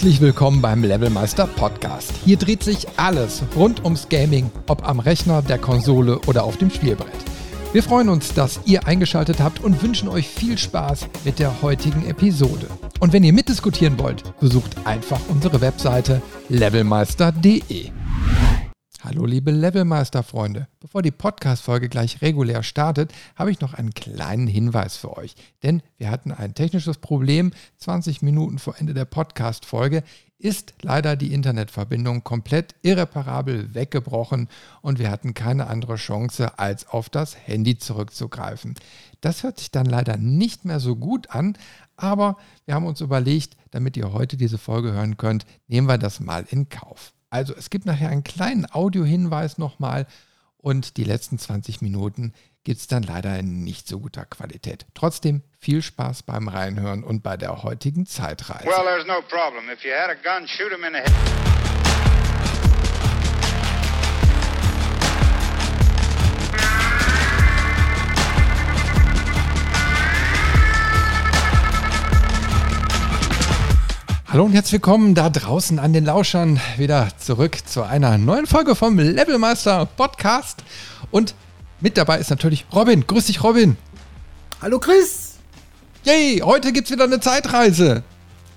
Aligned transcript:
Herzlich 0.00 0.22
willkommen 0.22 0.62
beim 0.62 0.82
Levelmeister 0.82 1.46
Podcast. 1.46 2.14
Hier 2.24 2.38
dreht 2.38 2.62
sich 2.62 2.86
alles 2.96 3.42
rund 3.54 3.84
ums 3.84 4.08
Gaming, 4.08 4.50
ob 4.66 4.88
am 4.88 4.98
Rechner, 4.98 5.42
der 5.42 5.58
Konsole 5.58 6.18
oder 6.20 6.44
auf 6.44 6.56
dem 6.56 6.70
Spielbrett. 6.70 7.12
Wir 7.74 7.82
freuen 7.82 8.08
uns, 8.08 8.32
dass 8.32 8.60
ihr 8.64 8.86
eingeschaltet 8.86 9.40
habt 9.40 9.62
und 9.62 9.82
wünschen 9.82 10.08
euch 10.08 10.26
viel 10.26 10.56
Spaß 10.56 11.06
mit 11.26 11.38
der 11.38 11.60
heutigen 11.60 12.06
Episode. 12.08 12.66
Und 12.98 13.12
wenn 13.12 13.24
ihr 13.24 13.34
mitdiskutieren 13.34 13.98
wollt, 13.98 14.22
besucht 14.40 14.74
einfach 14.86 15.20
unsere 15.28 15.60
Webseite 15.60 16.22
levelmeister.de. 16.48 17.90
Hallo 19.02 19.24
liebe 19.24 19.50
Levelmeister-Freunde. 19.50 20.68
Bevor 20.78 21.00
die 21.00 21.10
Podcast-Folge 21.10 21.88
gleich 21.88 22.20
regulär 22.20 22.62
startet, 22.62 23.14
habe 23.34 23.50
ich 23.50 23.60
noch 23.60 23.72
einen 23.72 23.94
kleinen 23.94 24.46
Hinweis 24.46 24.98
für 24.98 25.16
euch. 25.16 25.36
Denn 25.62 25.82
wir 25.96 26.10
hatten 26.10 26.32
ein 26.32 26.52
technisches 26.52 26.98
Problem. 26.98 27.52
20 27.78 28.20
Minuten 28.20 28.58
vor 28.58 28.78
Ende 28.78 28.92
der 28.92 29.06
Podcast-Folge 29.06 30.02
ist 30.38 30.74
leider 30.82 31.16
die 31.16 31.32
Internetverbindung 31.32 32.24
komplett 32.24 32.74
irreparabel 32.82 33.74
weggebrochen 33.74 34.48
und 34.82 34.98
wir 34.98 35.10
hatten 35.10 35.32
keine 35.32 35.68
andere 35.68 35.96
Chance, 35.96 36.58
als 36.58 36.86
auf 36.86 37.08
das 37.08 37.38
Handy 37.46 37.78
zurückzugreifen. 37.78 38.74
Das 39.22 39.44
hört 39.44 39.60
sich 39.60 39.70
dann 39.70 39.86
leider 39.86 40.18
nicht 40.18 40.66
mehr 40.66 40.78
so 40.78 40.94
gut 40.94 41.30
an, 41.30 41.56
aber 41.96 42.36
wir 42.66 42.74
haben 42.74 42.86
uns 42.86 43.00
überlegt, 43.00 43.56
damit 43.70 43.96
ihr 43.96 44.12
heute 44.12 44.36
diese 44.36 44.58
Folge 44.58 44.92
hören 44.92 45.16
könnt, 45.16 45.46
nehmen 45.68 45.88
wir 45.88 45.96
das 45.96 46.20
mal 46.20 46.44
in 46.50 46.68
Kauf. 46.68 47.14
Also 47.30 47.54
es 47.54 47.70
gibt 47.70 47.86
nachher 47.86 48.10
einen 48.10 48.24
kleinen 48.24 48.66
Audiohinweis 48.70 49.56
nochmal 49.56 50.06
und 50.58 50.96
die 50.96 51.04
letzten 51.04 51.38
20 51.38 51.80
Minuten 51.80 52.34
gibt 52.64 52.80
es 52.80 52.88
dann 52.88 53.04
leider 53.04 53.38
in 53.38 53.62
nicht 53.62 53.88
so 53.88 54.00
guter 54.00 54.26
Qualität. 54.26 54.84
Trotzdem 54.94 55.42
viel 55.58 55.80
Spaß 55.80 56.24
beim 56.24 56.48
Reinhören 56.48 57.04
und 57.04 57.22
bei 57.22 57.36
der 57.36 57.62
heutigen 57.62 58.04
Zeitreise. 58.04 58.66
Well, 58.66 58.84
there's 58.84 59.06
no 59.06 59.22
problem. 59.22 59.70
If 59.72 59.84
you 59.84 59.92
had 59.92 60.10
a 60.10 60.14
gun, 60.14 60.46
shoot 60.46 60.72
him 60.72 60.84
in 60.84 60.92
the 60.92 60.98
head. 60.98 61.79
Hallo 74.32 74.44
und 74.44 74.52
herzlich 74.52 74.74
willkommen 74.74 75.16
da 75.16 75.28
draußen 75.28 75.80
an 75.80 75.92
den 75.92 76.04
Lauschern. 76.04 76.60
Wieder 76.76 77.08
zurück 77.18 77.58
zu 77.66 77.82
einer 77.82 78.16
neuen 78.16 78.46
Folge 78.46 78.76
vom 78.76 78.96
Levelmeister 78.96 79.86
Podcast. 79.86 80.62
Und 81.10 81.34
mit 81.80 81.98
dabei 81.98 82.20
ist 82.20 82.30
natürlich 82.30 82.64
Robin. 82.72 83.04
Grüß 83.08 83.26
dich, 83.26 83.42
Robin. 83.42 83.76
Hallo, 84.62 84.78
Chris. 84.78 85.38
Yay, 86.04 86.42
heute 86.44 86.72
gibt 86.72 86.86
es 86.86 86.92
wieder 86.92 87.06
eine 87.06 87.18
Zeitreise. 87.18 88.04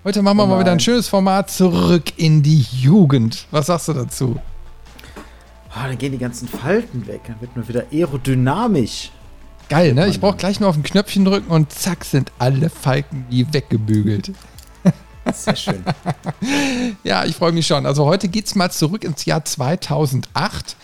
Heute 0.03 0.21
machen 0.21 0.37
wir 0.37 0.43
oh 0.43 0.47
mal 0.47 0.59
wieder 0.59 0.73
ein 0.73 0.79
schönes 0.79 1.07
Format 1.07 1.49
zurück 1.49 2.03
in 2.17 2.43
die 2.43 2.67
Jugend. 2.79 3.47
Was 3.49 3.65
sagst 3.65 3.87
du 3.87 3.93
dazu? 3.93 4.39
Oh, 5.71 5.87
dann 5.87 5.97
gehen 5.97 6.11
die 6.11 6.19
ganzen 6.19 6.47
Falten 6.47 7.07
weg. 7.07 7.21
Dann 7.25 7.41
wird 7.41 7.55
man 7.55 7.67
wieder 7.67 7.85
aerodynamisch. 7.91 9.09
Geil, 9.69 9.95
ne? 9.95 10.05
Ich 10.05 10.19
brauche 10.19 10.37
gleich 10.37 10.59
nur 10.59 10.69
auf 10.69 10.75
ein 10.75 10.83
Knöpfchen 10.83 11.25
drücken 11.25 11.49
und 11.49 11.71
zack 11.71 12.05
sind 12.05 12.31
alle 12.37 12.69
Falken 12.69 13.25
wie 13.31 13.51
weggebügelt. 13.51 14.33
Sehr 15.33 15.55
schön. 15.55 15.83
ja, 17.03 17.25
ich 17.25 17.35
freue 17.35 17.51
mich 17.51 17.67
schon. 17.67 17.85
Also 17.85 18.05
heute 18.05 18.27
geht 18.27 18.45
es 18.45 18.55
mal 18.55 18.71
zurück 18.71 19.03
ins 19.03 19.25
Jahr 19.25 19.43
2008. 19.43 20.75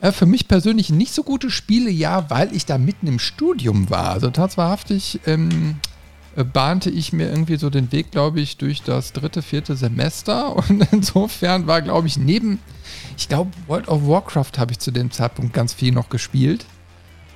Äh, 0.00 0.12
für 0.12 0.26
mich 0.26 0.48
persönlich 0.48 0.90
ein 0.90 0.98
nicht 0.98 1.14
so 1.14 1.22
gutes 1.22 1.52
Spielejahr, 1.52 2.30
weil 2.30 2.54
ich 2.54 2.66
da 2.66 2.78
mitten 2.78 3.06
im 3.06 3.18
Studium 3.18 3.90
war. 3.90 4.10
Also 4.10 4.30
tatsächlich 4.30 5.20
ähm, 5.26 5.76
äh, 6.36 6.44
bahnte 6.44 6.90
ich 6.90 7.12
mir 7.12 7.28
irgendwie 7.28 7.56
so 7.56 7.70
den 7.70 7.92
Weg, 7.92 8.10
glaube 8.10 8.40
ich, 8.40 8.56
durch 8.56 8.82
das 8.82 9.12
dritte, 9.12 9.42
vierte 9.42 9.76
Semester. 9.76 10.56
Und 10.68 10.86
insofern 10.92 11.66
war, 11.66 11.82
glaube 11.82 12.08
ich, 12.08 12.16
neben, 12.16 12.58
ich 13.16 13.28
glaube, 13.28 13.50
World 13.66 13.88
of 13.88 14.06
Warcraft 14.06 14.58
habe 14.58 14.72
ich 14.72 14.78
zu 14.78 14.90
dem 14.90 15.10
Zeitpunkt 15.10 15.52
ganz 15.52 15.74
viel 15.74 15.92
noch 15.92 16.08
gespielt. 16.08 16.64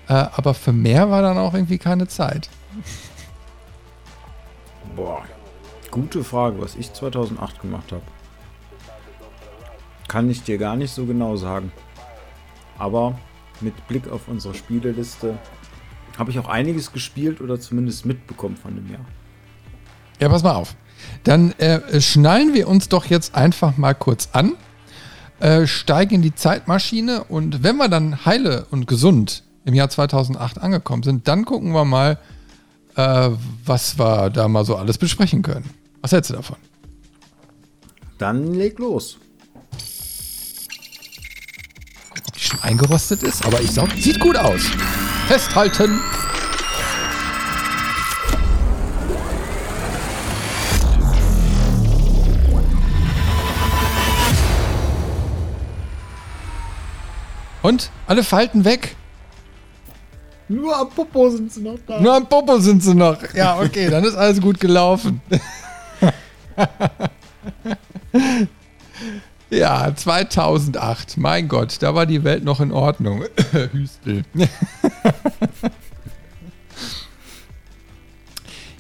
Äh, 0.09 0.13
aber 0.13 0.55
für 0.55 0.73
mehr 0.73 1.11
war 1.11 1.23
dann 1.23 1.39
auch 1.39 1.55
irgendwie 1.55 1.79
keine 1.79 2.09
Zeit. 2.09 2.49
Boah, 4.95 5.25
Gute 5.95 6.25
Frage, 6.25 6.61
was 6.61 6.75
ich 6.75 6.93
2008 6.93 7.61
gemacht 7.61 7.93
habe. 7.93 8.03
Kann 10.09 10.29
ich 10.29 10.43
dir 10.43 10.59
gar 10.59 10.75
nicht 10.75 10.93
so 10.93 11.07
genau 11.07 11.37
sagen. 11.37 11.71
Aber 12.77 13.17
mit 13.61 13.87
Blick 13.87 14.09
auf 14.09 14.27
unsere 14.27 14.55
Spieleliste 14.55 15.39
habe 16.19 16.33
ich 16.33 16.41
auch 16.41 16.49
einiges 16.49 16.91
gespielt 16.91 17.41
oder 17.41 17.61
zumindest 17.61 18.07
mitbekommen 18.07 18.57
von 18.57 18.75
dem 18.75 18.91
Jahr. 18.91 19.05
Ja, 20.19 20.29
pass 20.29 20.43
mal 20.43 20.57
auf. 20.57 20.75
Dann 21.23 21.53
äh, 21.59 22.01
schnallen 22.01 22.55
wir 22.55 22.67
uns 22.67 22.89
doch 22.89 23.05
jetzt 23.05 23.37
einfach 23.37 23.77
mal 23.77 23.95
kurz 23.95 24.31
an, 24.33 24.55
äh, 25.39 25.65
steigen 25.69 26.17
in 26.17 26.23
die 26.23 26.35
Zeitmaschine 26.35 27.23
und 27.23 27.63
wenn 27.63 27.77
wir 27.77 27.89
dann 27.89 28.25
heile 28.25 28.67
und 28.73 28.89
gesund 28.89 29.45
im 29.65 29.75
Jahr 29.75 29.91
2008 29.91 30.61
angekommen 30.61 31.05
sind, 31.05 31.29
dann 31.29 31.45
gucken 31.45 31.71
wir 31.71 31.85
mal, 31.85 32.19
äh, 32.97 33.31
was 33.65 33.97
wir 33.97 34.31
da 34.31 34.49
mal 34.49 34.65
so 34.65 34.75
alles 34.75 34.99
besprechen 34.99 35.43
können. 35.43 35.84
Was 36.05 36.13
hältst 36.13 36.29
du 36.29 36.35
davon? 36.35 36.59
Dann 38.19 38.53
leg 38.53 38.79
los. 38.79 39.17
Ob 42.11 42.33
die 42.35 42.41
schon 42.41 42.61
eingerostet 42.61 43.23
ist, 43.23 43.43
aber 43.47 43.63
ich 43.63 43.71
sag, 43.71 43.91
sieht 43.93 44.21
gut 44.21 44.37
aus. 44.37 44.61
Festhalten. 45.29 45.99
Und? 57.63 57.91
Alle 58.07 58.25
Falten 58.25 58.67
weg? 58.67 58.95
Nur 60.49 60.77
am 60.77 60.91
Popo 60.91 61.31
sind 61.31 61.51
sie 61.51 61.63
noch 61.63 61.79
da. 61.87 61.99
Nur 61.99 62.13
am 62.13 62.29
Popo 62.29 62.59
sind 62.59 62.83
sie 62.83 62.95
noch. 62.95 63.17
Ja, 63.33 63.59
okay, 63.59 63.89
dann 63.89 64.05
ist 64.05 64.17
alles 64.17 64.39
gut 64.43 64.61
gelaufen. 64.61 65.23
ja, 69.65 69.97
2008. 69.97 71.17
Mein 71.17 71.49
Gott, 71.49 71.79
da 71.81 71.95
war 71.95 72.05
die 72.05 72.23
Welt 72.23 72.45
noch 72.45 72.61
in 72.61 72.71
Ordnung. 72.71 73.25
Hüstel. 73.73 74.23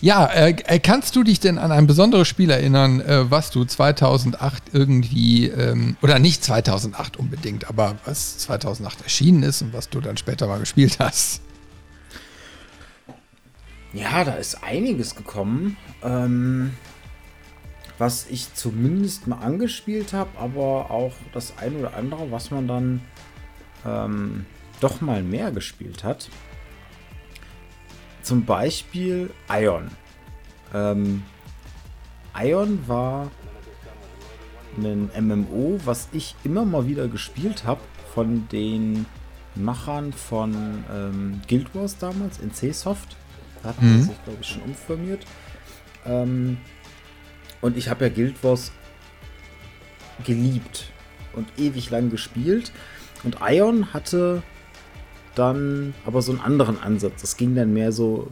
ja, 0.03 0.27
äh, 0.27 0.51
äh, 0.67 0.79
kannst 0.81 1.17
du 1.17 1.23
dich 1.23 1.41
denn 1.41 1.57
an 1.57 1.73
ein 1.73 1.87
besonderes 1.87 2.29
Spiel 2.29 2.51
erinnern, 2.51 3.01
äh, 3.01 3.31
was 3.31 3.51
du 3.51 3.65
2008 3.65 4.63
irgendwie, 4.75 5.47
ähm, 5.47 5.97
oder 6.03 6.19
nicht 6.19 6.45
2008 6.45 7.17
unbedingt, 7.17 7.67
aber 7.71 7.97
was 8.05 8.37
2008 8.37 9.05
erschienen 9.05 9.43
ist 9.43 9.63
und 9.63 9.73
was 9.73 9.89
du 9.89 10.03
dann 10.03 10.19
später 10.19 10.49
mal 10.49 10.61
gespielt 10.61 10.99
hast? 10.99 11.41
Ja, 13.95 14.23
da 14.23 14.33
ist 14.33 14.63
einiges 14.63 15.15
gekommen. 15.15 15.79
Ähm, 16.03 16.75
was 17.99 18.27
ich 18.29 18.55
zumindest 18.55 19.27
mal 19.27 19.39
angespielt 19.39 20.13
habe, 20.13 20.31
aber 20.39 20.91
auch 20.91 21.15
das 21.33 21.59
ein 21.59 21.77
oder 21.77 21.95
andere, 21.95 22.31
was 22.31 22.51
man 22.51 22.67
dann 22.67 23.01
ähm, 23.87 24.47
doch 24.81 25.01
mal 25.01 25.23
mehr 25.23 25.53
gespielt 25.53 26.05
hat. 26.05 26.29
Zum 28.23 28.45
Beispiel 28.45 29.31
Ion. 29.49 29.91
Ähm, 30.73 31.23
Ion 32.37 32.89
war 32.89 33.31
ein 34.77 35.11
MMO, 35.21 35.79
was 35.85 36.09
ich 36.13 36.35
immer 36.43 36.65
mal 36.65 36.87
wieder 36.87 37.07
gespielt 37.07 37.65
habe 37.65 37.81
von 38.13 38.49
den 38.49 39.07
Machern 39.55 40.13
von 40.13 40.85
ähm, 40.93 41.41
Guild 41.49 41.75
Wars 41.75 41.99
damals 41.99 42.39
in 42.39 42.53
C-Soft. 42.53 43.17
Da 43.63 43.69
hatten 43.69 43.87
mhm. 43.87 43.97
sie 43.99 44.09
sich, 44.09 44.25
glaube 44.25 44.39
ich, 44.41 44.49
schon 44.49 44.63
umformiert. 44.63 45.25
Ähm, 46.05 46.59
und 47.65 47.79
ich 47.79 47.89
habe 47.89 48.05
ja 48.05 48.11
Guild 48.13 48.45
Wars 48.45 48.73
geliebt 50.23 50.93
und 51.33 51.49
ewig 51.57 51.89
lang 51.89 52.11
gespielt. 52.11 52.73
Und 53.23 53.39
Ion 53.41 53.95
hatte 53.95 54.43
dann 55.35 55.95
aber 56.05 56.21
so 56.21 56.33
einen 56.33 56.43
anderen 56.43 56.79
Ansatz. 56.79 57.23
Das 57.23 57.39
ging 57.39 57.55
dann 57.55 57.73
mehr 57.73 57.91
so, 57.91 58.31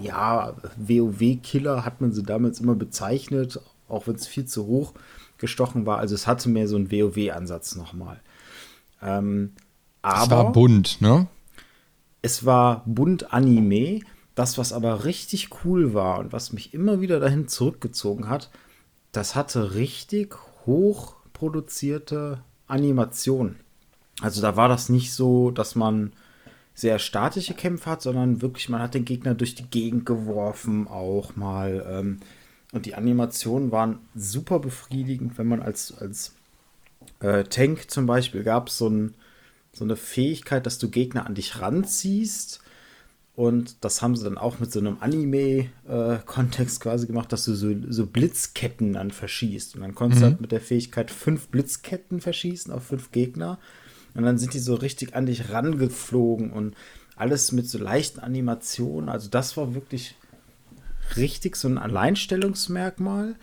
ja, 0.00 0.54
WoW-Killer 0.78 1.84
hat 1.84 2.00
man 2.00 2.12
sie 2.12 2.22
damals 2.22 2.58
immer 2.58 2.74
bezeichnet, 2.74 3.60
auch 3.86 4.06
wenn 4.06 4.14
es 4.14 4.26
viel 4.26 4.46
zu 4.46 4.64
hoch 4.64 4.94
gestochen 5.36 5.84
war. 5.84 5.98
Also 5.98 6.14
es 6.14 6.26
hatte 6.26 6.48
mehr 6.48 6.68
so 6.68 6.76
einen 6.76 6.90
WoW-Ansatz 6.90 7.76
nochmal. 7.76 8.18
Ähm, 9.02 9.52
aber 10.00 10.22
es 10.22 10.30
war 10.30 10.52
bunt, 10.52 11.00
ne? 11.02 11.26
Es 12.22 12.46
war 12.46 12.82
bunt 12.86 13.30
Anime 13.30 14.00
das, 14.38 14.58
was 14.58 14.72
aber 14.72 15.04
richtig 15.04 15.50
cool 15.64 15.94
war 15.94 16.18
und 16.18 16.32
was 16.32 16.52
mich 16.52 16.74
immer 16.74 17.00
wieder 17.00 17.20
dahin 17.20 17.48
zurückgezogen 17.48 18.28
hat, 18.28 18.50
das 19.12 19.34
hatte 19.34 19.74
richtig 19.74 20.36
hoch 20.66 21.16
produzierte 21.32 22.42
Animationen. 22.66 23.56
Also 24.20 24.42
da 24.42 24.56
war 24.56 24.68
das 24.68 24.88
nicht 24.88 25.12
so, 25.12 25.50
dass 25.50 25.74
man 25.74 26.12
sehr 26.74 26.98
statische 26.98 27.54
Kämpfe 27.54 27.90
hat, 27.90 28.02
sondern 28.02 28.40
wirklich, 28.42 28.68
man 28.68 28.80
hat 28.80 28.94
den 28.94 29.04
Gegner 29.04 29.34
durch 29.34 29.54
die 29.54 29.68
Gegend 29.68 30.06
geworfen, 30.06 30.86
auch 30.88 31.36
mal. 31.36 31.84
Ähm, 31.88 32.20
Und 32.72 32.84
die 32.84 32.94
Animationen 32.94 33.72
waren 33.72 33.98
super 34.14 34.58
befriedigend, 34.58 35.38
wenn 35.38 35.46
man 35.46 35.62
als, 35.62 35.96
als 35.98 36.34
äh, 37.20 37.44
Tank 37.44 37.90
zum 37.90 38.06
Beispiel 38.06 38.42
gab 38.42 38.68
so 38.68 38.88
ein, 38.88 39.14
so 39.72 39.84
eine 39.84 39.96
Fähigkeit, 39.96 40.66
dass 40.66 40.78
du 40.78 40.90
Gegner 40.90 41.26
an 41.26 41.34
dich 41.34 41.60
ranziehst. 41.60 42.60
Und 43.38 43.84
das 43.84 44.02
haben 44.02 44.16
sie 44.16 44.24
dann 44.24 44.36
auch 44.36 44.58
mit 44.58 44.72
so 44.72 44.80
einem 44.80 44.96
Anime-Kontext 44.98 46.80
äh, 46.80 46.82
quasi 46.82 47.06
gemacht, 47.06 47.32
dass 47.32 47.44
du 47.44 47.54
so, 47.54 47.72
so, 47.88 48.04
Blitzketten 48.04 48.94
dann 48.94 49.12
verschießt. 49.12 49.76
Und 49.76 49.82
dann 49.82 49.94
konntest 49.94 50.22
mhm. 50.22 50.24
du 50.24 50.30
halt 50.32 50.40
mit 50.40 50.50
der 50.50 50.60
Fähigkeit 50.60 51.12
fünf 51.12 51.46
Blitzketten 51.46 52.20
verschießen 52.20 52.72
auf 52.72 52.86
fünf 52.86 53.12
Gegner. 53.12 53.60
Und 54.14 54.24
dann 54.24 54.38
sind 54.38 54.54
die 54.54 54.58
so 54.58 54.74
richtig 54.74 55.14
an 55.14 55.26
dich 55.26 55.50
rangeflogen 55.50 56.50
und 56.50 56.74
alles 57.14 57.52
mit 57.52 57.68
so 57.68 57.78
leichten 57.78 58.18
Animationen. 58.18 59.08
Also 59.08 59.28
das 59.30 59.56
war 59.56 59.72
wirklich 59.72 60.16
richtig 61.14 61.54
so 61.54 61.68
ein 61.68 61.78
Alleinstellungsmerkmal. 61.78 63.36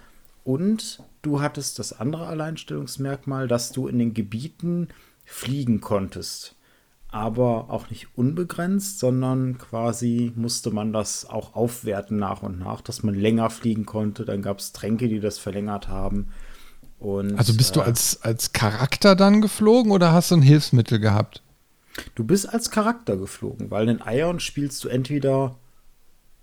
Und 0.43 0.99
du 1.21 1.39
hattest 1.39 1.79
das 1.79 1.97
andere 1.97 2.27
Alleinstellungsmerkmal, 2.27 3.47
dass 3.47 3.71
du 3.71 3.87
in 3.87 3.99
den 3.99 4.13
Gebieten 4.13 4.89
fliegen 5.23 5.79
konntest. 5.79 6.53
Aber 7.15 7.69
auch 7.69 7.89
nicht 7.89 8.09
unbegrenzt, 8.17 8.99
sondern 8.99 9.57
quasi 9.57 10.33
musste 10.35 10.69
man 10.71 10.91
das 10.91 11.25
auch 11.25 11.55
aufwerten 11.55 12.17
nach 12.17 12.43
und 12.43 12.59
nach, 12.59 12.81
dass 12.81 13.03
man 13.03 13.15
länger 13.15 13.49
fliegen 13.49 13.85
konnte. 13.85 14.25
Dann 14.25 14.41
gab 14.41 14.59
es 14.59 14.73
Tränke, 14.73 15.07
die 15.07 15.21
das 15.21 15.37
verlängert 15.37 15.87
haben. 15.87 16.27
Und, 16.99 17.37
also 17.37 17.55
bist 17.55 17.77
du 17.77 17.79
äh, 17.79 17.83
als, 17.83 18.21
als 18.21 18.51
Charakter 18.51 19.15
dann 19.15 19.39
geflogen 19.39 19.93
oder 19.93 20.11
hast 20.11 20.31
du 20.31 20.35
ein 20.35 20.41
Hilfsmittel 20.41 20.99
gehabt? 20.99 21.41
Du 22.15 22.25
bist 22.25 22.49
als 22.49 22.69
Charakter 22.69 23.15
geflogen, 23.15 23.71
weil 23.71 23.87
in 23.87 24.01
Ion 24.05 24.41
spielst 24.41 24.83
du 24.83 24.89
entweder, 24.89 25.55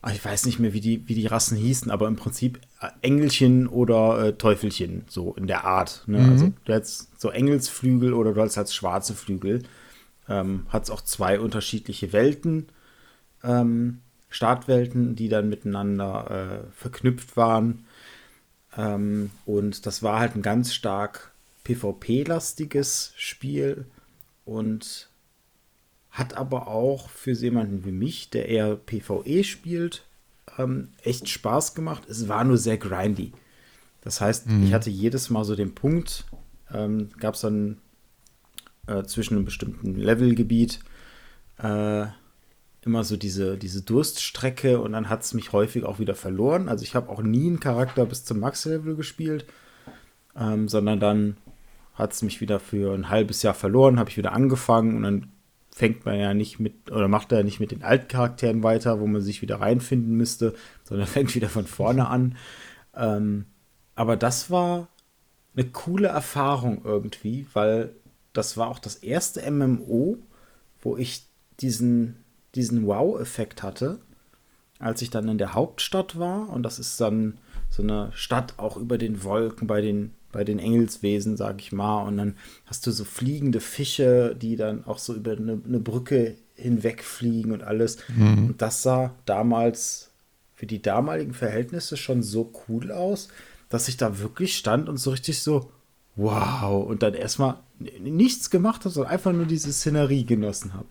ah, 0.00 0.10
ich 0.12 0.24
weiß 0.24 0.46
nicht 0.46 0.58
mehr, 0.58 0.72
wie 0.72 0.80
die, 0.80 1.06
wie 1.06 1.14
die 1.14 1.26
Rassen 1.26 1.58
hießen, 1.58 1.90
aber 1.90 2.08
im 2.08 2.16
Prinzip 2.16 2.58
äh, 2.80 2.88
Engelchen 3.02 3.66
oder 3.66 4.24
äh, 4.24 4.32
Teufelchen, 4.32 5.04
so 5.06 5.34
in 5.34 5.46
der 5.46 5.66
Art. 5.66 6.04
Ne? 6.06 6.20
Mhm. 6.20 6.30
Also 6.30 6.52
du 6.64 6.72
hättest 6.72 7.20
so 7.20 7.28
Engelsflügel 7.28 8.14
oder 8.14 8.32
du 8.32 8.40
hast 8.40 8.56
halt 8.56 8.72
schwarze 8.72 9.12
Flügel. 9.12 9.64
Ähm, 10.28 10.66
hat 10.68 10.84
es 10.84 10.90
auch 10.90 11.00
zwei 11.02 11.40
unterschiedliche 11.40 12.12
Welten, 12.12 12.68
ähm, 13.42 14.00
Startwelten, 14.28 15.14
die 15.14 15.28
dann 15.28 15.48
miteinander 15.48 16.64
äh, 16.64 16.72
verknüpft 16.72 17.36
waren. 17.36 17.84
Ähm, 18.76 19.30
und 19.44 19.86
das 19.86 20.02
war 20.02 20.20
halt 20.20 20.34
ein 20.36 20.42
ganz 20.42 20.72
stark 20.72 21.32
PvP-lastiges 21.64 23.12
Spiel 23.16 23.84
und 24.44 25.08
hat 26.10 26.36
aber 26.36 26.68
auch 26.68 27.08
für 27.08 27.32
jemanden 27.32 27.84
wie 27.84 27.92
mich, 27.92 28.30
der 28.30 28.48
eher 28.48 28.76
PvE 28.76 29.44
spielt, 29.44 30.04
ähm, 30.58 30.88
echt 31.02 31.28
Spaß 31.28 31.74
gemacht. 31.74 32.08
Es 32.08 32.28
war 32.28 32.44
nur 32.44 32.58
sehr 32.58 32.78
grindy. 32.78 33.32
Das 34.02 34.20
heißt, 34.20 34.48
mhm. 34.48 34.64
ich 34.64 34.72
hatte 34.72 34.90
jedes 34.90 35.30
Mal 35.30 35.44
so 35.44 35.56
den 35.56 35.74
Punkt, 35.74 36.24
ähm, 36.72 37.10
gab 37.18 37.34
es 37.34 37.42
dann 37.42 37.78
äh, 38.86 39.04
zwischen 39.04 39.36
einem 39.36 39.44
bestimmten 39.44 39.94
Levelgebiet 39.94 40.80
äh, 41.58 42.06
immer 42.84 43.04
so 43.04 43.16
diese, 43.16 43.56
diese 43.56 43.82
Durststrecke 43.82 44.80
und 44.80 44.92
dann 44.92 45.08
hat 45.08 45.22
es 45.22 45.34
mich 45.34 45.52
häufig 45.52 45.84
auch 45.84 45.98
wieder 45.98 46.14
verloren. 46.14 46.68
Also 46.68 46.82
ich 46.82 46.94
habe 46.94 47.10
auch 47.10 47.22
nie 47.22 47.46
einen 47.46 47.60
Charakter 47.60 48.04
bis 48.06 48.24
zum 48.24 48.40
Max-Level 48.40 48.96
gespielt, 48.96 49.46
ähm, 50.36 50.68
sondern 50.68 50.98
dann 50.98 51.36
hat 51.94 52.12
es 52.12 52.22
mich 52.22 52.40
wieder 52.40 52.58
für 52.58 52.94
ein 52.94 53.08
halbes 53.08 53.42
Jahr 53.42 53.54
verloren, 53.54 53.98
habe 53.98 54.10
ich 54.10 54.16
wieder 54.16 54.32
angefangen 54.32 54.96
und 54.96 55.02
dann 55.04 55.28
fängt 55.70 56.04
man 56.04 56.18
ja 56.18 56.34
nicht 56.34 56.58
mit 56.58 56.90
oder 56.90 57.08
macht 57.08 57.32
er 57.32 57.38
ja 57.38 57.44
nicht 57.44 57.60
mit 57.60 57.70
den 57.70 57.82
alten 57.82 58.08
Charakteren 58.08 58.62
weiter, 58.62 59.00
wo 59.00 59.06
man 59.06 59.22
sich 59.22 59.42
wieder 59.42 59.60
reinfinden 59.60 60.16
müsste, 60.16 60.54
sondern 60.82 61.06
fängt 61.08 61.34
wieder 61.34 61.48
von 61.48 61.66
vorne 61.66 62.08
an. 62.08 62.36
Ähm, 62.94 63.46
aber 63.94 64.16
das 64.16 64.50
war 64.50 64.88
eine 65.54 65.66
coole 65.66 66.08
Erfahrung 66.08 66.82
irgendwie, 66.84 67.46
weil 67.52 67.94
das 68.32 68.56
war 68.56 68.68
auch 68.68 68.78
das 68.78 68.96
erste 68.96 69.48
MMO, 69.50 70.18
wo 70.80 70.96
ich 70.96 71.26
diesen 71.60 72.22
diesen 72.54 72.86
Wow-Effekt 72.86 73.62
hatte, 73.62 73.98
als 74.78 75.02
ich 75.02 75.10
dann 75.10 75.28
in 75.28 75.38
der 75.38 75.54
Hauptstadt 75.54 76.18
war. 76.18 76.50
Und 76.50 76.62
das 76.62 76.78
ist 76.78 77.00
dann 77.00 77.38
so 77.70 77.82
eine 77.82 78.10
Stadt 78.12 78.58
auch 78.58 78.76
über 78.76 78.98
den 78.98 79.22
Wolken 79.24 79.66
bei 79.66 79.80
den, 79.80 80.12
bei 80.32 80.44
den 80.44 80.58
Engelswesen, 80.58 81.36
sag 81.36 81.60
ich 81.60 81.72
mal. 81.72 82.02
Und 82.02 82.16
dann 82.18 82.36
hast 82.66 82.86
du 82.86 82.90
so 82.90 83.04
fliegende 83.04 83.60
Fische, 83.60 84.36
die 84.40 84.56
dann 84.56 84.84
auch 84.84 84.98
so 84.98 85.14
über 85.14 85.32
eine, 85.32 85.60
eine 85.64 85.78
Brücke 85.80 86.36
hinwegfliegen 86.54 87.52
und 87.52 87.62
alles. 87.62 87.98
Mhm. 88.08 88.48
Und 88.48 88.62
das 88.62 88.82
sah 88.82 89.14
damals 89.24 90.10
für 90.54 90.66
die 90.66 90.82
damaligen 90.82 91.34
Verhältnisse 91.34 91.96
schon 91.96 92.22
so 92.22 92.52
cool 92.68 92.92
aus, 92.92 93.28
dass 93.68 93.88
ich 93.88 93.96
da 93.96 94.18
wirklich 94.18 94.56
stand 94.56 94.88
und 94.88 94.98
so 94.98 95.10
richtig 95.10 95.40
so, 95.40 95.70
wow, 96.14 96.84
und 96.86 97.02
dann 97.02 97.14
erstmal 97.14 97.56
nichts 98.00 98.50
gemacht 98.50 98.80
habe, 98.80 98.90
sondern 98.90 99.12
einfach 99.12 99.32
nur 99.32 99.46
diese 99.46 99.72
Szenerie 99.72 100.24
genossen 100.24 100.74
habe. 100.74 100.86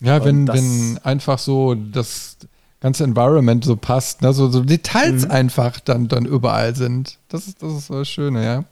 Ja, 0.00 0.24
wenn, 0.24 0.46
wenn 0.48 0.98
einfach 1.02 1.38
so 1.38 1.74
das 1.74 2.36
ganze 2.80 3.04
Environment 3.04 3.64
so 3.64 3.76
passt, 3.76 4.22
ne? 4.22 4.32
so, 4.32 4.48
so 4.48 4.62
Details 4.62 5.24
mhm. 5.24 5.30
einfach 5.30 5.80
dann, 5.80 6.08
dann 6.08 6.26
überall 6.26 6.76
sind. 6.76 7.18
Das 7.28 7.48
ist, 7.48 7.62
das 7.62 7.72
ist 7.72 7.90
das 7.90 8.08
Schöne, 8.08 8.44
ja. 8.44 8.64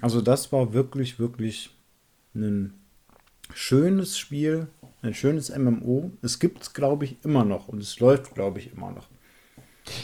Also 0.00 0.20
das 0.20 0.52
war 0.52 0.72
wirklich, 0.72 1.18
wirklich 1.18 1.70
ein 2.34 2.72
schönes 3.52 4.16
Spiel, 4.16 4.68
ein 5.02 5.14
schönes 5.14 5.54
MMO. 5.54 6.12
Es 6.22 6.38
gibt 6.38 6.62
es, 6.62 6.72
glaube 6.72 7.04
ich, 7.04 7.16
immer 7.24 7.44
noch 7.44 7.68
und 7.68 7.82
es 7.82 7.98
läuft, 7.98 8.34
glaube 8.34 8.60
ich, 8.60 8.72
immer 8.72 8.92
noch. 8.92 9.09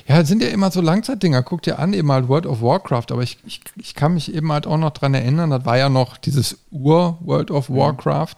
Ja, 0.06 0.21
es 0.21 0.29
sind 0.29 0.43
ja 0.43 0.49
immer 0.49 0.71
so 0.71 0.81
Langzeitdinger. 0.81 1.43
Guck 1.43 1.62
dir 1.62 1.79
an, 1.79 1.93
eben 1.93 2.11
halt 2.11 2.29
World 2.29 2.47
of 2.47 2.62
Warcraft, 2.62 3.06
aber 3.11 3.23
ich, 3.23 3.38
ich, 3.47 3.61
ich 3.77 3.94
kann 3.94 4.15
mich 4.15 4.35
eben 4.35 4.50
halt 4.53 4.67
auch 4.67 4.79
noch 4.79 4.91
dran 4.91 5.15
erinnern, 5.15 5.50
das 5.50 5.65
war 5.65 5.79
ja 5.79 5.88
noch 5.88 6.17
dieses 6.17 6.59
Ur-World 6.71 7.50
of 7.50 7.69
mhm. 7.69 7.77
Warcraft. 7.77 8.37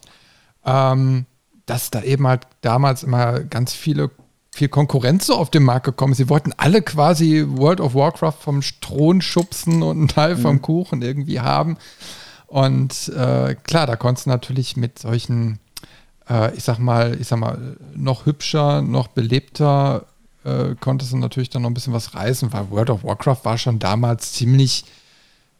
Ähm, 0.65 1.25
dass 1.65 1.91
da 1.91 2.01
eben 2.01 2.27
halt 2.27 2.47
damals 2.61 3.03
immer 3.03 3.41
ganz 3.41 3.73
viele 3.73 4.09
viel 4.51 4.67
Konkurrenz 4.67 5.27
so 5.27 5.35
auf 5.35 5.51
den 5.51 5.63
Markt 5.63 5.85
gekommen 5.85 6.13
ist. 6.13 6.17
Sie 6.17 6.29
wollten 6.29 6.53
alle 6.57 6.81
quasi 6.81 7.45
World 7.47 7.79
of 7.79 7.93
Warcraft 7.93 8.37
vom 8.39 8.61
Thron 8.81 9.21
schubsen 9.21 9.83
und 9.83 9.97
einen 9.97 10.07
Teil 10.07 10.35
mhm. 10.35 10.41
vom 10.41 10.61
Kuchen 10.61 11.01
irgendwie 11.01 11.39
haben. 11.39 11.77
Und 12.47 13.09
äh, 13.09 13.55
klar, 13.55 13.85
da 13.85 13.95
konntest 13.95 14.25
du 14.25 14.31
natürlich 14.31 14.75
mit 14.75 14.97
solchen, 14.97 15.59
äh, 16.27 16.53
ich 16.55 16.63
sag 16.63 16.79
mal, 16.79 17.15
ich 17.21 17.27
sag 17.27 17.39
mal, 17.39 17.77
noch 17.95 18.25
hübscher, 18.25 18.81
noch 18.81 19.07
belebter, 19.07 20.07
äh, 20.43 20.75
konntest 20.79 21.11
du 21.11 21.17
natürlich 21.17 21.49
dann 21.49 21.63
noch 21.63 21.69
ein 21.69 21.73
bisschen 21.73 21.93
was 21.93 22.13
reißen, 22.13 22.53
weil 22.53 22.69
World 22.71 22.89
of 22.89 23.03
Warcraft 23.03 23.43
war 23.43 23.57
schon 23.57 23.79
damals 23.79 24.33
ziemlich, 24.33 24.85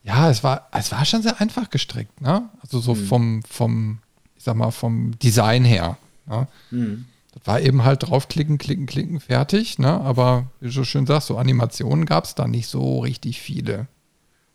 ja, 0.03 0.29
es 0.29 0.43
war, 0.43 0.67
es 0.71 0.91
war 0.91 1.05
schon 1.05 1.21
sehr 1.21 1.39
einfach 1.41 1.69
gestrickt, 1.69 2.21
ne? 2.21 2.50
Also 2.62 2.79
so 2.79 2.95
mhm. 2.95 3.05
vom, 3.05 3.43
vom 3.43 4.00
ich 4.39 4.45
sag 4.45 4.55
mal, 4.55 4.71
vom 4.71 5.19
Design 5.19 5.65
her. 5.65 5.98
Ne? 6.25 6.48
Mhm. 6.71 7.05
Das 7.33 7.45
war 7.45 7.59
eben 7.59 7.83
halt 7.83 8.03
draufklicken, 8.03 8.57
klicken, 8.57 8.86
klicken, 8.86 9.19
fertig. 9.19 9.79
Ne? 9.79 9.89
Aber 9.89 10.48
wie 10.62 10.67
du 10.67 10.71
so 10.71 10.86
schön 10.86 11.05
sagst, 11.05 11.27
so 11.27 11.38
Animationen 11.38 12.05
gab 12.05 12.24
es 12.24 12.36
da 12.36 12.48
nicht 12.48 12.67
so 12.67 13.00
richtig 13.00 13.41
viele. 13.41 13.88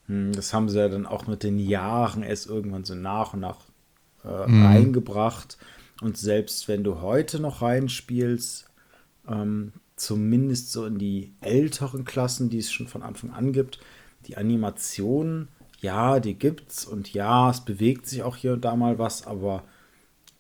Hm, 0.07 0.33
das 0.33 0.55
haben 0.55 0.71
sie 0.71 0.79
ja 0.79 0.89
dann 0.89 1.07
auch 1.07 1.27
mit 1.27 1.43
den 1.43 1.59
Jahren 1.59 2.23
erst 2.23 2.47
irgendwann 2.47 2.85
so 2.85 2.95
nach 2.95 3.35
und 3.35 3.41
nach 3.41 3.59
äh, 4.25 4.47
mhm. 4.51 4.67
reingebracht. 4.67 5.59
Und 6.01 6.17
selbst 6.17 6.67
wenn 6.67 6.83
du 6.83 7.03
heute 7.03 7.41
noch 7.41 7.61
reinspielst, 7.61 8.65
ähm, 9.29 9.73
zumindest 9.97 10.73
so 10.73 10.87
in 10.87 10.99
die 10.99 11.35
älteren 11.41 12.05
Klassen, 12.05 12.51
die 12.51 12.59
es 12.59 12.73
schon 12.73 12.89
von 12.89 13.03
Anfang 13.03 13.31
an 13.31 13.53
gibt, 13.53 13.79
die 14.27 14.37
Animationen, 14.37 15.49
ja, 15.81 16.19
die 16.21 16.35
gibt's 16.35 16.85
und 16.85 17.13
ja, 17.13 17.51
es 17.51 17.61
bewegt 17.61 18.07
sich 18.07 18.23
auch 18.23 18.37
hier 18.37 18.55
und 18.55 18.65
da 18.65 18.75
mal 18.75 18.99
was, 18.99 19.27
aber 19.27 19.65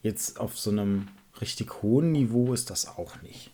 jetzt 0.02 0.40
auf 0.40 0.58
so 0.58 0.70
einem 0.70 1.08
richtig 1.40 1.82
hohen 1.82 2.12
Niveau 2.12 2.52
ist 2.52 2.70
das 2.70 2.86
auch 2.86 3.20
nicht. 3.22 3.53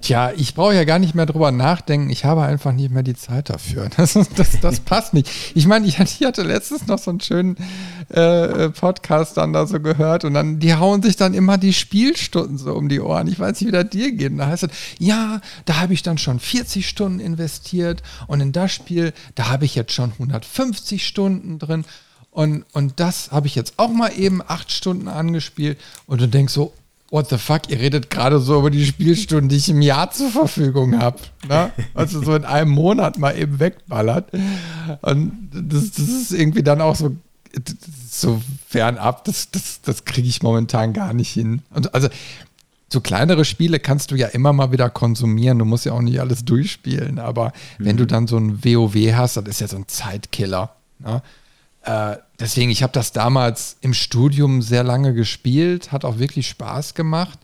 Tja, 0.00 0.32
ich 0.34 0.54
brauche 0.54 0.74
ja 0.74 0.84
gar 0.84 0.98
nicht 0.98 1.14
mehr 1.14 1.26
drüber 1.26 1.52
nachdenken. 1.52 2.08
Ich 2.08 2.24
habe 2.24 2.42
einfach 2.42 2.72
nicht 2.72 2.90
mehr 2.90 3.02
die 3.02 3.14
Zeit 3.14 3.50
dafür. 3.50 3.88
Das, 4.00 4.14
das, 4.34 4.60
das 4.60 4.80
passt 4.80 5.12
nicht. 5.12 5.30
Ich 5.54 5.66
meine, 5.66 5.86
ich 5.86 5.98
hatte, 5.98 6.42
letztens 6.42 6.86
noch 6.86 6.98
so 6.98 7.10
einen 7.10 7.20
schönen 7.20 7.56
äh, 8.08 8.70
Podcast 8.70 9.36
dann 9.36 9.52
da 9.52 9.66
so 9.66 9.78
gehört 9.78 10.24
und 10.24 10.32
dann, 10.32 10.58
die 10.58 10.74
hauen 10.74 11.02
sich 11.02 11.16
dann 11.16 11.34
immer 11.34 11.58
die 11.58 11.74
Spielstunden 11.74 12.56
so 12.56 12.74
um 12.74 12.88
die 12.88 13.00
Ohren. 13.00 13.26
Ich 13.26 13.38
weiß 13.38 13.60
nicht, 13.60 13.68
wie 13.68 13.72
das 13.72 13.90
dir 13.90 14.12
geht. 14.12 14.38
Da 14.38 14.46
heißt 14.46 14.62
es, 14.62 14.70
ja, 14.98 15.40
da 15.66 15.80
habe 15.80 15.92
ich 15.92 16.02
dann 16.02 16.16
schon 16.16 16.40
40 16.40 16.88
Stunden 16.88 17.20
investiert 17.20 18.02
und 18.26 18.40
in 18.40 18.52
das 18.52 18.72
Spiel, 18.72 19.12
da 19.34 19.50
habe 19.50 19.66
ich 19.66 19.74
jetzt 19.74 19.92
schon 19.92 20.12
150 20.12 21.06
Stunden 21.06 21.58
drin. 21.58 21.84
Und, 22.30 22.64
und 22.72 23.00
das 23.00 23.32
habe 23.32 23.48
ich 23.48 23.54
jetzt 23.54 23.74
auch 23.76 23.90
mal 23.90 24.12
eben 24.16 24.40
acht 24.46 24.72
Stunden 24.72 25.08
angespielt. 25.08 25.78
Und 26.06 26.20
du 26.20 26.28
denkst 26.28 26.54
so, 26.54 26.72
what 27.10 27.28
the 27.28 27.38
fuck, 27.38 27.68
ihr 27.68 27.80
redet 27.80 28.08
gerade 28.08 28.38
so 28.38 28.58
über 28.60 28.70
die 28.70 28.86
Spielstunden, 28.86 29.48
die 29.48 29.56
ich 29.56 29.68
im 29.68 29.82
Jahr 29.82 30.10
zur 30.10 30.30
Verfügung 30.30 30.98
habe. 30.98 31.18
Ne? 31.48 31.72
Also 31.94 32.22
so 32.22 32.34
in 32.34 32.44
einem 32.44 32.70
Monat 32.70 33.18
mal 33.18 33.36
eben 33.36 33.58
wegballert. 33.58 34.30
Und 35.02 35.50
das, 35.52 35.90
das 35.92 36.08
ist 36.08 36.32
irgendwie 36.32 36.62
dann 36.62 36.80
auch 36.80 36.94
so, 36.94 37.16
so 38.08 38.40
fernab, 38.68 39.24
das, 39.24 39.50
das, 39.50 39.80
das 39.82 40.04
kriege 40.04 40.28
ich 40.28 40.42
momentan 40.42 40.92
gar 40.92 41.12
nicht 41.12 41.30
hin. 41.30 41.62
Und 41.74 41.94
also 41.94 42.08
so 42.92 43.00
kleinere 43.00 43.44
Spiele 43.44 43.78
kannst 43.78 44.10
du 44.10 44.16
ja 44.16 44.28
immer 44.28 44.52
mal 44.52 44.72
wieder 44.72 44.90
konsumieren. 44.90 45.58
Du 45.58 45.64
musst 45.64 45.84
ja 45.84 45.92
auch 45.92 46.02
nicht 46.02 46.20
alles 46.20 46.44
durchspielen. 46.44 47.18
Aber 47.18 47.52
mhm. 47.78 47.84
wenn 47.84 47.96
du 47.96 48.04
mhm. 48.04 48.08
dann 48.08 48.26
so 48.26 48.36
ein 48.36 48.64
WoW 48.64 49.14
hast, 49.14 49.36
das 49.36 49.44
ist 49.46 49.60
ja 49.60 49.68
so 49.68 49.76
ein 49.76 49.88
Zeitkiller. 49.88 50.74
Ne? 50.98 51.22
Äh, 51.82 52.16
deswegen, 52.38 52.70
ich 52.70 52.82
habe 52.82 52.92
das 52.92 53.12
damals 53.12 53.76
im 53.80 53.94
Studium 53.94 54.62
sehr 54.62 54.84
lange 54.84 55.14
gespielt, 55.14 55.92
hat 55.92 56.04
auch 56.04 56.18
wirklich 56.18 56.48
Spaß 56.48 56.94
gemacht. 56.94 57.38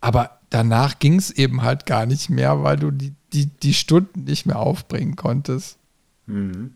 Aber 0.00 0.38
danach 0.50 0.98
ging 0.98 1.18
es 1.18 1.30
eben 1.30 1.62
halt 1.62 1.86
gar 1.86 2.06
nicht 2.06 2.30
mehr, 2.30 2.62
weil 2.62 2.76
du 2.76 2.90
die, 2.90 3.14
die, 3.32 3.46
die 3.46 3.74
Stunden 3.74 4.24
nicht 4.24 4.46
mehr 4.46 4.58
aufbringen 4.58 5.16
konntest. 5.16 5.78
Mhm. 6.26 6.74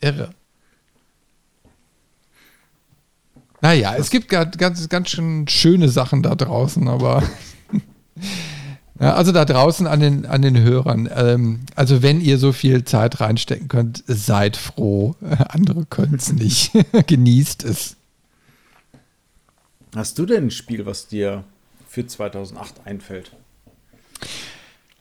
Irre. 0.00 0.30
Naja, 3.60 3.94
es 3.96 4.10
gibt 4.10 4.28
ganz, 4.28 4.88
ganz 4.90 5.08
schön 5.08 5.48
schöne 5.48 5.88
Sachen 5.88 6.22
da 6.22 6.34
draußen, 6.34 6.86
aber 6.86 7.22
ja, 9.00 9.14
also 9.14 9.32
da 9.32 9.44
draußen 9.44 9.86
an 9.86 10.00
den, 10.00 10.26
an 10.26 10.42
den 10.42 10.60
Hörern. 10.60 11.08
Ähm, 11.12 11.60
also 11.74 12.02
wenn 12.02 12.20
ihr 12.20 12.38
so 12.38 12.52
viel 12.52 12.84
Zeit 12.84 13.20
reinstecken 13.20 13.68
könnt, 13.68 14.04
seid 14.06 14.56
froh. 14.56 15.16
Andere 15.48 15.84
können 15.86 16.14
es 16.14 16.32
nicht. 16.32 16.72
Genießt 17.06 17.64
es. 17.64 17.96
Hast 19.96 20.18
du 20.18 20.26
denn 20.26 20.46
ein 20.46 20.50
Spiel, 20.50 20.86
was 20.86 21.08
dir 21.08 21.44
für 21.88 22.06
2008 22.06 22.82
einfällt? 22.84 23.32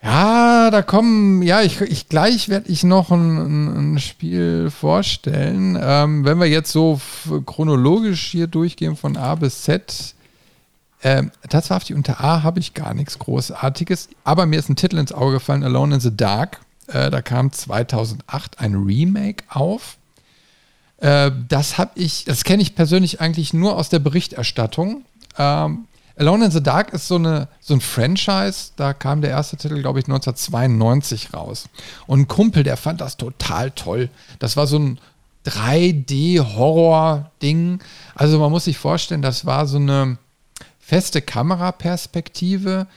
Ja, 0.03 0.69
da 0.69 0.81
kommen, 0.81 1.43
ja, 1.43 1.61
ich, 1.61 1.79
ich 1.79 2.09
gleich 2.09 2.49
werde 2.49 2.69
ich 2.69 2.83
noch 2.83 3.09
ein, 3.09 3.93
ein 3.93 3.99
Spiel 3.99 4.69
vorstellen. 4.69 5.77
Ähm, 5.81 6.25
wenn 6.25 6.39
wir 6.39 6.47
jetzt 6.47 6.71
so 6.71 6.99
chronologisch 7.45 8.31
hier 8.31 8.47
durchgehen 8.47 8.97
von 8.97 9.15
A 9.15 9.35
bis 9.35 9.61
Z, 9.61 10.13
äh, 11.03 11.23
tatsächlich 11.49 11.95
unter 11.95 12.23
A 12.23 12.43
habe 12.43 12.61
ich 12.61 12.73
gar 12.73 12.93
nichts 12.93 13.19
Großartiges, 13.19 14.07
aber 14.23 14.45
mir 14.45 14.57
ist 14.57 14.69
ein 14.69 14.77
Titel 14.77 14.97
ins 14.97 15.11
Auge 15.11 15.33
gefallen, 15.33 15.63
Alone 15.63 15.95
in 15.95 16.01
the 16.01 16.15
Dark. 16.15 16.61
Äh, 16.87 17.11
da 17.11 17.21
kam 17.21 17.51
2008 17.51 18.59
ein 18.59 18.75
Remake 18.75 19.43
auf. 19.49 19.97
Äh, 20.99 21.31
das 21.49 21.77
habe 21.77 21.91
ich, 21.95 22.23
das 22.23 22.45
kenne 22.45 22.63
ich 22.63 22.73
persönlich 22.73 23.19
eigentlich 23.19 23.53
nur 23.53 23.75
aus 23.75 23.89
der 23.89 23.99
Berichterstattung. 23.99 25.03
Ähm, 25.37 25.89
Alone 26.15 26.45
in 26.45 26.51
the 26.51 26.63
Dark 26.63 26.93
ist 26.93 27.09
so, 27.09 27.15
eine, 27.15 27.49
so 27.59 27.73
ein 27.73 27.81
Franchise, 27.81 28.71
da 28.77 28.93
kam 28.93 29.19
der 29.19 29.31
erste 29.31 29.57
Titel, 29.57 29.81
glaube 29.81 29.99
ich, 29.99 30.05
1992 30.05 31.33
raus. 31.33 31.65
Und 32.07 32.21
ein 32.21 32.29
Kumpel, 32.29 32.63
der 32.63 32.77
fand 32.77 33.01
das 33.01 33.17
total 33.17 33.71
toll. 33.71 34.09
Das 34.39 34.55
war 34.55 34.67
so 34.67 34.79
ein 34.79 34.99
3D-Horror-Ding. 35.45 37.79
Also 38.15 38.39
man 38.39 38.51
muss 38.51 38.63
sich 38.63 38.77
vorstellen, 38.77 39.21
das 39.21 39.45
war 39.45 39.67
so 39.67 39.75
eine 39.75 40.17
feste 40.85 41.21
Kameraperspektive. 41.21 42.87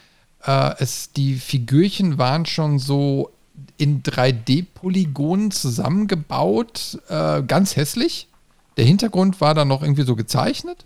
Äh, 0.45 0.75
es, 0.79 1.13
die 1.13 1.35
Figürchen 1.35 2.19
waren 2.19 2.47
schon 2.47 2.79
so 2.79 3.31
in 3.79 4.03
3D-Polygonen 4.03 5.51
zusammengebaut, 5.51 6.99
äh, 7.09 7.43
ganz 7.43 7.77
hässlich. 7.77 8.29
Der 8.77 8.85
Hintergrund 8.85 9.41
war 9.41 9.55
dann 9.55 9.69
noch 9.69 9.83
irgendwie 9.83 10.03
so 10.03 10.17
gezeichnet 10.17 10.85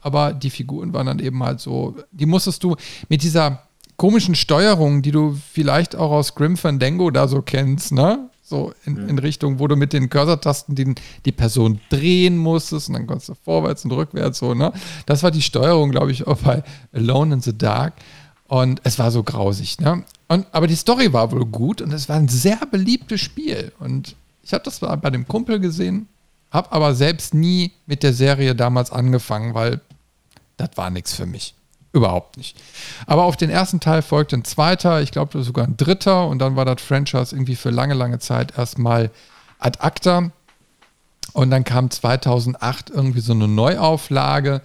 aber 0.00 0.32
die 0.32 0.50
Figuren 0.50 0.92
waren 0.92 1.06
dann 1.06 1.18
eben 1.18 1.42
halt 1.42 1.60
so, 1.60 1.96
die 2.10 2.26
musstest 2.26 2.64
du 2.64 2.76
mit 3.08 3.22
dieser 3.22 3.62
komischen 3.96 4.34
Steuerung, 4.34 5.02
die 5.02 5.10
du 5.10 5.38
vielleicht 5.52 5.94
auch 5.94 6.10
aus 6.10 6.34
Grim 6.34 6.56
Fandango 6.56 7.10
da 7.10 7.28
so 7.28 7.42
kennst, 7.42 7.92
ne? 7.92 8.29
So 8.42 8.72
in, 8.84 8.94
mhm. 8.94 9.08
in 9.10 9.18
Richtung, 9.18 9.58
wo 9.58 9.68
du 9.68 9.76
mit 9.76 9.92
den 9.92 10.10
Cursor-Tasten 10.10 10.74
die, 10.74 10.94
die 11.24 11.32
Person 11.32 11.80
drehen 11.88 12.36
musstest 12.36 12.88
und 12.88 12.94
dann 12.94 13.06
konntest 13.06 13.28
du 13.28 13.34
vorwärts 13.34 13.84
und 13.84 13.92
rückwärts 13.92 14.38
so, 14.38 14.54
ne? 14.54 14.72
Das 15.06 15.22
war 15.22 15.30
die 15.30 15.42
Steuerung, 15.42 15.90
glaube 15.90 16.10
ich, 16.10 16.26
auch 16.26 16.38
bei 16.38 16.62
Alone 16.92 17.34
in 17.34 17.40
the 17.40 17.56
Dark. 17.56 17.94
Und 18.48 18.80
es 18.82 18.98
war 18.98 19.12
so 19.12 19.22
grausig, 19.22 19.78
ne? 19.78 20.04
Und, 20.26 20.46
aber 20.50 20.66
die 20.66 20.74
Story 20.74 21.12
war 21.12 21.30
wohl 21.30 21.46
gut 21.46 21.80
und 21.80 21.92
es 21.92 22.08
war 22.08 22.16
ein 22.16 22.28
sehr 22.28 22.58
beliebtes 22.70 23.20
Spiel. 23.20 23.72
Und 23.78 24.16
ich 24.42 24.52
habe 24.52 24.64
das 24.64 24.80
bei 24.80 25.10
dem 25.10 25.28
Kumpel 25.28 25.60
gesehen, 25.60 26.08
habe 26.50 26.72
aber 26.72 26.94
selbst 26.94 27.34
nie 27.34 27.70
mit 27.86 28.02
der 28.02 28.12
Serie 28.12 28.56
damals 28.56 28.90
angefangen, 28.90 29.54
weil 29.54 29.80
das 30.56 30.70
war 30.74 30.90
nichts 30.90 31.14
für 31.14 31.26
mich. 31.26 31.54
Überhaupt 31.92 32.36
nicht. 32.36 32.56
Aber 33.06 33.24
auf 33.24 33.36
den 33.36 33.50
ersten 33.50 33.80
Teil 33.80 34.02
folgte 34.02 34.36
ein 34.36 34.44
zweiter, 34.44 35.02
ich 35.02 35.10
glaube 35.10 35.42
sogar 35.42 35.66
ein 35.66 35.76
dritter 35.76 36.28
und 36.28 36.38
dann 36.38 36.54
war 36.54 36.64
das 36.64 36.80
Franchise 36.82 37.34
irgendwie 37.34 37.56
für 37.56 37.70
lange, 37.70 37.94
lange 37.94 38.20
Zeit 38.20 38.56
erstmal 38.56 39.10
ad 39.58 39.80
acta. 39.80 40.30
Und 41.32 41.50
dann 41.50 41.64
kam 41.64 41.90
2008 41.90 42.90
irgendwie 42.90 43.20
so 43.20 43.32
eine 43.32 43.48
Neuauflage, 43.48 44.62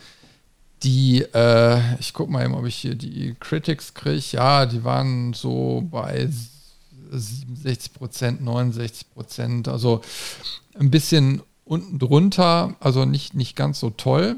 die, 0.84 1.22
äh, 1.34 1.80
ich 2.00 2.14
gucke 2.14 2.32
mal 2.32 2.46
eben, 2.46 2.54
ob 2.54 2.66
ich 2.66 2.76
hier 2.76 2.96
die 2.96 3.36
Critics 3.40 3.94
kriege. 3.94 4.26
Ja, 4.32 4.66
die 4.66 4.84
waren 4.84 5.34
so 5.34 5.84
bei 5.90 6.30
67 7.12 7.94
Prozent, 7.94 8.42
69 8.44 9.14
Prozent, 9.14 9.68
also 9.68 10.02
ein 10.78 10.92
bisschen 10.92 11.42
unten 11.64 11.98
drunter, 11.98 12.76
also 12.80 13.06
nicht, 13.06 13.34
nicht 13.34 13.56
ganz 13.56 13.80
so 13.80 13.90
toll. 13.90 14.38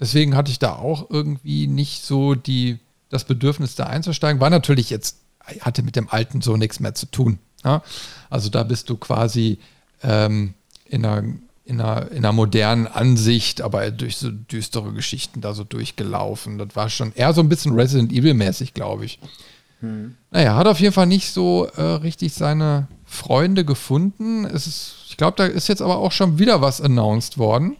Deswegen 0.00 0.34
hatte 0.34 0.50
ich 0.50 0.58
da 0.58 0.76
auch 0.76 1.10
irgendwie 1.10 1.66
nicht 1.66 2.02
so 2.02 2.34
die, 2.34 2.78
das 3.10 3.24
Bedürfnis, 3.24 3.74
da 3.74 3.84
einzusteigen. 3.84 4.40
War 4.40 4.48
natürlich 4.48 4.88
jetzt, 4.88 5.18
hatte 5.60 5.82
mit 5.82 5.94
dem 5.94 6.08
Alten 6.08 6.40
so 6.40 6.56
nichts 6.56 6.80
mehr 6.80 6.94
zu 6.94 7.06
tun. 7.06 7.38
Ja? 7.62 7.82
Also 8.30 8.48
da 8.48 8.62
bist 8.62 8.88
du 8.88 8.96
quasi 8.96 9.58
ähm, 10.02 10.54
in, 10.86 11.04
einer, 11.04 11.22
in, 11.66 11.80
einer, 11.80 12.10
in 12.10 12.18
einer 12.18 12.32
modernen 12.32 12.86
Ansicht, 12.86 13.60
aber 13.60 13.90
durch 13.90 14.16
so 14.16 14.30
düstere 14.30 14.94
Geschichten 14.94 15.42
da 15.42 15.52
so 15.52 15.64
durchgelaufen. 15.64 16.56
Das 16.56 16.74
war 16.74 16.88
schon 16.88 17.12
eher 17.14 17.34
so 17.34 17.42
ein 17.42 17.50
bisschen 17.50 17.74
Resident 17.74 18.10
Evil-mäßig, 18.10 18.72
glaube 18.72 19.04
ich. 19.04 19.18
Hm. 19.80 20.16
Naja, 20.30 20.56
hat 20.56 20.66
auf 20.66 20.80
jeden 20.80 20.94
Fall 20.94 21.06
nicht 21.06 21.30
so 21.30 21.66
äh, 21.76 21.82
richtig 21.82 22.32
seine 22.32 22.88
Freunde 23.04 23.66
gefunden. 23.66 24.46
Es 24.46 24.66
ist, 24.66 24.94
ich 25.10 25.18
glaube, 25.18 25.36
da 25.36 25.44
ist 25.44 25.68
jetzt 25.68 25.82
aber 25.82 25.98
auch 25.98 26.12
schon 26.12 26.38
wieder 26.38 26.62
was 26.62 26.80
announced 26.80 27.36
worden 27.36 27.76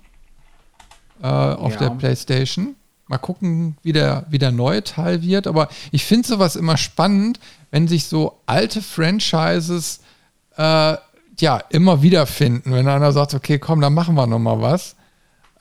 äh, 1.23 1.27
auf 1.27 1.75
ja. 1.75 1.79
der 1.79 1.91
PlayStation. 1.91 2.77
Mal 3.07 3.19
gucken, 3.19 3.77
wie 3.83 3.93
der, 3.93 4.27
wie 4.31 4.39
der 4.39 4.53
neue 4.53 4.85
Teil 4.85 5.23
wird. 5.23 5.47
Aber 5.47 5.69
ich 5.91 6.05
finde 6.05 6.29
sowas 6.29 6.55
immer 6.55 6.77
spannend, 6.77 7.41
wenn 7.71 7.89
sich 7.89 8.07
so 8.07 8.39
alte 8.47 8.83
Franchises 8.83 10.01
äh, 10.57 10.97
ja 11.41 11.59
immer 11.71 12.03
wiederfinden. 12.03 12.73
Wenn 12.73 12.87
einer 12.87 13.13
sagt, 13.13 13.35
okay, 13.35 13.59
komm, 13.59 13.81
dann 13.81 13.95
machen 13.95 14.15
wir 14.15 14.27
noch 14.27 14.39
mal 14.39 14.61
was. 14.61 14.97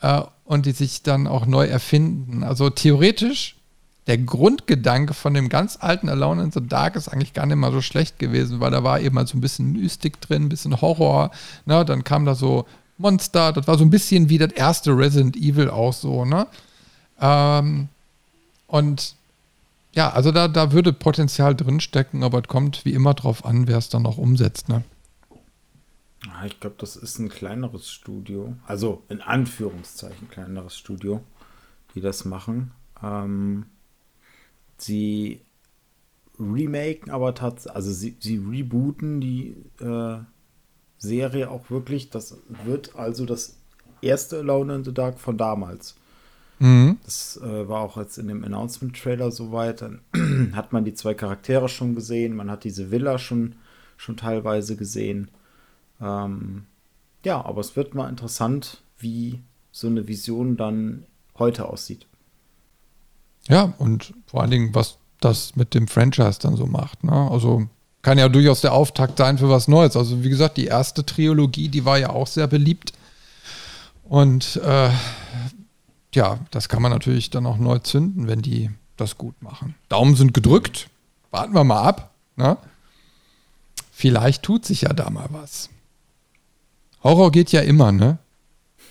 Äh, 0.02 0.22
und 0.46 0.66
die 0.66 0.72
sich 0.72 1.04
dann 1.04 1.28
auch 1.28 1.46
neu 1.46 1.68
erfinden. 1.68 2.44
Also 2.44 2.72
theoretisch, 2.72 3.56
der 4.08 4.18
Grundgedanke 4.18 5.14
von 5.14 5.36
dem 5.36 5.50
ganz 5.50 5.78
alten 5.80 6.10
Alone 6.10 6.42
in 6.42 6.52
the 6.52 6.66
Dark 6.66 6.96
ist 6.96 7.08
eigentlich 7.08 7.34
gar 7.34 7.46
nicht 7.46 7.58
mal 7.58 7.72
so 7.72 7.82
schlecht 7.82 8.18
gewesen, 8.18 8.60
weil 8.60 8.72
da 8.72 8.84
war 8.84 9.00
eben 9.00 9.16
halt 9.18 9.28
so 9.28 9.38
ein 9.38 9.42
bisschen 9.42 9.74
Mystik 9.74 10.20
drin, 10.22 10.46
ein 10.46 10.50
bisschen 10.50 10.82
Horror. 10.82 11.30
Ne? 11.66 11.86
Dann 11.86 12.04
kam 12.04 12.26
da 12.26 12.34
so 12.34 12.66
Monster. 13.00 13.54
Das 13.54 13.68
war 13.68 13.78
so 13.78 13.84
ein 13.84 13.90
bisschen 13.90 14.30
wie 14.30 14.38
das 14.38 14.52
erste 14.52 14.96
Resident 14.96 15.36
Evil 15.36 15.70
auch 15.70 15.94
so, 15.94 16.26
ne? 16.26 16.48
Ähm, 17.20 17.90
und 18.68 19.16
ja, 19.94 20.12
also 20.12 20.32
da, 20.32 20.48
da 20.48 20.72
würde 20.72 20.94
Potenzial 20.94 21.56
drinstecken, 21.56 22.24
aber 22.24 22.40
es 22.40 22.48
kommt 22.48 22.86
wie 22.86 22.94
immer 22.94 23.14
drauf 23.14 23.44
an, 23.44 23.68
wer 23.68 23.78
es 23.78 23.90
dann 23.90 24.04
noch 24.04 24.18
umsetzt, 24.18 24.70
ne? 24.70 24.84
Ah, 26.30 26.46
ich 26.46 26.60
glaube, 26.60 26.76
das 26.78 26.96
ist 26.96 27.18
ein 27.20 27.30
kleineres 27.30 27.90
Studio. 27.90 28.54
Also 28.68 29.04
in 29.10 29.22
Anführungszeichen 29.22 30.30
kleineres 30.30 30.78
Studio, 30.78 31.24
die 31.96 32.02
das 32.02 32.26
machen. 32.26 32.72
Ähm, 33.02 33.66
sie 34.78 35.42
remaken 36.38 37.12
aber 37.12 37.36
tatsächlich, 37.36 37.76
also 37.76 37.92
sie, 37.92 38.18
sie 38.20 38.38
rebooten 38.38 39.22
die 39.22 39.56
äh, 39.80 40.20
Serie 41.00 41.50
auch 41.50 41.70
wirklich. 41.70 42.10
Das 42.10 42.38
wird 42.66 42.96
also 42.96 43.26
das 43.26 43.56
erste 44.02 44.40
Alone 44.40 44.76
in 44.76 44.84
the 44.84 44.94
Dark 44.94 45.20
von 45.20 45.38
damals. 45.38 45.96
Mhm. 46.60 46.98
Das 47.06 47.40
äh, 47.42 47.68
war 47.68 47.82
auch 47.82 47.98
jetzt 47.98 48.18
in 48.18 48.28
dem 48.28 48.44
Announcement-Trailer 48.44 49.32
soweit. 49.32 49.82
Dann 49.82 50.02
hat 50.54 50.74
man 50.74 50.86
die 50.86 50.94
zwei 50.94 51.14
Charaktere 51.14 51.70
schon 51.70 51.96
gesehen, 51.96 52.36
man 52.36 52.52
hat 52.52 52.64
diese 52.64 52.92
Villa 52.92 53.18
schon, 53.18 53.56
schon 53.98 54.18
teilweise 54.18 54.76
gesehen. 54.76 55.32
Ähm, 56.02 56.66
ja, 57.24 57.44
aber 57.44 57.62
es 57.62 57.76
wird 57.76 57.96
mal 57.96 58.10
interessant, 58.10 58.84
wie 58.98 59.42
so 59.72 59.88
eine 59.88 60.08
Vision 60.08 60.58
dann 60.58 61.06
heute 61.38 61.68
aussieht. 61.68 62.06
Ja, 63.48 63.74
und 63.78 64.14
vor 64.28 64.42
allen 64.42 64.52
Dingen, 64.52 64.76
was 64.76 64.98
das 65.22 65.56
mit 65.56 65.74
dem 65.74 65.88
Franchise 65.88 66.40
dann 66.42 66.56
so 66.56 66.66
macht. 66.66 67.04
Ne? 67.04 67.12
Also 67.12 67.68
kann 68.02 68.18
ja 68.18 68.30
durchaus 68.30 68.62
der 68.62 68.74
Auftakt 68.74 69.18
sein 69.18 69.38
für 69.38 69.50
was 69.50 69.68
Neues. 69.68 69.96
Also 69.96 70.24
wie 70.24 70.30
gesagt, 70.30 70.58
die 70.58 70.66
erste 70.66 71.06
Trilogie, 71.06 71.70
die 71.70 71.86
war 71.86 71.98
ja 71.98 72.10
auch 72.10 72.28
sehr 72.28 72.48
beliebt. 72.48 72.94
Und 74.04 74.56
äh, 74.64 74.90
ja, 76.14 76.40
das 76.52 76.70
kann 76.70 76.82
man 76.82 76.92
natürlich 76.92 77.30
dann 77.30 77.46
auch 77.46 77.58
neu 77.58 77.80
zünden, 77.80 78.28
wenn 78.28 78.42
die 78.42 78.72
das 78.98 79.18
gut 79.18 79.42
machen. 79.42 79.76
Daumen 79.90 80.16
sind 80.16 80.34
gedrückt. 80.34 80.90
Warten 81.32 81.54
wir 81.54 81.64
mal 81.64 81.84
ab. 81.84 82.14
Ne? 82.36 82.58
Vielleicht 83.92 84.44
tut 84.44 84.66
sich 84.66 84.82
ja 84.82 84.94
da 84.94 85.10
mal 85.10 85.28
was. 85.30 85.70
Horror 87.04 87.32
geht 87.32 87.52
ja 87.52 87.62
immer, 87.62 87.92
ne? 87.92 88.18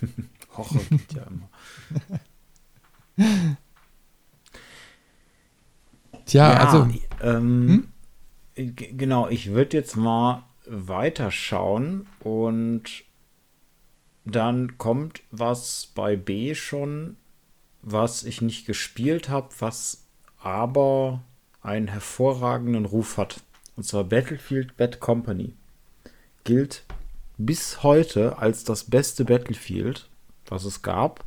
Horror 0.56 0.82
geht 0.90 1.12
ja 1.14 1.22
immer. 1.24 1.48
Tja, 6.26 6.52
ja, 6.52 6.58
also. 6.58 6.88
Ähm, 7.22 7.68
hm? 7.68 7.88
Genau, 8.58 9.28
ich 9.28 9.52
würde 9.52 9.76
jetzt 9.76 9.96
mal 9.96 10.44
weiterschauen 10.66 12.06
und 12.20 12.82
dann 14.24 14.76
kommt 14.78 15.22
was 15.30 15.92
bei 15.94 16.16
B 16.16 16.54
schon, 16.54 17.16
was 17.82 18.24
ich 18.24 18.42
nicht 18.42 18.66
gespielt 18.66 19.28
habe, 19.28 19.48
was 19.60 20.06
aber 20.40 21.22
einen 21.62 21.88
hervorragenden 21.88 22.84
Ruf 22.84 23.16
hat. 23.16 23.40
Und 23.76 23.84
zwar 23.84 24.04
Battlefield 24.04 24.76
Bad 24.76 24.98
Company. 24.98 25.54
Gilt 26.42 26.84
bis 27.36 27.82
heute 27.82 28.38
als 28.38 28.64
das 28.64 28.84
beste 28.84 29.24
Battlefield, 29.24 30.08
was 30.46 30.64
es 30.64 30.82
gab, 30.82 31.24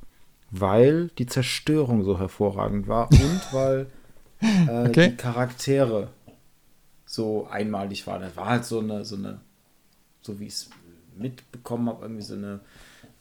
weil 0.50 1.08
die 1.18 1.26
Zerstörung 1.26 2.04
so 2.04 2.20
hervorragend 2.20 2.88
war 2.88 3.10
und 3.10 3.42
weil 3.52 3.88
äh, 4.42 4.70
okay. 4.90 5.10
die 5.10 5.16
Charaktere 5.16 6.10
so 7.12 7.46
einmalig 7.48 8.08
waren. 8.08 8.22
Das 8.22 8.38
war 8.38 8.46
halt 8.46 8.66
so 8.66 8.80
eine, 8.80 9.04
so 9.04 9.18
eine, 9.18 9.42
so 10.22 10.40
wie 10.40 10.48
ich 10.48 10.54
es 10.54 10.70
mitbekommen 11.18 11.90
habe, 11.90 12.06
irgendwie 12.06 12.22
so 12.22 12.36
eine 12.36 12.62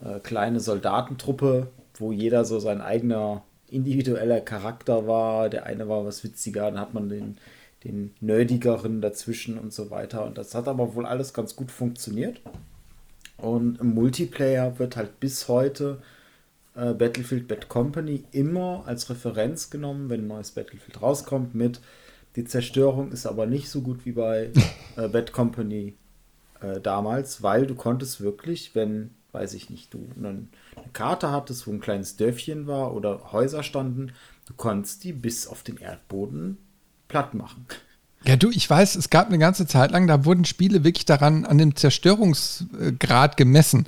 äh, 0.05 0.21
kleine 0.21 0.61
Soldatentruppe, 0.61 1.67
wo 1.95 2.13
jeder 2.13 2.45
so 2.45 2.61
sein 2.61 2.81
eigener 2.81 3.43
individueller 3.69 4.41
Charakter 4.41 5.09
war. 5.09 5.49
Der 5.49 5.67
eine 5.67 5.89
war 5.89 6.07
was 6.07 6.23
witziger, 6.23 6.71
dann 6.71 6.79
hat 6.79 6.95
man 6.95 7.09
den, 7.09 7.37
den 7.83 8.15
nerdigeren 8.21 9.01
dazwischen 9.01 9.59
und 9.59 9.73
so 9.73 9.91
weiter. 9.91 10.25
Und 10.25 10.39
das 10.39 10.55
hat 10.55 10.69
aber 10.69 10.95
wohl 10.95 11.05
alles 11.05 11.35
ganz 11.35 11.57
gut 11.57 11.73
funktioniert. 11.73 12.41
Und 13.39 13.81
im 13.81 13.93
Multiplayer 13.95 14.79
wird 14.79 14.95
halt 14.97 15.19
bis 15.19 15.49
heute 15.49 16.01
äh, 16.77 16.95
Battlefield 16.95 17.49
Bad 17.49 17.69
Company 17.69 18.23
immer 18.31 18.85
als 18.87 19.11
Referenz 19.11 19.69
genommen, 19.69 20.11
wenn 20.11 20.21
ein 20.21 20.29
neues 20.29 20.53
Battlefield 20.53 21.03
rauskommt, 21.03 21.57
mit 21.57 21.81
die 22.37 22.45
Zerstörung 22.45 23.13
ist 23.13 23.27
aber 23.27 23.47
nicht 23.47 23.69
so 23.69 23.83
gut 23.83 24.05
wie 24.05 24.13
bei 24.13 24.51
äh, 24.97 25.09
Bad 25.09 25.33
Company 25.33 25.95
äh, 26.61 26.81
damals, 26.81 27.43
weil 27.43 27.67
du 27.67 27.75
konntest 27.75 28.21
wirklich, 28.21 28.75
wenn, 28.75 29.11
weiß 29.33 29.55
ich 29.55 29.71
nicht, 29.71 29.93
du 29.95 30.09
eine 30.17 30.47
Karte 30.93 31.31
hattest, 31.31 31.67
wo 31.67 31.73
ein 31.73 31.81
kleines 31.81 32.17
Dörfchen 32.17 32.67
war 32.67 32.95
oder 32.95 33.33
Häuser 33.33 33.63
standen, 33.63 34.13
du 34.47 34.55
konntest 34.55 35.05
die 35.05 35.13
bis 35.13 35.47
auf 35.47 35.63
den 35.63 35.77
Erdboden 35.79 36.59
platt 37.09 37.35
machen. 37.35 37.67
Ja, 38.25 38.37
du, 38.37 38.51
ich 38.51 38.69
weiß, 38.69 38.97
es 38.97 39.09
gab 39.09 39.29
eine 39.29 39.39
ganze 39.39 39.67
Zeit 39.67 39.93
lang, 39.93 40.07
da 40.07 40.25
wurden 40.25 40.45
Spiele 40.45 40.85
wirklich 40.85 41.07
daran 41.07 41.47
an 41.47 41.59
dem 41.59 41.75
Zerstörungsgrad 41.75 43.37
gemessen. 43.37 43.87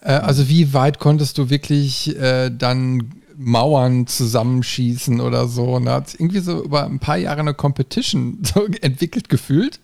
Äh, 0.00 0.12
also 0.12 0.48
wie 0.48 0.72
weit 0.72 0.98
konntest 0.98 1.38
du 1.38 1.50
wirklich 1.50 2.16
äh, 2.18 2.50
dann 2.50 3.19
Mauern 3.42 4.06
zusammenschießen 4.06 5.20
oder 5.20 5.48
so. 5.48 5.76
Und 5.76 5.86
da 5.86 5.94
hat 5.94 6.14
irgendwie 6.14 6.40
so 6.40 6.62
über 6.62 6.84
ein 6.84 6.98
paar 6.98 7.16
Jahre 7.16 7.40
eine 7.40 7.54
Competition 7.54 8.38
so 8.42 8.66
entwickelt 8.80 9.28
gefühlt. 9.28 9.80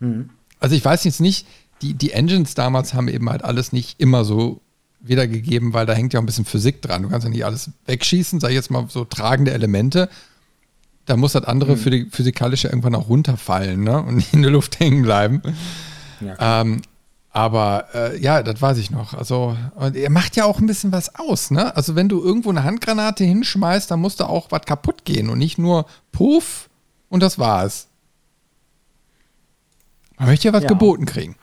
Mhm. 0.00 0.30
Also 0.60 0.74
ich 0.74 0.84
weiß 0.84 1.04
jetzt 1.04 1.20
nicht, 1.20 1.46
die, 1.82 1.94
die 1.94 2.12
Engines 2.12 2.54
damals 2.54 2.94
haben 2.94 3.08
eben 3.08 3.30
halt 3.30 3.44
alles 3.44 3.72
nicht 3.72 4.00
immer 4.00 4.24
so 4.24 4.60
wiedergegeben, 5.00 5.72
weil 5.74 5.86
da 5.86 5.92
hängt 5.92 6.12
ja 6.12 6.18
auch 6.18 6.22
ein 6.24 6.26
bisschen 6.26 6.44
Physik 6.44 6.82
dran. 6.82 7.02
Du 7.02 7.08
kannst 7.08 7.24
ja 7.24 7.30
nicht 7.30 7.44
alles 7.44 7.70
wegschießen, 7.86 8.40
sag 8.40 8.48
ich 8.48 8.56
jetzt 8.56 8.70
mal 8.70 8.86
so 8.88 9.04
tragende 9.04 9.52
Elemente 9.52 10.08
da 11.08 11.16
muss 11.16 11.32
das 11.32 11.44
andere 11.44 11.72
mhm. 11.72 11.78
für 11.78 11.90
die 11.90 12.06
physikalische 12.10 12.68
irgendwann 12.68 12.94
auch 12.94 13.08
runterfallen 13.08 13.82
ne? 13.82 14.02
und 14.02 14.16
nicht 14.16 14.34
in 14.34 14.42
der 14.42 14.50
Luft 14.50 14.78
hängen 14.80 15.02
bleiben. 15.02 15.42
Ja, 16.20 16.60
ähm, 16.60 16.82
aber 17.30 17.88
äh, 17.94 18.18
ja, 18.18 18.42
das 18.42 18.60
weiß 18.60 18.78
ich 18.78 18.90
noch. 18.90 19.14
Also, 19.14 19.56
und 19.74 19.96
er 19.96 20.10
macht 20.10 20.36
ja 20.36 20.44
auch 20.44 20.58
ein 20.58 20.66
bisschen 20.66 20.92
was 20.92 21.14
aus, 21.16 21.50
ne? 21.50 21.76
Also, 21.76 21.94
wenn 21.94 22.08
du 22.08 22.22
irgendwo 22.22 22.50
eine 22.50 22.64
Handgranate 22.64 23.24
hinschmeißt, 23.24 23.90
dann 23.90 24.00
muss 24.00 24.16
da 24.16 24.26
auch 24.26 24.50
was 24.50 24.62
kaputt 24.62 25.04
gehen 25.04 25.28
und 25.28 25.38
nicht 25.38 25.58
nur 25.58 25.86
Puff 26.12 26.68
und 27.08 27.22
das 27.22 27.38
war's. 27.38 27.88
Man 30.18 30.28
möchte 30.28 30.48
ja 30.48 30.52
was 30.52 30.64
ja. 30.64 30.68
geboten 30.68 31.06
kriegen. 31.06 31.36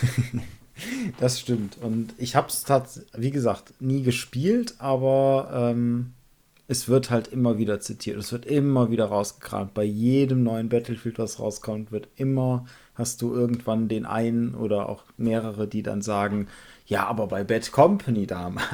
das 1.20 1.38
stimmt. 1.40 1.78
Und 1.78 2.14
ich 2.18 2.34
habe 2.34 2.48
es 2.48 2.64
tatsächlich, 2.64 3.12
wie 3.16 3.30
gesagt, 3.30 3.74
nie 3.80 4.02
gespielt, 4.02 4.74
aber 4.78 5.50
ähm, 5.52 6.14
es 6.68 6.88
wird 6.88 7.10
halt 7.10 7.28
immer 7.28 7.58
wieder 7.58 7.80
zitiert, 7.80 8.18
es 8.18 8.32
wird 8.32 8.46
immer 8.46 8.90
wieder 8.90 9.06
rausgekramt. 9.06 9.74
Bei 9.74 9.84
jedem 9.84 10.42
neuen 10.42 10.68
Battlefield, 10.68 11.18
was 11.18 11.38
rauskommt, 11.38 11.92
wird 11.92 12.08
immer, 12.16 12.64
hast 13.02 13.20
du 13.20 13.34
irgendwann 13.34 13.88
den 13.88 14.06
einen 14.06 14.54
oder 14.54 14.88
auch 14.88 15.02
mehrere, 15.16 15.66
die 15.66 15.82
dann 15.82 16.02
sagen, 16.02 16.46
ja, 16.86 17.04
aber 17.06 17.26
bei 17.26 17.42
Bad 17.42 17.72
Company 17.72 18.28
damals. 18.28 18.64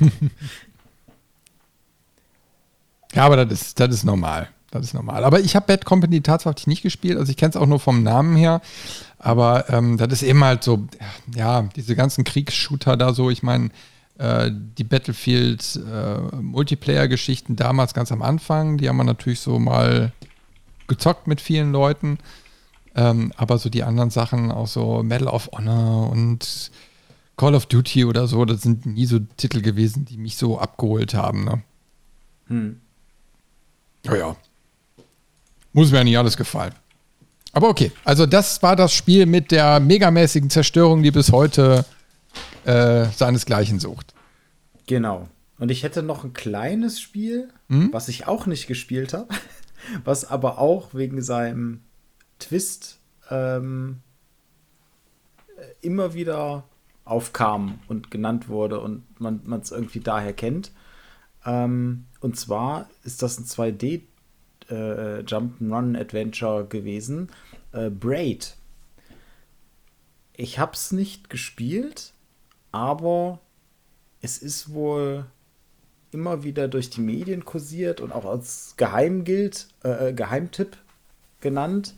ja, 3.14 3.24
aber 3.24 3.44
das 3.44 3.62
ist, 3.62 3.80
das 3.80 3.94
ist 3.94 4.04
normal. 4.04 4.50
Das 4.70 4.84
ist 4.84 4.92
normal. 4.92 5.24
Aber 5.24 5.40
ich 5.40 5.56
habe 5.56 5.66
Bad 5.66 5.86
Company 5.86 6.20
tatsächlich 6.20 6.66
nicht 6.66 6.82
gespielt. 6.82 7.16
Also 7.16 7.30
ich 7.30 7.38
kenne 7.38 7.50
es 7.50 7.56
auch 7.56 7.66
nur 7.66 7.80
vom 7.80 8.02
Namen 8.02 8.36
her. 8.36 8.60
Aber 9.18 9.70
ähm, 9.70 9.96
das 9.96 10.12
ist 10.12 10.22
eben 10.22 10.44
halt 10.44 10.62
so, 10.62 10.86
ja, 11.34 11.62
diese 11.74 11.96
ganzen 11.96 12.24
Kriegsshooter 12.24 12.98
da 12.98 13.14
so. 13.14 13.30
Ich 13.30 13.42
meine, 13.42 13.70
äh, 14.18 14.50
die 14.52 14.84
Battlefield 14.84 15.80
äh, 15.90 16.36
Multiplayer-Geschichten 16.36 17.56
damals 17.56 17.94
ganz 17.94 18.12
am 18.12 18.20
Anfang, 18.20 18.76
die 18.76 18.88
haben 18.88 18.98
wir 18.98 19.04
natürlich 19.04 19.40
so 19.40 19.58
mal 19.58 20.12
gezockt 20.86 21.26
mit 21.28 21.40
vielen 21.40 21.72
Leuten. 21.72 22.18
Ähm, 22.96 23.32
aber 23.36 23.58
so 23.58 23.68
die 23.68 23.82
anderen 23.82 24.10
Sachen, 24.10 24.50
auch 24.50 24.68
so 24.68 25.02
Medal 25.02 25.28
of 25.28 25.50
Honor 25.52 26.10
und 26.10 26.70
Call 27.36 27.54
of 27.54 27.66
Duty 27.66 28.04
oder 28.04 28.28
so, 28.28 28.44
das 28.44 28.62
sind 28.62 28.86
nie 28.86 29.06
so 29.06 29.18
Titel 29.36 29.60
gewesen, 29.60 30.04
die 30.04 30.16
mich 30.16 30.36
so 30.36 30.58
abgeholt 30.58 31.14
haben. 31.14 31.44
Ne? 31.44 31.62
Hm. 32.48 32.80
Oh 34.08 34.14
ja. 34.14 34.36
Muss 35.72 35.90
mir 35.90 35.98
ja 35.98 36.04
nicht 36.04 36.18
alles 36.18 36.36
gefallen. 36.36 36.74
Aber 37.52 37.68
okay, 37.68 37.90
also 38.04 38.26
das 38.26 38.62
war 38.62 38.76
das 38.76 38.92
Spiel 38.92 39.26
mit 39.26 39.50
der 39.50 39.80
megamäßigen 39.80 40.50
Zerstörung, 40.50 41.02
die 41.02 41.10
bis 41.10 41.32
heute 41.32 41.84
äh, 42.64 43.06
seinesgleichen 43.06 43.80
sucht. 43.80 44.14
Genau. 44.86 45.28
Und 45.58 45.70
ich 45.70 45.82
hätte 45.82 46.02
noch 46.02 46.24
ein 46.24 46.32
kleines 46.32 47.00
Spiel, 47.00 47.48
hm? 47.68 47.92
was 47.92 48.08
ich 48.08 48.26
auch 48.26 48.46
nicht 48.46 48.66
gespielt 48.66 49.14
habe, 49.14 49.28
was 50.04 50.24
aber 50.24 50.58
auch 50.58 50.94
wegen 50.94 51.22
seinem 51.22 51.80
Twist 52.44 52.98
ähm, 53.30 54.00
immer 55.80 56.14
wieder 56.14 56.64
aufkam 57.04 57.80
und 57.88 58.10
genannt 58.10 58.48
wurde 58.48 58.80
und 58.80 59.04
man 59.20 59.42
es 59.60 59.70
irgendwie 59.70 60.00
daher 60.00 60.32
kennt. 60.32 60.72
Ähm, 61.44 62.06
und 62.20 62.38
zwar 62.38 62.88
ist 63.02 63.22
das 63.22 63.38
ein 63.38 63.44
2D 63.44 64.02
äh, 64.70 65.20
Jump'n'Run 65.20 65.98
Adventure 65.98 66.66
gewesen. 66.66 67.30
Äh, 67.72 67.90
Braid. 67.90 68.56
Ich 70.36 70.58
habe 70.58 70.72
es 70.72 70.92
nicht 70.92 71.30
gespielt, 71.30 72.12
aber 72.72 73.38
es 74.20 74.38
ist 74.38 74.72
wohl 74.72 75.26
immer 76.10 76.44
wieder 76.44 76.68
durch 76.68 76.90
die 76.90 77.00
Medien 77.00 77.44
kursiert 77.44 78.00
und 78.00 78.12
auch 78.12 78.24
als 78.24 78.74
Geheim 78.76 79.24
gilt, 79.24 79.68
äh, 79.84 80.08
äh, 80.08 80.12
Geheimtipp 80.12 80.76
genannt, 81.40 81.94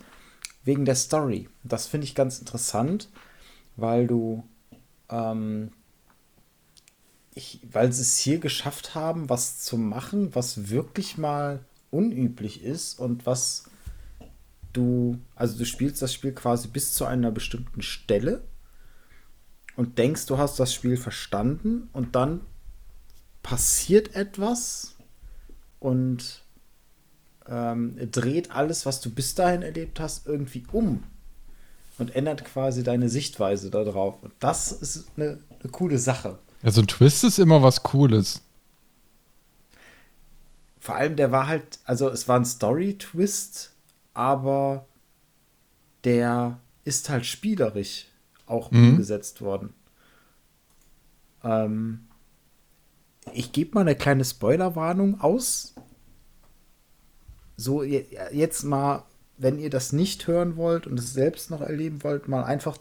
wegen 0.66 0.85
der 0.85 0.96
Story. 0.96 1.48
Das 1.64 1.87
finde 1.87 2.05
ich 2.05 2.14
ganz 2.14 2.38
interessant, 2.40 3.09
weil 3.76 4.07
du, 4.07 4.44
ähm, 5.09 5.70
ich, 7.35 7.61
weil 7.70 7.92
sie 7.92 8.02
es 8.02 8.18
hier 8.18 8.38
geschafft 8.38 8.94
haben, 8.94 9.31
was 9.31 9.61
zu 9.61 9.79
machen, 9.79 10.35
was 10.35 10.68
wirklich 10.68 11.16
mal 11.16 11.64
unüblich 11.90 12.62
ist 12.62 12.98
und 12.98 13.26
was 13.26 13.70
du, 14.72 15.18
also 15.37 15.57
du 15.57 15.64
spielst 15.64 16.02
das 16.02 16.12
Spiel 16.12 16.33
quasi 16.33 16.68
bis 16.68 16.92
zu 16.94 17.05
einer 17.05 17.31
bestimmten 17.31 17.81
Stelle 17.83 18.42
und 19.76 19.98
denkst, 19.98 20.26
du 20.26 20.37
hast 20.37 20.59
das 20.59 20.74
Spiel 20.74 20.96
verstanden 20.96 21.88
und 21.92 22.16
dann 22.16 22.40
passiert 23.42 24.16
etwas 24.16 24.96
und 25.79 26.42
ähm, 27.48 27.96
dreht 28.11 28.50
alles, 28.50 28.87
was 28.87 29.00
du 29.00 29.11
bis 29.11 29.35
dahin 29.35 29.62
erlebt 29.62 30.00
hast, 30.00 30.26
irgendwie 30.26 30.64
um 30.72 31.02
und 31.98 32.14
ändert 32.14 32.44
quasi 32.44 32.82
deine 32.82 33.09
Sichtweise 33.09 33.70
darauf. 33.70 34.22
Und 34.22 34.32
das 34.40 34.72
ist 34.72 35.06
eine, 35.16 35.38
eine 35.61 35.70
coole 35.70 35.98
Sache. 35.98 36.38
Ja, 36.62 36.70
so 36.70 36.80
ein 36.80 36.87
Twist 36.87 37.24
ist 37.24 37.38
immer 37.38 37.62
was 37.62 37.82
Cooles. 37.82 38.42
Vor 40.78 40.94
allem, 40.94 41.16
der 41.16 41.32
war 41.32 41.46
halt, 41.46 41.80
also 41.85 42.09
es 42.09 42.28
war 42.28 42.38
ein 42.38 42.44
Story-Twist, 42.44 43.72
aber 44.14 44.87
der 46.04 46.61
ist 46.85 47.09
halt 47.09 47.26
spielerisch 47.26 48.06
auch 48.46 48.70
mhm. 48.70 48.90
umgesetzt 48.90 49.40
worden. 49.40 49.74
Ähm, 51.42 52.06
ich 53.32 53.52
gebe 53.52 53.74
mal 53.74 53.80
eine 53.80 53.96
kleine 53.96 54.24
Spoilerwarnung 54.24 55.20
aus. 55.20 55.74
So, 57.56 57.82
jetzt 57.82 58.64
mal, 58.64 59.04
wenn 59.38 59.58
ihr 59.58 59.70
das 59.70 59.92
nicht 59.92 60.26
hören 60.26 60.56
wollt 60.56 60.86
und 60.86 60.98
es 60.98 61.12
selbst 61.12 61.50
noch 61.50 61.60
erleben 61.60 62.02
wollt, 62.04 62.28
mal 62.28 62.44
einfach 62.44 62.76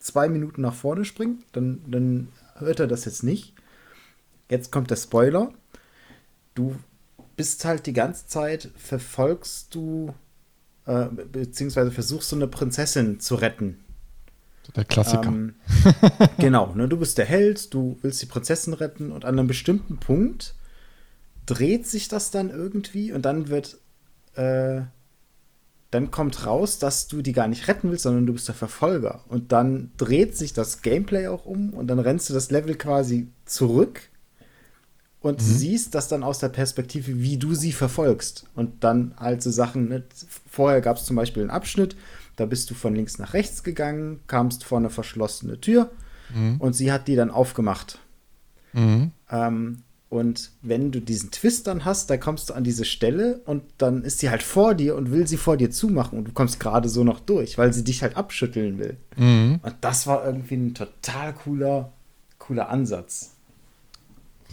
zwei 0.00 0.28
Minuten 0.28 0.62
nach 0.62 0.74
vorne 0.74 1.04
springen, 1.04 1.44
dann, 1.52 1.82
dann 1.86 2.28
hört 2.56 2.80
er 2.80 2.86
das 2.86 3.04
jetzt 3.04 3.22
nicht. 3.22 3.52
Jetzt 4.48 4.72
kommt 4.72 4.90
der 4.90 4.96
Spoiler. 4.96 5.52
Du 6.54 6.76
bist 7.36 7.64
halt 7.64 7.86
die 7.86 7.92
ganze 7.92 8.26
Zeit, 8.26 8.70
verfolgst 8.76 9.74
du, 9.74 10.14
äh, 10.86 11.06
beziehungsweise 11.06 11.90
versuchst 11.90 12.32
du 12.32 12.36
eine 12.36 12.48
Prinzessin 12.48 13.20
zu 13.20 13.36
retten. 13.36 13.78
Der 14.74 14.84
Klassiker. 14.84 15.28
Ähm, 15.28 15.54
genau, 16.38 16.74
ne, 16.74 16.88
du 16.88 16.96
bist 16.96 17.18
der 17.18 17.24
Held, 17.24 17.72
du 17.72 17.98
willst 18.02 18.20
die 18.20 18.26
Prinzessin 18.26 18.74
retten 18.74 19.12
und 19.12 19.24
an 19.24 19.38
einem 19.38 19.48
bestimmten 19.48 19.98
Punkt 19.98 20.54
dreht 21.46 21.86
sich 21.86 22.08
das 22.08 22.30
dann 22.30 22.50
irgendwie 22.50 23.12
und 23.12 23.22
dann 23.22 23.48
wird, 23.48 23.78
äh, 24.38 24.82
dann 25.90 26.10
kommt 26.10 26.46
raus, 26.46 26.78
dass 26.78 27.08
du 27.08 27.22
die 27.22 27.32
gar 27.32 27.48
nicht 27.48 27.66
retten 27.66 27.90
willst, 27.90 28.02
sondern 28.02 28.26
du 28.26 28.34
bist 28.34 28.48
der 28.48 28.54
Verfolger. 28.54 29.24
Und 29.28 29.52
dann 29.52 29.90
dreht 29.96 30.36
sich 30.36 30.52
das 30.52 30.82
Gameplay 30.82 31.28
auch 31.28 31.46
um 31.46 31.70
und 31.70 31.86
dann 31.88 31.98
rennst 31.98 32.28
du 32.28 32.34
das 32.34 32.50
Level 32.50 32.74
quasi 32.74 33.28
zurück 33.46 34.02
und 35.20 35.40
mhm. 35.40 35.44
siehst 35.44 35.94
das 35.94 36.08
dann 36.08 36.22
aus 36.22 36.38
der 36.38 36.50
Perspektive, 36.50 37.20
wie 37.20 37.38
du 37.38 37.54
sie 37.54 37.72
verfolgst. 37.72 38.44
Und 38.54 38.84
dann 38.84 39.14
halt 39.16 39.42
so 39.42 39.50
Sachen, 39.50 39.88
ne? 39.88 40.04
vorher 40.48 40.82
gab 40.82 40.98
es 40.98 41.04
zum 41.04 41.16
Beispiel 41.16 41.42
einen 41.42 41.50
Abschnitt, 41.50 41.96
da 42.36 42.44
bist 42.44 42.70
du 42.70 42.74
von 42.74 42.94
links 42.94 43.18
nach 43.18 43.32
rechts 43.32 43.64
gegangen, 43.64 44.20
kamst 44.26 44.64
vor 44.64 44.78
eine 44.78 44.90
verschlossene 44.90 45.60
Tür 45.60 45.90
mhm. 46.34 46.56
und 46.58 46.74
sie 46.74 46.92
hat 46.92 47.08
die 47.08 47.16
dann 47.16 47.30
aufgemacht. 47.30 47.98
Mhm. 48.74 49.10
Ähm, 49.30 49.82
und 50.10 50.52
wenn 50.62 50.90
du 50.90 51.00
diesen 51.00 51.30
Twist 51.30 51.66
dann 51.66 51.84
hast, 51.84 52.08
da 52.08 52.16
kommst 52.16 52.48
du 52.48 52.54
an 52.54 52.64
diese 52.64 52.86
Stelle 52.86 53.40
und 53.44 53.62
dann 53.76 54.02
ist 54.02 54.20
sie 54.20 54.30
halt 54.30 54.42
vor 54.42 54.74
dir 54.74 54.96
und 54.96 55.10
will 55.10 55.26
sie 55.26 55.36
vor 55.36 55.58
dir 55.58 55.70
zumachen 55.70 56.18
und 56.18 56.28
du 56.28 56.32
kommst 56.32 56.60
gerade 56.60 56.88
so 56.88 57.04
noch 57.04 57.20
durch, 57.20 57.58
weil 57.58 57.74
sie 57.74 57.84
dich 57.84 58.02
halt 58.02 58.16
abschütteln 58.16 58.78
will. 58.78 58.96
Mhm. 59.16 59.60
Und 59.62 59.74
das 59.82 60.06
war 60.06 60.24
irgendwie 60.24 60.56
ein 60.56 60.74
total 60.74 61.34
cooler, 61.34 61.92
cooler 62.38 62.70
Ansatz. 62.70 63.32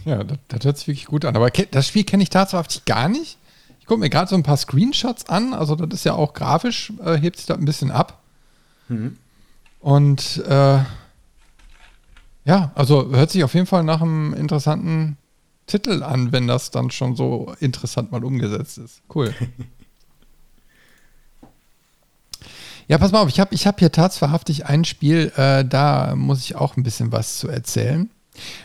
Ja, 0.04 0.22
das, 0.24 0.38
das 0.48 0.64
hört 0.64 0.76
sich 0.76 0.88
wirklich 0.88 1.06
gut 1.06 1.24
an. 1.24 1.34
Aber 1.34 1.50
das 1.50 1.88
Spiel 1.88 2.04
kenne 2.04 2.22
ich 2.22 2.30
tatsächlich 2.30 2.84
gar 2.84 3.08
nicht. 3.08 3.38
Ich 3.80 3.86
gucke 3.86 4.00
mir 4.00 4.10
gerade 4.10 4.28
so 4.28 4.36
ein 4.36 4.42
paar 4.42 4.58
Screenshots 4.58 5.28
an. 5.28 5.54
Also, 5.54 5.74
das 5.74 6.00
ist 6.00 6.04
ja 6.04 6.12
auch 6.12 6.34
grafisch, 6.34 6.92
äh, 7.02 7.16
hebt 7.16 7.36
sich 7.38 7.46
da 7.46 7.54
ein 7.54 7.64
bisschen 7.64 7.90
ab. 7.90 8.20
Mhm. 8.88 9.16
Und 9.80 10.44
äh, 10.46 10.80
ja, 12.44 12.72
also 12.74 13.10
hört 13.10 13.30
sich 13.30 13.42
auf 13.42 13.54
jeden 13.54 13.66
Fall 13.66 13.84
nach 13.84 14.02
einem 14.02 14.34
interessanten 14.34 15.16
Titel 15.66 16.02
an, 16.02 16.32
wenn 16.32 16.46
das 16.46 16.70
dann 16.70 16.90
schon 16.90 17.16
so 17.16 17.54
interessant 17.60 18.12
mal 18.12 18.24
umgesetzt 18.24 18.78
ist. 18.78 19.02
Cool. 19.12 19.34
ja, 22.88 22.98
pass 22.98 23.12
mal 23.12 23.22
auf, 23.22 23.28
ich 23.28 23.40
habe 23.40 23.54
ich 23.54 23.66
hab 23.66 23.78
hier 23.78 23.90
tatsächlich 23.90 24.66
ein 24.66 24.84
Spiel, 24.84 25.32
äh, 25.36 25.64
da 25.64 26.14
muss 26.14 26.44
ich 26.44 26.56
auch 26.56 26.76
ein 26.76 26.82
bisschen 26.82 27.12
was 27.12 27.38
zu 27.38 27.48
erzählen. 27.48 28.10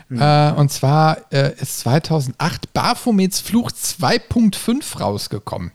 Mhm. 0.09 0.21
Äh, 0.21 0.51
und 0.51 0.71
zwar 0.71 1.31
äh, 1.31 1.53
ist 1.59 1.79
2008 1.79 2.73
Baphomets 2.73 3.39
Fluch 3.39 3.71
2.5 3.71 4.99
rausgekommen. 4.99 5.71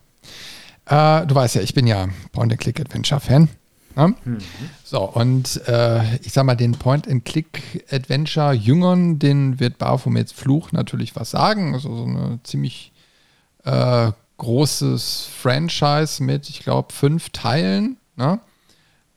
Äh, 0.87 1.27
du 1.27 1.35
weißt 1.35 1.57
ja, 1.57 1.63
ich 1.63 1.75
bin 1.75 1.87
ja 1.87 2.09
Point-and-Click-Adventure-Fan. 2.33 3.49
Ne? 3.97 4.15
Mhm. 4.25 4.39
So, 4.85 5.03
und 5.03 5.61
äh, 5.67 6.17
ich 6.19 6.33
sag 6.33 6.45
mal, 6.45 6.55
den 6.55 6.71
Point-and-Click-Adventure-Jüngern, 6.73 9.19
den 9.19 9.59
wird 9.59 9.79
Baphomets 9.79 10.33
Fluch 10.33 10.71
natürlich 10.73 11.17
was 11.17 11.31
sagen. 11.31 11.73
Also 11.75 11.97
so 11.97 12.05
eine 12.05 12.39
ziemlich 12.43 12.93
äh, 13.65 14.13
großes 14.37 15.31
Franchise 15.41 16.23
mit, 16.23 16.51
ich 16.51 16.61
glaube, 16.61 16.93
fünf 16.93 17.31
Teilen. 17.31 17.97
Ne? 18.17 18.39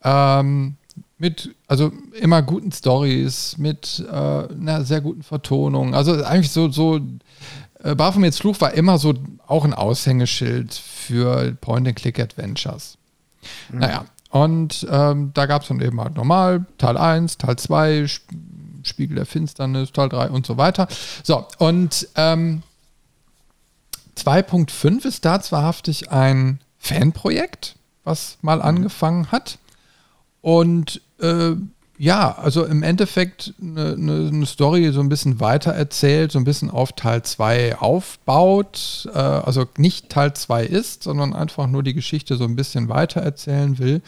Ähm, 0.02 0.78
mit, 1.18 1.54
also 1.68 1.92
immer 2.14 2.42
guten 2.42 2.72
Stories, 2.72 3.58
mit 3.58 4.02
äh, 4.10 4.14
einer 4.14 4.86
sehr 4.86 5.02
guten 5.02 5.24
Vertonung. 5.24 5.94
Also 5.94 6.24
eigentlich 6.24 6.52
so, 6.52 6.72
so 6.72 7.02
äh, 7.84 7.96
Baphomets 7.96 8.40
Fluch 8.40 8.62
war 8.62 8.74
immer 8.74 8.98
so 8.98 9.14
auch 9.46 9.66
ein 9.66 9.74
Aushängeschild 9.74 10.74
für 10.74 11.52
Point-and-Click-Adventures. 11.60 12.98
Mhm. 13.74 13.80
Naja, 13.80 14.06
und 14.30 14.88
ähm, 14.90 15.32
da 15.34 15.46
gab 15.48 15.64
es 15.64 15.68
dann 15.68 15.82
eben 15.82 16.00
halt 16.00 16.16
normal, 16.16 16.66
Teil 16.78 16.98
1, 16.98 17.38
Teil 17.38 17.58
2, 17.58 18.06
Spiegel 18.84 19.16
der 19.16 19.26
Finsternis, 19.26 19.92
Teil 19.92 20.10
3 20.10 20.30
und 20.30 20.46
so 20.46 20.58
weiter. 20.58 20.88
So, 21.24 21.46
und 21.58 22.08
ähm, 22.16 22.62
2.5 24.18 25.06
ist 25.06 25.26
da 25.26 25.42
zwahrhaftig 25.42 26.12
ein 26.12 26.60
Fanprojekt, 26.78 27.76
was 28.04 28.38
mal 28.42 28.58
mhm. 28.58 28.64
angefangen 28.64 29.32
hat. 29.32 29.58
Und 30.42 31.02
äh, 31.20 31.56
ja, 32.00 32.32
also 32.38 32.64
im 32.64 32.82
Endeffekt 32.82 33.54
eine, 33.62 33.92
eine, 33.92 34.30
eine, 34.30 34.46
Story 34.46 34.90
so 34.94 35.02
ein 35.02 35.10
bisschen 35.10 35.42
weiter 35.42 35.74
erzählt, 35.74 36.32
so 36.32 36.40
ein 36.40 36.46
bisschen 36.46 36.72
auf 36.72 36.94
Teil 36.94 37.24
2 37.24 37.78
aufbaut. 37.78 39.10
Äh, 39.14 39.18
also 39.18 39.66
nicht 39.78 40.10
Teil 40.10 40.34
2 40.34 40.64
ist, 40.64 41.04
sondern 41.04 41.36
einfach 41.36 41.68
nur 41.68 41.84
die 41.84 41.94
Geschichte 41.94 42.38
so 42.38 42.46
ein 42.46 42.56
bisschen 42.56 42.88
weiter 42.88 43.20
erzählen 43.20 43.78
will. 43.80 44.02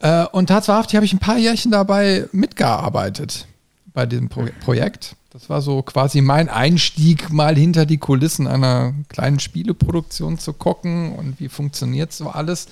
Äh, 0.00 0.26
und 0.32 0.48
tatsächlich 0.48 0.96
habe 0.96 1.06
ich 1.06 1.12
ein 1.12 1.20
paar 1.20 1.38
Jährchen 1.38 1.70
dabei 1.70 2.28
mitgearbeitet 2.32 3.46
bei 3.94 4.04
diesem 4.04 4.28
Pro 4.28 4.46
Projekt. 4.60 5.14
Das 5.30 5.48
war 5.48 5.62
so 5.62 5.82
quasi 5.82 6.22
mein 6.22 6.48
Einstieg, 6.48 7.30
mal 7.30 7.54
hinter 7.54 7.86
die 7.86 7.98
Kulissen 7.98 8.48
einer 8.48 8.94
kleinen 9.08 9.38
Spieleproduktion 9.38 10.38
zu 10.38 10.52
gucken 10.52 11.12
und 11.12 11.38
wie 11.38 11.48
funktioniert 11.48 12.12
so 12.12 12.30
alles. 12.30 12.66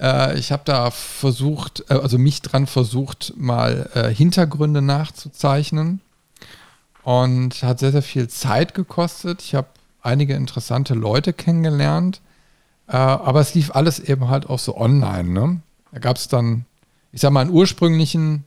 Äh, 0.00 0.38
ich 0.38 0.52
habe 0.52 0.62
da 0.64 0.90
versucht, 0.90 1.84
äh, 1.88 1.94
also 1.94 2.18
mich 2.18 2.42
dran 2.42 2.66
versucht, 2.66 3.34
mal 3.36 3.90
äh, 3.94 4.14
Hintergründe 4.14 4.82
nachzuzeichnen. 4.82 6.00
Und 7.02 7.62
hat 7.62 7.78
sehr, 7.78 7.92
sehr 7.92 8.02
viel 8.02 8.28
Zeit 8.28 8.74
gekostet. 8.74 9.40
Ich 9.42 9.54
habe 9.54 9.68
einige 10.02 10.34
interessante 10.34 10.94
Leute 10.94 11.32
kennengelernt. 11.32 12.20
Äh, 12.88 12.96
aber 12.96 13.40
es 13.40 13.54
lief 13.54 13.74
alles 13.74 14.00
eben 14.00 14.28
halt 14.28 14.48
auch 14.48 14.58
so 14.58 14.76
online. 14.76 15.30
Ne? 15.30 15.60
Da 15.92 15.98
gab 15.98 16.16
es 16.16 16.28
dann, 16.28 16.66
ich 17.12 17.20
sag 17.20 17.30
mal, 17.30 17.40
einen 17.40 17.50
ursprünglichen 17.50 18.44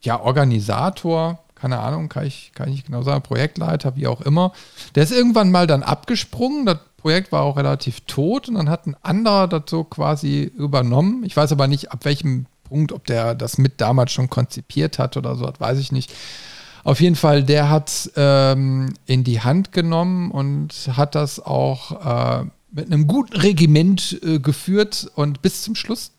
ja, 0.00 0.20
Organisator, 0.20 1.38
keine 1.54 1.80
Ahnung, 1.80 2.08
kann 2.08 2.24
ich, 2.24 2.52
kann 2.54 2.68
ich 2.68 2.84
genau 2.84 3.02
sagen, 3.02 3.22
Projektleiter, 3.22 3.96
wie 3.96 4.06
auch 4.06 4.20
immer. 4.20 4.52
Der 4.94 5.02
ist 5.02 5.12
irgendwann 5.12 5.50
mal 5.50 5.66
dann 5.66 5.82
abgesprungen. 5.82 6.66
Das 6.66 6.78
Projekt 6.98 7.32
war 7.32 7.42
auch 7.42 7.56
relativ 7.56 8.00
tot 8.02 8.48
und 8.48 8.56
dann 8.56 8.68
hat 8.68 8.86
ein 8.86 8.96
anderer 9.02 9.64
so 9.66 9.84
quasi 9.84 10.42
übernommen. 10.56 11.24
Ich 11.24 11.36
weiß 11.36 11.52
aber 11.52 11.66
nicht, 11.66 11.92
ab 11.92 12.04
welchem 12.04 12.46
Punkt, 12.64 12.92
ob 12.92 13.06
der 13.06 13.34
das 13.34 13.56
mit 13.56 13.80
damals 13.80 14.12
schon 14.12 14.28
konzipiert 14.28 14.98
hat 14.98 15.16
oder 15.16 15.36
so, 15.36 15.46
das 15.46 15.58
weiß 15.58 15.78
ich 15.78 15.92
nicht. 15.92 16.12
Auf 16.84 17.00
jeden 17.00 17.16
Fall, 17.16 17.42
der 17.42 17.70
hat 17.70 18.10
ähm, 18.16 18.94
in 19.06 19.24
die 19.24 19.40
Hand 19.40 19.72
genommen 19.72 20.30
und 20.30 20.72
hat 20.96 21.14
das 21.14 21.40
auch 21.40 22.40
äh, 22.40 22.44
mit 22.70 22.86
einem 22.86 23.06
guten 23.06 23.36
Regiment 23.36 24.18
äh, 24.22 24.38
geführt 24.38 25.10
und 25.14 25.40
bis 25.40 25.62
zum 25.62 25.74
Schluss 25.74 26.12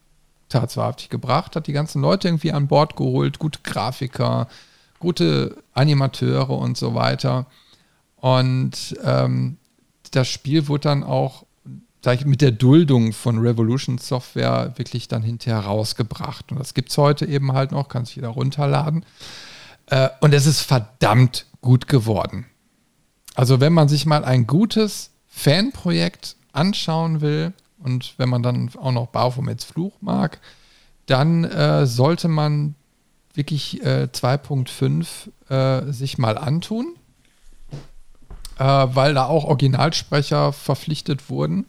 tatsächlich 0.47 1.09
gebracht, 1.09 1.55
hat 1.55 1.67
die 1.67 1.73
ganzen 1.73 2.01
Leute 2.01 2.27
irgendwie 2.27 2.51
an 2.51 2.67
Bord 2.67 2.95
geholt, 2.95 3.37
gute 3.37 3.59
Grafiker, 3.63 4.47
gute 4.99 5.57
Animateure 5.73 6.49
und 6.49 6.77
so 6.77 6.95
weiter. 6.95 7.45
Und 8.17 8.97
ähm, 9.03 9.57
das 10.12 10.28
Spiel 10.28 10.67
wurde 10.67 10.82
dann 10.82 11.04
auch 11.04 11.45
ich, 12.06 12.26
mit 12.26 12.41
der 12.41 12.52
Duldung 12.52 13.13
von 13.13 13.39
Revolution 13.39 13.98
Software 13.98 14.74
wirklich 14.78 15.08
dann 15.08 15.22
hinterher 15.22 15.62
rausgebracht. 15.62 16.52
Und 16.52 16.60
das 16.60 16.74
gibt 16.74 16.89
es 16.89 16.98
heute 16.98 17.26
eben 17.26 17.54
halt 17.54 17.72
noch, 17.72 17.89
kann 17.89 18.06
sich 18.06 18.15
jeder 18.15 18.30
runterladen. 18.30 19.06
Äh, 19.88 20.10
und 20.22 20.34
es 20.34 20.45
ist 20.45 20.62
verdammt 20.62 21.45
gut 21.62 21.88
geworden. 21.88 22.45
Also 23.36 23.60
wenn 23.60 23.74
man 23.74 23.89
sich 23.89 24.06
mal 24.06 24.24
ein 24.24 24.48
gutes 24.48 25.12
Fanprojekt 25.28 26.36
anschauen 26.52 27.22
will 27.22 27.54
und 27.78 28.15
wenn 28.17 28.30
man 28.30 28.43
dann 28.43 28.72
auch 28.78 28.91
noch 28.91 29.08
Baphomets 29.08 29.63
Fluch 29.63 29.93
mag, 30.02 30.39
dann 31.06 31.43
äh, 31.43 31.86
sollte 31.86 32.28
man 32.28 32.76
wirklich 33.34 33.84
äh, 33.84 34.08
2.5 34.12 35.88
äh, 35.88 35.91
sich 35.91 36.17
mal 36.17 36.38
antun 36.38 36.95
äh, 38.60 38.63
weil 38.63 39.13
da 39.13 39.26
auch 39.26 39.45
Originalsprecher 39.45 40.54
verpflichtet 40.54 41.30
wurden. 41.30 41.65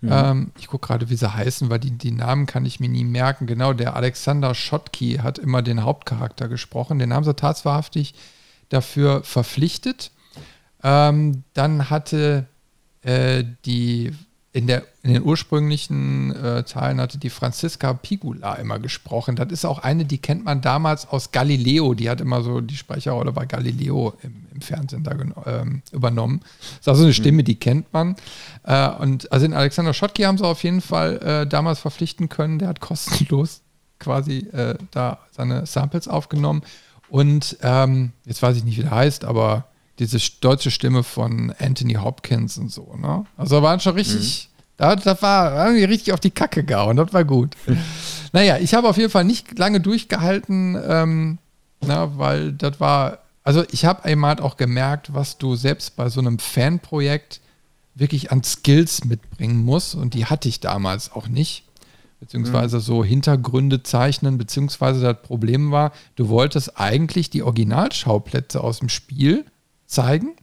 Mhm. 0.00 0.10
Ähm, 0.12 0.52
ich 0.58 0.66
gucke 0.66 0.88
gerade, 0.88 1.08
wie 1.08 1.16
sie 1.16 1.32
heißen, 1.32 1.70
weil 1.70 1.78
die, 1.78 1.92
die 1.92 2.10
Namen 2.10 2.46
kann 2.46 2.66
ich 2.66 2.80
mir 2.80 2.88
nie 2.88 3.04
merken. 3.04 3.46
Genau, 3.46 3.72
der 3.72 3.96
Alexander 3.96 4.54
Schottky 4.54 5.20
hat 5.22 5.38
immer 5.38 5.62
den 5.62 5.84
Hauptcharakter 5.84 6.48
gesprochen. 6.48 6.98
Den 6.98 7.14
haben 7.14 7.24
sie 7.24 7.34
tatsächlich 7.34 8.14
dafür 8.70 9.22
verpflichtet. 9.22 10.10
Ähm, 10.82 11.44
dann 11.54 11.90
hatte 11.90 12.46
äh, 13.02 13.44
die 13.64 14.12
in, 14.52 14.66
der, 14.66 14.84
in 15.02 15.12
den 15.14 15.22
ursprünglichen 15.22 16.34
äh, 16.34 16.64
Teilen 16.64 17.00
hatte 17.00 17.18
die 17.18 17.30
Franziska 17.30 17.92
Pigula 17.92 18.54
immer 18.54 18.80
gesprochen. 18.80 19.36
Das 19.36 19.48
ist 19.50 19.64
auch 19.64 19.78
eine, 19.78 20.04
die 20.04 20.18
kennt 20.18 20.44
man 20.44 20.60
damals 20.60 21.06
aus 21.06 21.30
Galileo. 21.30 21.94
Die 21.94 22.10
hat 22.10 22.20
immer 22.20 22.42
so 22.42 22.60
die 22.60 22.76
Sprecherrolle 22.76 23.30
bei 23.32 23.46
Galileo 23.46 24.14
im, 24.22 24.46
im 24.60 24.66
Fernsehen 24.66 25.04
da 25.04 25.12
ähm, 25.46 25.82
übernommen. 25.92 26.40
Das 26.60 26.80
ist 26.80 26.88
also 26.88 27.04
eine 27.04 27.14
Stimme, 27.14 27.44
die 27.44 27.56
kennt 27.56 27.92
man. 27.92 28.16
Äh, 28.64 28.88
und 28.90 29.30
also 29.32 29.46
den 29.46 29.54
Alexander 29.54 29.94
Schottky 29.94 30.22
haben 30.22 30.38
sie 30.38 30.46
auf 30.46 30.62
jeden 30.62 30.80
Fall 30.80 31.16
äh, 31.18 31.46
damals 31.46 31.80
verpflichten 31.80 32.28
können. 32.28 32.58
Der 32.58 32.68
hat 32.68 32.80
kostenlos 32.80 33.62
quasi 33.98 34.38
äh, 34.52 34.76
da 34.90 35.18
seine 35.30 35.66
Samples 35.66 36.08
aufgenommen. 36.08 36.62
Und 37.08 37.56
ähm, 37.62 38.12
jetzt 38.24 38.42
weiß 38.42 38.56
ich 38.56 38.64
nicht, 38.64 38.78
wie 38.78 38.82
der 38.82 38.92
heißt, 38.92 39.24
aber 39.24 39.64
diese 39.98 40.18
deutsche 40.40 40.70
Stimme 40.70 41.02
von 41.02 41.52
Anthony 41.58 41.94
Hopkins 41.94 42.56
und 42.56 42.72
so, 42.72 42.94
ne? 42.96 43.26
Also 43.36 43.62
waren 43.62 43.80
schon 43.80 43.94
richtig, 43.94 44.48
mhm. 44.48 44.62
da, 44.78 44.96
das 44.96 45.20
war 45.20 45.66
irgendwie 45.66 45.84
richtig 45.84 46.14
auf 46.14 46.20
die 46.20 46.30
Kacke 46.30 46.64
gehauen, 46.64 46.96
das 46.96 47.12
war 47.12 47.24
gut. 47.24 47.54
naja, 48.32 48.56
ich 48.58 48.74
habe 48.74 48.88
auf 48.88 48.96
jeden 48.96 49.10
Fall 49.10 49.24
nicht 49.24 49.58
lange 49.58 49.80
durchgehalten, 49.80 50.80
ähm, 50.88 51.38
na, 51.80 52.16
weil 52.16 52.52
das 52.52 52.80
war, 52.80 53.18
also 53.42 53.64
ich 53.70 53.84
habe 53.84 54.04
einmal 54.04 54.40
auch 54.40 54.56
gemerkt, 54.56 55.14
was 55.14 55.38
du 55.38 55.56
selbst 55.56 55.96
bei 55.96 56.08
so 56.08 56.20
einem 56.20 56.38
Fanprojekt 56.38 57.40
wirklich 57.94 58.30
an 58.30 58.42
Skills 58.44 59.04
mitbringen 59.04 59.64
musst 59.64 59.94
und 59.94 60.14
die 60.14 60.26
hatte 60.26 60.48
ich 60.48 60.60
damals 60.60 61.12
auch 61.12 61.28
nicht 61.28 61.64
beziehungsweise 62.20 62.76
mhm. 62.76 62.80
so 62.82 63.04
Hintergründe 63.04 63.82
zeichnen, 63.82 64.38
beziehungsweise 64.38 65.00
das 65.00 65.22
Problem 65.22 65.70
war, 65.72 65.92
du 66.16 66.28
wolltest 66.28 66.78
eigentlich 66.78 67.30
die 67.30 67.42
Originalschauplätze 67.42 68.62
aus 68.62 68.78
dem 68.78 68.90
Spiel 68.90 69.46
zeigen. 69.86 70.36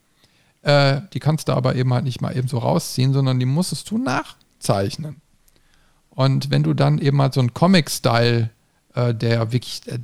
Äh, 0.64 1.02
die 1.14 1.20
kannst 1.20 1.48
du 1.48 1.54
aber 1.54 1.76
eben 1.76 1.94
halt 1.94 2.04
nicht 2.04 2.20
mal 2.20 2.36
eben 2.36 2.48
so 2.48 2.58
rausziehen, 2.58 3.14
sondern 3.14 3.40
die 3.40 3.46
musstest 3.46 3.90
du 3.92 4.00
nachzeichnen. 4.00 5.22
Und 6.10 6.50
wenn 6.50 6.64
du 6.64 6.74
dann 6.74 6.98
eben 6.98 7.22
halt 7.22 7.36
so 7.36 7.40
einen 7.40 7.54
Comic-Style, 7.54 8.50
äh, 8.96 9.14
der 9.14 9.52
wirklich 9.52 9.84
äh, 9.86 10.00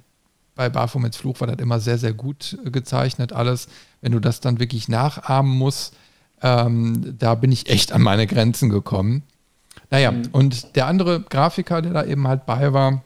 bei 0.56 0.70
Baphomets 0.70 1.18
Fluch 1.18 1.40
war 1.40 1.48
das 1.48 1.58
immer 1.60 1.80
sehr, 1.80 1.98
sehr 1.98 2.14
gut 2.14 2.58
äh, 2.66 2.72
gezeichnet, 2.72 3.34
alles. 3.34 3.68
Wenn 4.02 4.12
du 4.12 4.20
das 4.20 4.40
dann 4.40 4.60
wirklich 4.60 4.88
nachahmen 4.88 5.52
musst, 5.52 5.96
ähm, 6.42 7.16
da 7.18 7.36
bin 7.36 7.52
ich 7.52 7.70
echt 7.70 7.92
an 7.92 8.02
meine 8.02 8.28
Grenzen 8.28 8.70
gekommen. 8.70 9.24
Naja, 9.90 10.12
mhm. 10.12 10.30
und 10.32 10.76
der 10.76 10.88
andere 10.88 11.22
Grafiker, 11.22 11.82
der 11.82 11.94
da 11.94 12.04
eben 12.04 12.28
halt 12.28 12.46
bei 12.46 12.74
war, 12.74 13.04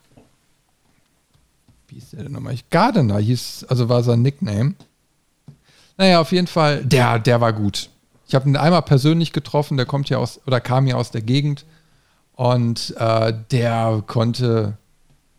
wie 1.87 1.97
ist 1.97 2.13
der 2.13 2.23
denn 2.23 2.33
nochmal? 2.33 2.57
Gardener 2.69 3.17
hieß, 3.19 3.65
also 3.69 3.87
war 3.89 4.03
sein 4.03 4.21
Nickname. 4.21 4.73
Naja, 5.97 6.19
auf 6.19 6.31
jeden 6.31 6.47
Fall, 6.47 6.83
der, 6.83 7.19
der 7.19 7.41
war 7.41 7.53
gut. 7.53 7.89
Ich 8.27 8.35
habe 8.35 8.49
ihn 8.49 8.57
einmal 8.57 8.81
persönlich 8.81 9.31
getroffen, 9.31 9.77
der 9.77 9.85
kommt 9.85 10.09
ja 10.09 10.17
aus, 10.17 10.41
oder 10.45 10.59
kam 10.59 10.85
ja 10.85 10.95
aus 10.95 11.11
der 11.11 11.21
Gegend. 11.21 11.65
Und 12.33 12.93
äh, 12.97 13.33
der 13.51 14.03
konnte 14.05 14.77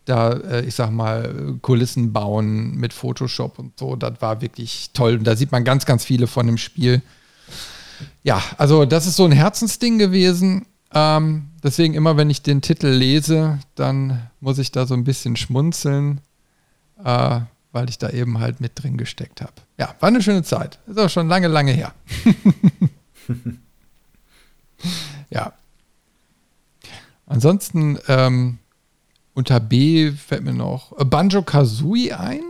da, 0.09 0.31
äh, 0.31 0.65
ich 0.65 0.75
sag 0.75 0.91
mal, 0.91 1.57
Kulissen 1.61 2.13
bauen 2.13 2.75
mit 2.75 2.93
Photoshop 2.93 3.59
und 3.59 3.77
so. 3.77 3.95
Das 3.95 4.21
war 4.21 4.41
wirklich 4.41 4.91
toll. 4.93 5.17
Und 5.17 5.25
da 5.25 5.35
sieht 5.35 5.51
man 5.51 5.63
ganz, 5.63 5.85
ganz 5.85 6.03
viele 6.03 6.27
von 6.27 6.47
dem 6.47 6.57
Spiel. 6.57 7.01
Ja, 8.23 8.41
also 8.57 8.85
das 8.85 9.05
ist 9.05 9.15
so 9.15 9.25
ein 9.25 9.31
Herzensding 9.31 9.97
gewesen. 9.97 10.65
Ähm, 10.93 11.49
deswegen 11.63 11.93
immer, 11.93 12.17
wenn 12.17 12.29
ich 12.29 12.41
den 12.41 12.61
Titel 12.61 12.87
lese, 12.87 13.59
dann 13.75 14.27
muss 14.39 14.57
ich 14.57 14.71
da 14.71 14.87
so 14.87 14.95
ein 14.95 15.03
bisschen 15.03 15.35
schmunzeln, 15.35 16.21
äh, 17.03 17.41
weil 17.71 17.89
ich 17.89 17.99
da 17.99 18.09
eben 18.09 18.39
halt 18.39 18.61
mit 18.61 18.81
drin 18.81 18.97
gesteckt 18.97 19.41
habe. 19.41 19.53
Ja, 19.77 19.93
war 19.99 20.07
eine 20.07 20.23
schöne 20.23 20.43
Zeit. 20.43 20.79
Ist 20.87 20.97
auch 20.97 21.09
schon 21.09 21.27
lange, 21.27 21.47
lange 21.47 21.71
her. 21.71 21.93
ja. 25.29 25.53
Ansonsten 27.27 27.99
ähm, 28.07 28.57
unter 29.33 29.59
B 29.59 30.11
fällt 30.11 30.43
mir 30.43 30.53
noch 30.53 30.97
äh, 30.99 31.05
Banjo 31.05 31.41
Kazooie 31.41 32.13
ein. 32.13 32.43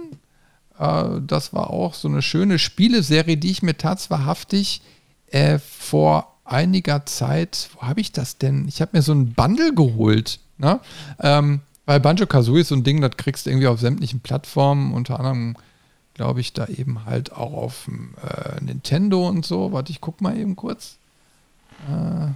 Äh, 0.77 1.21
das 1.25 1.53
war 1.53 1.69
auch 1.69 1.93
so 1.93 2.07
eine 2.07 2.21
schöne 2.21 2.59
Spieleserie, 2.59 3.37
die 3.37 3.51
ich 3.51 3.61
mir 3.61 3.77
tatsächlich 3.77 4.81
äh, 5.27 5.59
vor 5.59 6.35
einiger 6.45 7.05
Zeit, 7.05 7.69
wo 7.75 7.83
habe 7.83 8.01
ich 8.01 8.11
das 8.11 8.37
denn? 8.37 8.67
Ich 8.67 8.81
habe 8.81 8.97
mir 8.97 9.01
so 9.01 9.13
ein 9.13 9.33
Bundle 9.33 9.73
geholt, 9.73 10.39
ne? 10.57 10.79
Ähm, 11.19 11.61
weil 11.85 11.99
Banjo 11.99 12.27
Kazooie 12.27 12.61
ist 12.61 12.67
so 12.67 12.75
ein 12.75 12.83
Ding, 12.83 13.01
das 13.01 13.17
kriegst 13.17 13.45
du 13.45 13.49
irgendwie 13.49 13.67
auf 13.67 13.79
sämtlichen 13.79 14.19
Plattformen, 14.19 14.93
unter 14.93 15.17
anderem 15.17 15.55
glaube 16.13 16.41
ich 16.41 16.53
da 16.53 16.67
eben 16.67 17.05
halt 17.05 17.31
auch 17.31 17.53
auf 17.53 17.85
dem 17.85 18.13
äh, 18.21 18.61
Nintendo 18.61 19.27
und 19.27 19.45
so. 19.45 19.71
Warte, 19.71 19.91
ich 19.91 20.01
guck 20.01 20.21
mal 20.21 20.37
eben 20.37 20.55
kurz. 20.55 20.97
Äh, 21.87 22.27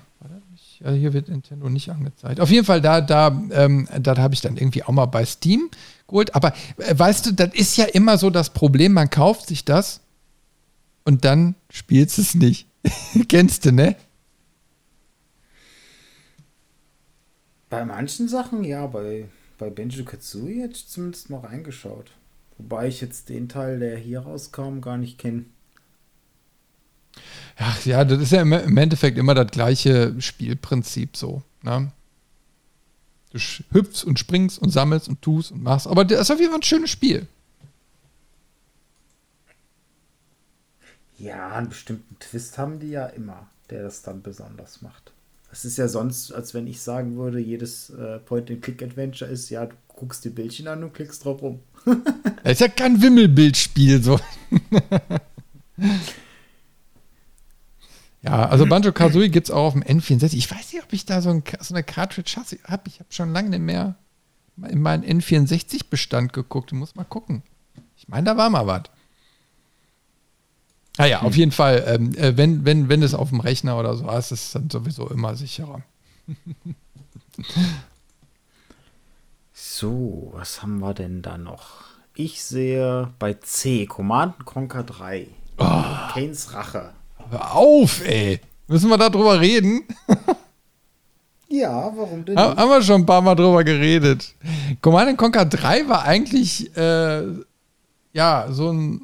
ja, 0.83 0.91
hier 0.91 1.13
wird 1.13 1.29
Nintendo 1.29 1.69
nicht 1.69 1.89
angezeigt. 1.89 2.41
Auf 2.41 2.49
jeden 2.49 2.65
Fall, 2.65 2.81
da, 2.81 2.99
da, 2.99 3.27
ähm, 3.51 3.87
da 4.01 4.17
habe 4.17 4.33
ich 4.33 4.41
dann 4.41 4.57
irgendwie 4.57 4.83
auch 4.83 4.91
mal 4.91 5.05
bei 5.05 5.23
Steam 5.25 5.69
geholt. 6.07 6.35
Aber 6.35 6.53
äh, 6.77 6.97
weißt 6.97 7.25
du, 7.25 7.31
das 7.31 7.53
ist 7.53 7.77
ja 7.77 7.85
immer 7.85 8.17
so 8.17 8.29
das 8.29 8.49
Problem, 8.49 8.91
man 8.93 9.09
kauft 9.09 9.47
sich 9.47 9.63
das 9.63 10.01
und 11.05 11.23
dann 11.23 11.55
spielt 11.69 12.17
es 12.17 12.35
nicht. 12.35 12.67
Kennst 13.29 13.65
du, 13.65 13.71
ne? 13.71 13.95
Bei 17.69 17.85
manchen 17.85 18.27
Sachen 18.27 18.65
ja, 18.65 18.85
bei, 18.85 19.29
bei 19.57 19.69
Benjo 19.69 20.03
Kazooie 20.03 20.63
hätte 20.63 20.85
zumindest 20.85 21.29
noch 21.29 21.45
reingeschaut. 21.45 22.11
Wobei 22.57 22.87
ich 22.87 22.99
jetzt 22.99 23.29
den 23.29 23.47
Teil, 23.47 23.79
der 23.79 23.97
hier 23.97 24.19
rauskam, 24.19 24.81
gar 24.81 24.97
nicht 24.97 25.17
kenne. 25.17 25.45
Ach 27.57 27.85
ja, 27.85 28.03
das 28.03 28.21
ist 28.21 28.31
ja 28.31 28.41
im 28.41 28.77
Endeffekt 28.77 29.17
immer 29.17 29.35
das 29.35 29.51
gleiche 29.51 30.19
Spielprinzip 30.19 31.15
so. 31.15 31.43
Ne? 31.61 31.91
Du 33.31 33.39
hüpfst 33.39 34.03
und 34.03 34.19
springst 34.19 34.59
und 34.59 34.69
sammelst 34.69 35.07
und 35.09 35.21
tust 35.21 35.51
und 35.51 35.63
machst. 35.63 35.87
Aber 35.87 36.05
das 36.05 36.21
ist 36.21 36.31
auf 36.31 36.39
jeden 36.39 36.51
Fall 36.51 36.59
ein 36.59 36.63
schönes 36.63 36.89
Spiel. 36.89 37.27
Ja, 41.17 41.49
einen 41.49 41.69
bestimmten 41.69 42.17
Twist 42.19 42.57
haben 42.57 42.79
die 42.79 42.89
ja 42.89 43.05
immer, 43.07 43.47
der 43.69 43.83
das 43.83 44.01
dann 44.01 44.21
besonders 44.21 44.81
macht. 44.81 45.13
Es 45.51 45.65
ist 45.65 45.77
ja 45.77 45.87
sonst, 45.87 46.33
als 46.33 46.53
wenn 46.53 46.67
ich 46.67 46.81
sagen 46.81 47.15
würde, 47.15 47.39
jedes 47.39 47.91
äh, 47.91 48.19
Point-and-Click-Adventure 48.19 49.29
ist, 49.29 49.49
ja, 49.49 49.67
du 49.67 49.75
guckst 49.87 50.25
die 50.25 50.29
Bildchen 50.29 50.67
an 50.67 50.83
und 50.83 50.93
klickst 50.93 51.23
drauf 51.23 51.41
rum. 51.41 51.59
das 52.43 52.53
ist 52.53 52.61
ja 52.61 52.67
kein 52.67 53.01
Wimmelbildspiel, 53.01 54.01
so. 54.03 54.19
ja, 58.23 58.47
also 58.47 58.65
Banjo 58.65 58.93
Kazooie 58.93 59.29
gibt 59.29 59.49
es 59.49 59.51
auch 59.51 59.65
auf 59.65 59.73
dem 59.73 59.83
N64. 59.83 60.33
Ich 60.35 60.49
weiß 60.49 60.71
nicht, 60.71 60.81
ob 60.81 60.93
ich 60.93 61.05
da 61.05 61.21
so, 61.21 61.29
ein, 61.29 61.43
so 61.59 61.73
eine 61.73 61.83
Cartridge 61.83 62.35
habe. 62.37 62.83
Ich 62.87 62.99
habe 62.99 63.11
schon 63.11 63.33
lange 63.33 63.49
nicht 63.49 63.59
mehr 63.59 63.95
in 64.69 64.81
meinen 64.81 65.03
N64-Bestand 65.03 66.31
geguckt. 66.31 66.71
Ich 66.71 66.77
muss 66.77 66.95
mal 66.95 67.03
gucken. 67.03 67.43
Ich 67.97 68.07
meine, 68.07 68.23
da 68.23 68.37
war 68.37 68.49
mal 68.49 68.65
was. 68.65 68.83
Ah 70.97 71.05
ja, 71.05 71.21
auf 71.23 71.35
jeden 71.35 71.51
Fall, 71.51 71.83
ähm, 71.87 72.15
äh, 72.15 72.37
wenn, 72.37 72.63
wenn, 72.65 72.87
wenn 72.87 73.01
es 73.01 73.13
auf 73.13 73.29
dem 73.29 73.39
Rechner 73.39 73.77
oder 73.77 73.95
so 73.95 74.09
ist, 74.11 74.31
ist 74.31 74.43
es 74.43 74.51
dann 74.51 74.69
sowieso 74.69 75.09
immer 75.09 75.35
sicherer. 75.35 75.81
so, 79.53 80.29
was 80.33 80.61
haben 80.61 80.79
wir 80.79 80.93
denn 80.93 81.23
da 81.23 81.37
noch? 81.37 81.81
Ich 82.15 82.43
sehe 82.43 83.11
bei 83.17 83.33
C, 83.33 83.87
Command 83.87 84.45
Conquer 84.45 84.83
3. 84.83 85.27
Oh. 85.57 85.83
Kanes 86.13 86.53
Rache. 86.53 86.93
Hör 87.29 87.55
auf, 87.55 88.05
ey. 88.05 88.39
Müssen 88.67 88.89
wir 88.89 88.97
darüber 88.97 89.39
reden? 89.39 89.83
ja, 91.49 91.91
warum 91.95 92.25
denn? 92.25 92.35
Nicht? 92.35 92.43
Haben 92.43 92.69
wir 92.69 92.81
schon 92.81 93.01
ein 93.01 93.05
paar 93.05 93.21
Mal 93.21 93.35
drüber 93.35 93.63
geredet. 93.63 94.33
Command 94.81 95.17
Conquer 95.17 95.45
3 95.45 95.87
war 95.87 96.03
eigentlich, 96.03 96.75
äh, 96.77 97.23
ja, 98.13 98.47
so 98.49 98.71
ein 98.71 99.01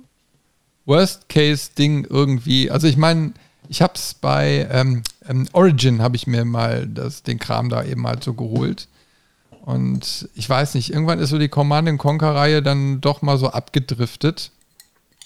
Worst-Case-Ding 0.85 2.07
irgendwie. 2.09 2.71
Also 2.71 2.87
ich 2.87 2.97
meine, 2.97 3.33
ich 3.67 3.81
habe 3.81 3.93
es 3.95 4.15
bei 4.15 4.67
ähm, 4.71 5.03
ähm, 5.27 5.47
Origin, 5.53 6.01
habe 6.01 6.15
ich 6.15 6.25
mir 6.25 6.45
mal 6.45 6.87
das, 6.87 7.23
den 7.23 7.37
Kram 7.37 7.69
da 7.69 7.83
eben 7.83 8.07
halt 8.07 8.23
so 8.23 8.33
geholt. 8.33 8.87
Und 9.61 10.27
ich 10.33 10.49
weiß 10.49 10.73
nicht, 10.73 10.91
irgendwann 10.91 11.19
ist 11.19 11.29
so 11.29 11.37
die 11.37 11.49
Command 11.49 11.99
Conquer-Reihe 11.99 12.63
dann 12.63 13.01
doch 13.01 13.21
mal 13.21 13.37
so 13.37 13.49
abgedriftet. 13.49 14.51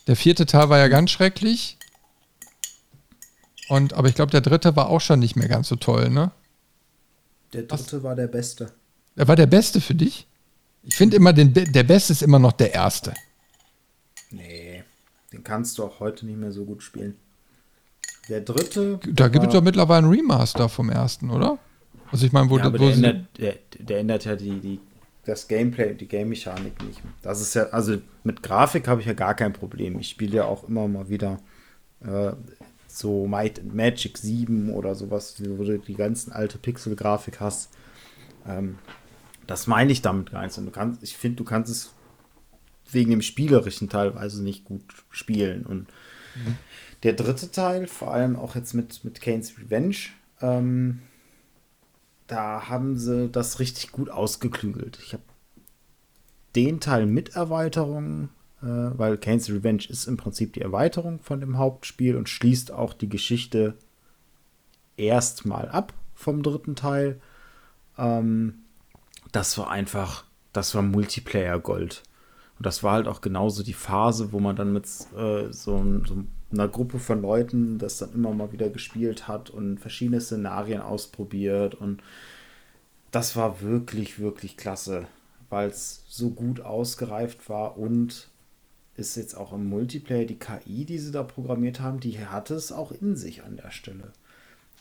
Der 0.07 0.17
vierte 0.17 0.45
Teil 0.45 0.69
war 0.69 0.79
ja 0.79 0.89
ganz 0.89 1.11
schrecklich. 1.11 1.77
Und, 3.69 3.93
aber 3.93 4.07
ich 4.07 4.15
glaube, 4.15 4.31
der 4.31 4.41
dritte 4.41 4.75
war 4.75 4.89
auch 4.89 5.01
schon 5.01 5.19
nicht 5.19 5.35
mehr 5.35 5.47
ganz 5.47 5.69
so 5.69 5.75
toll, 5.75 6.09
ne? 6.09 6.31
Der 7.53 7.63
dritte 7.63 7.97
Was? 7.97 8.03
war 8.03 8.15
der 8.15 8.27
beste. 8.27 8.71
Der 9.15 9.27
war 9.27 9.35
der 9.35 9.45
beste 9.45 9.79
für 9.79 9.95
dich? 9.95 10.27
Ich 10.83 10.95
finde 10.95 11.15
immer, 11.15 11.33
den, 11.33 11.53
der 11.53 11.83
beste 11.83 12.13
ist 12.13 12.23
immer 12.23 12.39
noch 12.39 12.51
der 12.51 12.73
erste. 12.73 13.13
Nee. 14.31 14.83
Den 15.31 15.43
kannst 15.43 15.77
du 15.77 15.83
auch 15.83 15.99
heute 15.99 16.25
nicht 16.25 16.37
mehr 16.37 16.51
so 16.51 16.65
gut 16.65 16.83
spielen. 16.83 17.15
Der 18.29 18.41
dritte. 18.41 18.99
Da 19.03 19.27
gibt 19.27 19.45
es 19.45 19.53
doch 19.53 19.61
mittlerweile 19.61 20.05
einen 20.05 20.13
Remaster 20.13 20.69
vom 20.69 20.89
ersten, 20.89 21.29
oder? 21.29 21.57
Also 22.11 22.25
ich 22.25 22.31
meine, 22.31 22.49
wo, 22.49 22.57
ja, 22.57 22.65
aber 22.65 22.79
wo 22.79 22.85
der, 22.85 22.93
ändert, 22.93 23.25
der, 23.37 23.55
der, 23.79 23.99
ändert 23.99 24.25
ja 24.25 24.35
die, 24.35 24.59
die, 24.59 24.79
das 25.25 25.47
Gameplay 25.47 25.91
und 25.91 26.01
die 26.01 26.07
Game-Mechanik 26.07 26.81
nicht. 26.83 27.01
Das 27.21 27.41
ist 27.41 27.55
ja, 27.55 27.63
also 27.69 27.97
mit 28.23 28.43
Grafik 28.43 28.87
habe 28.87 29.01
ich 29.01 29.07
ja 29.07 29.13
gar 29.13 29.33
kein 29.33 29.53
Problem. 29.53 29.99
Ich 29.99 30.09
spiele 30.09 30.37
ja 30.37 30.45
auch 30.45 30.67
immer 30.67 30.87
mal 30.87 31.09
wieder 31.09 31.39
äh, 32.01 32.33
so 32.93 33.25
Might 33.25 33.59
and 33.59 33.73
Magic 33.73 34.17
7 34.17 34.71
oder 34.71 34.95
sowas, 34.95 35.35
wo 35.39 35.63
du 35.63 35.79
die 35.79 35.95
ganzen 35.95 36.31
alte 36.31 36.57
Pixel-Grafik 36.57 37.39
hast. 37.39 37.71
Ähm, 38.47 38.77
das 39.47 39.67
meine 39.67 39.91
ich 39.91 40.01
damit 40.01 40.31
gar 40.31 40.43
nicht. 40.43 40.57
Und 40.57 40.65
du 40.65 40.71
kannst, 40.71 41.01
ich 41.01 41.17
finde, 41.17 41.37
du 41.37 41.43
kannst 41.43 41.71
es 41.71 41.93
wegen 42.91 43.09
dem 43.09 43.21
Spielerischen 43.21 43.89
teilweise 43.89 44.43
nicht 44.43 44.65
gut 44.65 44.83
spielen. 45.09 45.65
Und 45.65 45.87
mhm. 46.35 46.57
der 47.01 47.13
dritte 47.13 47.49
Teil, 47.51 47.87
vor 47.87 48.13
allem 48.13 48.35
auch 48.35 48.55
jetzt 48.55 48.73
mit, 48.73 49.03
mit 49.03 49.21
Kane's 49.21 49.57
Revenge, 49.57 49.97
ähm, 50.41 51.01
da 52.27 52.69
haben 52.69 52.97
sie 52.97 53.27
das 53.27 53.59
richtig 53.59 53.91
gut 53.91 54.09
ausgeklügelt. 54.09 54.99
Ich 55.03 55.13
habe 55.13 55.23
den 56.55 56.79
Teil 56.79 57.07
mit 57.07 57.35
Erweiterungen 57.35 58.29
weil 58.65 59.17
Kane's 59.17 59.49
Revenge 59.49 59.83
ist 59.89 60.07
im 60.07 60.17
Prinzip 60.17 60.53
die 60.53 60.61
Erweiterung 60.61 61.19
von 61.21 61.39
dem 61.39 61.57
Hauptspiel 61.57 62.15
und 62.15 62.29
schließt 62.29 62.71
auch 62.71 62.93
die 62.93 63.09
Geschichte 63.09 63.75
erstmal 64.97 65.69
ab 65.69 65.93
vom 66.13 66.43
dritten 66.43 66.75
Teil. 66.75 67.19
Ähm, 67.97 68.59
das 69.31 69.57
war 69.57 69.69
einfach, 69.69 70.25
das 70.53 70.73
war 70.75 70.81
Multiplayer 70.81 71.59
Gold. 71.59 72.03
Und 72.57 72.65
das 72.65 72.83
war 72.83 72.93
halt 72.93 73.07
auch 73.07 73.21
genauso 73.21 73.63
die 73.63 73.73
Phase, 73.73 74.31
wo 74.31 74.39
man 74.39 74.55
dann 74.55 74.71
mit 74.71 74.85
äh, 75.17 75.51
so, 75.51 76.01
so, 76.05 76.23
einer 76.51 76.67
Gruppe 76.67 76.99
von 76.99 77.21
Leuten 77.21 77.79
das 77.79 77.97
dann 77.97 78.13
immer 78.13 78.31
mal 78.31 78.51
wieder 78.51 78.69
gespielt 78.69 79.27
hat 79.27 79.49
und 79.49 79.79
verschiedene 79.79 80.21
Szenarien 80.21 80.81
ausprobiert. 80.81 81.73
Und 81.73 82.03
das 83.11 83.35
war 83.35 83.61
wirklich, 83.61 84.19
wirklich 84.19 84.55
klasse, 84.55 85.07
weil 85.49 85.69
es 85.69 86.03
so 86.07 86.29
gut 86.29 86.61
ausgereift 86.61 87.49
war 87.49 87.77
und 87.77 88.29
ist 88.95 89.15
jetzt 89.15 89.35
auch 89.35 89.53
im 89.53 89.67
Multiplayer 89.69 90.25
die 90.25 90.37
KI, 90.37 90.85
die 90.85 90.99
sie 90.99 91.11
da 91.11 91.23
programmiert 91.23 91.79
haben, 91.79 91.99
die 91.99 92.19
hatte 92.19 92.53
es 92.53 92.71
auch 92.71 92.91
in 92.91 93.15
sich 93.15 93.43
an 93.43 93.57
der 93.57 93.71
Stelle. 93.71 94.13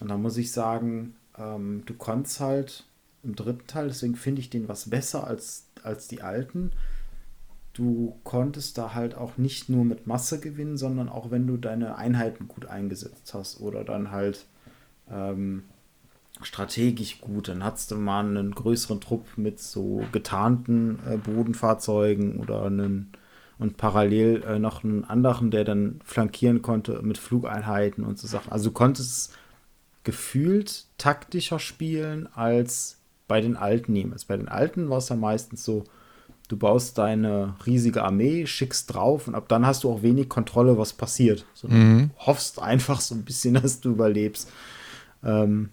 Und 0.01 0.09
da 0.09 0.19
muss 0.19 0.37
ich 0.37 0.53
sagen, 0.53 1.17
ähm, 1.39 1.83
du 1.87 1.95
konntest 1.95 2.41
halt 2.41 2.85
im 3.23 3.37
dritten 3.37 3.67
Teil, 3.67 3.89
deswegen 3.89 4.17
finde 4.17 4.41
ich 4.41 4.51
den 4.51 4.69
was 4.69 4.91
besser 4.91 5.27
als, 5.27 5.67
als 5.83 6.09
die 6.09 6.23
alten. 6.23 6.73
Du 7.73 8.19
konntest 8.25 8.77
da 8.77 8.95
halt 8.95 9.15
auch 9.15 9.39
nicht 9.39 9.71
nur 9.71 9.85
mit 9.85 10.07
Masse 10.07 10.41
gewinnen, 10.41 10.77
sondern 10.77 11.09
auch 11.09 11.31
wenn 11.31 11.47
du 11.47 11.57
deine 11.57 11.97
Einheiten 11.97 12.49
gut 12.49 12.67
eingesetzt 12.67 13.33
hast 13.33 13.61
oder 13.61 13.85
dann 13.85 14.11
halt 14.11 14.45
ähm, 15.11 15.65
strategisch 16.43 17.21
gut. 17.21 17.49
Dann 17.49 17.65
hattest 17.65 17.91
du 17.91 17.97
mal 17.97 18.27
einen 18.27 18.55
größeren 18.55 19.01
Trupp 19.01 19.27
mit 19.37 19.59
so 19.59 20.05
getarnten 20.13 20.99
äh, 21.09 21.17
Bodenfahrzeugen 21.17 22.41
oder 22.41 22.65
einen 22.65 23.13
und 23.63 23.77
parallel 23.77 24.43
äh, 24.43 24.59
noch 24.59 24.83
einen 24.83 25.05
anderen, 25.05 25.53
der 25.53 25.63
dann 25.63 26.01
flankieren 26.05 26.63
konnte 26.63 27.01
mit 27.03 27.17
Flugeinheiten 27.17 28.05
und 28.05 28.19
so 28.19 28.27
Sachen. 28.27 28.51
Also 28.51 28.71
du 28.71 28.75
konntest 28.75 29.35
gefühlt 30.03 30.87
taktischer 30.99 31.61
spielen 31.61 32.29
als 32.35 32.99
bei 33.29 33.41
den 33.41 33.57
alten 33.57 33.93
niemals. 33.93 34.25
Bei 34.25 34.37
den 34.37 34.49
alten 34.49 34.91
war 34.91 34.99
es 34.99 35.09
ja 35.11 35.17
meistens 35.17 35.65
so, 35.65 35.85
du 36.49 36.57
baust 36.57 36.99
deine 36.99 37.55
riesige 37.65 38.03
Armee, 38.03 38.47
schickst 38.47 38.93
drauf 38.93 39.29
und 39.29 39.37
ab 39.37 39.49
dann 39.49 39.65
hast 39.65 39.85
du 39.85 39.93
auch 39.93 40.03
wenig 40.03 40.29
Kontrolle, 40.29 40.77
was 40.77 40.93
passiert. 40.93 41.47
So, 41.55 41.69
mhm. 41.69 42.11
Du 42.11 42.27
hoffst 42.27 42.61
einfach 42.61 43.01
so 43.01 43.15
ein 43.15 43.23
bisschen, 43.23 43.55
dass 43.63 43.81
du 43.81 43.91
überlebst. 43.91 44.51
Ähm, 45.23 45.69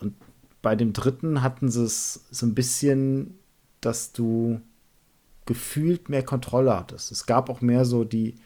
und 0.00 0.14
bei 0.60 0.76
dem 0.76 0.92
dritten 0.92 1.40
hatten 1.40 1.70
sie 1.70 1.82
es 1.82 2.26
so 2.30 2.44
ein 2.44 2.54
bisschen, 2.54 3.38
dass 3.80 4.12
du 4.12 4.60
gefühlt 5.52 6.08
mehr 6.08 6.22
Kontrolle 6.22 6.74
hattest. 6.74 7.12
Es 7.12 7.26
gab 7.26 7.50
auch 7.50 7.60
mehr 7.60 7.84
so 7.84 8.04
die, 8.04 8.36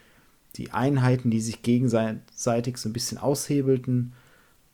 die 0.56 0.72
Einheiten, 0.72 1.30
die 1.30 1.40
sich 1.40 1.62
gegenseitig 1.62 2.78
so 2.78 2.88
ein 2.88 2.92
bisschen 2.92 3.18
aushebelten. 3.18 4.12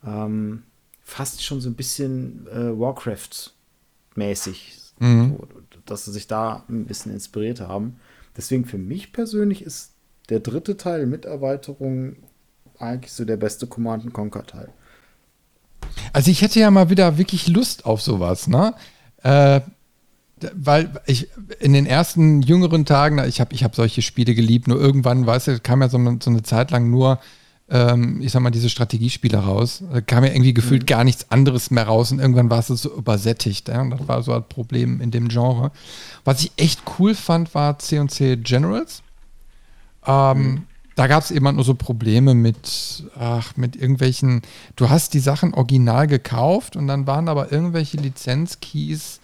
Ähm, 0.02 0.62
fast 1.02 1.44
schon 1.44 1.60
so 1.60 1.68
ein 1.68 1.74
bisschen 1.74 2.46
äh, 2.46 2.78
Warcraft-mäßig, 2.78 4.78
mhm. 4.98 5.40
dass 5.84 6.06
sie 6.06 6.12
sich 6.12 6.26
da 6.26 6.64
ein 6.70 6.86
bisschen 6.86 7.12
inspiriert 7.12 7.60
haben. 7.60 7.96
Deswegen 8.34 8.64
für 8.64 8.78
mich 8.78 9.12
persönlich 9.12 9.60
ist 9.60 9.92
der 10.30 10.40
dritte 10.40 10.78
Teil 10.78 11.04
mit 11.04 11.26
Erweiterung 11.26 12.16
eigentlich 12.78 13.12
so 13.12 13.26
der 13.26 13.36
beste 13.36 13.66
Command 13.66 14.10
Conquer 14.14 14.46
Teil. 14.46 14.70
Also 16.14 16.30
ich 16.30 16.40
hätte 16.40 16.60
ja 16.60 16.70
mal 16.70 16.88
wieder 16.88 17.18
wirklich 17.18 17.48
Lust 17.48 17.84
auf 17.84 18.00
sowas, 18.00 18.48
ne? 18.48 18.72
Äh, 19.22 19.60
weil 20.54 20.90
ich 21.06 21.28
in 21.60 21.72
den 21.72 21.86
ersten 21.86 22.42
jüngeren 22.42 22.84
Tagen, 22.84 23.18
ich 23.26 23.40
habe 23.40 23.54
ich 23.54 23.64
hab 23.64 23.74
solche 23.74 24.02
Spiele 24.02 24.34
geliebt, 24.34 24.68
nur 24.68 24.80
irgendwann, 24.80 25.26
weißt 25.26 25.48
du, 25.48 25.60
kam 25.60 25.82
ja 25.82 25.88
so, 25.88 25.98
so 26.20 26.30
eine 26.30 26.42
Zeit 26.42 26.70
lang 26.70 26.90
nur, 26.90 27.18
ähm, 27.70 28.20
ich 28.20 28.32
sag 28.32 28.42
mal, 28.42 28.50
diese 28.50 28.68
Strategiespiele 28.68 29.38
raus. 29.38 29.82
Da 29.92 30.00
kam 30.00 30.24
ja 30.24 30.30
irgendwie 30.30 30.54
gefühlt 30.54 30.82
mhm. 30.82 30.86
gar 30.86 31.04
nichts 31.04 31.30
anderes 31.30 31.70
mehr 31.70 31.86
raus 31.86 32.12
und 32.12 32.18
irgendwann 32.18 32.50
war 32.50 32.58
es 32.58 32.66
so 32.66 32.94
übersättigt. 32.94 33.68
Ja? 33.68 33.80
Und 33.80 33.90
das 33.90 34.06
war 34.06 34.22
so 34.22 34.32
ein 34.32 34.44
Problem 34.48 35.00
in 35.00 35.10
dem 35.10 35.28
Genre. 35.28 35.72
Was 36.24 36.42
ich 36.42 36.52
echt 36.56 36.82
cool 36.98 37.14
fand, 37.14 37.54
war 37.54 37.78
C&C 37.78 38.36
Generals. 38.36 39.02
Ähm, 40.06 40.38
mhm. 40.38 40.62
Da 40.94 41.06
gab 41.06 41.22
es 41.22 41.30
eben 41.30 41.46
halt 41.46 41.56
nur 41.56 41.64
so 41.64 41.74
Probleme 41.74 42.34
mit, 42.34 43.04
ach, 43.18 43.56
mit 43.56 43.76
irgendwelchen, 43.76 44.42
du 44.76 44.90
hast 44.90 45.14
die 45.14 45.20
Sachen 45.20 45.54
original 45.54 46.06
gekauft 46.06 46.76
und 46.76 46.86
dann 46.86 47.06
waren 47.06 47.28
aber 47.28 47.50
irgendwelche 47.50 47.96
Lizenzkeys 47.96 49.21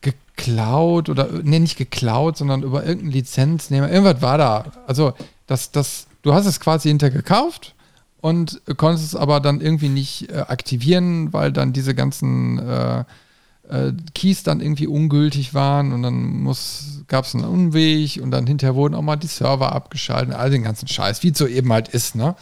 geklaut 0.00 1.08
oder, 1.08 1.28
nee, 1.42 1.58
nicht 1.58 1.76
geklaut, 1.76 2.36
sondern 2.36 2.62
über 2.62 2.84
irgendeinen 2.84 3.12
Lizenznehmer. 3.12 3.90
Irgendwas 3.90 4.22
war 4.22 4.38
da. 4.38 4.72
Also, 4.86 5.14
das, 5.46 5.70
das, 5.72 6.06
du 6.22 6.34
hast 6.34 6.46
es 6.46 6.60
quasi 6.60 6.88
hinter 6.88 7.10
gekauft 7.10 7.74
und 8.20 8.60
konntest 8.76 9.06
es 9.06 9.16
aber 9.16 9.40
dann 9.40 9.60
irgendwie 9.60 9.88
nicht 9.88 10.30
äh, 10.30 10.38
aktivieren, 10.38 11.32
weil 11.32 11.52
dann 11.52 11.72
diese 11.72 11.94
ganzen 11.94 12.58
äh, 12.58 13.04
äh, 13.68 13.92
Keys 14.14 14.42
dann 14.42 14.60
irgendwie 14.60 14.86
ungültig 14.86 15.54
waren 15.54 15.92
und 15.92 16.02
dann 16.02 16.44
gab 17.06 17.24
es 17.24 17.34
einen 17.34 17.44
Unweg 17.44 18.20
und 18.22 18.30
dann 18.30 18.46
hinterher 18.46 18.74
wurden 18.74 18.94
auch 18.94 19.02
mal 19.02 19.16
die 19.16 19.26
Server 19.26 19.72
abgeschaltet, 19.72 20.34
all 20.34 20.50
den 20.50 20.62
ganzen 20.62 20.88
Scheiß, 20.88 21.22
wie 21.22 21.30
es 21.30 21.38
so 21.38 21.46
eben 21.46 21.72
halt 21.72 21.88
ist, 21.88 22.14
ne? 22.14 22.34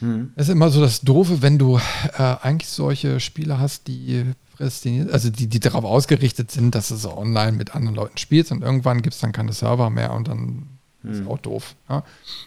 Hm. 0.00 0.32
ist 0.34 0.48
immer 0.48 0.68
so 0.70 0.80
das 0.80 1.02
Doofe, 1.02 1.42
wenn 1.42 1.58
du 1.58 1.78
äh, 2.18 2.36
eigentlich 2.42 2.68
solche 2.68 3.20
Spiele 3.20 3.60
hast, 3.60 3.86
die 3.86 4.24
prädestiniert, 4.62 5.10
also 5.10 5.30
die, 5.30 5.48
die 5.48 5.60
darauf 5.60 5.84
ausgerichtet 5.84 6.50
sind, 6.50 6.74
dass 6.74 6.88
du 6.88 6.96
so 6.96 7.16
online 7.16 7.52
mit 7.52 7.74
anderen 7.74 7.96
Leuten 7.96 8.16
spielst 8.18 8.52
und 8.52 8.62
irgendwann 8.62 9.02
gibt 9.02 9.14
es 9.14 9.20
dann 9.20 9.32
keine 9.32 9.52
Server 9.52 9.90
mehr 9.90 10.12
und 10.12 10.28
dann 10.28 10.68
hm. 11.02 11.12
ist 11.12 11.26
auch 11.26 11.38
doof. 11.38 11.74
Ja. 11.88 12.04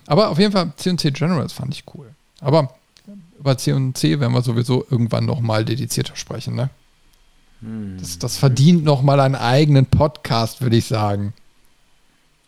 Aber 0.08 0.30
auf 0.30 0.39
jeden 0.39 0.54
Fall 0.54 0.71
C&C 0.78 1.12
Generals 1.12 1.54
fand 1.54 1.73
ich 1.73 1.84
cool. 1.93 2.08
Aber 2.39 2.73
über 3.38 3.58
C&C 3.58 4.19
werden 4.19 4.34
wir 4.34 4.41
sowieso 4.41 4.86
irgendwann 4.89 5.25
nochmal 5.25 5.65
dedizierter 5.65 6.15
sprechen, 6.15 6.56
ne? 6.56 6.69
Hm. 7.62 7.97
Das, 7.99 8.17
das 8.17 8.38
verdient 8.38 8.84
nochmal 8.84 9.19
einen 9.19 9.36
eigenen 9.36 9.86
Podcast, 9.86 10.62
würde 10.62 10.78
ich 10.78 10.86
sagen. 10.86 11.34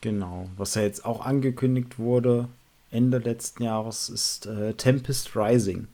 Genau. 0.02 0.50
Was 0.56 0.76
ja 0.76 0.84
jetzt 0.84 1.06
auch 1.06 1.26
angekündigt 1.26 2.00
wurde, 2.00 2.48
Ende 2.92 3.18
letzten 3.18 3.64
Jahres, 3.64 4.08
ist 4.10 4.46
äh, 4.46 4.74
Tempest 4.74 5.36
Rising 5.36 5.88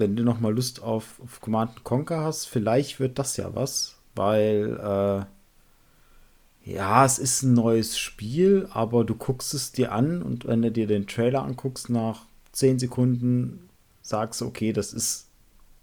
wenn 0.00 0.16
du 0.16 0.24
noch 0.24 0.40
mal 0.40 0.52
Lust 0.52 0.82
auf, 0.82 1.20
auf 1.22 1.40
Command 1.40 1.84
Conquer 1.84 2.24
hast, 2.24 2.46
vielleicht 2.46 2.98
wird 2.98 3.18
das 3.18 3.36
ja 3.36 3.54
was, 3.54 3.96
weil 4.16 4.76
äh, 4.76 6.70
ja, 6.70 7.04
es 7.04 7.18
ist 7.18 7.42
ein 7.42 7.54
neues 7.54 7.98
Spiel, 7.98 8.68
aber 8.72 9.04
du 9.04 9.14
guckst 9.14 9.54
es 9.54 9.72
dir 9.72 9.92
an 9.92 10.22
und 10.22 10.46
wenn 10.46 10.62
du 10.62 10.72
dir 10.72 10.86
den 10.86 11.06
Trailer 11.06 11.42
anguckst, 11.42 11.90
nach 11.90 12.26
10 12.52 12.78
Sekunden 12.78 13.68
sagst 14.02 14.40
du, 14.40 14.46
okay, 14.46 14.72
das 14.72 14.92
ist 14.92 15.26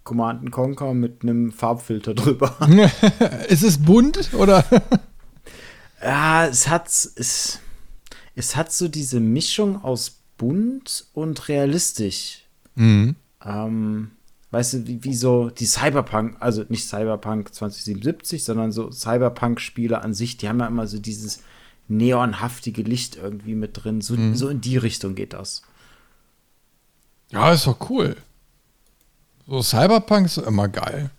Command 0.03 0.51
Conquer 0.51 0.93
mit 0.93 1.23
einem 1.23 1.51
Farbfilter 1.51 2.13
drüber. 2.13 2.55
ist 3.49 3.63
es 3.63 3.77
bunt 3.77 4.33
oder? 4.33 4.63
ja, 6.01 6.47
es 6.47 6.67
hat 6.67 6.87
es, 6.87 7.59
es 8.35 8.55
hat 8.55 8.71
so 8.71 8.87
diese 8.87 9.19
Mischung 9.19 9.83
aus 9.83 10.21
bunt 10.37 11.07
und 11.13 11.49
realistisch. 11.49 12.43
Mhm. 12.75 13.15
Ähm, 13.43 14.11
weißt 14.51 14.73
du, 14.73 14.87
wie, 14.87 15.03
wie, 15.03 15.13
so 15.13 15.49
die 15.49 15.65
Cyberpunk, 15.65 16.37
also 16.39 16.63
nicht 16.69 16.87
Cyberpunk 16.87 17.53
2077, 17.53 18.43
sondern 18.43 18.71
so 18.71 18.91
Cyberpunk-Spiele 18.91 20.01
an 20.01 20.13
sich, 20.13 20.37
die 20.37 20.47
haben 20.47 20.59
ja 20.59 20.67
immer 20.67 20.87
so 20.87 20.99
dieses 20.99 21.43
neonhaftige 21.87 22.83
Licht 22.83 23.15
irgendwie 23.15 23.55
mit 23.55 23.83
drin. 23.83 24.01
So, 24.01 24.15
mhm. 24.15 24.35
so 24.35 24.49
in 24.49 24.61
die 24.61 24.77
Richtung 24.77 25.15
geht 25.15 25.33
das. 25.33 25.61
Ja, 27.29 27.51
ist 27.51 27.67
doch 27.67 27.89
cool. 27.89 28.15
So 29.47 29.61
Cyberpunk 29.61 30.25
ist 30.25 30.37
immer 30.37 30.67
geil. 30.67 31.09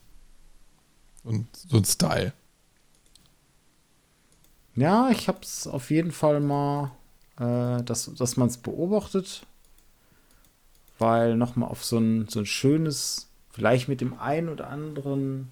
Und 1.24 1.46
so 1.54 1.78
ein 1.78 1.84
Style. 1.84 2.32
Ja, 4.74 5.10
ich 5.10 5.28
hab's 5.28 5.66
auf 5.66 5.90
jeden 5.90 6.12
Fall 6.12 6.40
mal, 6.40 6.92
äh, 7.38 7.82
dass, 7.82 8.14
dass 8.14 8.36
man 8.36 8.48
es 8.48 8.58
beobachtet 8.58 9.44
weil 10.98 11.36
nochmal 11.36 11.68
auf 11.68 11.84
so 11.84 11.98
ein, 11.98 12.26
so 12.28 12.40
ein 12.40 12.46
schönes, 12.46 13.28
vielleicht 13.52 13.88
mit 13.88 14.00
dem 14.00 14.18
einen 14.18 14.48
oder 14.48 14.68
anderen 14.68 15.50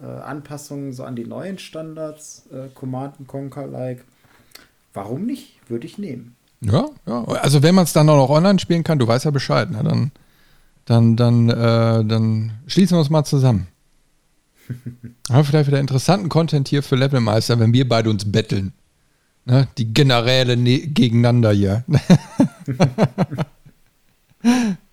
äh, 0.00 0.04
Anpassungen 0.04 0.92
so 0.92 1.04
an 1.04 1.16
die 1.16 1.26
neuen 1.26 1.58
Standards, 1.58 2.46
äh, 2.52 2.68
Command 2.74 3.26
Conquer-like. 3.26 4.04
Warum 4.94 5.26
nicht? 5.26 5.60
Würde 5.68 5.86
ich 5.86 5.98
nehmen. 5.98 6.36
Ja, 6.60 6.86
ja. 7.06 7.24
Also 7.24 7.62
wenn 7.62 7.74
man 7.74 7.84
es 7.84 7.92
dann 7.92 8.08
auch 8.08 8.16
noch 8.16 8.30
online 8.30 8.58
spielen 8.58 8.82
kann, 8.82 8.98
du 8.98 9.06
weißt 9.06 9.26
ja 9.26 9.30
Bescheid, 9.30 9.70
ne? 9.70 9.82
dann, 9.82 10.10
dann, 10.86 11.16
dann, 11.16 11.50
äh, 11.50 12.04
dann 12.04 12.52
schließen 12.66 12.96
wir 12.96 13.00
uns 13.00 13.10
mal 13.10 13.24
zusammen. 13.24 13.68
Haben 15.30 15.44
vielleicht 15.44 15.68
wieder 15.68 15.80
interessanten 15.80 16.28
Content 16.28 16.68
hier 16.68 16.82
für 16.82 16.96
Levelmeister, 16.96 17.58
wenn 17.60 17.72
wir 17.72 17.88
beide 17.88 18.10
uns 18.10 18.30
betteln. 18.30 18.72
Ne? 19.44 19.68
Die 19.76 19.92
Generäle 19.92 20.56
ne 20.56 20.78
gegeneinander 20.78 21.52
hier. 21.52 21.84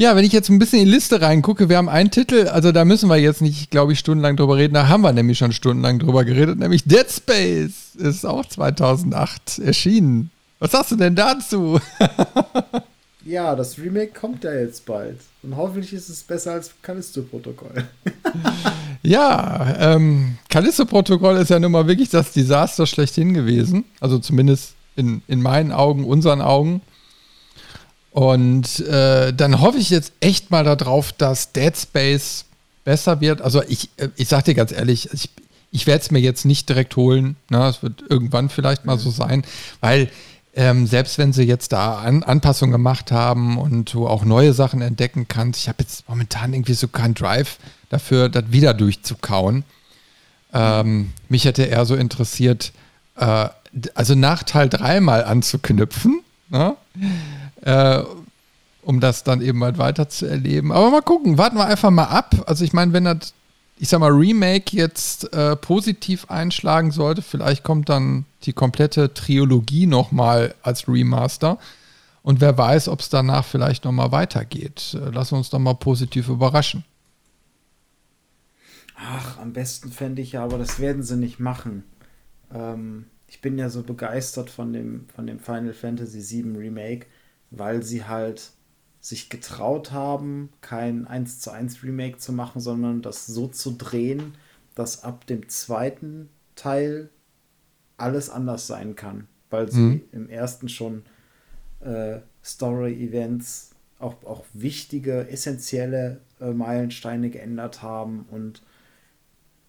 Ja, 0.00 0.16
wenn 0.16 0.24
ich 0.24 0.32
jetzt 0.32 0.48
ein 0.48 0.58
bisschen 0.58 0.78
in 0.78 0.86
die 0.86 0.92
Liste 0.92 1.20
reingucke, 1.20 1.68
wir 1.68 1.76
haben 1.76 1.90
einen 1.90 2.10
Titel, 2.10 2.48
also 2.48 2.72
da 2.72 2.86
müssen 2.86 3.10
wir 3.10 3.18
jetzt 3.18 3.42
nicht, 3.42 3.70
glaube 3.70 3.92
ich, 3.92 3.98
stundenlang 3.98 4.34
drüber 4.34 4.56
reden, 4.56 4.72
da 4.72 4.88
haben 4.88 5.02
wir 5.02 5.12
nämlich 5.12 5.36
schon 5.36 5.52
stundenlang 5.52 5.98
drüber 5.98 6.24
geredet, 6.24 6.58
nämlich 6.58 6.84
Dead 6.84 7.04
Space 7.06 7.96
ist 7.96 8.24
auch 8.24 8.46
2008 8.46 9.58
erschienen. 9.58 10.30
Was 10.58 10.70
sagst 10.70 10.92
du 10.92 10.96
denn 10.96 11.14
dazu? 11.14 11.78
ja, 13.26 13.54
das 13.54 13.78
Remake 13.78 14.18
kommt 14.18 14.42
ja 14.42 14.54
jetzt 14.54 14.86
bald. 14.86 15.18
Und 15.42 15.54
hoffentlich 15.58 15.92
ist 15.92 16.08
es 16.08 16.22
besser 16.22 16.52
als 16.52 16.70
Callisto-Protokoll. 16.80 17.84
ja, 19.02 19.76
ähm, 19.78 20.38
Callisto-Protokoll 20.48 21.36
ist 21.36 21.50
ja 21.50 21.58
nun 21.58 21.72
mal 21.72 21.86
wirklich 21.86 22.08
das 22.08 22.32
Desaster 22.32 22.86
schlechthin 22.86 23.34
gewesen. 23.34 23.84
Also 24.00 24.18
zumindest 24.18 24.72
in, 24.96 25.20
in 25.28 25.42
meinen 25.42 25.72
Augen, 25.72 26.04
unseren 26.06 26.40
Augen. 26.40 26.80
Und 28.12 28.80
äh, 28.80 29.32
dann 29.32 29.60
hoffe 29.60 29.78
ich 29.78 29.90
jetzt 29.90 30.12
echt 30.20 30.50
mal 30.50 30.64
darauf, 30.64 31.12
dass 31.12 31.52
Dead 31.52 31.76
Space 31.76 32.44
besser 32.84 33.20
wird. 33.20 33.40
Also 33.40 33.62
ich, 33.68 33.90
äh, 33.96 34.08
ich 34.16 34.28
sag 34.28 34.44
dir 34.44 34.54
ganz 34.54 34.72
ehrlich, 34.72 35.08
ich, 35.12 35.30
ich 35.70 35.86
werde 35.86 36.02
es 36.02 36.10
mir 36.10 36.18
jetzt 36.18 36.44
nicht 36.44 36.68
direkt 36.68 36.96
holen. 36.96 37.36
Ne? 37.50 37.66
Es 37.68 37.82
wird 37.82 38.02
irgendwann 38.08 38.48
vielleicht 38.48 38.84
mal 38.84 38.98
so 38.98 39.10
sein, 39.10 39.44
weil 39.80 40.10
ähm, 40.54 40.86
selbst 40.88 41.18
wenn 41.18 41.32
sie 41.32 41.44
jetzt 41.44 41.72
da 41.72 41.98
An 41.98 42.24
Anpassungen 42.24 42.72
gemacht 42.72 43.12
haben 43.12 43.56
und 43.56 43.94
du 43.94 44.08
auch 44.08 44.24
neue 44.24 44.52
Sachen 44.52 44.82
entdecken 44.82 45.28
kannst, 45.28 45.60
ich 45.60 45.68
habe 45.68 45.82
jetzt 45.82 46.08
momentan 46.08 46.52
irgendwie 46.52 46.74
so 46.74 46.88
keinen 46.88 47.14
Drive 47.14 47.58
dafür, 47.88 48.28
das 48.28 48.50
wieder 48.50 48.74
durchzukauen. 48.74 49.64
Ähm, 50.52 51.12
mich 51.28 51.44
hätte 51.44 51.62
eher 51.62 51.86
so 51.86 51.94
interessiert, 51.94 52.72
äh, 53.16 53.48
also 53.94 54.16
nach 54.16 54.42
Teil 54.42 54.68
3 54.68 55.00
mal 55.00 55.22
anzuknüpfen. 55.22 56.22
Ne? 56.48 56.74
Äh, 57.62 58.02
um 58.82 59.00
das 59.00 59.24
dann 59.24 59.40
eben 59.40 59.62
halt 59.62 59.78
weiter 59.78 60.08
zu 60.08 60.26
erleben. 60.26 60.72
Aber 60.72 60.90
mal 60.90 61.02
gucken, 61.02 61.38
warten 61.38 61.56
wir 61.56 61.66
einfach 61.66 61.90
mal 61.90 62.04
ab. 62.04 62.44
Also 62.46 62.64
ich 62.64 62.72
meine, 62.72 62.92
wenn 62.92 63.04
das, 63.04 63.34
ich 63.78 63.88
sag 63.88 64.00
mal, 64.00 64.10
Remake 64.10 64.76
jetzt 64.76 65.32
äh, 65.32 65.56
positiv 65.56 66.30
einschlagen 66.30 66.90
sollte, 66.90 67.22
vielleicht 67.22 67.62
kommt 67.62 67.88
dann 67.88 68.24
die 68.44 68.52
komplette 68.52 69.12
Trilogie 69.12 69.86
nochmal 69.86 70.54
als 70.62 70.88
Remaster. 70.88 71.58
Und 72.22 72.40
wer 72.40 72.56
weiß, 72.56 72.88
ob 72.88 73.00
es 73.00 73.08
danach 73.08 73.44
vielleicht 73.44 73.84
nochmal 73.84 74.12
weitergeht. 74.12 74.94
Äh, 74.94 75.12
wir 75.12 75.32
uns 75.32 75.50
doch 75.50 75.58
mal 75.58 75.74
positiv 75.74 76.28
überraschen. 76.28 76.84
Ach, 78.96 79.38
am 79.38 79.52
besten 79.52 79.90
fände 79.90 80.20
ich 80.20 80.32
ja, 80.32 80.44
aber 80.44 80.58
das 80.58 80.78
werden 80.78 81.02
sie 81.02 81.16
nicht 81.16 81.40
machen. 81.40 81.84
Ähm, 82.52 83.06
ich 83.28 83.40
bin 83.40 83.58
ja 83.58 83.70
so 83.70 83.82
begeistert 83.82 84.50
von 84.50 84.72
dem, 84.72 85.06
von 85.14 85.26
dem 85.26 85.38
Final 85.38 85.72
Fantasy 85.72 86.42
VII 86.42 86.56
Remake 86.58 87.06
weil 87.50 87.82
sie 87.82 88.04
halt 88.04 88.52
sich 89.00 89.30
getraut 89.30 89.92
haben, 89.92 90.50
kein 90.60 91.06
1 91.06 91.40
zu 91.40 91.50
1 91.50 91.82
Remake 91.82 92.18
zu 92.18 92.32
machen, 92.32 92.60
sondern 92.60 93.02
das 93.02 93.26
so 93.26 93.48
zu 93.48 93.72
drehen, 93.72 94.34
dass 94.74 95.04
ab 95.04 95.26
dem 95.26 95.48
zweiten 95.48 96.28
Teil 96.54 97.08
alles 97.96 98.30
anders 98.30 98.66
sein 98.66 98.96
kann, 98.96 99.26
weil 99.48 99.70
sie 99.70 99.80
mhm. 99.80 100.02
im 100.12 100.28
ersten 100.28 100.68
schon 100.68 101.02
äh, 101.80 102.20
Story-Events, 102.44 103.70
auch, 103.98 104.22
auch 104.24 104.44
wichtige, 104.54 105.28
essentielle 105.28 106.20
äh, 106.40 106.52
Meilensteine 106.52 107.30
geändert 107.30 107.82
haben 107.82 108.26
und 108.30 108.62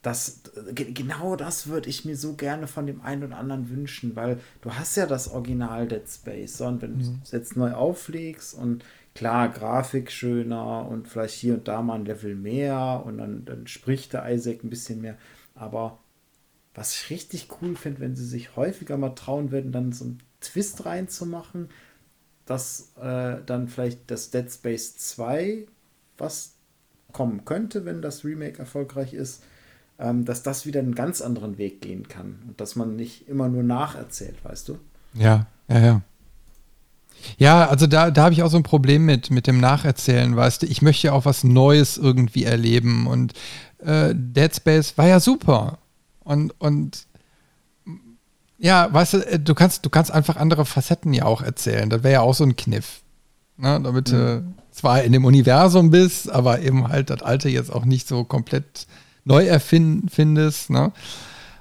das, 0.01 0.41
genau 0.73 1.35
das 1.35 1.67
würde 1.67 1.89
ich 1.89 2.05
mir 2.05 2.15
so 2.15 2.33
gerne 2.33 2.67
von 2.67 2.87
dem 2.87 3.01
einen 3.01 3.23
oder 3.23 3.37
anderen 3.37 3.69
wünschen, 3.69 4.15
weil 4.15 4.39
du 4.61 4.73
hast 4.73 4.97
ja 4.97 5.05
das 5.05 5.27
Original 5.29 5.87
Dead 5.87 6.07
Space. 6.07 6.57
So, 6.57 6.65
und 6.65 6.81
wenn 6.81 6.95
mhm. 6.95 7.03
du 7.03 7.19
es 7.23 7.31
jetzt 7.31 7.55
neu 7.55 7.73
auflegst 7.73 8.55
und 8.55 8.83
klar, 9.13 9.49
Grafik 9.49 10.11
schöner 10.11 10.87
und 10.87 11.07
vielleicht 11.07 11.35
hier 11.35 11.53
und 11.53 11.67
da 11.67 11.83
mal 11.83 11.95
ein 11.95 12.05
Level 12.05 12.35
mehr 12.35 13.03
und 13.05 13.19
dann, 13.19 13.45
dann 13.45 13.67
spricht 13.67 14.13
der 14.13 14.27
Isaac 14.31 14.63
ein 14.63 14.71
bisschen 14.71 15.01
mehr. 15.01 15.17
Aber 15.53 15.99
was 16.73 16.95
ich 16.95 17.09
richtig 17.11 17.49
cool 17.61 17.75
finde, 17.75 17.99
wenn 17.99 18.15
sie 18.15 18.25
sich 18.25 18.55
häufiger 18.55 18.97
mal 18.97 19.09
trauen 19.09 19.51
würden, 19.51 19.71
dann 19.71 19.91
so 19.91 20.05
einen 20.05 20.23
Twist 20.39 20.85
reinzumachen, 20.85 21.69
dass 22.45 22.93
äh, 22.99 23.37
dann 23.45 23.67
vielleicht 23.67 24.09
das 24.09 24.31
Dead 24.31 24.51
Space 24.51 24.97
2, 24.97 25.67
was 26.17 26.55
kommen 27.11 27.45
könnte, 27.45 27.85
wenn 27.85 28.01
das 28.01 28.25
Remake 28.25 28.57
erfolgreich 28.57 29.13
ist, 29.13 29.43
dass 30.25 30.43
das 30.43 30.65
wieder 30.65 30.79
einen 30.79 30.95
ganz 30.95 31.21
anderen 31.21 31.57
Weg 31.57 31.81
gehen 31.81 32.07
kann 32.07 32.39
und 32.47 32.59
dass 32.59 32.75
man 32.75 32.95
nicht 32.95 33.27
immer 33.27 33.49
nur 33.49 33.63
nacherzählt, 33.63 34.43
weißt 34.43 34.69
du? 34.69 34.77
Ja, 35.13 35.45
ja, 35.67 35.79
ja. 35.79 36.01
Ja, 37.37 37.67
also 37.67 37.85
da, 37.85 38.09
da 38.09 38.23
habe 38.23 38.33
ich 38.33 38.41
auch 38.41 38.49
so 38.49 38.57
ein 38.57 38.63
Problem 38.63 39.05
mit, 39.05 39.29
mit 39.29 39.45
dem 39.45 39.59
Nacherzählen, 39.59 40.35
weißt 40.35 40.63
du. 40.63 40.65
Ich 40.65 40.81
möchte 40.81 41.07
ja 41.07 41.13
auch 41.13 41.25
was 41.25 41.43
Neues 41.43 41.97
irgendwie 41.97 42.45
erleben 42.45 43.05
und 43.05 43.33
äh, 43.79 44.13
Dead 44.15 44.55
Space 44.55 44.97
war 44.97 45.07
ja 45.07 45.19
super. 45.19 45.77
Und, 46.23 46.53
und 46.59 47.05
ja, 48.57 48.91
weißt 48.91 49.13
du, 49.13 49.17
äh, 49.19 49.39
du 49.39 49.53
kannst, 49.53 49.85
du 49.85 49.89
kannst 49.89 50.11
einfach 50.11 50.35
andere 50.35 50.65
Facetten 50.65 51.13
ja 51.13 51.25
auch 51.25 51.41
erzählen. 51.41 51.89
Das 51.89 52.03
wäre 52.03 52.13
ja 52.13 52.21
auch 52.21 52.33
so 52.33 52.43
ein 52.43 52.55
Kniff. 52.55 53.01
Ne? 53.57 53.79
Damit 53.83 54.11
mhm. 54.11 54.15
du 54.15 54.53
zwar 54.71 55.03
in 55.03 55.11
dem 55.11 55.25
Universum 55.25 55.89
bist, 55.89 56.29
aber 56.31 56.61
eben 56.61 56.87
halt 56.87 57.09
das 57.09 57.21
Alte 57.21 57.49
jetzt 57.49 57.71
auch 57.71 57.85
nicht 57.85 58.07
so 58.07 58.23
komplett 58.23 58.87
neu 59.23 59.45
erfinden 59.45 60.09
findest. 60.09 60.69
Ne? 60.69 60.91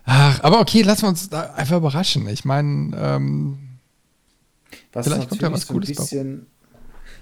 Ach, 0.04 0.42
aber 0.42 0.60
okay, 0.60 0.82
lassen 0.82 1.02
wir 1.02 1.08
uns 1.08 1.28
da 1.28 1.52
einfach 1.54 1.76
überraschen. 1.76 2.28
Ich 2.28 2.44
meine, 2.44 2.96
ähm, 2.96 3.58
vielleicht 4.92 5.28
kommt 5.28 5.42
ja 5.42 5.52
was 5.52 5.62
so 5.62 5.74
Cooles 5.74 5.88
bisschen, 5.88 6.46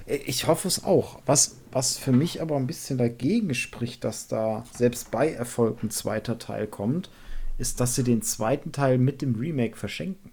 Ich 0.07 0.47
hoffe 0.47 0.69
es 0.69 0.85
auch. 0.85 1.21
Was, 1.27 1.57
was 1.73 1.99
für 1.99 2.13
mich 2.13 2.41
aber 2.41 2.57
ein 2.57 2.67
bisschen 2.67 2.99
dagegen 2.99 3.55
spricht, 3.55 4.05
dass 4.05 4.29
da 4.29 4.65
selbst 4.75 5.11
bei 5.11 5.33
Erfolg 5.33 5.83
ein 5.83 5.91
zweiter 5.91 6.39
Teil 6.39 6.67
kommt, 6.67 7.11
ist, 7.59 7.81
dass 7.81 7.95
sie 7.95 8.05
den 8.05 8.23
zweiten 8.23 8.73
Teil 8.73 8.99
mit 8.99 9.21
dem 9.21 9.35
Remake 9.35 9.77
verschenken. 9.77 10.31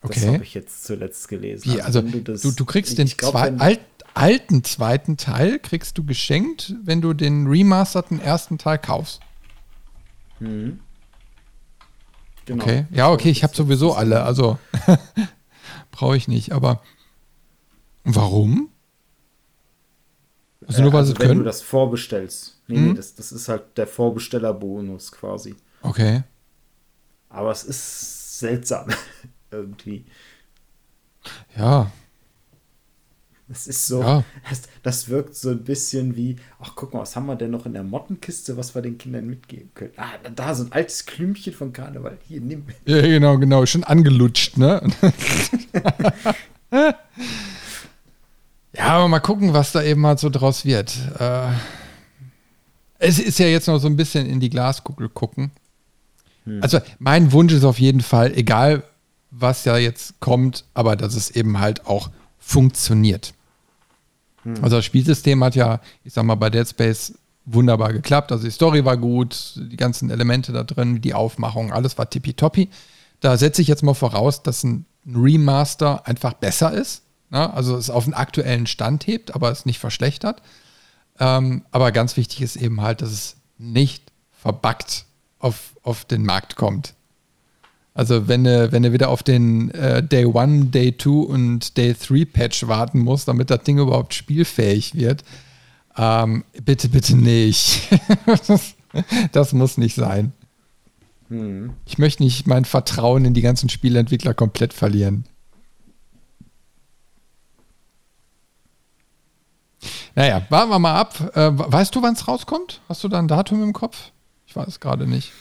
Okay. 0.00 0.20
Das 0.20 0.26
habe 0.26 0.44
ich 0.44 0.52
jetzt 0.52 0.84
zuletzt 0.84 1.28
gelesen. 1.28 1.72
Wie, 1.72 1.80
also, 1.80 2.00
also 2.00 2.50
du, 2.50 2.54
du, 2.54 2.64
kriegst 2.66 2.98
den 2.98 3.08
glaub, 3.08 3.32
zwei, 3.32 3.52
alt, 3.52 3.60
alten 3.60 3.93
zweiten 4.14 5.16
Teil 5.16 5.58
kriegst 5.58 5.98
du 5.98 6.04
geschenkt, 6.04 6.74
wenn 6.82 7.00
du 7.00 7.14
den 7.14 7.46
remasterten 7.46 8.20
ersten 8.20 8.58
Teil 8.58 8.78
kaufst. 8.78 9.20
Mhm. 10.40 10.80
Genau. 12.46 12.62
Okay, 12.62 12.86
ja, 12.90 13.10
okay, 13.10 13.30
ich 13.30 13.42
habe 13.42 13.54
sowieso 13.54 13.94
alle, 13.94 14.22
also 14.22 14.58
brauche 15.90 16.16
ich 16.16 16.28
nicht, 16.28 16.52
aber 16.52 16.82
warum? 18.04 18.68
Also 20.66 20.82
nur 20.82 20.92
weil 20.92 21.00
also 21.00 21.18
wenn 21.18 21.26
können? 21.26 21.38
du 21.40 21.44
das 21.44 21.62
vorbestellst. 21.62 22.60
Nee, 22.66 22.78
mhm. 22.78 22.88
nee, 22.88 22.94
das, 22.94 23.14
das 23.14 23.32
ist 23.32 23.48
halt 23.48 23.76
der 23.76 23.86
Vorbestellerbonus 23.86 25.12
quasi. 25.12 25.54
Okay. 25.82 26.22
Aber 27.28 27.50
es 27.50 27.64
ist 27.64 28.38
seltsam 28.38 28.88
irgendwie. 29.50 30.04
Ja, 31.56 31.90
das 33.48 33.66
ist 33.66 33.86
so, 33.86 34.00
ja. 34.00 34.24
das, 34.48 34.62
das, 34.82 35.08
wirkt 35.08 35.36
so 35.36 35.50
ein 35.50 35.64
bisschen 35.64 36.16
wie, 36.16 36.36
ach 36.60 36.72
guck 36.74 36.94
mal, 36.94 37.00
was 37.00 37.14
haben 37.14 37.26
wir 37.26 37.36
denn 37.36 37.50
noch 37.50 37.66
in 37.66 37.74
der 37.74 37.82
Mottenkiste, 37.82 38.56
was 38.56 38.74
wir 38.74 38.80
den 38.80 38.96
Kindern 38.96 39.26
mitgeben 39.26 39.70
können? 39.74 39.92
Ah, 39.96 40.12
da 40.34 40.54
so 40.54 40.64
ein 40.64 40.72
altes 40.72 41.04
Klümpchen 41.04 41.52
von 41.52 41.72
Karneval. 41.72 42.16
Hier, 42.26 42.40
nimm. 42.40 42.64
Ja, 42.86 43.02
genau, 43.02 43.36
genau, 43.36 43.66
schon 43.66 43.84
angelutscht, 43.84 44.56
ne? 44.56 44.80
ja, 48.72 48.86
aber 48.86 49.08
mal 49.08 49.20
gucken, 49.20 49.52
was 49.52 49.72
da 49.72 49.82
eben 49.82 50.06
halt 50.06 50.20
so 50.20 50.30
draus 50.30 50.64
wird. 50.64 50.96
Äh, 51.18 51.48
es 52.98 53.18
ist 53.18 53.38
ja 53.38 53.46
jetzt 53.46 53.66
noch 53.66 53.78
so 53.78 53.88
ein 53.88 53.96
bisschen 53.96 54.26
in 54.26 54.40
die 54.40 54.48
Glaskugel 54.48 55.10
gucken. 55.10 55.50
Hm. 56.44 56.62
Also 56.62 56.80
mein 56.98 57.30
Wunsch 57.32 57.52
ist 57.52 57.64
auf 57.64 57.78
jeden 57.78 58.00
Fall, 58.00 58.32
egal 58.34 58.84
was 59.30 59.64
ja 59.64 59.76
jetzt 59.76 60.20
kommt, 60.20 60.64
aber 60.72 60.96
dass 60.96 61.14
es 61.14 61.30
eben 61.30 61.58
halt 61.58 61.86
auch 61.86 62.10
funktioniert. 62.44 63.34
Hm. 64.42 64.62
Also 64.62 64.76
das 64.76 64.84
Spielsystem 64.84 65.42
hat 65.42 65.54
ja, 65.54 65.80
ich 66.04 66.12
sag 66.12 66.24
mal, 66.24 66.34
bei 66.34 66.50
Dead 66.50 66.68
Space 66.68 67.14
wunderbar 67.46 67.92
geklappt. 67.92 68.32
Also 68.32 68.44
die 68.44 68.50
Story 68.50 68.84
war 68.84 68.96
gut, 68.96 69.54
die 69.56 69.76
ganzen 69.76 70.10
Elemente 70.10 70.52
da 70.52 70.64
drin, 70.64 71.00
die 71.00 71.14
Aufmachung, 71.14 71.72
alles 71.72 71.98
war 71.98 72.08
tippitoppi. 72.08 72.68
Da 73.20 73.36
setze 73.36 73.62
ich 73.62 73.68
jetzt 73.68 73.82
mal 73.82 73.94
voraus, 73.94 74.42
dass 74.42 74.64
ein 74.64 74.86
Remaster 75.06 76.06
einfach 76.06 76.34
besser 76.34 76.72
ist. 76.72 77.02
Ne? 77.30 77.52
Also 77.52 77.76
es 77.76 77.90
auf 77.90 78.04
den 78.04 78.14
aktuellen 78.14 78.66
Stand 78.66 79.06
hebt, 79.06 79.34
aber 79.34 79.50
es 79.50 79.66
nicht 79.66 79.78
verschlechtert. 79.78 80.42
Ähm, 81.18 81.64
aber 81.70 81.92
ganz 81.92 82.16
wichtig 82.16 82.42
ist 82.42 82.56
eben 82.56 82.80
halt, 82.80 83.02
dass 83.02 83.10
es 83.10 83.36
nicht 83.56 84.02
verbuggt 84.32 85.06
auf, 85.38 85.74
auf 85.82 86.04
den 86.04 86.24
Markt 86.24 86.56
kommt. 86.56 86.94
Also 87.94 88.26
wenn 88.26 88.42
du, 88.42 88.72
wenn 88.72 88.82
du 88.82 88.92
wieder 88.92 89.08
auf 89.08 89.22
den 89.22 89.70
äh, 89.70 90.02
Day 90.02 90.26
1, 90.26 90.72
Day 90.72 90.96
2 90.96 91.10
und 91.10 91.76
Day 91.76 91.94
3 91.94 92.24
Patch 92.24 92.66
warten 92.66 92.98
musst, 92.98 93.28
damit 93.28 93.50
das 93.50 93.62
Ding 93.62 93.78
überhaupt 93.78 94.14
spielfähig 94.14 94.96
wird, 94.96 95.22
ähm, 95.96 96.44
bitte, 96.64 96.88
bitte 96.88 97.16
nicht. 97.16 97.88
das, 98.26 98.74
das, 99.32 99.52
muss 99.52 99.78
nicht 99.78 99.94
sein. 99.94 100.32
Hm. 101.28 101.72
Ich 101.86 101.98
möchte 101.98 102.24
nicht 102.24 102.48
mein 102.48 102.64
Vertrauen 102.64 103.24
in 103.24 103.32
die 103.32 103.42
ganzen 103.42 103.68
Spieleentwickler 103.68 104.34
komplett 104.34 104.72
verlieren. 104.72 105.24
Naja, 110.16 110.44
warten 110.48 110.70
wir 110.70 110.78
mal 110.80 110.98
ab. 110.98 111.36
Äh, 111.36 111.50
weißt 111.54 111.94
du, 111.94 112.02
wann 112.02 112.14
es 112.14 112.26
rauskommt? 112.26 112.80
Hast 112.88 113.04
du 113.04 113.08
da 113.08 113.20
ein 113.20 113.28
Datum 113.28 113.62
im 113.62 113.72
Kopf? 113.72 114.10
Ich 114.46 114.56
weiß 114.56 114.80
gerade 114.80 115.06
nicht. 115.06 115.32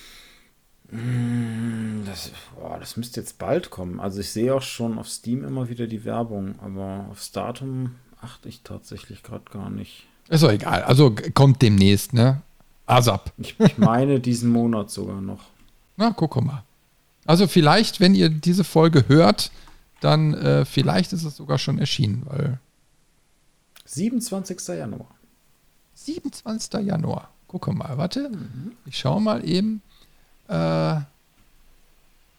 Mm, 0.93 2.05
das, 2.05 2.31
boah, 2.55 2.77
das 2.79 2.97
müsste 2.97 3.19
jetzt 3.19 3.39
bald 3.39 3.71
kommen. 3.71 3.99
Also 3.99 4.19
ich 4.19 4.29
sehe 4.29 4.53
auch 4.53 4.61
schon 4.61 4.99
auf 4.99 5.09
Steam 5.09 5.43
immer 5.43 5.67
wieder 5.67 5.87
die 5.87 6.05
Werbung, 6.05 6.55
aber 6.59 7.07
aufs 7.09 7.31
Datum 7.31 7.95
achte 8.21 8.47
ich 8.47 8.61
tatsächlich 8.61 9.23
gerade 9.23 9.45
gar 9.51 9.69
nicht. 9.71 10.05
Ist 10.29 10.43
doch 10.43 10.51
egal. 10.51 10.83
Also 10.83 11.15
kommt 11.33 11.61
demnächst, 11.61 12.13
ne? 12.13 12.41
ASAP. 12.85 13.33
Ich, 13.37 13.59
ich 13.59 13.77
meine 13.77 14.19
diesen 14.19 14.51
Monat 14.51 14.91
sogar 14.91 15.19
noch. 15.19 15.41
Na, 15.97 16.11
guck 16.11 16.41
mal. 16.43 16.63
Also 17.25 17.47
vielleicht, 17.47 17.99
wenn 17.99 18.13
ihr 18.13 18.29
diese 18.29 18.63
Folge 18.63 19.07
hört, 19.07 19.51
dann 19.99 20.33
äh, 20.33 20.65
vielleicht 20.65 21.13
ist 21.13 21.23
es 21.23 21.37
sogar 21.37 21.57
schon 21.57 21.79
erschienen, 21.79 22.23
weil 22.25 22.59
27. 23.85 24.67
Januar. 24.67 25.07
27. 25.95 26.85
Januar. 26.85 27.29
Guck 27.47 27.73
mal, 27.73 27.97
warte. 27.97 28.29
Mhm. 28.29 28.73
Ich 28.85 28.97
schaue 28.97 29.21
mal 29.21 29.47
eben. 29.47 29.81
Äh, 30.47 31.01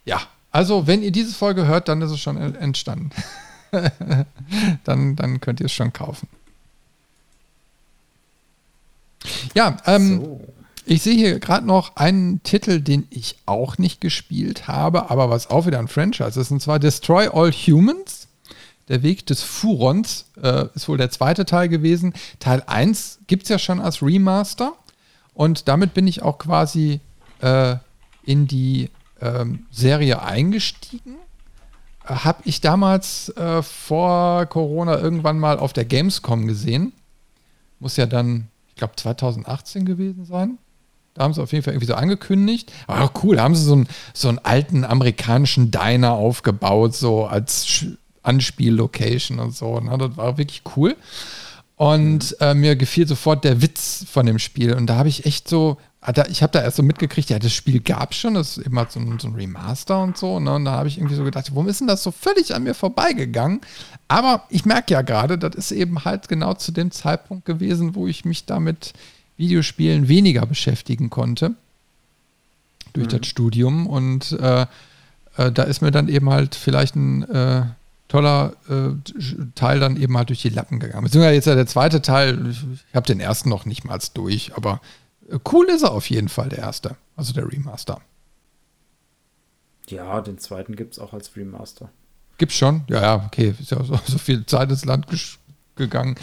ja, 0.06 0.20
also 0.50 0.86
wenn 0.86 1.02
ihr 1.02 1.10
diese 1.10 1.34
Folge 1.34 1.66
hört, 1.66 1.88
dann 1.88 2.02
ist 2.02 2.10
es 2.10 2.20
schon 2.20 2.36
entstanden. 2.36 3.10
dann, 4.84 5.16
dann 5.16 5.40
könnt 5.40 5.60
ihr 5.60 5.66
es 5.66 5.72
schon 5.72 5.92
kaufen. 5.92 6.28
Ja, 9.54 9.78
ähm, 9.86 10.20
so. 10.20 10.40
ich 10.84 11.02
sehe 11.02 11.16
hier 11.16 11.40
gerade 11.40 11.66
noch 11.66 11.96
einen 11.96 12.42
Titel, 12.42 12.80
den 12.80 13.06
ich 13.10 13.38
auch 13.46 13.78
nicht 13.78 14.00
gespielt 14.00 14.68
habe, 14.68 15.10
aber 15.10 15.30
was 15.30 15.50
auch 15.50 15.66
wieder 15.66 15.78
ein 15.78 15.88
Franchise 15.88 16.38
ist, 16.40 16.50
und 16.50 16.60
zwar 16.60 16.78
Destroy 16.78 17.28
All 17.28 17.50
Humans. 17.50 18.28
Der 18.88 19.02
Weg 19.02 19.24
des 19.26 19.42
Furons 19.42 20.26
äh, 20.42 20.66
ist 20.74 20.88
wohl 20.88 20.98
der 20.98 21.10
zweite 21.10 21.46
Teil 21.46 21.70
gewesen. 21.70 22.12
Teil 22.38 22.62
1 22.66 23.20
gibt 23.26 23.44
es 23.44 23.48
ja 23.48 23.58
schon 23.58 23.80
als 23.80 24.02
Remaster. 24.02 24.74
Und 25.32 25.68
damit 25.68 25.94
bin 25.94 26.06
ich 26.06 26.22
auch 26.22 26.36
quasi 26.36 27.00
äh, 27.40 27.76
in 28.26 28.46
die 28.46 28.90
ähm, 29.20 29.66
Serie 29.70 30.22
eingestiegen. 30.22 31.16
Äh, 32.04 32.14
Habe 32.14 32.42
ich 32.44 32.60
damals 32.60 33.30
äh, 33.30 33.62
vor 33.62 34.46
Corona 34.46 34.98
irgendwann 34.98 35.38
mal 35.38 35.58
auf 35.58 35.72
der 35.72 35.84
Gamescom 35.84 36.46
gesehen. 36.46 36.92
Muss 37.80 37.96
ja 37.96 38.06
dann, 38.06 38.48
ich 38.68 38.76
glaube, 38.76 38.94
2018 38.96 39.84
gewesen 39.84 40.24
sein. 40.24 40.58
Da 41.14 41.22
haben 41.22 41.32
sie 41.32 41.42
auf 41.42 41.52
jeden 41.52 41.64
Fall 41.64 41.74
irgendwie 41.74 41.86
so 41.86 41.94
angekündigt. 41.94 42.72
Aber 42.86 43.10
cool, 43.22 43.36
da 43.36 43.44
haben 43.44 43.54
sie 43.54 43.64
so 43.64 43.74
einen, 43.74 43.88
so 44.12 44.28
einen 44.28 44.38
alten 44.38 44.84
amerikanischen 44.84 45.70
Diner 45.70 46.12
aufgebaut, 46.12 46.94
so 46.94 47.24
als 47.26 47.86
Anspiel-Location 48.24 49.38
und 49.38 49.54
so. 49.54 49.68
Und 49.68 49.86
das 50.00 50.16
war 50.16 50.38
wirklich 50.38 50.62
cool. 50.76 50.96
Und 51.76 52.36
äh, 52.40 52.54
mir 52.54 52.76
gefiel 52.76 53.06
sofort 53.06 53.44
der 53.44 53.62
Witz 53.62 54.04
von 54.10 54.26
dem 54.26 54.38
Spiel. 54.38 54.74
Und 54.74 54.86
da 54.86 54.96
habe 54.96 55.08
ich 55.08 55.24
echt 55.24 55.48
so, 55.48 55.78
ich 56.28 56.42
habe 56.42 56.52
da 56.52 56.62
erst 56.62 56.76
so 56.76 56.82
mitgekriegt, 56.82 57.30
ja, 57.30 57.38
das 57.38 57.52
Spiel 57.52 57.80
gab 57.80 58.12
es 58.12 58.18
schon, 58.18 58.34
das 58.34 58.58
ist 58.58 58.66
immer 58.66 58.86
so 58.90 59.00
ein, 59.00 59.18
so 59.18 59.28
ein 59.28 59.34
Remaster 59.34 60.02
und 60.02 60.18
so. 60.18 60.38
Ne? 60.38 60.54
Und 60.54 60.66
da 60.66 60.72
habe 60.72 60.88
ich 60.88 60.98
irgendwie 60.98 61.14
so 61.14 61.24
gedacht, 61.24 61.50
warum 61.52 61.68
ist 61.68 61.80
denn 61.80 61.88
das 61.88 62.02
so 62.02 62.10
völlig 62.10 62.54
an 62.54 62.64
mir 62.64 62.74
vorbeigegangen? 62.74 63.60
Aber 64.08 64.44
ich 64.50 64.66
merke 64.66 64.92
ja 64.92 65.02
gerade, 65.02 65.38
das 65.38 65.54
ist 65.54 65.72
eben 65.72 66.04
halt 66.04 66.28
genau 66.28 66.54
zu 66.54 66.72
dem 66.72 66.90
Zeitpunkt 66.90 67.46
gewesen, 67.46 67.94
wo 67.94 68.06
ich 68.06 68.24
mich 68.24 68.44
damit 68.44 68.92
Videospielen 69.38 70.08
weniger 70.08 70.44
beschäftigen 70.44 71.08
konnte. 71.08 71.54
Durch 72.92 73.06
mhm. 73.06 73.18
das 73.18 73.26
Studium. 73.26 73.86
Und 73.86 74.32
äh, 74.32 74.66
äh, 75.36 75.52
da 75.52 75.62
ist 75.62 75.80
mir 75.80 75.90
dann 75.90 76.08
eben 76.08 76.28
halt 76.28 76.54
vielleicht 76.54 76.96
ein 76.96 77.22
äh, 77.30 77.62
toller 78.08 78.52
äh, 78.68 78.90
Teil 79.54 79.80
dann 79.80 79.96
eben 79.96 80.16
halt 80.16 80.28
durch 80.28 80.42
die 80.42 80.50
Lappen 80.50 80.78
gegangen. 80.80 81.04
Beziehungsweise 81.04 81.34
jetzt 81.34 81.46
ja 81.46 81.54
der 81.54 81.66
zweite 81.66 82.02
Teil, 82.02 82.50
ich, 82.50 82.64
habe 82.94 83.06
den 83.06 83.20
ersten 83.20 83.48
noch 83.48 83.64
nicht 83.64 83.84
mal 83.84 83.98
durch, 84.12 84.52
aber 84.54 84.80
cool 85.52 85.66
ist 85.68 85.82
er 85.82 85.92
auf 85.92 86.08
jeden 86.10 86.28
Fall, 86.28 86.48
der 86.48 86.58
erste, 86.58 86.96
also 87.16 87.32
der 87.32 87.50
Remaster. 87.50 88.00
Ja, 89.88 90.20
den 90.20 90.38
zweiten 90.38 90.76
gibt 90.76 90.94
es 90.94 90.98
auch 90.98 91.12
als 91.12 91.36
Remaster. 91.36 91.90
Gibt's 92.38 92.56
schon? 92.56 92.82
Ja, 92.88 93.02
ja, 93.02 93.24
okay. 93.26 93.54
Ist 93.60 93.70
ja 93.70 93.82
so, 93.84 93.98
so 94.06 94.18
viel 94.18 94.46
Zeit 94.46 94.70
ins 94.70 94.84
Land 94.84 95.06
gegangen. 95.76 96.16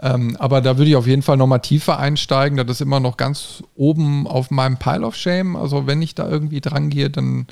Ähm, 0.00 0.36
aber 0.38 0.60
da 0.60 0.76
würde 0.76 0.90
ich 0.90 0.96
auf 0.96 1.06
jeden 1.06 1.22
Fall 1.22 1.36
nochmal 1.36 1.60
tiefer 1.60 1.98
einsteigen. 1.98 2.56
Das 2.58 2.68
ist 2.68 2.80
immer 2.80 3.00
noch 3.00 3.16
ganz 3.16 3.62
oben 3.76 4.26
auf 4.26 4.50
meinem 4.50 4.78
Pile 4.78 5.06
of 5.06 5.14
Shame. 5.14 5.56
Also 5.56 5.86
wenn 5.86 6.02
ich 6.02 6.14
da 6.14 6.28
irgendwie 6.28 6.60
dran 6.60 6.90
gehe, 6.90 7.10
dann 7.10 7.46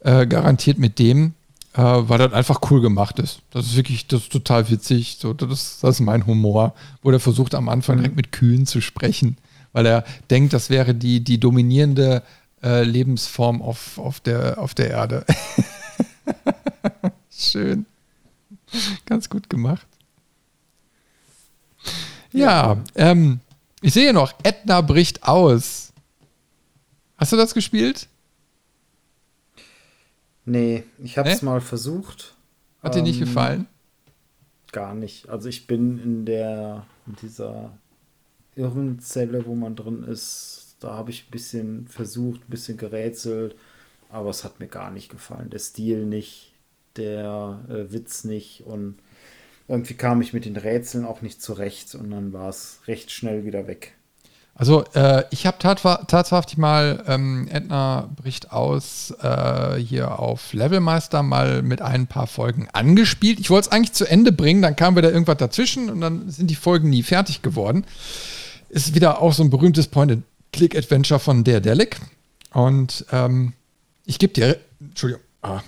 äh, 0.00 0.26
garantiert 0.26 0.78
mit 0.78 0.98
dem 0.98 1.34
äh, 1.74 1.82
weil 1.82 2.18
das 2.18 2.32
einfach 2.32 2.60
cool 2.70 2.80
gemacht 2.80 3.18
ist. 3.18 3.42
Das 3.50 3.66
ist 3.66 3.76
wirklich, 3.76 4.06
das 4.06 4.22
ist 4.22 4.32
total 4.32 4.70
witzig. 4.70 5.18
So, 5.20 5.32
das, 5.32 5.80
das 5.80 5.96
ist 5.96 6.00
mein 6.00 6.26
Humor, 6.26 6.74
wo 7.02 7.10
der 7.10 7.20
versucht 7.20 7.54
am 7.54 7.68
Anfang 7.68 7.98
direkt 7.98 8.16
mit 8.16 8.32
Kühen 8.32 8.66
zu 8.66 8.80
sprechen, 8.80 9.36
weil 9.72 9.86
er 9.86 10.04
denkt, 10.30 10.52
das 10.52 10.70
wäre 10.70 10.94
die, 10.94 11.22
die 11.22 11.38
dominierende 11.38 12.22
äh, 12.62 12.82
Lebensform 12.82 13.62
auf, 13.62 13.98
auf, 13.98 14.20
der, 14.20 14.58
auf 14.58 14.74
der 14.74 14.90
Erde. 14.90 15.24
Schön. 17.30 17.86
Ganz 19.06 19.28
gut 19.28 19.48
gemacht. 19.48 19.86
Ja, 22.32 22.76
ähm, 22.94 23.40
ich 23.80 23.94
sehe 23.94 24.12
noch, 24.12 24.34
Edna 24.42 24.82
bricht 24.82 25.24
aus. 25.24 25.92
Hast 27.16 27.32
du 27.32 27.36
das 27.36 27.54
gespielt? 27.54 28.08
Nee, 30.44 30.84
ich 31.02 31.18
habe 31.18 31.30
es 31.30 31.42
mal 31.42 31.60
versucht. 31.60 32.34
Hat 32.82 32.94
dir 32.94 33.02
nicht 33.02 33.20
ähm, 33.20 33.26
gefallen? 33.26 33.66
Gar 34.72 34.94
nicht. 34.94 35.28
Also 35.28 35.48
ich 35.48 35.66
bin 35.66 36.02
in 36.02 36.24
der 36.24 36.86
in 37.06 37.16
dieser 37.16 37.72
Irrenzelle, 38.56 39.46
wo 39.46 39.54
man 39.54 39.76
drin 39.76 40.04
ist, 40.04 40.76
da 40.80 40.94
habe 40.94 41.10
ich 41.10 41.26
ein 41.26 41.30
bisschen 41.30 41.86
versucht, 41.88 42.40
ein 42.42 42.50
bisschen 42.50 42.76
gerätselt, 42.76 43.54
aber 44.08 44.30
es 44.30 44.44
hat 44.44 44.60
mir 44.60 44.68
gar 44.68 44.90
nicht 44.90 45.10
gefallen. 45.10 45.50
Der 45.50 45.58
Stil 45.58 46.06
nicht, 46.06 46.52
der 46.96 47.60
äh, 47.68 47.92
Witz 47.92 48.24
nicht 48.24 48.64
und 48.66 48.98
irgendwie 49.68 49.94
kam 49.94 50.20
ich 50.20 50.32
mit 50.32 50.46
den 50.46 50.56
Rätseln 50.56 51.04
auch 51.04 51.22
nicht 51.22 51.40
zurecht 51.40 51.94
und 51.94 52.10
dann 52.10 52.32
war 52.32 52.48
es 52.48 52.80
recht 52.88 53.12
schnell 53.12 53.44
wieder 53.44 53.68
weg. 53.68 53.94
Also 54.60 54.84
äh, 54.94 55.24
ich 55.30 55.46
habe 55.46 55.56
tatsächlich 55.58 56.58
mal 56.58 57.02
ähm, 57.06 57.48
Edna 57.50 58.10
bricht 58.16 58.52
aus 58.52 59.14
äh, 59.22 59.76
hier 59.76 60.18
auf 60.18 60.52
Levelmeister 60.52 61.22
mal 61.22 61.62
mit 61.62 61.80
ein 61.80 62.08
paar 62.08 62.26
Folgen 62.26 62.68
angespielt. 62.72 63.40
Ich 63.40 63.48
wollte 63.48 63.68
es 63.68 63.72
eigentlich 63.72 63.92
zu 63.92 64.04
Ende 64.06 64.32
bringen, 64.32 64.60
dann 64.60 64.76
kam 64.76 64.96
wieder 64.96 65.12
irgendwas 65.12 65.38
dazwischen 65.38 65.88
und 65.88 66.00
dann 66.00 66.28
sind 66.28 66.50
die 66.50 66.56
Folgen 66.56 66.90
nie 66.90 67.02
fertig 67.02 67.40
geworden. 67.40 67.86
Ist 68.70 68.94
wieder 68.94 69.20
auch 69.20 69.32
so 69.32 69.42
ein 69.42 69.50
berühmtes 69.50 69.88
Point-and-Click-Adventure 69.88 71.20
von 71.20 71.44
der 71.44 71.60
Delic. 71.60 72.00
Und 72.52 73.04
ähm, 73.12 73.52
ich 74.06 74.18
gebe 74.18 74.32
dir, 74.32 74.58
Entschuldigung, 74.80 75.22
ah, 75.42 75.60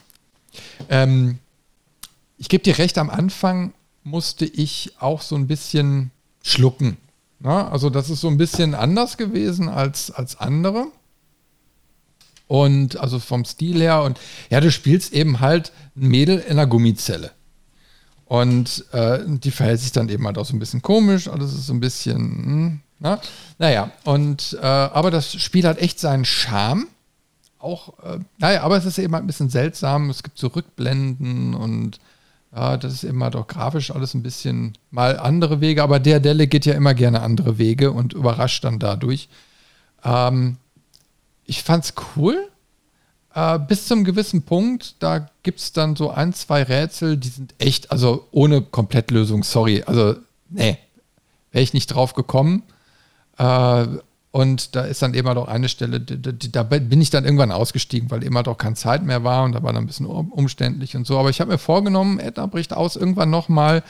ähm, 0.89 1.39
ich 2.39 2.49
gebe 2.49 2.65
dir 2.65 2.79
recht, 2.79 2.99
am 2.99 3.11
Anfang 3.11 3.75
musste 4.03 4.47
ich 4.47 4.95
auch 4.99 5.21
so 5.23 5.37
ein 5.37 5.47
bisschen 5.47 6.11
schlucken 6.43 6.97
na, 7.43 7.69
also 7.69 7.91
das 7.91 8.09
ist 8.09 8.21
so 8.21 8.29
ein 8.29 8.37
bisschen 8.37 8.75
anders 8.75 9.17
gewesen 9.17 9.69
als, 9.69 10.13
als 10.13 10.39
andere. 10.39 10.87
Und 12.47 12.99
also 12.99 13.19
vom 13.19 13.45
Stil 13.45 13.81
her 13.81 14.03
und 14.03 14.21
ja, 14.51 14.61
du 14.61 14.71
spielst 14.71 15.13
eben 15.13 15.41
halt 15.41 15.73
ein 15.97 16.09
Mädel 16.09 16.39
in 16.39 16.53
einer 16.53 16.67
Gummizelle. 16.67 17.33
Und 18.27 18.85
äh, 18.93 19.21
die 19.27 19.51
verhält 19.51 19.81
sich 19.81 19.93
dann 19.93 20.09
eben 20.09 20.25
halt 20.27 20.39
auch 20.39 20.47
so 20.47 20.55
ein 20.55 20.59
bisschen 20.59 20.83
komisch, 20.83 21.29
alles 21.29 21.53
ist 21.53 21.67
so 21.67 21.73
ein 21.73 21.81
bisschen, 21.81 22.21
hm, 22.21 22.81
na? 23.03 23.21
naja, 23.59 23.91
und 24.05 24.59
äh, 24.61 24.67
aber 24.67 25.11
das 25.11 25.35
Spiel 25.35 25.67
hat 25.67 25.79
echt 25.79 25.99
seinen 25.99 26.25
Charme. 26.25 26.87
Auch, 27.59 27.99
äh, 28.01 28.19
naja, 28.39 28.63
aber 28.63 28.77
es 28.77 28.85
ist 28.85 28.99
eben 28.99 29.13
halt 29.15 29.25
ein 29.25 29.27
bisschen 29.27 29.51
seltsam. 29.51 30.11
Es 30.11 30.23
gibt 30.23 30.39
so 30.39 30.49
Rückblenden 30.49 31.55
und 31.55 32.01
ja, 32.55 32.77
das 32.77 32.93
ist 32.93 33.05
immer 33.05 33.31
doch 33.31 33.47
grafisch 33.47 33.91
alles 33.91 34.15
ein 34.15 34.23
bisschen 34.23 34.77
mal 34.91 35.19
andere 35.19 35.61
Wege, 35.61 35.83
aber 35.83 35.99
der 35.99 36.21
Delle 36.21 36.47
geht 36.47 36.67
ja 36.67 36.75
immer 36.75 36.95
gerne 36.95 37.23
andere 37.23 37.59
Wege 37.59 37.93
und 37.93 38.13
überrascht 38.13 38.65
dann 38.65 38.79
dadurch. 38.79 39.29
Ähm, 40.05 40.59
ich 41.45 41.63
fand's 41.63 41.95
cool. 42.17 42.49
Äh, 43.35 43.59
bis 43.59 43.87
zum 43.87 44.05
gewissen 44.05 44.43
Punkt, 44.43 44.97
da 44.99 45.31
gibt 45.43 45.61
es 45.61 45.73
dann 45.73 45.97
so 45.97 46.11
ein, 46.11 46.35
zwei 46.35 46.63
Rätsel, 46.63 47.17
die 47.17 47.29
sind 47.29 47.55
echt, 47.59 47.91
also 47.91 48.29
ohne 48.31 48.61
Komplettlösung, 48.61 49.43
sorry. 49.43 49.83
Also, 49.87 50.17
nee, 50.51 50.79
wäre 51.51 51.63
ich 51.63 51.73
nicht 51.73 51.87
drauf 51.87 52.13
gekommen. 52.13 52.63
Äh, 53.39 53.87
und 54.33 54.75
da 54.75 54.85
ist 54.85 55.03
dann 55.03 55.13
immer 55.13 55.35
doch 55.35 55.47
eine 55.47 55.69
Stelle, 55.69 56.01
da 56.01 56.63
bin 56.63 57.01
ich 57.03 57.11
dann 57.11 57.27
irgendwann 57.27 57.53
ausgestiegen, 57.53 58.11
weil 58.11 58.23
immer 58.23 58.43
doch 58.43 58.57
keine 58.57 58.77
Zeit 58.77 59.05
mehr 59.05 59.25
war 59.25 59.45
und 59.45 59.53
da 59.53 59.63
war 59.63 59.75
dann 59.75 59.85
ein 59.85 59.87
bisschen 59.87 60.07
umständlich 60.07 60.97
und 60.97 61.07
so. 61.07 61.19
Aber 61.19 61.29
ich 61.29 61.39
habe 61.43 61.53
mir 61.53 61.59
vorgenommen, 61.59 62.19
Edna 62.19 62.47
bricht 62.47 62.73
aus, 62.73 62.97
irgendwann 62.97 63.29
nochmal 63.29 63.83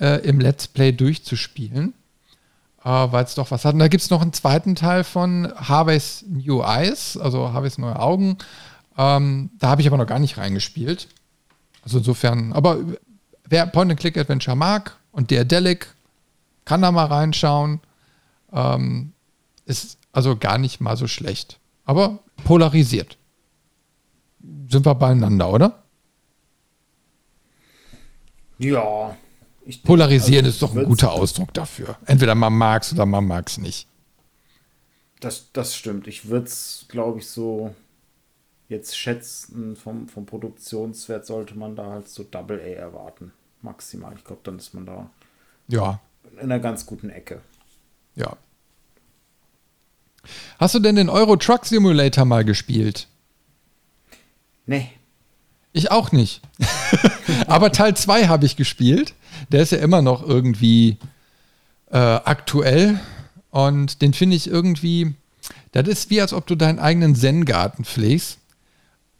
äh, 0.00 0.20
im 0.26 0.40
Let's 0.40 0.66
Play 0.66 0.90
durchzuspielen, 0.90 1.94
äh, 2.84 2.88
weil 2.88 3.24
es 3.24 3.36
doch 3.36 3.52
was 3.52 3.64
hat. 3.64 3.74
Und 3.74 3.78
da 3.78 3.86
gibt 3.86 4.02
es 4.02 4.10
noch 4.10 4.20
einen 4.20 4.32
zweiten 4.32 4.74
Teil 4.74 5.04
von 5.04 5.52
Harvey's 5.54 6.24
New 6.28 6.60
Eyes, 6.60 7.16
also 7.16 7.52
Harvey's 7.52 7.78
neue 7.78 8.00
Augen. 8.00 8.38
Ähm, 8.98 9.50
da 9.60 9.68
habe 9.68 9.80
ich 9.80 9.86
aber 9.86 9.96
noch 9.96 10.08
gar 10.08 10.18
nicht 10.18 10.38
reingespielt. 10.38 11.06
Also 11.84 11.98
insofern, 11.98 12.52
aber 12.52 12.78
wer 13.48 13.66
Point-and-Click-Adventure 13.66 14.56
mag 14.56 14.96
und 15.12 15.30
der 15.30 15.44
Delic, 15.44 15.94
kann 16.64 16.82
da 16.82 16.90
mal 16.90 17.06
reinschauen. 17.06 17.80
Ähm, 18.54 19.12
ist 19.66 19.98
also 20.12 20.36
gar 20.36 20.58
nicht 20.58 20.80
mal 20.80 20.96
so 20.96 21.06
schlecht. 21.06 21.58
Aber 21.84 22.20
polarisiert. 22.44 23.18
Sind 24.68 24.86
wir 24.86 24.94
beieinander, 24.94 25.50
oder? 25.50 25.82
Ja. 28.58 29.16
Polarisieren 29.84 30.44
also, 30.44 30.54
ist 30.54 30.62
doch 30.62 30.76
ein 30.76 30.84
guter 30.84 31.12
Ausdruck 31.12 31.52
dafür. 31.54 31.96
Entweder 32.06 32.34
man 32.34 32.52
mag 32.52 32.82
es 32.82 32.92
oder 32.92 33.06
man 33.06 33.26
mag 33.26 33.48
es 33.48 33.58
nicht. 33.58 33.88
Das, 35.20 35.50
das 35.52 35.74
stimmt. 35.74 36.06
Ich 36.06 36.28
würde 36.28 36.46
es, 36.46 36.84
glaube 36.88 37.18
ich, 37.18 37.26
so 37.26 37.74
jetzt 38.68 38.96
schätzen, 38.96 39.76
vom, 39.76 40.08
vom 40.08 40.26
Produktionswert 40.26 41.26
sollte 41.26 41.56
man 41.56 41.76
da 41.76 41.86
halt 41.86 42.08
so 42.08 42.24
Double 42.24 42.60
A 42.60 42.62
erwarten. 42.62 43.32
Maximal. 43.62 44.14
Ich 44.16 44.24
glaube, 44.24 44.42
dann 44.44 44.58
ist 44.58 44.74
man 44.74 44.84
da 44.84 45.10
ja. 45.68 46.00
in 46.32 46.40
einer 46.40 46.58
ganz 46.58 46.84
guten 46.84 47.08
Ecke. 47.08 47.40
Ja. 48.16 48.36
Hast 50.58 50.74
du 50.74 50.78
denn 50.78 50.96
den 50.96 51.08
Euro 51.08 51.36
Truck 51.36 51.66
Simulator 51.66 52.24
mal 52.24 52.44
gespielt? 52.44 53.08
Nee. 54.66 54.90
Ich 55.72 55.90
auch 55.90 56.12
nicht. 56.12 56.40
Aber 57.46 57.72
Teil 57.72 57.96
2 57.96 58.28
habe 58.28 58.46
ich 58.46 58.56
gespielt. 58.56 59.14
Der 59.50 59.62
ist 59.62 59.72
ja 59.72 59.78
immer 59.78 60.02
noch 60.02 60.26
irgendwie 60.26 60.98
äh, 61.90 61.98
aktuell. 61.98 63.00
Und 63.50 64.00
den 64.02 64.14
finde 64.14 64.36
ich 64.36 64.46
irgendwie, 64.46 65.14
das 65.72 65.88
ist 65.88 66.10
wie, 66.10 66.20
als 66.20 66.32
ob 66.32 66.46
du 66.46 66.54
deinen 66.54 66.78
eigenen 66.78 67.14
Zen-Garten 67.14 67.84
pflegst. 67.84 68.38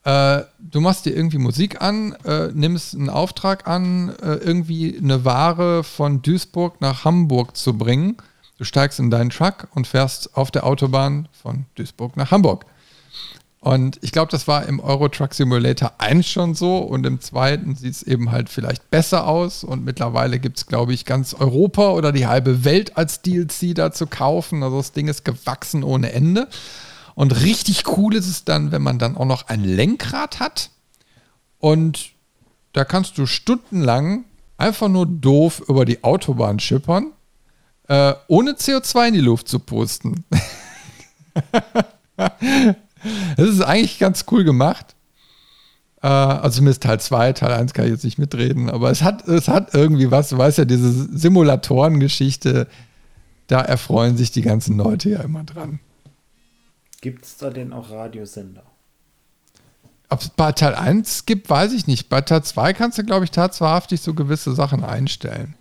Äh, 0.04 0.42
du 0.58 0.80
machst 0.80 1.06
dir 1.06 1.16
irgendwie 1.16 1.38
Musik 1.38 1.80
an, 1.80 2.12
äh, 2.24 2.48
nimmst 2.52 2.94
einen 2.94 3.10
Auftrag 3.10 3.66
an, 3.66 4.10
äh, 4.22 4.34
irgendwie 4.34 4.98
eine 4.98 5.24
Ware 5.24 5.82
von 5.82 6.20
Duisburg 6.22 6.80
nach 6.80 7.04
Hamburg 7.04 7.56
zu 7.56 7.76
bringen. 7.76 8.16
Du 8.58 8.64
steigst 8.64 8.98
in 8.98 9.10
deinen 9.10 9.30
Truck 9.30 9.68
und 9.74 9.86
fährst 9.86 10.36
auf 10.36 10.50
der 10.50 10.64
Autobahn 10.64 11.28
von 11.32 11.66
Duisburg 11.74 12.16
nach 12.16 12.30
Hamburg. 12.30 12.66
Und 13.60 13.98
ich 14.02 14.12
glaube, 14.12 14.30
das 14.30 14.46
war 14.46 14.66
im 14.66 14.78
Euro 14.78 15.08
Truck 15.08 15.32
Simulator 15.32 15.94
1 15.96 16.26
schon 16.28 16.54
so 16.54 16.78
und 16.78 17.06
im 17.06 17.22
zweiten 17.22 17.74
sieht 17.74 17.94
es 17.94 18.02
eben 18.02 18.30
halt 18.30 18.50
vielleicht 18.50 18.90
besser 18.90 19.26
aus 19.26 19.64
und 19.64 19.86
mittlerweile 19.86 20.38
gibt 20.38 20.58
es, 20.58 20.66
glaube 20.66 20.92
ich, 20.92 21.06
ganz 21.06 21.32
Europa 21.32 21.92
oder 21.92 22.12
die 22.12 22.26
halbe 22.26 22.64
Welt 22.66 22.98
als 22.98 23.22
DLC 23.22 23.74
da 23.74 23.90
zu 23.90 24.06
kaufen. 24.06 24.62
Also 24.62 24.76
das 24.76 24.92
Ding 24.92 25.08
ist 25.08 25.24
gewachsen 25.24 25.82
ohne 25.82 26.12
Ende. 26.12 26.48
Und 27.14 27.40
richtig 27.42 27.84
cool 27.96 28.14
ist 28.14 28.28
es 28.28 28.44
dann, 28.44 28.70
wenn 28.70 28.82
man 28.82 28.98
dann 28.98 29.16
auch 29.16 29.24
noch 29.24 29.48
ein 29.48 29.64
Lenkrad 29.64 30.40
hat 30.40 30.70
und 31.58 32.10
da 32.74 32.84
kannst 32.84 33.16
du 33.16 33.24
stundenlang 33.24 34.26
einfach 34.58 34.88
nur 34.88 35.06
doof 35.06 35.62
über 35.66 35.86
die 35.86 36.04
Autobahn 36.04 36.60
schippern, 36.60 37.12
äh, 37.88 38.14
ohne 38.28 38.52
CO2 38.52 39.08
in 39.08 39.14
die 39.14 39.20
Luft 39.20 39.48
zu 39.48 39.58
pusten. 39.58 40.24
Das 43.36 43.48
ist 43.48 43.60
eigentlich 43.60 43.98
ganz 43.98 44.24
cool 44.30 44.44
gemacht. 44.44 44.94
Äh, 46.02 46.06
also 46.06 46.56
zumindest 46.56 46.82
Teil 46.82 47.00
2, 47.00 47.32
Teil 47.34 47.52
1 47.52 47.74
kann 47.74 47.86
ich 47.86 47.92
jetzt 47.92 48.04
nicht 48.04 48.18
mitreden, 48.18 48.70
aber 48.70 48.90
es 48.90 49.02
hat, 49.02 49.26
es 49.28 49.48
hat 49.48 49.74
irgendwie 49.74 50.10
was, 50.10 50.30
du 50.30 50.38
weißt 50.38 50.58
ja, 50.58 50.64
diese 50.64 50.90
Simulatoren-Geschichte, 50.90 52.68
da 53.46 53.60
erfreuen 53.60 54.16
sich 54.16 54.30
die 54.30 54.42
ganzen 54.42 54.76
Leute 54.76 55.10
ja 55.10 55.20
immer 55.20 55.44
dran. 55.44 55.80
Gibt 57.00 57.24
es 57.24 57.36
da 57.36 57.50
denn 57.50 57.72
auch 57.72 57.90
Radiosender? 57.90 58.62
Ob 60.08 60.20
es 60.20 60.28
bei 60.30 60.52
Teil 60.52 60.74
1 60.74 61.26
gibt, 61.26 61.50
weiß 61.50 61.72
ich 61.72 61.86
nicht. 61.86 62.08
Bei 62.08 62.20
Teil 62.20 62.42
2 62.42 62.72
kannst 62.72 62.98
du, 62.98 63.04
glaube 63.04 63.24
ich, 63.24 63.30
tatsächlich 63.30 64.00
so 64.00 64.14
gewisse 64.14 64.54
Sachen 64.54 64.84
einstellen. 64.84 65.54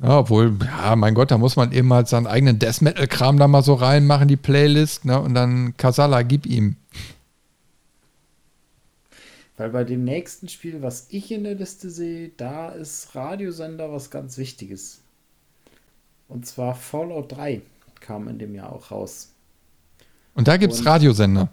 Ja, 0.00 0.20
obwohl, 0.20 0.56
ja, 0.64 0.94
mein 0.94 1.14
Gott, 1.14 1.30
da 1.30 1.38
muss 1.38 1.56
man 1.56 1.72
eben 1.72 1.92
halt 1.92 2.06
seinen 2.06 2.28
eigenen 2.28 2.58
Death 2.58 2.82
Metal-Kram 2.82 3.36
da 3.38 3.48
mal 3.48 3.62
so 3.62 3.74
reinmachen, 3.74 4.28
die 4.28 4.36
Playlist, 4.36 5.04
ne? 5.04 5.20
Und 5.20 5.34
dann 5.34 5.76
Kasala, 5.76 6.22
gib 6.22 6.46
ihm. 6.46 6.76
Weil 9.56 9.70
bei 9.70 9.82
dem 9.82 10.04
nächsten 10.04 10.48
Spiel, 10.48 10.82
was 10.82 11.08
ich 11.10 11.32
in 11.32 11.42
der 11.42 11.56
Liste 11.56 11.90
sehe, 11.90 12.30
da 12.36 12.68
ist 12.68 13.16
Radiosender 13.16 13.92
was 13.92 14.10
ganz 14.10 14.38
Wichtiges. 14.38 15.00
Und 16.28 16.46
zwar 16.46 16.76
Fallout 16.76 17.32
3 17.32 17.62
kam 17.98 18.28
in 18.28 18.38
dem 18.38 18.54
Jahr 18.54 18.72
auch 18.72 18.92
raus. 18.92 19.32
Und 20.34 20.46
da 20.46 20.56
gibt 20.58 20.74
es 20.74 20.86
Radiosender. 20.86 21.48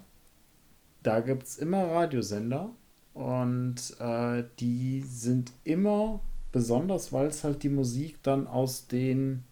Da 1.02 1.18
gibt 1.18 1.42
es 1.44 1.58
immer 1.58 1.84
Radiosender. 1.84 2.70
Und 3.12 3.76
äh, 3.98 4.44
die 4.60 5.02
sind 5.02 5.50
immer 5.64 6.20
besonders, 6.52 7.12
weil 7.12 7.26
es 7.26 7.44
halt 7.44 7.62
die 7.62 7.68
Musik 7.68 8.22
dann 8.22 8.46
aus 8.46 8.86
den 8.86 9.44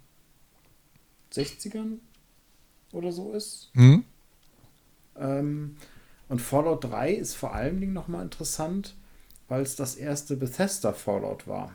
60ern 1.33 1.99
oder 2.93 3.13
so 3.13 3.33
ist. 3.33 3.71
Mhm. 3.75 4.05
Ähm, 5.17 5.77
und 6.29 6.41
Fallout 6.41 6.85
3 6.85 7.13
ist 7.13 7.35
vor 7.35 7.55
allen 7.55 7.81
Dingen 7.81 7.93
nochmal 7.93 8.23
interessant, 8.23 8.95
weil 9.49 9.63
es 9.63 9.77
das 9.77 9.97
erste 9.97 10.37
Bethesda 10.37 10.93
Fallout 10.93 11.47
war. 11.47 11.75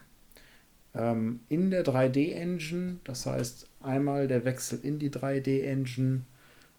Ähm, 0.95 1.41
in 1.49 1.69
der 1.69 1.85
3D-Engine, 1.85 2.97
das 3.03 3.25
heißt 3.25 3.69
einmal 3.81 4.27
der 4.27 4.43
Wechsel 4.45 4.79
in 4.81 4.97
die 4.97 5.11
3D-Engine, 5.11 6.21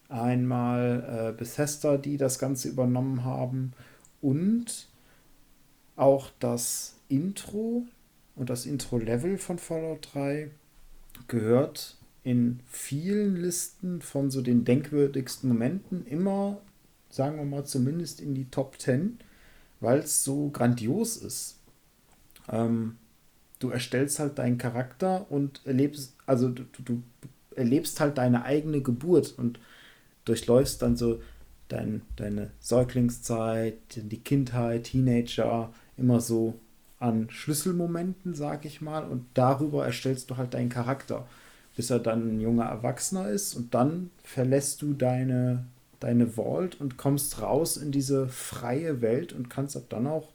einmal 0.09 1.31
äh, 1.31 1.39
Bethesda, 1.39 1.97
die 1.97 2.17
das 2.17 2.39
Ganze 2.39 2.69
übernommen 2.69 3.25
haben 3.25 3.73
und 4.21 4.89
auch 5.95 6.31
das 6.41 6.97
Intro 7.09 7.87
und 8.41 8.49
das 8.49 8.65
Intro-Level 8.65 9.37
von 9.37 9.59
Fallout 9.59 10.15
3 10.15 10.51
gehört 11.29 11.99
in 12.25 12.61
vielen 12.67 13.37
Listen 13.37 14.01
von 14.01 14.31
so 14.31 14.41
den 14.41 14.65
denkwürdigsten 14.65 15.51
Momenten 15.51 16.07
immer, 16.07 16.59
sagen 17.11 17.37
wir 17.37 17.45
mal, 17.45 17.67
zumindest 17.67 18.19
in 18.19 18.35
die 18.35 18.47
Top 18.47 18.81
10, 18.81 19.19
weil 19.81 19.99
es 19.99 20.25
so 20.25 20.49
grandios 20.49 21.19
ist. 21.19 21.59
Ähm, 22.49 22.97
du 23.59 23.69
erstellst 23.69 24.19
halt 24.19 24.39
deinen 24.39 24.57
Charakter 24.57 25.31
und 25.31 25.61
erlebst, 25.67 26.17
also 26.25 26.49
du, 26.49 26.65
du 26.83 27.03
erlebst 27.55 28.01
halt 28.01 28.17
deine 28.17 28.47
eigene 28.47 28.81
Geburt 28.81 29.35
und 29.37 29.61
durchläufst 30.25 30.81
dann 30.81 30.97
so 30.97 31.21
dein, 31.69 32.01
deine 32.17 32.53
Säuglingszeit, 32.59 33.77
die 33.97 34.21
Kindheit, 34.21 34.85
Teenager, 34.85 35.75
immer 35.99 36.23
so 36.23 36.59
an 37.01 37.29
Schlüsselmomenten, 37.31 38.35
sag 38.35 38.65
ich 38.65 38.81
mal, 38.81 39.05
und 39.05 39.25
darüber 39.35 39.85
erstellst 39.85 40.31
du 40.31 40.37
halt 40.37 40.55
deinen 40.55 40.69
Charakter, 40.69 41.27
bis 41.75 41.91
er 41.91 41.99
dann 41.99 42.37
ein 42.37 42.41
junger 42.41 42.67
Erwachsener 42.67 43.29
ist 43.29 43.55
und 43.55 43.75
dann 43.75 44.11
verlässt 44.23 44.83
du 44.83 44.93
deine, 44.93 45.65
deine 45.99 46.37
Vault 46.37 46.81
und 46.81 46.99
kommst 46.99 47.41
raus 47.41 47.77
in 47.79 47.91
diese 47.91 48.29
freie 48.29 49.01
Welt 49.01 49.33
und 49.33 49.51
kannst 49.51 49.77
ab 49.77 49.85
dann 49.89 50.07
auch 50.07 50.29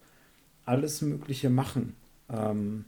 alles 0.66 1.02
Mögliche 1.02 1.52
machen. 1.52 1.96
Ähm, 2.30 2.86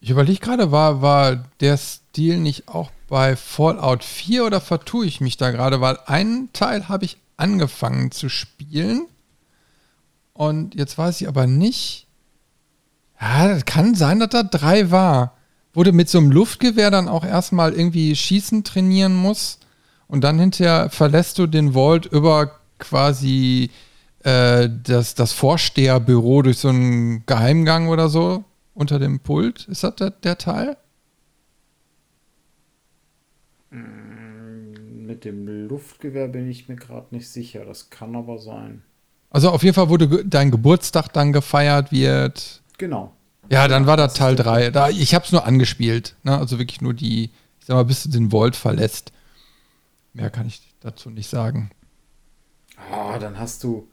ich 0.00 0.08
überlege 0.08 0.40
gerade, 0.40 0.72
war, 0.72 1.02
war 1.02 1.44
der 1.60 1.76
Stil 1.76 2.38
nicht 2.38 2.68
auch 2.68 2.90
bei 3.06 3.36
Fallout 3.36 4.02
4 4.02 4.46
oder 4.46 4.62
vertue 4.62 5.04
ich 5.04 5.20
mich 5.20 5.36
da 5.36 5.50
gerade? 5.50 5.82
Weil 5.82 5.98
einen 6.06 6.50
Teil 6.54 6.88
habe 6.88 7.04
ich 7.04 7.18
angefangen 7.36 8.10
zu 8.10 8.30
spielen 8.30 9.06
und 10.32 10.74
jetzt 10.74 10.96
weiß 10.96 11.20
ich 11.20 11.28
aber 11.28 11.46
nicht, 11.46 12.06
ja, 13.20 13.48
das 13.48 13.64
kann 13.64 13.94
sein, 13.94 14.20
dass 14.20 14.30
da 14.30 14.42
drei 14.42 14.90
war. 14.90 15.36
Wo 15.72 15.84
du 15.84 15.92
mit 15.92 16.08
so 16.08 16.18
einem 16.18 16.32
Luftgewehr 16.32 16.90
dann 16.90 17.08
auch 17.08 17.24
erstmal 17.24 17.74
irgendwie 17.74 18.16
Schießen 18.16 18.64
trainieren 18.64 19.14
musst 19.14 19.64
und 20.08 20.24
dann 20.24 20.40
hinterher 20.40 20.90
verlässt 20.90 21.38
du 21.38 21.46
den 21.46 21.74
Vault 21.74 22.06
über 22.06 22.58
quasi 22.80 23.70
äh, 24.24 24.68
das, 24.82 25.14
das 25.14 25.32
Vorsteherbüro 25.32 26.42
durch 26.42 26.58
so 26.58 26.68
einen 26.68 27.24
Geheimgang 27.26 27.88
oder 27.88 28.08
so 28.08 28.44
unter 28.74 28.98
dem 28.98 29.20
Pult. 29.20 29.68
Ist 29.68 29.84
das 29.84 29.94
der, 29.96 30.10
der 30.10 30.38
Teil? 30.38 30.76
Mm, 33.70 35.06
mit 35.06 35.24
dem 35.24 35.68
Luftgewehr 35.68 36.26
bin 36.26 36.50
ich 36.50 36.68
mir 36.68 36.76
gerade 36.76 37.14
nicht 37.14 37.28
sicher. 37.28 37.64
Das 37.64 37.90
kann 37.90 38.16
aber 38.16 38.38
sein. 38.38 38.82
Also 39.30 39.50
auf 39.50 39.62
jeden 39.62 39.74
Fall, 39.74 39.88
wo 39.88 39.96
du 39.96 40.24
dein 40.24 40.50
Geburtstag 40.50 41.12
dann 41.12 41.32
gefeiert 41.32 41.92
wird. 41.92 42.62
Genau. 42.80 43.14
Ja, 43.50 43.68
dann 43.68 43.86
war 43.86 43.98
das 43.98 44.14
Teil 44.14 44.36
3. 44.36 44.70
Da, 44.70 44.88
ich 44.88 45.14
habe 45.14 45.26
es 45.26 45.32
nur 45.32 45.44
angespielt. 45.44 46.16
Ne? 46.22 46.38
Also 46.38 46.58
wirklich 46.58 46.80
nur 46.80 46.94
die, 46.94 47.24
ich 47.24 47.66
sag 47.66 47.74
mal, 47.74 47.84
bis 47.84 48.04
du 48.04 48.08
den 48.08 48.30
Vault 48.30 48.56
verlässt. 48.56 49.12
Mehr 50.14 50.30
kann 50.30 50.46
ich 50.46 50.62
dazu 50.80 51.10
nicht 51.10 51.28
sagen. 51.28 51.70
Ah, 52.90 53.18
dann 53.18 53.38
hast 53.38 53.64
du, 53.64 53.86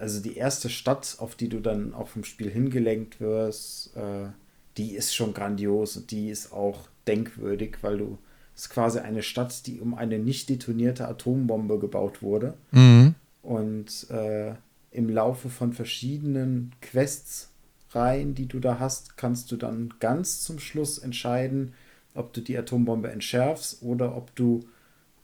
also 0.00 0.20
die 0.20 0.36
erste 0.36 0.68
Stadt, 0.68 1.14
auf 1.20 1.36
die 1.36 1.48
du 1.48 1.60
dann 1.60 1.94
auch 1.94 2.08
vom 2.08 2.24
Spiel 2.24 2.50
hingelenkt 2.50 3.20
wirst, 3.20 3.96
äh, 3.96 4.30
die 4.76 4.96
ist 4.96 5.14
schon 5.14 5.32
grandios 5.32 5.96
und 5.96 6.10
die 6.10 6.28
ist 6.28 6.52
auch 6.52 6.88
denkwürdig, 7.06 7.76
weil 7.82 7.98
du, 7.98 8.18
es 8.56 8.62
ist 8.62 8.70
quasi 8.70 8.98
eine 8.98 9.22
Stadt, 9.22 9.64
die 9.68 9.78
um 9.80 9.94
eine 9.94 10.18
nicht 10.18 10.48
detonierte 10.48 11.06
Atombombe 11.06 11.78
gebaut 11.78 12.20
wurde. 12.20 12.54
Mhm. 12.72 13.14
Und 13.42 14.10
äh, 14.10 14.54
im 14.90 15.08
Laufe 15.08 15.50
von 15.50 15.72
verschiedenen 15.72 16.72
Quests 16.80 17.50
Reihen, 17.90 18.34
die 18.34 18.46
du 18.46 18.60
da 18.60 18.78
hast, 18.78 19.16
kannst 19.16 19.50
du 19.50 19.56
dann 19.56 19.94
ganz 20.00 20.42
zum 20.42 20.58
Schluss 20.58 20.98
entscheiden, 20.98 21.74
ob 22.14 22.32
du 22.32 22.40
die 22.40 22.56
Atombombe 22.58 23.10
entschärfst 23.10 23.82
oder 23.82 24.16
ob 24.16 24.34
du 24.34 24.64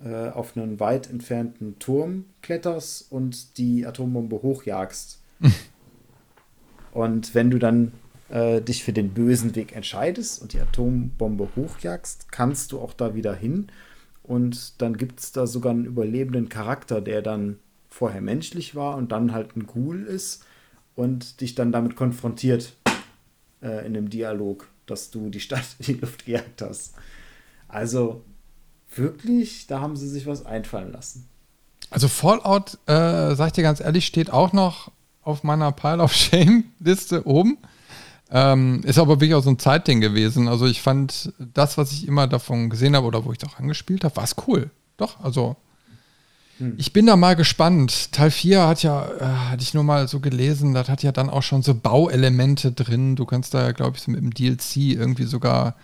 äh, 0.03 0.29
auf 0.31 0.57
einen 0.57 0.81
weit 0.81 1.11
entfernten 1.11 1.79
Turm 1.79 2.27
kletterst 2.43 3.11
und 3.11 3.59
die 3.59 3.87
Atombombe 3.87 4.43
hochjagst. 4.43 5.21
und 6.93 7.35
wenn 7.35 7.51
du 7.51 7.59
dann 7.59 7.93
äh, 8.29 8.61
dich 8.61 8.85
für 8.85 8.93
den 8.93 9.11
bösen 9.11 9.55
Weg 9.55 9.75
entscheidest 9.75 10.41
und 10.41 10.53
die 10.53 10.61
Atombombe 10.61 11.49
hochjagst, 11.57 12.33
kannst 12.33 12.73
du 12.73 12.81
auch 12.81 12.95
da 12.95 13.15
wieder 13.15 13.35
hin. 13.35 13.69
Und 14.23 14.81
dann 14.81 14.97
gibt 14.97 15.21
es 15.21 15.33
da 15.33 15.47
sogar 15.47 15.73
einen 15.73 15.85
überlebenden 15.85 16.49
Charakter, 16.49 17.03
der 17.03 17.21
dann 17.21 17.59
vorher 17.91 18.23
menschlich 18.23 18.75
war 18.75 18.97
und 18.97 19.13
dann 19.13 19.33
halt 19.33 19.55
ein 19.55 19.67
Ghoul 19.67 20.05
ist 20.05 20.45
und 20.95 21.41
dich 21.41 21.55
dann 21.55 21.73
damit 21.73 21.97
konfrontiert 21.97 22.73
äh, 23.63 23.87
in 23.87 23.97
einem 23.97 24.11
Dialog, 24.11 24.69
dass 24.87 25.11
du 25.11 25.31
die 25.31 25.41
Stadt 25.41 25.65
in 25.79 25.87
die 25.87 26.01
Luft 26.01 26.27
gejagt 26.27 26.63
hast. 26.63 26.95
Also 27.69 28.25
wirklich, 28.95 29.67
da 29.67 29.81
haben 29.81 29.97
sie 29.97 30.09
sich 30.09 30.27
was 30.27 30.47
einfallen 30.47 30.93
lassen. 30.93 31.29
Also 31.91 32.09
Fallout, 32.09 32.79
äh, 32.87 33.35
sag 33.35 33.49
ich 33.49 33.53
dir 33.53 33.63
ganz 33.63 33.81
ehrlich, 33.81 34.07
steht 34.07 34.33
auch 34.33 34.53
noch 34.53 34.91
auf 35.23 35.43
meiner 35.43 35.73
Pile 35.73 36.03
of 36.03 36.13
Shame-Liste 36.13 37.27
oben. 37.27 37.59
Ähm, 38.31 38.83
ist 38.85 38.99
aber 38.99 39.21
wirklich 39.21 39.35
auch 39.35 39.43
so 39.43 39.51
ein 39.51 39.59
Zeitding 39.59 40.01
gewesen. 40.01 40.49
Also 40.49 40.67
ich 40.67 40.83
fand 40.83 41.33
das, 41.39 41.79
was 41.79 41.93
ich 41.93 42.09
immer 42.09 42.27
davon 42.27 42.71
gesehen 42.71 42.97
habe 42.97 43.07
oder 43.07 43.25
wo 43.25 43.33
ich 43.33 43.39
doch 43.39 43.59
angespielt 43.59 44.05
habe, 44.05 44.17
war 44.17 44.25
es 44.25 44.35
cool. 44.47 44.71
Doch, 44.97 45.21
also 45.21 45.57
hm. 46.59 46.75
ich 46.77 46.93
bin 46.93 47.07
da 47.07 47.17
mal 47.17 47.37
gespannt. 47.37 48.13
Teil 48.13 48.31
4 48.31 48.67
hat 48.67 48.83
ja, 48.83 49.07
äh, 49.07 49.25
hatte 49.51 49.63
ich 49.63 49.75
nur 49.75 49.85
mal 49.85 50.09
so 50.09 50.21
gelesen, 50.21 50.75
das 50.75 50.89
hat 50.89 51.03
ja 51.03 51.13
dann 51.13 51.31
auch 51.31 51.43
schon 51.43 51.63
so 51.63 51.75
Bauelemente 51.75 52.73
drin. 52.73 53.17
Du 53.17 53.25
kannst 53.25 53.55
da 53.55 53.63
ja, 53.63 53.73
glaube 53.73 53.97
ich, 53.97 54.03
so 54.03 54.11
mit 54.11 54.21
dem 54.21 54.33
DLC 54.33 54.77
irgendwie 54.77 55.25
sogar 55.25 55.75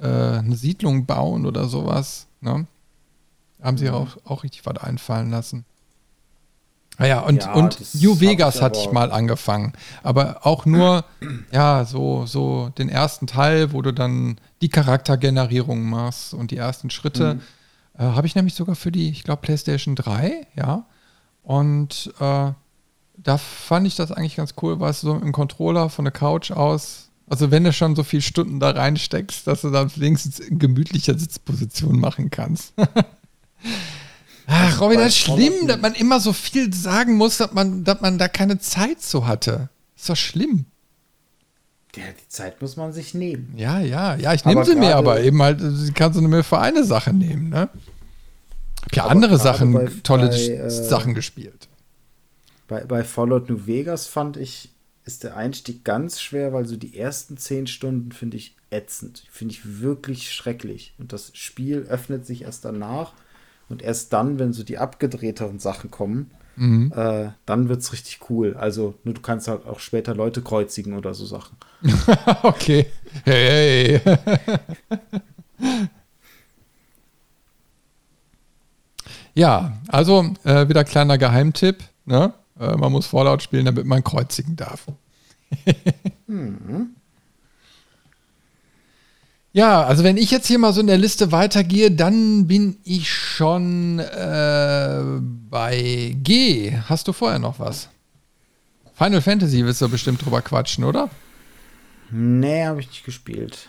äh, 0.00 0.06
eine 0.06 0.56
Siedlung 0.56 1.06
bauen 1.06 1.46
oder 1.46 1.68
sowas. 1.68 2.26
Ne? 2.40 2.66
Haben 3.62 3.78
sie 3.78 3.88
mhm. 3.88 3.94
auch, 3.94 4.16
auch 4.24 4.44
richtig 4.44 4.64
was 4.66 4.76
einfallen 4.78 5.30
lassen. 5.30 5.64
Naja, 6.98 7.20
und, 7.20 7.42
ja, 7.42 7.52
und 7.54 7.78
New 8.00 8.20
Vegas 8.20 8.62
hatte 8.62 8.78
ich 8.78 8.92
mal 8.92 9.10
angefangen. 9.10 9.72
Aber 10.04 10.46
auch 10.46 10.64
nur, 10.64 11.04
ja, 11.52 11.84
so, 11.84 12.24
so 12.26 12.70
den 12.78 12.88
ersten 12.88 13.26
Teil, 13.26 13.72
wo 13.72 13.82
du 13.82 13.92
dann 13.92 14.38
die 14.62 14.68
Charaktergenerierung 14.68 15.82
machst 15.82 16.34
und 16.34 16.52
die 16.52 16.56
ersten 16.56 16.90
Schritte. 16.90 17.34
Mhm. 17.34 17.40
Äh, 17.98 18.02
Habe 18.02 18.26
ich 18.26 18.34
nämlich 18.34 18.54
sogar 18.54 18.76
für 18.76 18.92
die, 18.92 19.10
ich 19.10 19.24
glaube, 19.24 19.42
PlayStation 19.42 19.94
3, 19.94 20.46
ja. 20.56 20.86
Und 21.42 22.12
äh, 22.20 22.52
da 23.16 23.38
fand 23.38 23.86
ich 23.86 23.96
das 23.96 24.12
eigentlich 24.12 24.36
ganz 24.36 24.54
cool, 24.62 24.80
weil 24.80 24.90
es 24.90 25.00
so 25.00 25.14
im 25.14 25.32
Controller 25.32 25.88
von 25.90 26.04
der 26.04 26.12
Couch 26.12 26.50
aus, 26.50 27.10
also 27.28 27.50
wenn 27.50 27.64
du 27.64 27.72
schon 27.72 27.96
so 27.96 28.02
viele 28.02 28.22
Stunden 28.22 28.60
da 28.60 28.70
reinsteckst, 28.70 29.46
dass 29.46 29.62
du 29.62 29.70
dann 29.70 29.90
wenigstens 29.96 30.40
in 30.40 30.58
gemütlicher 30.58 31.18
Sitzposition 31.18 31.98
machen 31.98 32.30
kannst. 32.30 32.74
Ach, 34.46 34.80
Robin, 34.80 34.98
das 34.98 35.08
ist 35.08 35.18
schlimm, 35.18 35.66
dass 35.66 35.80
man 35.80 35.94
immer 35.94 36.20
so 36.20 36.34
viel 36.34 36.72
sagen 36.74 37.16
muss, 37.16 37.38
dass 37.38 37.52
man, 37.52 37.84
dass 37.84 38.00
man 38.02 38.18
da 38.18 38.28
keine 38.28 38.58
Zeit 38.58 39.00
so 39.00 39.26
hatte. 39.26 39.70
Ist 39.96 40.10
doch 40.10 40.16
schlimm. 40.16 40.66
Ja, 41.96 42.04
die 42.06 42.28
Zeit 42.28 42.60
muss 42.60 42.76
man 42.76 42.92
sich 42.92 43.14
nehmen. 43.14 43.54
Ja, 43.56 43.80
ja, 43.80 44.16
ja, 44.16 44.34
ich 44.34 44.44
nehme 44.44 44.64
sie 44.64 44.74
mir, 44.74 44.96
aber 44.96 45.20
eben 45.20 45.40
halt, 45.42 45.60
sie 45.60 45.92
kannst 45.92 46.18
du 46.18 46.22
nur 46.22 46.44
für 46.44 46.58
eine 46.58 46.84
Sache 46.84 47.12
nehmen, 47.12 47.50
ne? 47.50 47.68
Hab 48.82 48.96
ja 48.96 49.06
andere 49.06 49.38
Sachen, 49.38 49.72
bei, 49.72 49.88
tolle 50.02 50.28
bei, 50.28 50.36
äh, 50.36 50.70
Sachen 50.70 51.14
gespielt. 51.14 51.68
Bei, 52.68 52.84
bei 52.84 53.04
Fallout 53.04 53.48
New 53.48 53.66
Vegas 53.66 54.06
fand 54.06 54.36
ich, 54.36 54.70
ist 55.04 55.24
der 55.24 55.36
Einstieg 55.36 55.84
ganz 55.84 56.20
schwer, 56.20 56.52
weil 56.52 56.66
so 56.66 56.76
die 56.76 56.98
ersten 56.98 57.36
zehn 57.36 57.66
Stunden 57.66 58.12
finde 58.12 58.36
ich 58.36 58.56
ätzend. 58.70 59.24
Finde 59.30 59.52
ich 59.52 59.80
wirklich 59.80 60.32
schrecklich. 60.32 60.94
Und 60.98 61.12
das 61.12 61.30
Spiel 61.34 61.86
öffnet 61.88 62.26
sich 62.26 62.42
erst 62.42 62.64
danach 62.64 63.12
und 63.68 63.82
erst 63.82 64.12
dann, 64.12 64.38
wenn 64.38 64.52
so 64.52 64.62
die 64.62 64.78
abgedrehteren 64.78 65.58
Sachen 65.58 65.90
kommen, 65.90 66.30
mhm. 66.56 66.92
äh, 66.94 67.30
dann 67.46 67.68
wird 67.68 67.80
es 67.80 67.92
richtig 67.92 68.30
cool. 68.30 68.56
Also, 68.56 68.94
nur 69.04 69.14
du 69.14 69.20
kannst 69.20 69.48
halt 69.48 69.66
auch 69.66 69.80
später 69.80 70.14
Leute 70.14 70.42
kreuzigen 70.42 70.94
oder 70.94 71.14
so 71.14 71.26
Sachen. 71.26 71.56
okay. 72.42 72.86
Hey. 73.24 74.00
hey. 74.02 74.18
ja, 79.34 79.78
also 79.88 80.32
äh, 80.44 80.68
wieder 80.68 80.84
kleiner 80.84 81.18
Geheimtipp. 81.18 81.82
Ne? 82.04 82.32
Äh, 82.58 82.76
man 82.76 82.92
muss 82.92 83.06
Fallout 83.06 83.42
spielen, 83.42 83.64
damit 83.64 83.86
man 83.86 84.04
kreuzigen 84.04 84.56
darf. 84.56 84.86
mhm. 86.26 86.93
Ja, 89.54 89.84
also 89.84 90.02
wenn 90.02 90.16
ich 90.16 90.32
jetzt 90.32 90.48
hier 90.48 90.58
mal 90.58 90.72
so 90.72 90.80
in 90.80 90.88
der 90.88 90.98
Liste 90.98 91.30
weitergehe, 91.30 91.92
dann 91.92 92.48
bin 92.48 92.76
ich 92.82 93.08
schon 93.08 94.00
äh, 94.00 95.00
bei 95.48 96.16
G. 96.20 96.76
Hast 96.88 97.06
du 97.06 97.12
vorher 97.12 97.38
noch 97.38 97.60
was? 97.60 97.88
Final 98.94 99.20
Fantasy 99.20 99.64
willst 99.64 99.80
du 99.80 99.88
bestimmt 99.88 100.24
drüber 100.24 100.42
quatschen, 100.42 100.82
oder? 100.82 101.08
Nee, 102.10 102.64
habe 102.64 102.80
ich 102.80 102.88
nicht 102.88 103.04
gespielt. 103.04 103.68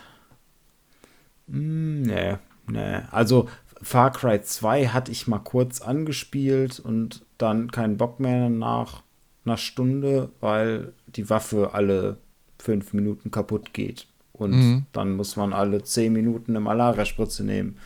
Hm, 1.48 2.02
nee, 2.02 2.36
nee. 2.66 2.98
Also 3.12 3.48
Far 3.80 4.10
Cry 4.10 4.42
2 4.42 4.88
hatte 4.88 5.12
ich 5.12 5.28
mal 5.28 5.38
kurz 5.38 5.80
angespielt 5.80 6.80
und 6.80 7.24
dann 7.38 7.70
keinen 7.70 7.96
Bock 7.96 8.18
mehr 8.18 8.50
nach 8.50 9.04
einer 9.44 9.56
Stunde, 9.56 10.30
weil 10.40 10.94
die 11.06 11.30
Waffe 11.30 11.74
alle 11.74 12.16
fünf 12.58 12.92
Minuten 12.92 13.30
kaputt 13.30 13.72
geht. 13.72 14.08
Und 14.38 14.50
mhm. 14.50 14.86
dann 14.92 15.16
muss 15.16 15.36
man 15.36 15.52
alle 15.52 15.82
10 15.82 16.12
Minuten 16.12 16.52
eine 16.52 16.60
Malaria-Spritze 16.60 17.44
nehmen. 17.44 17.78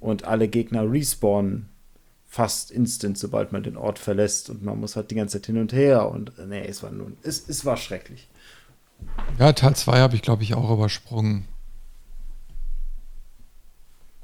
Und 0.00 0.24
alle 0.24 0.48
Gegner 0.48 0.90
respawnen 0.90 1.68
fast 2.26 2.70
instant, 2.70 3.18
sobald 3.18 3.52
man 3.52 3.62
den 3.62 3.76
Ort 3.76 3.98
verlässt. 3.98 4.50
Und 4.50 4.62
man 4.62 4.78
muss 4.80 4.96
halt 4.96 5.10
die 5.10 5.16
ganze 5.16 5.38
Zeit 5.38 5.46
hin 5.46 5.58
und 5.58 5.72
her. 5.72 6.08
Und 6.08 6.32
nee, 6.48 6.64
es 6.64 6.82
war 6.82 6.90
nun, 6.90 7.16
es, 7.22 7.48
es 7.48 7.64
war 7.64 7.76
schrecklich. 7.76 8.28
Ja, 9.38 9.52
Teil 9.52 9.74
2 9.74 9.98
habe 9.98 10.14
ich, 10.14 10.22
glaube 10.22 10.42
ich, 10.42 10.54
auch 10.54 10.70
übersprungen. 10.70 11.46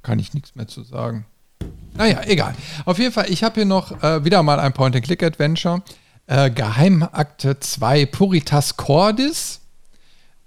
Kann 0.02 0.18
ich 0.18 0.34
nichts 0.34 0.54
mehr 0.54 0.68
zu 0.68 0.82
sagen. 0.82 1.26
Naja, 1.94 2.22
egal. 2.26 2.54
Auf 2.84 2.98
jeden 2.98 3.12
Fall, 3.12 3.30
ich 3.30 3.42
habe 3.42 3.56
hier 3.56 3.64
noch 3.64 4.02
äh, 4.02 4.24
wieder 4.24 4.42
mal 4.42 4.60
ein 4.60 4.72
Point-and-Click-Adventure. 4.72 5.82
Äh, 6.26 6.50
Geheimakte 6.50 7.58
2 7.58 8.06
Puritas 8.06 8.76
Cordis. 8.76 9.60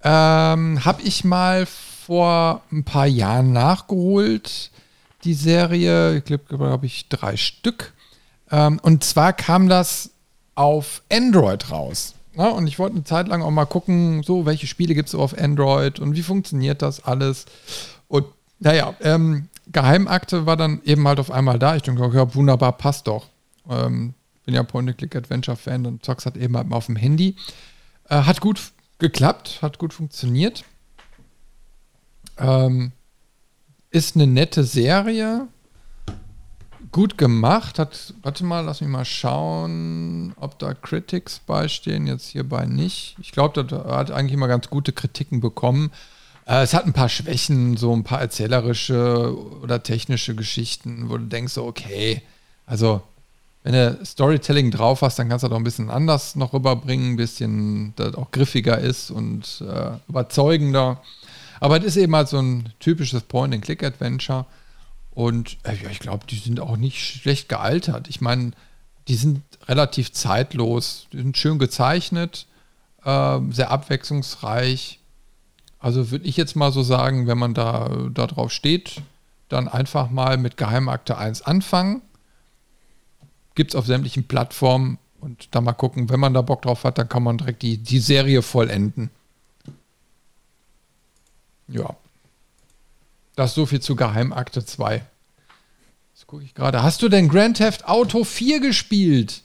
Ähm, 0.04 0.84
Habe 0.86 1.02
ich 1.04 1.24
mal 1.24 1.66
vor 1.66 2.64
ein 2.72 2.84
paar 2.84 3.06
Jahren 3.06 3.54
nachgeholt, 3.54 4.72
die 5.24 5.34
Serie. 5.34 6.18
Ich 6.18 6.26
glaube, 6.26 6.46
glaube 6.48 6.86
ich, 6.86 7.08
drei 7.10 7.38
Stück. 7.38 7.94
Ähm, 8.52 8.80
und 8.82 9.04
zwar 9.04 9.34
kam 9.34 9.70
das 9.70 10.12
auf 10.56 11.04
Android 11.12 11.72
raus. 11.72 12.16
Ja, 12.36 12.48
und 12.50 12.68
ich 12.68 12.80
wollte 12.80 12.96
eine 12.96 13.04
Zeit 13.04 13.28
lang 13.28 13.42
auch 13.42 13.52
mal 13.52 13.66
gucken, 13.66 14.24
so, 14.24 14.46
welche 14.46 14.68
Spiele 14.68 14.96
gibt 14.96 15.10
es 15.10 15.16
auf 15.16 15.38
Android 15.38 16.00
und 16.00 16.16
wie 16.16 16.24
funktioniert 16.24 16.82
das 16.82 17.04
alles. 17.04 17.46
Und 18.08 18.26
naja, 18.60 18.96
ähm, 19.02 19.50
Geheimakte 19.72 20.46
war 20.46 20.58
dann 20.58 20.82
eben 20.86 21.08
halt 21.08 21.20
auf 21.20 21.32
einmal 21.32 21.60
da. 21.60 21.76
Ich 21.76 21.84
denke, 21.84 22.10
ja, 22.14 22.34
wunderbar, 22.34 22.74
passt 22.74 23.08
doch. 23.08 23.28
Ähm, 23.70 24.14
bin 24.46 24.56
ja 24.56 24.64
Point-and-Click-Adventure-Fan 24.64 25.86
und 25.86 26.04
zock's 26.04 26.26
halt 26.26 26.38
eben 26.38 26.58
halt 26.58 26.68
mal 26.68 26.78
auf 26.78 26.88
dem 26.88 26.96
Handy. 26.96 27.36
Äh, 28.10 28.24
hat 28.24 28.42
gut 28.42 28.60
geklappt, 29.00 29.60
hat 29.62 29.80
gut 29.80 29.94
funktioniert. 29.94 30.64
Ähm, 32.38 32.92
ist 33.90 34.16
eine 34.16 34.28
nette 34.28 34.64
Serie. 34.64 35.48
Gut 36.92 37.18
gemacht. 37.18 37.80
Hat, 37.80 38.14
warte 38.22 38.44
mal, 38.46 38.62
lass 38.62 38.82
mich 38.82 38.90
mal 38.90 39.06
schauen, 39.06 40.34
ob 40.40 40.60
da 40.60 40.74
Critics 40.74 41.40
beistehen. 41.40 42.08
Jetzt 42.08 42.30
hierbei 42.30 42.66
nicht. 42.66 43.16
Ich 43.20 43.32
glaube, 43.32 43.64
das 43.64 43.86
hat 43.86 44.12
eigentlich 44.12 44.34
immer 44.34 44.48
ganz 44.48 44.70
gute 44.70 44.94
Kritiken 44.94 45.40
bekommen. 45.40 45.92
Äh, 46.46 46.64
es 46.64 46.74
hat 46.74 46.86
ein 46.86 46.94
paar 46.94 47.10
Schwächen, 47.10 47.78
so 47.78 47.94
ein 47.94 48.04
paar 48.04 48.22
erzählerische 48.22 49.36
oder 49.62 49.84
technische 49.84 50.36
Geschichten, 50.36 51.10
wo 51.10 51.18
du 51.18 51.26
denkst, 51.26 51.54
so, 51.54 51.66
okay, 51.66 52.22
also 52.66 53.02
wenn 53.64 53.74
du 53.74 54.06
Storytelling 54.06 54.72
drauf 54.72 55.02
hast, 55.02 55.20
dann 55.20 55.30
kannst 55.30 55.44
du 55.44 55.50
auch 55.50 55.56
ein 55.56 55.64
bisschen 55.64 55.90
anders 55.90 56.36
noch 56.36 56.54
rüberbringen, 56.54 57.14
ein 57.14 57.18
bisschen, 57.18 57.94
das 57.98 58.16
auch 58.16 58.32
griffiger 58.32 58.78
ist 58.78 59.12
und 59.12 59.62
äh, 59.68 59.92
überzeugender. 60.08 61.02
Aber 61.60 61.78
es 61.78 61.84
ist 61.84 61.98
eben 61.98 62.16
halt 62.16 62.30
so 62.30 62.40
ein 62.40 62.72
typisches 62.80 63.24
Point-and-Click-Adventure. 63.24 64.46
Und 65.12 65.58
äh, 65.64 65.76
ja, 65.84 65.90
ich 65.90 66.00
glaube, 66.00 66.26
die 66.26 66.38
sind 66.38 66.62
auch 66.62 66.78
nicht 66.78 67.00
schlecht 67.00 67.50
gealtert. 67.50 68.08
Ich 68.08 68.22
meine, 68.22 68.52
die 69.10 69.16
sind 69.16 69.44
relativ 69.68 70.14
zeitlos, 70.14 71.08
die 71.12 71.18
sind 71.18 71.38
schön 71.38 71.60
gezeichnet, 71.60 72.48
äh, 73.04 73.40
sehr 73.52 73.72
abwechslungsreich. 73.72 75.00
Also 75.80 76.12
würde 76.12 76.26
ich 76.26 76.38
jetzt 76.38 76.56
mal 76.56 76.72
so 76.72 76.82
sagen, 76.82 77.28
wenn 77.28 77.38
man 77.38 77.54
da, 77.54 77.90
da 78.14 78.28
drauf 78.28 78.54
steht, 78.54 79.02
dann 79.50 79.68
einfach 79.68 80.10
mal 80.10 80.38
mit 80.38 80.56
Geheimakte 80.56 81.18
1 81.18 81.42
anfangen 81.42 82.02
Gibt 83.60 83.72
es 83.72 83.76
auf 83.76 83.88
sämtlichen 83.88 84.24
Plattformen 84.24 85.00
und 85.20 85.50
da 85.52 85.60
mal 85.60 85.74
gucken, 85.74 86.10
wenn 86.10 86.22
man 86.22 86.34
da 86.34 86.42
Bock 86.42 86.62
drauf 86.62 86.86
hat, 86.86 86.98
dann 86.98 87.10
kann 87.10 87.24
man 87.24 87.38
direkt 87.38 87.62
die, 87.62 87.76
die 87.76 88.00
Serie 88.00 88.42
vollenden. 88.42 89.10
Ja. 91.68 91.98
Das 93.36 93.50
ist 93.50 93.56
so 93.56 93.66
viel 93.66 93.82
zu 93.82 93.98
Geheimakte 93.98 94.64
2. 94.64 95.06
Das 96.14 96.26
gucke 96.26 96.46
ich 96.46 96.54
gerade. 96.54 96.84
Hast 96.84 97.02
du 97.02 97.10
denn 97.10 97.28
Grand 97.28 97.58
Theft 97.58 97.84
Auto 97.84 98.24
4 98.24 98.62
gespielt? 98.62 99.42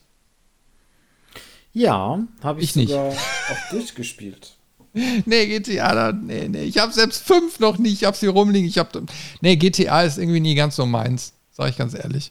Ja, 1.73 2.21
habe 2.41 2.61
ich, 2.61 2.77
ich 2.77 2.89
sogar 2.91 3.07
auch 3.09 3.71
durchgespielt. 3.73 4.53
Nee, 5.27 5.47
GTA, 5.49 6.12
nee, 6.12 6.47
nee. 6.47 6.62
Ich 6.62 6.79
habe 6.79 6.93
selbst 6.93 7.25
5 7.25 7.59
noch 7.59 7.79
nicht. 7.79 7.95
Ich 7.95 8.05
habe 8.05 8.17
sie 8.17 8.29
rumliegen. 8.29 8.69
Ich 8.69 8.79
habe. 8.79 9.07
Nee, 9.41 9.57
GTA 9.57 10.03
ist 10.03 10.19
irgendwie 10.19 10.39
nie 10.39 10.55
ganz 10.55 10.77
so 10.77 10.87
meins. 10.87 11.33
Sag 11.51 11.69
ich 11.71 11.77
ganz 11.77 11.95
ehrlich. 11.95 12.31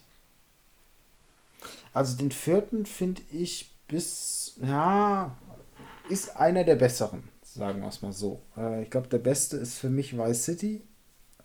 Also 1.93 2.17
den 2.17 2.31
vierten 2.31 2.85
finde 2.85 3.21
ich 3.31 3.75
bis. 3.87 4.57
Ja, 4.61 5.37
ist 6.09 6.35
einer 6.35 6.63
der 6.63 6.75
besseren, 6.75 7.23
sagen 7.43 7.81
wir 7.81 7.87
es 7.87 8.01
mal 8.01 8.11
so. 8.11 8.41
Äh, 8.57 8.83
ich 8.83 8.89
glaube, 8.89 9.07
der 9.07 9.19
beste 9.19 9.57
ist 9.57 9.77
für 9.77 9.89
mich 9.89 10.17
Vice 10.17 10.43
City, 10.43 10.83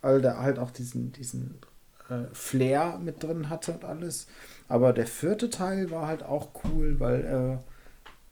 weil 0.01 0.21
der 0.21 0.41
halt 0.41 0.59
auch 0.59 0.71
diesen, 0.71 1.13
diesen 1.13 1.59
äh, 2.09 2.25
Flair 2.33 2.99
mit 2.99 3.23
drin 3.23 3.49
hatte 3.49 3.75
und 3.75 3.85
alles. 3.85 4.27
Aber 4.69 4.93
der 4.93 5.07
vierte 5.07 5.51
Teil 5.51 5.91
war 5.91 6.07
halt 6.07 6.23
auch 6.23 6.51
cool, 6.65 6.99
weil 6.99 7.25
äh, 7.25 7.65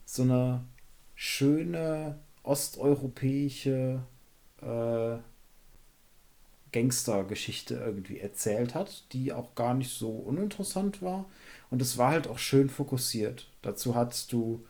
so 0.04 0.22
eine 0.22 0.64
schöne 1.14 2.18
osteuropäische 2.42 4.00
äh, 4.62 5.16
Gangstergeschichte 6.72 7.74
irgendwie 7.74 8.18
erzählt 8.18 8.74
hat, 8.74 9.04
die 9.12 9.32
auch 9.32 9.54
gar 9.54 9.74
nicht 9.74 9.90
so 9.90 10.10
uninteressant 10.10 11.00
war. 11.02 11.26
Und 11.70 11.82
es 11.82 11.98
war 11.98 12.10
halt 12.10 12.28
auch 12.28 12.38
schön 12.38 12.68
fokussiert. 12.68 13.48
Dazu 13.62 13.94
hattest 13.94 14.32
du 14.32 14.64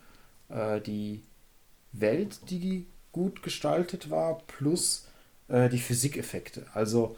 äh, 0.49 0.80
die 0.80 1.22
Welt, 1.92 2.38
die 2.51 2.86
gut 3.12 3.42
gestaltet 3.42 4.11
war, 4.11 4.38
plus 4.47 5.07
äh, 5.49 5.68
die 5.68 5.78
Physikeffekte. 5.78 6.66
Also 6.74 7.16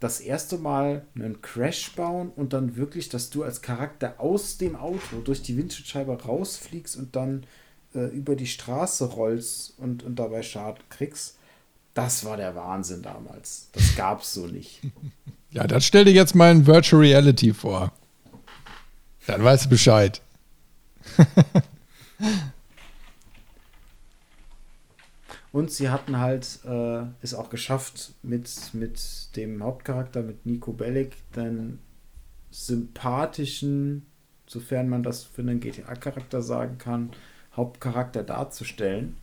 das 0.00 0.20
erste 0.20 0.58
Mal 0.58 1.06
einen 1.14 1.40
Crash 1.40 1.92
bauen 1.94 2.30
und 2.36 2.52
dann 2.52 2.76
wirklich, 2.76 3.08
dass 3.08 3.30
du 3.30 3.42
als 3.42 3.62
Charakter 3.62 4.20
aus 4.20 4.58
dem 4.58 4.76
Auto 4.76 5.20
durch 5.24 5.42
die 5.42 5.56
Windschutzscheibe 5.56 6.22
rausfliegst 6.22 6.96
und 6.96 7.16
dann 7.16 7.46
äh, 7.94 8.06
über 8.06 8.36
die 8.36 8.46
Straße 8.46 9.06
rollst 9.06 9.78
und, 9.78 10.02
und 10.02 10.16
dabei 10.16 10.42
Schaden 10.42 10.84
kriegst. 10.90 11.38
Das 11.94 12.26
war 12.26 12.36
der 12.36 12.54
Wahnsinn 12.54 13.00
damals. 13.00 13.68
Das 13.72 13.96
gab's 13.96 14.34
so 14.34 14.46
nicht. 14.46 14.80
Ja, 15.52 15.66
dann 15.66 15.80
stell 15.80 16.04
dir 16.04 16.12
jetzt 16.12 16.34
mal 16.34 16.50
ein 16.50 16.66
Virtual 16.66 17.00
Reality 17.00 17.54
vor. 17.54 17.90
Dann 19.26 19.42
weißt 19.42 19.66
du 19.66 19.70
Bescheid. 19.70 20.22
Und 25.52 25.70
sie 25.70 25.88
hatten 25.88 26.18
halt 26.18 26.58
äh, 26.66 27.04
es 27.22 27.32
auch 27.32 27.48
geschafft, 27.48 28.12
mit, 28.22 28.50
mit 28.74 29.34
dem 29.36 29.62
Hauptcharakter, 29.62 30.22
mit 30.22 30.44
Nico 30.44 30.72
Bellic, 30.72 31.14
den 31.32 31.78
sympathischen, 32.50 34.04
sofern 34.46 34.88
man 34.90 35.02
das 35.02 35.24
für 35.24 35.40
einen 35.42 35.60
GTA-Charakter 35.60 36.42
sagen 36.42 36.76
kann, 36.78 37.10
Hauptcharakter 37.56 38.22
darzustellen. 38.22 39.16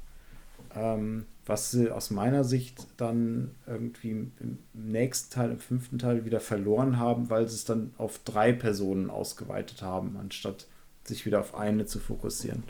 Ähm, 0.75 1.27
was 1.45 1.71
sie 1.71 1.91
aus 1.91 2.09
meiner 2.09 2.43
Sicht 2.43 2.87
dann 2.97 3.51
irgendwie 3.67 4.11
im 4.11 4.57
nächsten 4.73 5.33
Teil, 5.33 5.51
im 5.51 5.59
fünften 5.59 5.99
Teil 5.99 6.25
wieder 6.25 6.39
verloren 6.39 6.97
haben, 6.97 7.29
weil 7.29 7.47
sie 7.47 7.55
es 7.55 7.65
dann 7.65 7.93
auf 7.97 8.19
drei 8.19 8.53
Personen 8.53 9.09
ausgeweitet 9.09 9.81
haben, 9.81 10.15
anstatt 10.17 10.67
sich 11.03 11.25
wieder 11.25 11.41
auf 11.41 11.55
eine 11.55 11.85
zu 11.85 11.99
fokussieren. 11.99 12.63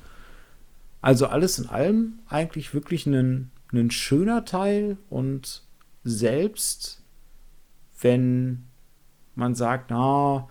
Also 1.02 1.28
alles 1.28 1.60
in 1.60 1.68
allem 1.68 2.20
eigentlich 2.28 2.74
wirklich 2.74 3.06
ein, 3.06 3.52
ein 3.72 3.92
schöner 3.92 4.46
Teil 4.46 4.98
und 5.10 5.64
selbst 6.04 7.02
wenn 8.02 8.66
man 9.36 9.54
sagt, 9.56 9.92
na, 9.92 10.48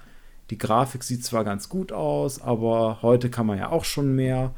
die 0.50 0.58
Grafik 0.58 1.02
sieht 1.02 1.24
zwar 1.24 1.44
ganz 1.44 1.68
gut 1.68 1.92
aus, 1.92 2.40
aber 2.40 3.00
heute 3.02 3.30
kann 3.30 3.46
man 3.46 3.58
ja 3.58 3.70
auch 3.70 3.84
schon 3.84 4.14
mehr, 4.14 4.54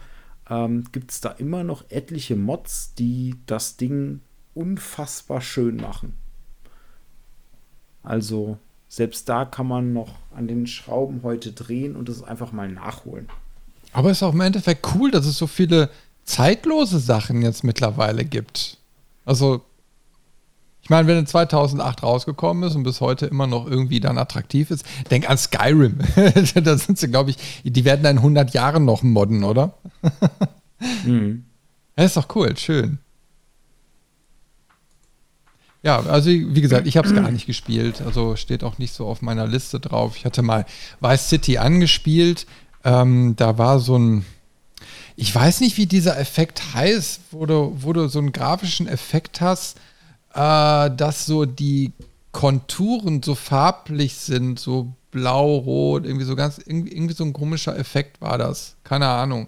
ähm, 0.49 0.84
gibt 0.92 1.11
es 1.11 1.20
da 1.20 1.30
immer 1.30 1.64
noch 1.64 1.84
etliche 1.90 2.36
Mods, 2.36 2.95
die 2.95 3.36
das 3.47 3.76
Ding 3.76 4.20
unfassbar 4.55 5.40
schön 5.40 5.76
machen. 5.76 6.14
Also 8.03 8.59
selbst 8.88 9.28
da 9.28 9.45
kann 9.45 9.66
man 9.66 9.92
noch 9.92 10.14
an 10.34 10.47
den 10.47 10.66
Schrauben 10.66 11.22
heute 11.22 11.53
drehen 11.53 11.97
und 11.97 12.09
es 12.09 12.22
einfach 12.22 12.53
mal 12.53 12.68
nachholen. 12.68 13.28
Aber 13.92 14.11
es 14.11 14.18
ist 14.18 14.22
auch 14.22 14.34
im 14.34 14.40
Endeffekt 14.40 14.86
cool, 14.95 15.11
dass 15.11 15.26
es 15.26 15.38
so 15.38 15.47
viele 15.47 15.90
zeitlose 16.24 16.99
Sachen 16.99 17.42
jetzt 17.42 17.64
mittlerweile 17.64 18.24
gibt. 18.24 18.78
Also, 19.24 19.62
ich 20.85 20.91
meine, 20.91 21.09
wenn 21.09 21.16
er 21.16 21.24
2008 21.24 22.03
rausgekommen 22.03 22.62
ist 22.68 22.76
und 22.76 22.82
bis 22.82 23.01
heute 23.01 23.24
immer 23.24 23.47
noch 23.47 23.66
irgendwie 23.66 24.01
dann 24.01 24.18
attraktiv 24.18 24.70
ist, 24.70 24.85
denk 25.11 25.30
an 25.30 25.39
Skyrim. 25.39 25.99
da 26.62 26.76
sind 26.76 26.99
sie, 26.99 27.09
glaube 27.09 27.30
ich, 27.30 27.39
die 27.64 27.87
werden 27.87 28.03
dann 28.03 28.16
in 28.16 28.18
100 28.18 28.53
Jahren 28.53 28.85
noch 28.85 29.03
modden, 29.03 29.45
oder? 29.45 29.72
mhm. 31.07 31.47
Das 31.97 32.07
ist 32.07 32.18
doch 32.18 32.37
cool, 32.37 32.55
schön. 32.59 32.99
Ja, 35.82 36.01
also 36.01 36.28
wie 36.28 36.61
gesagt, 36.61 36.87
ich 36.87 36.99
habe 36.99 37.09
es 37.09 37.14
gar 37.14 37.30
nicht 37.30 37.47
gespielt, 37.47 38.03
also 38.03 38.37
steht 38.37 38.62
auch 38.62 38.76
nicht 38.76 38.93
so 38.93 39.07
auf 39.07 39.22
meiner 39.22 39.47
Liste 39.47 39.80
drauf. 39.80 40.18
Ich 40.18 40.26
hatte 40.26 40.43
mal 40.43 40.66
Vice 41.01 41.30
City 41.30 41.57
angespielt, 41.57 42.47
ähm, 42.85 43.37
da 43.37 43.57
war 43.57 43.80
so 43.80 43.99
ein, 43.99 44.26
ich 45.16 45.35
weiß 45.35 45.61
nicht, 45.61 45.78
wie 45.78 45.87
dieser 45.87 46.18
Effekt 46.18 46.74
heißt, 46.74 47.20
wo 47.30 47.47
du, 47.47 47.74
wo 47.80 47.95
du 47.95 48.07
so 48.09 48.18
einen 48.18 48.32
grafischen 48.32 48.87
Effekt 48.87 49.41
hast, 49.41 49.78
äh, 50.35 50.91
dass 50.91 51.26
so 51.26 51.45
die 51.45 51.93
Konturen 52.32 53.22
so 53.22 53.35
farblich 53.35 54.14
sind, 54.14 54.59
so 54.59 54.93
blau, 55.11 55.57
rot, 55.57 56.05
irgendwie 56.05 56.24
so 56.24 56.35
ganz, 56.35 56.59
irgendwie, 56.59 57.12
so 57.12 57.24
ein 57.24 57.32
komischer 57.32 57.78
Effekt 57.78 58.20
war 58.20 58.37
das. 58.37 58.76
Keine 58.82 59.07
Ahnung. 59.07 59.47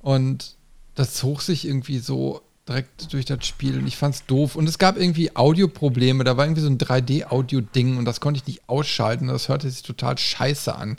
Und 0.00 0.56
das 0.96 1.14
zog 1.14 1.42
sich 1.42 1.66
irgendwie 1.66 2.00
so 2.00 2.42
direkt 2.68 3.12
durch 3.12 3.24
das 3.24 3.46
Spiel 3.46 3.78
und 3.78 3.86
ich 3.86 3.96
fand's 3.96 4.26
doof. 4.26 4.56
Und 4.56 4.68
es 4.68 4.78
gab 4.78 4.96
irgendwie 4.96 5.34
Audioprobleme. 5.36 6.24
Da 6.24 6.36
war 6.36 6.44
irgendwie 6.44 6.62
so 6.62 6.68
ein 6.68 6.78
3D-Audio-Ding 6.78 7.96
und 7.96 8.04
das 8.04 8.20
konnte 8.20 8.38
ich 8.38 8.46
nicht 8.46 8.68
ausschalten. 8.68 9.28
Das 9.28 9.48
hörte 9.48 9.70
sich 9.70 9.82
total 9.82 10.18
scheiße 10.18 10.74
an. 10.74 10.98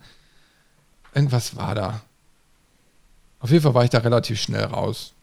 Irgendwas 1.13 1.57
war 1.57 1.75
da. 1.75 2.01
Auf 3.39 3.51
jeden 3.51 3.61
Fall 3.61 3.73
war 3.73 3.83
ich 3.83 3.89
da 3.89 3.99
relativ 3.99 4.39
schnell 4.39 4.63
raus. 4.63 5.13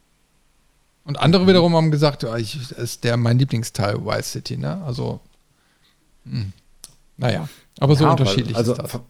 Und 1.04 1.18
andere 1.18 1.46
wiederum 1.46 1.74
haben 1.74 1.90
gesagt, 1.90 2.22
ja, 2.22 2.36
ich, 2.36 2.58
das 2.68 2.72
ist 2.72 3.04
der 3.04 3.16
mein 3.16 3.38
Lieblingsteil 3.38 4.04
Vice 4.04 4.32
City, 4.32 4.56
ne? 4.56 4.82
Also, 4.84 5.20
mh. 6.24 6.40
Hm. 6.40 6.52
naja, 7.16 7.48
aber 7.78 7.96
so 7.96 8.04
ja, 8.04 8.10
unterschiedlich 8.10 8.54
weil, 8.54 8.58
also 8.58 8.72
ist 8.72 8.82
das. 8.82 9.00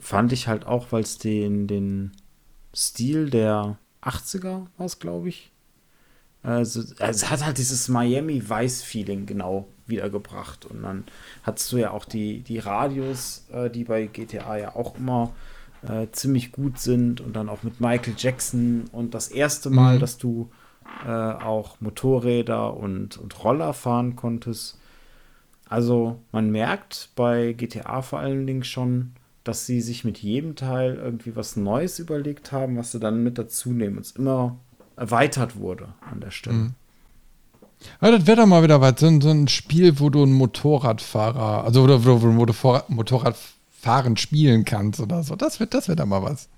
Fand 0.00 0.32
ich 0.32 0.48
halt 0.48 0.66
auch, 0.66 0.92
weil 0.92 1.02
es 1.02 1.18
den, 1.18 1.66
den 1.66 2.12
Stil 2.74 3.30
der 3.30 3.78
80er 4.02 4.66
war 4.76 4.88
glaube 5.00 5.30
ich. 5.30 5.50
Also, 6.42 6.82
es 6.98 7.30
hat 7.30 7.44
halt 7.44 7.58
dieses 7.58 7.88
Miami 7.88 8.48
Vice 8.48 8.82
Feeling 8.82 9.26
genau 9.26 9.66
wiedergebracht. 9.86 10.66
Und 10.66 10.82
dann 10.82 11.04
hattest 11.42 11.72
du 11.72 11.78
ja 11.78 11.90
auch 11.90 12.04
die, 12.04 12.40
die 12.40 12.58
Radios, 12.58 13.46
äh, 13.52 13.70
die 13.70 13.84
bei 13.84 14.06
GTA 14.06 14.56
ja 14.56 14.76
auch 14.76 14.96
immer 14.96 15.34
äh, 15.82 16.06
ziemlich 16.12 16.52
gut 16.52 16.78
sind 16.78 17.20
und 17.20 17.34
dann 17.34 17.48
auch 17.48 17.62
mit 17.62 17.80
Michael 17.80 18.14
Jackson 18.16 18.84
und 18.92 19.14
das 19.14 19.28
erste 19.28 19.70
Mal, 19.70 19.96
mhm. 19.96 20.00
dass 20.00 20.18
du 20.18 20.50
äh, 21.06 21.10
auch 21.10 21.80
Motorräder 21.80 22.76
und, 22.76 23.16
und 23.18 23.44
Roller 23.44 23.72
fahren 23.72 24.16
konntest. 24.16 24.78
Also 25.68 26.18
man 26.32 26.50
merkt 26.50 27.10
bei 27.14 27.52
GTA 27.52 28.02
vor 28.02 28.20
allen 28.20 28.46
Dingen 28.46 28.64
schon, 28.64 29.12
dass 29.44 29.66
sie 29.66 29.80
sich 29.80 30.04
mit 30.04 30.18
jedem 30.18 30.56
Teil 30.56 30.96
irgendwie 30.96 31.36
was 31.36 31.56
Neues 31.56 31.98
überlegt 31.98 32.52
haben, 32.52 32.76
was 32.76 32.92
sie 32.92 33.00
dann 33.00 33.22
mit 33.22 33.38
dazu 33.38 33.70
nehmen 33.70 33.96
und 33.96 34.06
es 34.06 34.12
immer 34.12 34.56
erweitert 34.96 35.56
wurde 35.56 35.88
an 36.10 36.20
der 36.20 36.30
Stelle. 36.30 36.56
Mhm. 36.56 36.74
Ja, 38.02 38.10
das 38.10 38.26
wäre 38.26 38.38
doch 38.38 38.46
mal 38.46 38.62
wieder 38.62 38.80
was, 38.80 38.98
so 38.98 39.06
ein, 39.06 39.48
Spiel, 39.48 40.00
wo 40.00 40.10
du 40.10 40.22
einen 40.22 40.32
Motorradfahrer, 40.32 41.64
also 41.64 41.88
wo, 41.88 42.22
wo, 42.22 42.36
wo 42.36 42.44
du 42.44 42.52
Motorradfahren 42.88 44.16
spielen 44.16 44.64
kannst 44.64 45.00
oder 45.00 45.22
so. 45.22 45.36
Das 45.36 45.60
wird, 45.60 45.74
das 45.74 45.88
wird 45.88 46.00
doch 46.00 46.06
mal 46.06 46.22
was. 46.22 46.48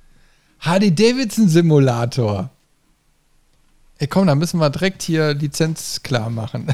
Harley 0.61 0.95
Davidson 0.95 1.49
Simulator. 1.49 2.51
Ey, 4.01 4.07
komm, 4.07 4.27
da 4.27 4.35
müssen 4.35 4.59
wir 4.59 4.71
direkt 4.71 5.03
hier 5.03 5.35
Lizenz 5.35 6.03
klar 6.03 6.31
machen. 6.31 6.69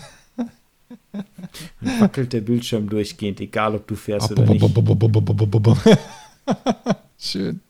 Dann 1.12 2.00
wackelt 2.00 2.32
der 2.32 2.40
Bildschirm 2.40 2.88
durchgehend, 2.88 3.40
egal 3.40 3.74
ob 3.74 3.88
du 3.88 3.96
fährst 3.96 4.30
oder 4.30 4.46
nicht. 4.46 4.62
Schön. 7.18 7.60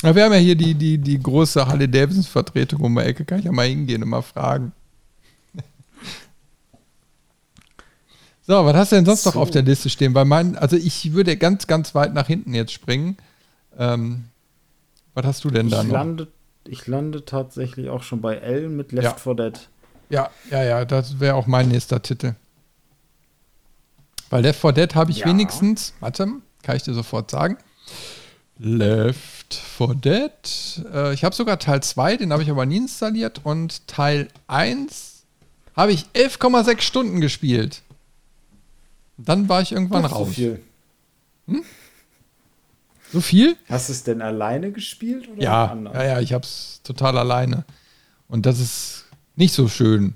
Ja, 0.00 0.14
wir 0.14 0.24
haben 0.24 0.32
ja 0.32 0.38
hier 0.38 0.54
die, 0.54 0.76
die, 0.76 0.98
die 0.98 1.20
große 1.20 1.66
Harley 1.66 1.90
Davidson-Vertretung 1.90 2.82
um 2.82 2.94
die 2.94 3.02
Ecke. 3.02 3.24
Kann 3.24 3.40
ich 3.40 3.46
ja 3.46 3.52
mal 3.52 3.66
hingehen 3.66 4.04
und 4.04 4.10
mal 4.10 4.22
fragen. 4.22 4.72
So, 8.46 8.64
was 8.64 8.76
hast 8.76 8.92
du 8.92 8.96
denn 8.96 9.04
sonst 9.04 9.24
so. 9.24 9.30
noch 9.30 9.36
auf 9.36 9.50
der 9.50 9.60
Liste 9.60 9.90
stehen? 9.90 10.14
Weil 10.14 10.24
mein, 10.24 10.56
also 10.56 10.76
ich 10.76 11.12
würde 11.12 11.36
ganz, 11.36 11.66
ganz 11.66 11.94
weit 11.94 12.14
nach 12.14 12.28
hinten 12.28 12.54
jetzt 12.54 12.72
springen. 12.72 13.18
Ähm, 13.76 14.24
was 15.12 15.26
hast 15.26 15.44
du 15.44 15.50
denn 15.50 15.68
da 15.68 15.82
noch? 15.82 15.92
Lande, 15.92 16.28
ich 16.68 16.86
lande 16.86 17.24
tatsächlich 17.24 17.88
auch 17.88 18.02
schon 18.02 18.20
bei 18.20 18.36
L 18.36 18.68
mit 18.68 18.92
Left 18.92 19.04
ja. 19.04 19.14
4 19.14 19.34
Dead. 19.34 19.68
Ja, 20.10 20.30
ja, 20.50 20.62
ja, 20.62 20.84
das 20.84 21.20
wäre 21.20 21.34
auch 21.34 21.46
mein 21.46 21.68
nächster 21.68 22.02
Titel. 22.02 22.34
Weil 24.30 24.42
Left 24.42 24.60
4 24.60 24.72
Dead 24.72 24.94
habe 24.94 25.10
ich 25.10 25.18
ja. 25.18 25.26
wenigstens, 25.26 25.94
warte, 26.00 26.26
kann 26.62 26.76
ich 26.76 26.82
dir 26.82 26.94
sofort 26.94 27.30
sagen. 27.30 27.56
Left 28.58 29.54
4 29.54 29.94
Dead. 29.94 30.84
Äh, 30.92 31.14
ich 31.14 31.24
habe 31.24 31.34
sogar 31.34 31.58
Teil 31.58 31.82
2, 31.82 32.18
den 32.18 32.32
habe 32.32 32.42
ich 32.42 32.50
aber 32.50 32.66
nie 32.66 32.76
installiert. 32.76 33.40
Und 33.44 33.86
Teil 33.86 34.28
1 34.46 35.22
habe 35.74 35.92
ich 35.92 36.06
11,6 36.14 36.80
Stunden 36.82 37.20
gespielt. 37.20 37.82
Dann 39.16 39.48
war 39.48 39.62
ich 39.62 39.72
irgendwann 39.72 40.04
raus. 40.04 40.28
So 40.28 40.32
viel. 40.34 40.60
Hm? 41.46 41.64
So 43.12 43.20
viel? 43.20 43.56
Hast 43.68 43.88
du 43.88 43.92
es 43.92 44.04
denn 44.04 44.20
alleine 44.20 44.70
gespielt? 44.72 45.28
Oder 45.28 45.42
ja, 45.42 45.74
ja, 45.94 46.04
ja, 46.04 46.20
ich 46.20 46.32
habe 46.32 46.44
es 46.44 46.80
total 46.82 47.16
alleine. 47.16 47.64
Und 48.28 48.44
das 48.44 48.60
ist 48.60 49.06
nicht 49.36 49.54
so 49.54 49.68
schön. 49.68 50.14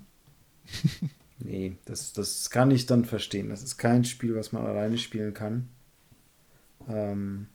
nee, 1.38 1.76
das, 1.86 2.12
das 2.12 2.50
kann 2.50 2.70
ich 2.70 2.86
dann 2.86 3.04
verstehen. 3.04 3.48
Das 3.48 3.62
ist 3.62 3.78
kein 3.78 4.04
Spiel, 4.04 4.36
was 4.36 4.52
man 4.52 4.66
alleine 4.66 4.98
spielen 4.98 5.32
kann. 5.32 5.68
Ähm, 6.88 7.46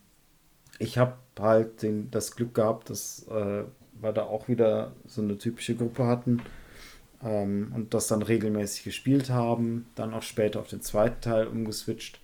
ich 0.79 0.97
habe 0.97 1.17
halt 1.39 1.81
den, 1.83 2.09
das 2.11 2.35
Glück 2.35 2.55
gehabt, 2.55 2.89
dass 2.89 3.27
äh, 3.29 3.63
wir 4.01 4.13
da 4.13 4.23
auch 4.23 4.47
wieder 4.47 4.93
so 5.05 5.21
eine 5.21 5.37
typische 5.37 5.75
Gruppe 5.75 6.05
hatten 6.05 6.41
ähm, 7.23 7.71
und 7.75 7.93
das 7.93 8.07
dann 8.07 8.21
regelmäßig 8.21 8.83
gespielt 8.83 9.29
haben, 9.29 9.87
dann 9.95 10.13
auch 10.13 10.23
später 10.23 10.59
auf 10.59 10.69
den 10.69 10.81
zweiten 10.81 11.21
Teil 11.21 11.47
umgeswitcht. 11.47 12.19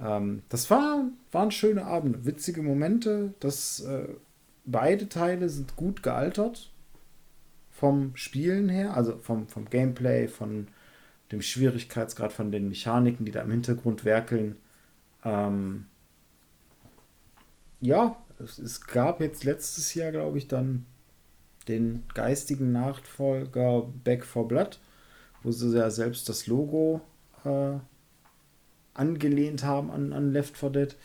Ähm, 0.00 0.42
das 0.48 0.70
war, 0.70 1.04
waren 1.32 1.50
schöne 1.50 1.84
Abende, 1.84 2.24
witzige 2.24 2.62
Momente. 2.62 3.34
Das, 3.40 3.80
äh, 3.80 4.08
beide 4.64 5.08
Teile 5.08 5.48
sind 5.48 5.76
gut 5.76 6.02
gealtert 6.02 6.70
vom 7.70 8.16
Spielen 8.16 8.68
her, 8.68 8.96
also 8.96 9.18
vom, 9.18 9.48
vom 9.48 9.68
Gameplay, 9.68 10.28
von 10.28 10.68
dem 11.32 11.42
Schwierigkeitsgrad, 11.42 12.32
von 12.32 12.52
den 12.52 12.68
Mechaniken, 12.68 13.26
die 13.26 13.32
da 13.32 13.42
im 13.42 13.50
Hintergrund 13.50 14.04
werkeln. 14.04 14.56
Ähm, 15.24 15.86
ja, 17.80 18.16
es, 18.38 18.58
es, 18.58 18.80
gab 18.86 19.20
jetzt 19.20 19.44
letztes 19.44 19.94
Jahr, 19.94 20.12
glaube 20.12 20.38
ich, 20.38 20.48
dann 20.48 20.86
den 21.68 22.04
geistigen 22.14 22.72
Nachfolger 22.72 23.90
Back 24.04 24.24
for 24.24 24.46
Blood, 24.46 24.78
wo 25.42 25.50
sie 25.50 25.76
ja 25.76 25.90
selbst 25.90 26.28
das 26.28 26.46
Logo 26.46 27.00
äh, 27.44 27.78
angelehnt 28.94 29.64
haben 29.64 29.90
an, 29.90 30.12
an 30.12 30.32
Left 30.32 30.56
4 30.56 30.70
Dead. 30.70 30.96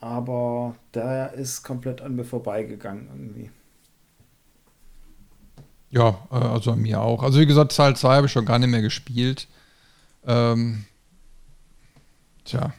Aber 0.00 0.76
der 0.94 1.32
ist 1.32 1.62
komplett 1.62 2.00
an 2.00 2.16
mir 2.16 2.24
vorbeigegangen 2.24 3.08
irgendwie. 3.08 3.50
Ja, 5.90 6.26
äh, 6.30 6.34
also 6.34 6.72
an 6.72 6.80
mir 6.80 7.00
auch. 7.00 7.22
Also 7.22 7.40
wie 7.40 7.46
gesagt, 7.46 7.74
Teil 7.74 7.96
2 7.96 8.16
habe 8.16 8.26
ich 8.26 8.32
schon 8.32 8.44
gar 8.44 8.58
nicht 8.58 8.68
mehr 8.68 8.82
gespielt. 8.82 9.48
Ähm, 10.26 10.84
tja. 12.44 12.72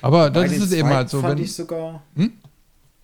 Aber 0.00 0.30
das 0.30 0.52
ist 0.52 0.62
es 0.62 0.72
eben 0.72 0.88
halt 0.88 1.08
so. 1.08 1.20
Fand 1.20 1.38
wenn, 1.38 1.44
ich 1.44 1.54
sogar, 1.54 2.02
hm? 2.16 2.32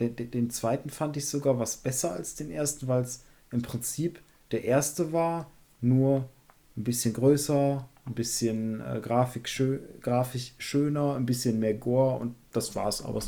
den, 0.01 0.17
den, 0.17 0.31
den, 0.31 0.51
zweiten 0.51 0.91
fand 0.91 1.17
ich 1.17 1.29
sogar 1.29 1.59
was 1.59 1.77
besser 1.77 2.13
als 2.13 2.35
den 2.35 2.51
ersten, 2.51 2.89
weil 2.89 3.03
es 3.03 3.25
im 3.53 3.63
Prinzip 3.63 4.21
der 4.51 4.65
erste 4.65 5.13
war, 5.13 5.49
nur 5.81 6.29
ein 6.77 6.85
bisschen 6.85 7.15
größer, 7.15 7.89
ein 8.09 8.15
bisschen 8.15 8.81
äh, 8.81 9.01
Grafik 9.01 9.49
schö 9.49 9.79
grafisch 10.01 10.55
schöner, 10.59 11.15
ein 11.15 11.27
bisschen 11.27 11.59
mehr 11.61 11.75
Gore 11.75 12.19
und 12.19 12.35
das 12.53 12.75
war's. 12.75 13.05
Aber 13.05 13.21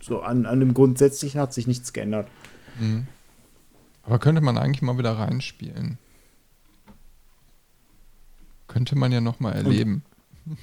so 0.00 0.22
an, 0.22 0.46
an 0.46 0.60
dem 0.60 0.74
Grundsätzlichen 0.74 1.40
hat 1.40 1.52
sich 1.52 1.66
nichts 1.66 1.92
geändert. 1.92 2.28
Mhm. 2.78 3.06
Aber 4.04 4.18
könnte 4.18 4.40
man 4.40 4.58
eigentlich 4.58 4.82
mal 4.82 4.98
wieder 4.98 5.16
reinspielen? 5.18 5.98
Könnte 8.66 8.96
man 8.96 9.12
ja 9.12 9.20
noch 9.20 9.38
mal 9.38 9.52
erleben. 9.52 10.02
Und, 10.46 10.58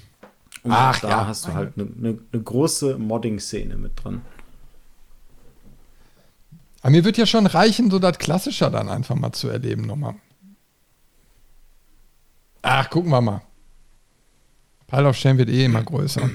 und 0.64 0.72
Ach 0.72 1.00
da 1.00 1.10
ja, 1.10 1.28
hast 1.28 1.48
du 1.48 1.54
halt 1.54 1.74
eine 1.78 1.86
ne, 1.86 2.20
ne 2.32 2.42
große 2.42 2.98
Modding-Szene 2.98 3.78
mit 3.78 4.04
drin. 4.04 4.22
Aber 6.82 6.92
mir 6.92 7.04
wird 7.04 7.18
ja 7.18 7.26
schon 7.26 7.46
reichen, 7.46 7.92
so 7.92 8.00
das 8.00 8.18
Klassische 8.18 8.70
dann 8.72 8.90
einfach 8.90 9.16
mal 9.16 9.32
zu 9.32 9.50
erleben 9.50 9.84
nochmal. 9.84 10.16
Ach, 12.62 12.90
gucken 12.90 13.12
wir 13.12 13.22
mal. 13.22 13.42
Pile 14.90 15.08
of 15.08 15.16
Shame 15.16 15.38
wird 15.38 15.50
eh 15.50 15.66
immer 15.66 15.84
größer. 15.84 16.30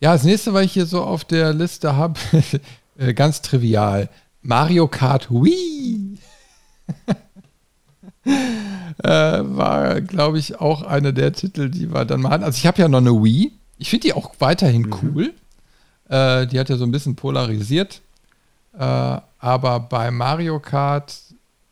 ja, 0.00 0.12
das 0.12 0.24
nächste, 0.24 0.52
was 0.52 0.64
ich 0.64 0.72
hier 0.72 0.86
so 0.86 1.02
auf 1.02 1.24
der 1.24 1.52
Liste 1.52 1.94
habe, 1.96 2.18
äh, 2.98 3.14
ganz 3.14 3.42
trivial. 3.42 4.08
Mario 4.42 4.88
Kart 4.88 5.30
Wii. 5.30 6.18
äh, 8.24 8.30
war, 9.04 10.00
glaube 10.00 10.38
ich, 10.38 10.60
auch 10.60 10.82
einer 10.82 11.12
der 11.12 11.32
Titel, 11.32 11.70
die 11.70 11.92
wir 11.92 12.04
dann 12.04 12.22
mal 12.22 12.30
hatten. 12.30 12.44
Also 12.44 12.56
ich 12.56 12.66
habe 12.66 12.82
ja 12.82 12.88
noch 12.88 12.98
eine 12.98 13.12
Wii. 13.12 13.52
Ich 13.78 13.90
finde 13.90 14.08
die 14.08 14.14
auch 14.14 14.34
weiterhin 14.40 14.82
mhm. 14.82 14.94
cool. 15.02 15.32
Äh, 16.08 16.48
die 16.48 16.58
hat 16.58 16.68
ja 16.68 16.76
so 16.76 16.84
ein 16.84 16.90
bisschen 16.90 17.14
polarisiert. 17.14 18.02
Äh, 18.76 19.18
aber 19.38 19.80
bei 19.80 20.10
Mario 20.10 20.58
Kart 20.58 21.14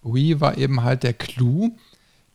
Wii 0.02 0.40
war 0.40 0.56
eben 0.56 0.82
halt 0.82 1.02
der 1.02 1.12
Clou, 1.12 1.76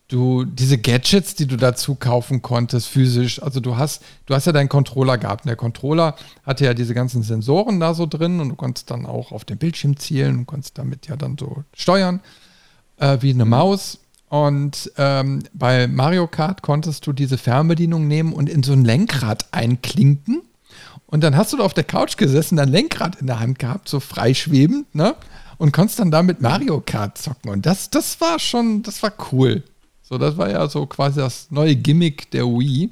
du 0.07 0.45
diese 0.45 0.77
Gadgets, 0.77 1.35
die 1.35 1.47
du 1.47 1.57
dazu 1.57 1.95
kaufen 1.95 2.41
konntest, 2.41 2.87
physisch, 2.87 3.41
also 3.41 3.59
du 3.59 3.77
hast, 3.77 4.03
du 4.25 4.35
hast 4.35 4.45
ja 4.45 4.51
deinen 4.51 4.69
Controller 4.69 5.17
gehabt. 5.17 5.45
Und 5.45 5.49
der 5.49 5.55
Controller 5.55 6.15
hatte 6.43 6.65
ja 6.65 6.73
diese 6.73 6.93
ganzen 6.93 7.23
Sensoren 7.23 7.79
da 7.79 7.93
so 7.93 8.05
drin 8.05 8.39
und 8.39 8.49
du 8.49 8.55
konntest 8.55 8.91
dann 8.91 9.05
auch 9.05 9.31
auf 9.31 9.45
den 9.45 9.57
Bildschirm 9.57 9.97
zielen 9.97 10.39
und 10.39 10.45
konntest 10.45 10.77
damit 10.77 11.07
ja 11.07 11.15
dann 11.15 11.37
so 11.37 11.63
steuern, 11.73 12.21
äh, 12.97 13.17
wie 13.21 13.31
eine 13.31 13.45
Maus. 13.45 13.99
Und 14.29 14.91
ähm, 14.97 15.43
bei 15.53 15.87
Mario 15.87 16.27
Kart 16.27 16.61
konntest 16.61 17.07
du 17.07 17.13
diese 17.13 17.37
Fernbedienung 17.37 18.07
nehmen 18.07 18.33
und 18.33 18.49
in 18.49 18.63
so 18.63 18.73
ein 18.73 18.83
Lenkrad 18.83 19.45
einklinken. 19.51 20.41
Und 21.07 21.23
dann 21.23 21.37
hast 21.37 21.53
du 21.53 21.57
da 21.57 21.63
auf 21.63 21.73
der 21.73 21.83
Couch 21.83 22.17
gesessen, 22.17 22.57
dein 22.57 22.69
Lenkrad 22.69 23.15
in 23.21 23.27
der 23.27 23.39
Hand 23.39 23.59
gehabt, 23.59 23.87
so 23.87 23.99
freischwebend, 23.99 24.93
ne? 24.93 25.15
Und 25.57 25.71
konntest 25.71 25.99
dann 25.99 26.11
damit 26.11 26.41
Mario 26.41 26.81
Kart 26.85 27.17
zocken. 27.17 27.49
Und 27.49 27.65
das, 27.65 27.89
das 27.89 28.19
war 28.19 28.39
schon, 28.39 28.83
das 28.83 29.01
war 29.01 29.13
cool. 29.31 29.63
So, 30.15 30.19
das 30.19 30.37
war 30.37 30.49
ja 30.49 30.65
so 30.69 30.85
quasi 30.85 31.19
das 31.19 31.51
neue 31.51 31.75
Gimmick 31.75 32.31
der 32.31 32.45
Wii. 32.45 32.89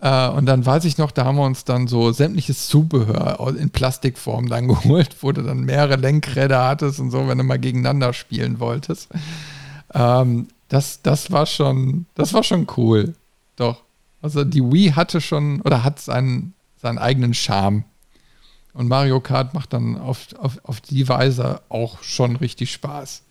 Äh, 0.00 0.28
und 0.28 0.46
dann 0.46 0.64
weiß 0.64 0.84
ich 0.84 0.96
noch, 0.96 1.10
da 1.10 1.24
haben 1.24 1.34
wir 1.34 1.44
uns 1.44 1.64
dann 1.64 1.88
so 1.88 2.12
sämtliches 2.12 2.68
Zubehör 2.68 3.52
in 3.58 3.70
Plastikform 3.70 4.48
dann 4.48 4.68
geholt, 4.68 5.16
wo 5.22 5.32
du 5.32 5.42
dann 5.42 5.64
mehrere 5.64 5.96
Lenkräder 5.96 6.68
hattest 6.68 7.00
und 7.00 7.10
so, 7.10 7.26
wenn 7.26 7.36
du 7.36 7.42
mal 7.42 7.58
gegeneinander 7.58 8.12
spielen 8.12 8.60
wolltest. 8.60 9.08
Ähm, 9.92 10.46
das, 10.68 11.02
das 11.02 11.32
war 11.32 11.46
schon, 11.46 12.06
das 12.14 12.32
war 12.32 12.44
schon 12.44 12.68
cool. 12.76 13.14
Doch. 13.56 13.82
Also 14.22 14.44
die 14.44 14.62
Wii 14.62 14.92
hatte 14.92 15.20
schon 15.20 15.60
oder 15.62 15.82
hat 15.82 15.98
seinen, 15.98 16.54
seinen 16.76 16.98
eigenen 16.98 17.34
Charme. 17.34 17.82
Und 18.72 18.86
Mario 18.86 19.18
Kart 19.18 19.52
macht 19.52 19.72
dann 19.72 19.98
auf, 19.98 20.28
auf, 20.38 20.60
auf 20.62 20.80
die 20.80 21.08
Weise 21.08 21.60
auch 21.70 22.04
schon 22.04 22.36
richtig 22.36 22.70
Spaß. 22.70 23.24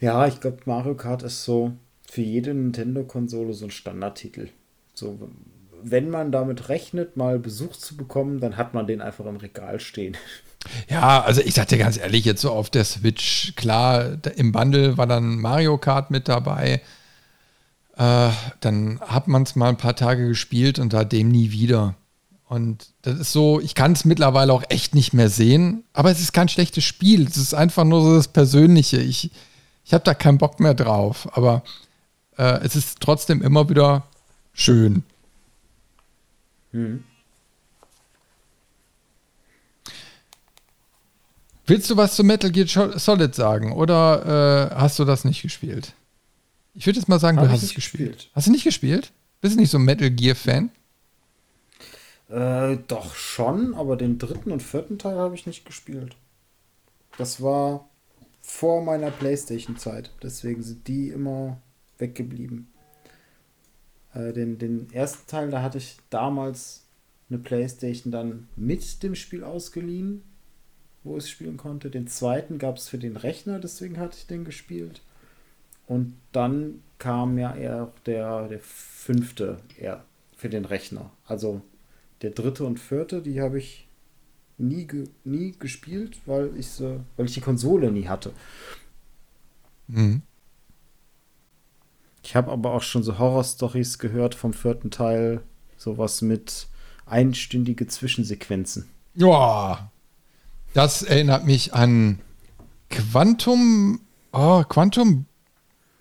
Ja, 0.00 0.26
ich 0.26 0.40
glaube, 0.40 0.58
Mario 0.66 0.94
Kart 0.94 1.22
ist 1.22 1.44
so 1.44 1.72
für 2.10 2.22
jede 2.22 2.52
Nintendo-Konsole 2.54 3.54
so 3.54 3.66
ein 3.66 3.70
Standardtitel. 3.70 4.48
So, 4.94 5.18
wenn 5.82 6.10
man 6.10 6.32
damit 6.32 6.68
rechnet, 6.68 7.16
mal 7.16 7.38
Besuch 7.38 7.76
zu 7.76 7.96
bekommen, 7.96 8.40
dann 8.40 8.56
hat 8.56 8.74
man 8.74 8.86
den 8.86 9.00
einfach 9.00 9.26
im 9.26 9.36
Regal 9.36 9.80
stehen. 9.80 10.16
Ja, 10.88 11.20
also 11.22 11.42
ich 11.42 11.52
sag 11.52 11.68
dir 11.68 11.76
ganz 11.76 11.98
ehrlich, 11.98 12.24
jetzt 12.24 12.40
so 12.40 12.50
auf 12.50 12.70
der 12.70 12.84
Switch, 12.84 13.52
klar, 13.54 14.16
im 14.36 14.50
Bundle 14.50 14.96
war 14.96 15.06
dann 15.06 15.36
Mario 15.38 15.76
Kart 15.76 16.10
mit 16.10 16.26
dabei. 16.26 16.80
Äh, 17.98 18.30
dann 18.60 18.98
hat 19.00 19.28
man 19.28 19.42
es 19.42 19.56
mal 19.56 19.68
ein 19.68 19.76
paar 19.76 19.94
Tage 19.94 20.26
gespielt 20.26 20.78
und 20.78 20.92
seitdem 20.92 21.28
nie 21.28 21.50
wieder. 21.50 21.96
Und 22.48 22.88
das 23.02 23.18
ist 23.18 23.32
so, 23.32 23.60
ich 23.60 23.74
kann 23.74 23.92
es 23.92 24.04
mittlerweile 24.04 24.54
auch 24.54 24.64
echt 24.68 24.94
nicht 24.94 25.12
mehr 25.12 25.28
sehen, 25.28 25.84
aber 25.92 26.10
es 26.10 26.20
ist 26.20 26.32
kein 26.32 26.48
schlechtes 26.48 26.84
Spiel. 26.84 27.26
Es 27.26 27.36
ist 27.36 27.52
einfach 27.52 27.84
nur 27.84 28.02
so 28.02 28.16
das 28.16 28.28
Persönliche. 28.28 28.98
Ich, 28.98 29.30
ich 29.84 29.92
habe 29.92 30.04
da 30.04 30.14
keinen 30.14 30.38
Bock 30.38 30.60
mehr 30.60 30.74
drauf, 30.74 31.28
aber 31.36 31.62
äh, 32.36 32.60
es 32.64 32.76
ist 32.76 33.00
trotzdem 33.00 33.42
immer 33.42 33.68
wieder 33.68 34.04
schön. 34.52 35.02
Hm. 36.72 37.04
Willst 41.66 41.88
du 41.88 41.96
was 41.96 42.14
zu 42.14 42.24
Metal 42.24 42.50
Gear 42.50 42.98
Solid 42.98 43.34
sagen 43.34 43.72
oder 43.72 44.70
äh, 44.72 44.74
hast 44.74 44.98
du 44.98 45.04
das 45.04 45.24
nicht 45.24 45.42
gespielt? 45.42 45.94
Ich 46.74 46.86
würde 46.86 46.98
jetzt 46.98 47.08
mal 47.08 47.20
sagen, 47.20 47.38
Hab 47.38 47.46
du 47.46 47.52
hast 47.52 47.62
es 47.62 47.74
gespielt. 47.74 48.12
gespielt. 48.12 48.30
Hast 48.34 48.46
du 48.46 48.50
nicht 48.50 48.64
gespielt? 48.64 49.12
Bist 49.40 49.54
du 49.54 49.60
nicht 49.60 49.70
so 49.70 49.78
ein 49.78 49.84
Metal 49.84 50.10
Gear 50.10 50.34
Fan? 50.34 50.70
Äh, 52.28 52.78
doch 52.88 53.14
schon, 53.14 53.74
aber 53.74 53.96
den 53.96 54.18
dritten 54.18 54.50
und 54.50 54.62
vierten 54.62 54.98
Teil 54.98 55.16
habe 55.16 55.34
ich 55.34 55.46
nicht 55.46 55.64
gespielt. 55.64 56.16
Das 57.16 57.42
war 57.42 57.88
vor 58.46 58.84
meiner 58.84 59.10
Playstation-Zeit. 59.10 60.12
Deswegen 60.22 60.62
sind 60.62 60.86
die 60.86 61.08
immer 61.08 61.60
weggeblieben. 61.98 62.68
Äh, 64.12 64.32
den, 64.34 64.58
den 64.58 64.92
ersten 64.92 65.26
Teil, 65.26 65.50
da 65.50 65.62
hatte 65.62 65.78
ich 65.78 65.96
damals 66.10 66.84
eine 67.30 67.38
Playstation 67.38 68.12
dann 68.12 68.48
mit 68.54 69.02
dem 69.02 69.14
Spiel 69.14 69.42
ausgeliehen, 69.42 70.22
wo 71.02 71.16
ich 71.16 71.28
spielen 71.28 71.56
konnte. 71.56 71.90
Den 71.90 72.06
zweiten 72.06 72.58
gab 72.58 72.76
es 72.76 72.86
für 72.86 72.98
den 72.98 73.16
Rechner, 73.16 73.58
deswegen 73.58 73.98
hatte 73.98 74.18
ich 74.18 74.26
den 74.26 74.44
gespielt. 74.44 75.00
Und 75.86 76.14
dann 76.32 76.82
kam 76.98 77.38
ja 77.38 77.56
eher 77.56 77.92
der, 78.04 78.48
der 78.48 78.60
fünfte 78.60 79.58
eher 79.78 80.04
für 80.36 80.50
den 80.50 80.66
Rechner. 80.66 81.10
Also 81.26 81.62
der 82.20 82.30
dritte 82.30 82.64
und 82.64 82.78
vierte, 82.78 83.22
die 83.22 83.40
habe 83.40 83.58
ich 83.58 83.83
nie, 84.58 84.86
ge 84.86 85.08
nie 85.24 85.52
gespielt, 85.58 86.18
weil 86.26 86.56
ich, 86.56 86.68
sie, 86.68 87.00
weil 87.16 87.26
ich 87.26 87.34
die 87.34 87.40
Konsole 87.40 87.90
nie 87.90 88.08
hatte. 88.08 88.32
Mhm. 89.88 90.22
Ich 92.22 92.34
habe 92.34 92.50
aber 92.50 92.72
auch 92.72 92.82
schon 92.82 93.02
so 93.02 93.18
Horror-Stories 93.18 93.98
gehört 93.98 94.34
vom 94.34 94.52
vierten 94.54 94.90
Teil. 94.90 95.42
Sowas 95.76 96.22
mit 96.22 96.68
einstündige 97.04 97.86
Zwischensequenzen. 97.86 98.88
Ja, 99.14 99.90
das 100.72 101.02
erinnert 101.02 101.44
mich 101.44 101.74
an 101.74 102.18
Quantum, 102.88 104.00
oh, 104.32 104.62
Quantum 104.64 105.26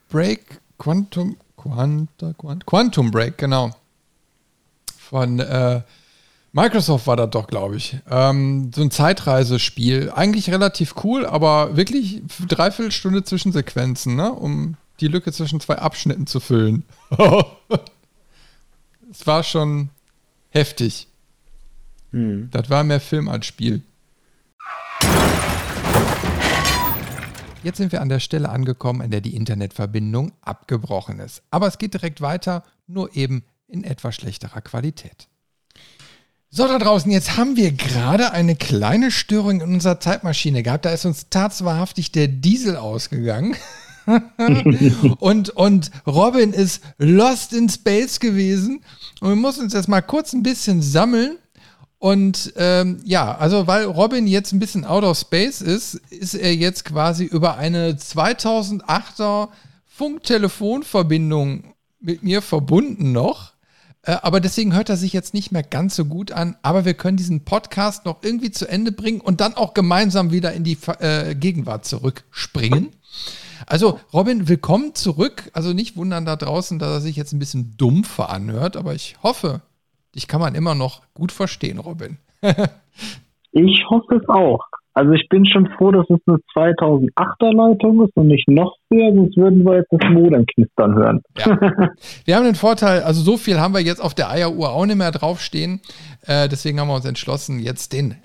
Break, 0.09 0.61
Quantum, 0.77 1.37
Quanta, 1.57 2.33
Quant, 2.33 2.65
Quantum 2.65 3.11
Break, 3.11 3.37
genau. 3.37 3.75
Von 4.97 5.39
äh, 5.39 5.81
Microsoft 6.55 7.07
war 7.07 7.15
das 7.15 7.31
doch, 7.31 7.47
glaube 7.47 7.77
ich. 7.77 7.97
Ähm, 8.07 8.71
so 8.73 8.83
ein 8.83 8.91
Zeitreisespiel. 8.91 10.11
Eigentlich 10.11 10.51
relativ 10.51 10.93
cool, 11.03 11.25
aber 11.25 11.75
wirklich 11.75 12.21
dreiviertel 12.47 12.91
Stunde 12.91 13.23
Zwischensequenzen, 13.23 14.15
ne? 14.15 14.31
um 14.31 14.77
die 14.99 15.07
Lücke 15.07 15.31
zwischen 15.31 15.59
zwei 15.59 15.79
Abschnitten 15.79 16.27
zu 16.27 16.39
füllen. 16.39 16.85
es 19.11 19.25
war 19.25 19.41
schon 19.41 19.89
heftig. 20.51 21.07
Hm. 22.11 22.49
Das 22.51 22.69
war 22.69 22.83
mehr 22.83 23.01
Film 23.01 23.29
als 23.29 23.47
Spiel. 23.47 23.81
Jetzt 27.63 27.77
sind 27.77 27.91
wir 27.91 28.01
an 28.01 28.09
der 28.09 28.19
Stelle 28.19 28.49
angekommen, 28.49 29.01
an 29.01 29.09
der 29.09 29.21
die 29.21 29.35
Internetverbindung 29.35 30.33
abgebrochen 30.41 31.17
ist. 31.19 31.41
Aber 31.49 31.65
es 31.65 31.79
geht 31.79 31.95
direkt 31.95 32.21
weiter, 32.21 32.63
nur 32.85 33.15
eben 33.15 33.43
in 33.67 33.83
etwas 33.83 34.13
schlechterer 34.13 34.61
Qualität. 34.61 35.27
So, 36.55 36.67
da 36.67 36.77
draußen, 36.77 37.09
jetzt 37.09 37.35
haben 37.35 37.55
wir 37.55 37.71
gerade 37.71 38.31
eine 38.31 38.55
kleine 38.55 39.09
Störung 39.09 39.61
in 39.61 39.73
unserer 39.73 39.99
Zeitmaschine 39.99 40.61
gehabt. 40.61 40.85
Da 40.85 40.91
ist 40.91 41.03
uns 41.03 41.25
tatsächlich 41.31 42.11
der 42.11 42.27
Diesel 42.27 42.75
ausgegangen. 42.77 43.55
und, 45.19 45.49
und 45.49 45.89
Robin 46.05 46.53
ist 46.53 46.83
lost 46.99 47.53
in 47.53 47.69
space 47.69 48.19
gewesen. 48.19 48.83
Und 49.19 49.29
wir 49.29 49.35
mussten 49.35 49.63
uns 49.63 49.73
jetzt 49.73 49.87
mal 49.87 50.01
kurz 50.01 50.33
ein 50.33 50.43
bisschen 50.43 50.83
sammeln. 50.83 51.39
Und 51.97 52.53
ähm, 52.55 53.01
ja, 53.03 53.35
also 53.35 53.65
weil 53.65 53.85
Robin 53.85 54.27
jetzt 54.27 54.51
ein 54.51 54.59
bisschen 54.59 54.85
out 54.85 55.03
of 55.03 55.17
space 55.17 55.59
ist, 55.59 55.95
ist 56.11 56.35
er 56.35 56.53
jetzt 56.53 56.85
quasi 56.85 57.23
über 57.23 57.57
eine 57.57 57.93
2008er 57.93 59.49
Funktelefonverbindung 59.87 61.73
mit 61.99 62.21
mir 62.21 62.43
verbunden 62.43 63.11
noch. 63.11 63.52
Äh, 64.03 64.17
aber 64.21 64.39
deswegen 64.39 64.75
hört 64.75 64.89
er 64.89 64.97
sich 64.97 65.13
jetzt 65.13 65.33
nicht 65.33 65.51
mehr 65.51 65.63
ganz 65.63 65.95
so 65.95 66.05
gut 66.05 66.31
an. 66.31 66.55
Aber 66.61 66.85
wir 66.85 66.93
können 66.93 67.17
diesen 67.17 67.45
Podcast 67.45 68.05
noch 68.05 68.21
irgendwie 68.21 68.51
zu 68.51 68.67
Ende 68.67 68.91
bringen 68.91 69.21
und 69.21 69.41
dann 69.41 69.55
auch 69.55 69.73
gemeinsam 69.73 70.31
wieder 70.31 70.53
in 70.53 70.63
die 70.63 70.77
äh, 70.99 71.35
Gegenwart 71.35 71.85
zurückspringen. 71.85 72.89
Also, 73.65 73.99
Robin, 74.11 74.49
willkommen 74.49 74.93
zurück. 74.93 75.49
Also 75.53 75.73
nicht 75.73 75.95
wundern 75.95 76.25
da 76.25 76.35
draußen, 76.35 76.79
dass 76.79 76.89
er 76.89 77.01
sich 77.01 77.15
jetzt 77.15 77.31
ein 77.31 77.39
bisschen 77.39 77.75
dumpfer 77.77 78.29
anhört, 78.29 78.75
aber 78.75 78.93
ich 78.93 79.15
hoffe, 79.23 79.61
dich 80.15 80.27
kann 80.27 80.41
man 80.41 80.55
immer 80.55 80.75
noch 80.75 81.01
gut 81.13 81.31
verstehen, 81.31 81.79
Robin. 81.79 82.17
ich 83.51 83.85
hoffe 83.89 84.15
es 84.15 84.27
auch. 84.27 84.59
Also 84.93 85.11
ich 85.13 85.27
bin 85.29 85.45
schon 85.45 85.67
froh, 85.77 85.91
dass 85.91 86.05
es 86.09 86.19
eine 86.27 86.37
2008er 86.55 87.51
Leitung 87.51 88.05
ist 88.05 88.15
und 88.15 88.27
nicht 88.27 88.47
noch 88.47 88.75
früher, 88.87 89.11
sonst 89.13 89.35
würden 89.37 89.63
wir 89.65 89.77
jetzt 89.77 89.91
das 89.91 90.09
Modem 90.11 90.45
knistern 90.45 90.95
hören. 90.95 91.21
Ja. 91.37 91.57
Wir 92.25 92.35
haben 92.35 92.45
den 92.45 92.55
Vorteil, 92.55 93.01
also 93.01 93.21
so 93.21 93.37
viel 93.37 93.59
haben 93.59 93.73
wir 93.73 93.81
jetzt 93.81 94.01
auf 94.01 94.13
der 94.13 94.29
Eieruhr 94.29 94.71
auch 94.71 94.85
nicht 94.85 94.97
mehr 94.97 95.11
draufstehen. 95.11 95.81
Äh, 96.25 96.47
deswegen 96.47 96.79
haben 96.79 96.87
wir 96.87 96.95
uns 96.95 97.05
entschlossen, 97.05 97.59
jetzt 97.59 97.93
den 97.93 98.15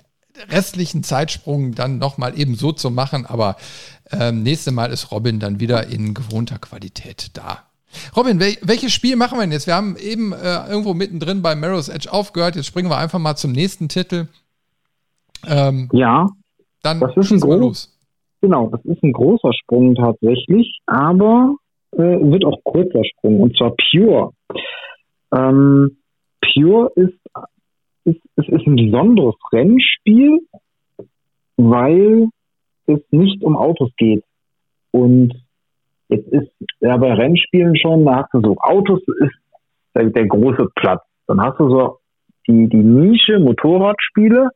restlichen 0.49 1.03
Zeitsprung 1.03 1.73
dann 1.73 1.97
nochmal 1.97 2.39
eben 2.39 2.55
so 2.55 2.71
zu 2.71 2.91
machen. 2.91 3.25
Aber 3.25 3.57
äh, 4.11 4.31
nächstes 4.31 4.73
Mal 4.73 4.91
ist 4.91 5.11
Robin 5.11 5.39
dann 5.39 5.59
wieder 5.59 5.87
in 5.87 6.13
gewohnter 6.13 6.59
Qualität 6.59 7.31
da. 7.33 7.59
Robin, 8.15 8.39
wel 8.39 8.55
welches 8.61 8.93
Spiel 8.93 9.15
machen 9.15 9.37
wir 9.37 9.41
denn 9.41 9.51
jetzt? 9.51 9.67
Wir 9.67 9.75
haben 9.75 9.97
eben 9.97 10.31
äh, 10.31 10.67
irgendwo 10.67 10.93
mittendrin 10.93 11.41
bei 11.41 11.55
Marrow's 11.55 11.89
Edge 11.89 12.11
aufgehört. 12.11 12.55
Jetzt 12.55 12.67
springen 12.67 12.89
wir 12.89 12.97
einfach 12.97 13.19
mal 13.19 13.35
zum 13.35 13.51
nächsten 13.51 13.89
Titel. 13.89 14.27
Ähm, 15.47 15.89
ja. 15.93 16.27
Dann 16.83 16.99
das 16.99 17.15
ist 17.17 17.31
ein 17.31 17.39
groß, 17.39 17.95
Genau, 18.41 18.69
das 18.69 18.83
ist 18.85 19.03
ein 19.03 19.11
großer 19.11 19.51
Sprung 19.53 19.95
tatsächlich, 19.95 20.79
aber 20.85 21.55
äh, 21.91 21.97
wird 21.97 22.45
auch 22.45 22.63
kurzer 22.63 23.03
Sprung 23.03 23.41
und 23.41 23.57
zwar 23.57 23.75
Pure. 23.75 24.31
Ähm, 25.33 25.97
Pure 26.41 26.91
ist, 26.95 27.19
ist, 28.05 28.21
ist, 28.37 28.49
ist 28.49 28.67
ein 28.67 28.77
besonderes 28.77 29.35
Rennspiel, 29.51 30.39
weil 31.57 32.29
es 32.85 32.99
nicht 33.11 33.43
um 33.43 33.57
Autos 33.57 33.91
geht. 33.97 34.23
Und 34.91 35.33
jetzt 36.07 36.27
ist 36.29 36.51
ja 36.79 36.95
bei 36.95 37.13
Rennspielen 37.13 37.75
schon, 37.75 38.05
da 38.05 38.23
hast 38.23 38.33
du 38.33 38.41
so 38.41 38.55
Autos 38.57 39.01
ist 39.19 39.35
der, 39.93 40.05
der 40.05 40.27
große 40.27 40.67
Platz. 40.75 41.03
Dann 41.27 41.41
hast 41.41 41.59
du 41.59 41.69
so 41.69 41.99
die, 42.47 42.67
die 42.69 42.77
Nische 42.77 43.37
Motorradspiele 43.39 44.49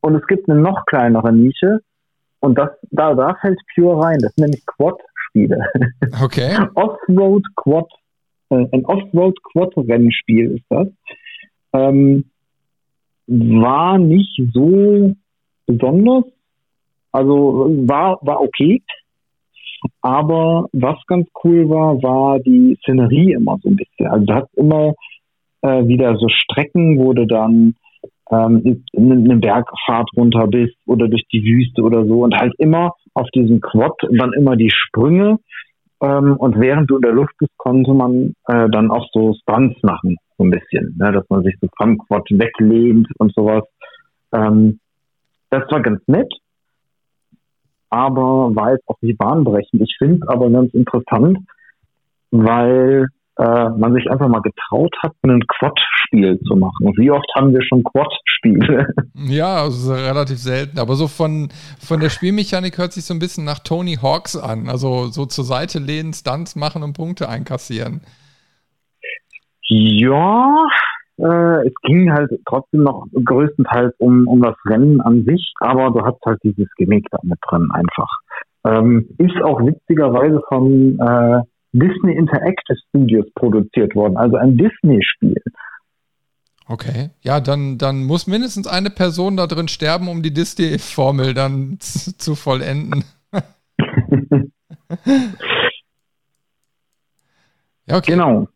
und 0.00 0.14
es 0.14 0.26
gibt 0.26 0.48
eine 0.48 0.60
noch 0.60 0.84
kleinere 0.86 1.32
Nische. 1.32 1.80
Und 2.40 2.56
das, 2.56 2.70
da, 2.90 3.14
da 3.14 3.34
fällt 3.40 3.58
Pure 3.74 4.02
rein. 4.02 4.18
Das 4.20 4.32
sind 4.34 4.44
nämlich 4.46 4.64
Quad-Spiele. 4.66 5.58
Okay. 6.22 6.56
Offroad 6.74 7.44
Quad, 7.56 7.88
äh, 8.50 8.66
ein 8.72 8.84
Offroad 8.86 9.36
Quad 9.52 9.72
Rennspiel 9.76 10.56
ist 10.56 10.64
das. 10.68 10.88
Ähm, 11.72 12.24
war 13.26 13.98
nicht 13.98 14.40
so 14.52 15.14
besonders. 15.66 16.24
Also 17.12 17.66
war, 17.86 18.18
war 18.22 18.40
okay. 18.40 18.82
Aber 20.00 20.68
was 20.72 20.96
ganz 21.06 21.28
cool 21.44 21.68
war, 21.68 22.02
war 22.02 22.38
die 22.40 22.76
Szenerie 22.82 23.32
immer 23.32 23.58
so 23.62 23.68
ein 23.68 23.76
bisschen. 23.76 24.06
Also 24.06 24.24
da 24.24 24.34
hat 24.36 24.48
immer 24.54 24.94
äh, 25.62 25.86
wieder 25.86 26.16
so 26.16 26.28
Strecken, 26.28 26.98
wo 26.98 27.12
du 27.12 27.26
dann 27.26 27.74
ähm, 28.30 28.84
eine 28.96 29.36
Bergfahrt 29.36 30.10
runter 30.16 30.46
bist 30.46 30.76
oder 30.86 31.08
durch 31.08 31.24
die 31.32 31.42
Wüste 31.42 31.82
oder 31.82 32.04
so 32.06 32.24
und 32.24 32.34
halt 32.34 32.54
immer 32.58 32.92
auf 33.14 33.28
diesem 33.34 33.60
Quad 33.60 33.94
dann 34.10 34.32
immer 34.32 34.56
die 34.56 34.70
Sprünge 34.70 35.38
ähm, 36.00 36.36
und 36.36 36.58
während 36.60 36.90
du 36.90 36.96
in 36.96 37.02
der 37.02 37.12
Luft 37.12 37.34
bist, 37.38 37.56
konnte 37.56 37.92
man 37.92 38.34
äh, 38.46 38.68
dann 38.70 38.90
auch 38.90 39.06
so 39.12 39.34
Stunts 39.42 39.82
machen, 39.82 40.16
so 40.36 40.44
ein 40.44 40.50
bisschen, 40.50 40.96
ne, 40.96 41.12
dass 41.12 41.28
man 41.28 41.42
sich 41.42 41.56
so 41.60 41.68
vom 41.76 41.98
Quad 41.98 42.24
weglehnt 42.30 43.08
und 43.18 43.34
sowas. 43.34 43.64
Ähm, 44.32 44.78
das 45.50 45.64
war 45.70 45.80
ganz 45.80 46.00
nett, 46.06 46.32
aber 47.90 48.54
war 48.54 48.72
jetzt 48.72 48.86
auch 48.86 48.98
nicht 49.00 49.18
bahnbrechend. 49.18 49.82
Ich 49.82 49.96
finde 49.98 50.20
es 50.22 50.28
aber 50.28 50.50
ganz 50.50 50.72
interessant, 50.74 51.38
weil 52.30 53.08
äh, 53.38 53.68
man 53.70 53.94
sich 53.94 54.10
einfach 54.10 54.28
mal 54.28 54.42
getraut 54.42 54.94
hat, 55.00 55.12
ein 55.22 55.40
Quad-Spiel 55.46 56.40
zu 56.40 56.56
machen. 56.56 56.86
Und 56.86 56.98
wie 56.98 57.10
oft 57.10 57.26
haben 57.36 57.52
wir 57.52 57.62
schon 57.62 57.84
Quad-Spiele? 57.84 58.86
Ja, 59.14 59.62
also 59.62 59.92
relativ 59.92 60.38
selten. 60.38 60.78
Aber 60.78 60.94
so 60.94 61.08
von, 61.08 61.48
von 61.80 62.00
der 62.00 62.08
Spielmechanik 62.08 62.78
hört 62.78 62.92
sich 62.92 63.04
so 63.04 63.14
ein 63.14 63.18
bisschen 63.18 63.44
nach 63.44 63.58
Tony 63.58 63.96
Hawks 64.00 64.36
an. 64.36 64.68
Also 64.68 65.06
so 65.06 65.26
zur 65.26 65.44
Seite 65.44 65.80
lehnen, 65.80 66.12
Stunts 66.12 66.54
machen 66.54 66.82
und 66.82 66.92
Punkte 66.96 67.28
einkassieren. 67.28 68.00
Ja, 69.68 70.66
äh, 71.18 71.66
es 71.66 71.74
ging 71.82 72.12
halt 72.12 72.30
trotzdem 72.46 72.84
noch 72.84 73.06
größtenteils 73.12 73.94
um, 73.98 74.26
um 74.28 74.40
das 74.40 74.54
Rennen 74.66 75.00
an 75.00 75.24
sich, 75.24 75.52
aber 75.60 75.90
du 75.90 76.04
hast 76.04 76.24
halt 76.24 76.38
dieses 76.44 76.68
Gimmick 76.76 77.06
da 77.10 77.18
mit 77.22 77.38
drin 77.48 77.68
einfach. 77.72 78.08
Ähm, 78.64 79.08
ist 79.18 79.36
auch 79.42 79.60
witzigerweise 79.60 80.40
von 80.48 80.98
äh, 81.00 81.42
Disney 81.72 82.16
Interactive 82.16 82.76
Studios 82.88 83.26
produziert 83.34 83.94
worden, 83.94 84.16
also 84.16 84.36
ein 84.36 84.56
Disney-Spiel. 84.56 85.42
Okay, 86.66 87.10
ja, 87.22 87.40
dann, 87.40 87.78
dann 87.78 88.04
muss 88.04 88.26
mindestens 88.26 88.66
eine 88.66 88.90
Person 88.90 89.36
da 89.38 89.46
drin 89.46 89.68
sterben, 89.68 90.08
um 90.08 90.22
die 90.22 90.34
Disney-Formel 90.34 91.32
dann 91.32 91.78
zu 91.80 92.34
vollenden. 92.34 93.04
ja, 97.86 97.96
okay. 97.96 98.12
Genau. 98.12 98.48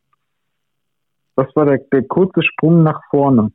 Das 1.37 1.47
war 1.55 1.65
der, 1.65 1.79
der 1.91 2.03
kurze 2.03 2.43
Sprung 2.43 2.83
nach 2.83 3.01
vorne. 3.11 3.51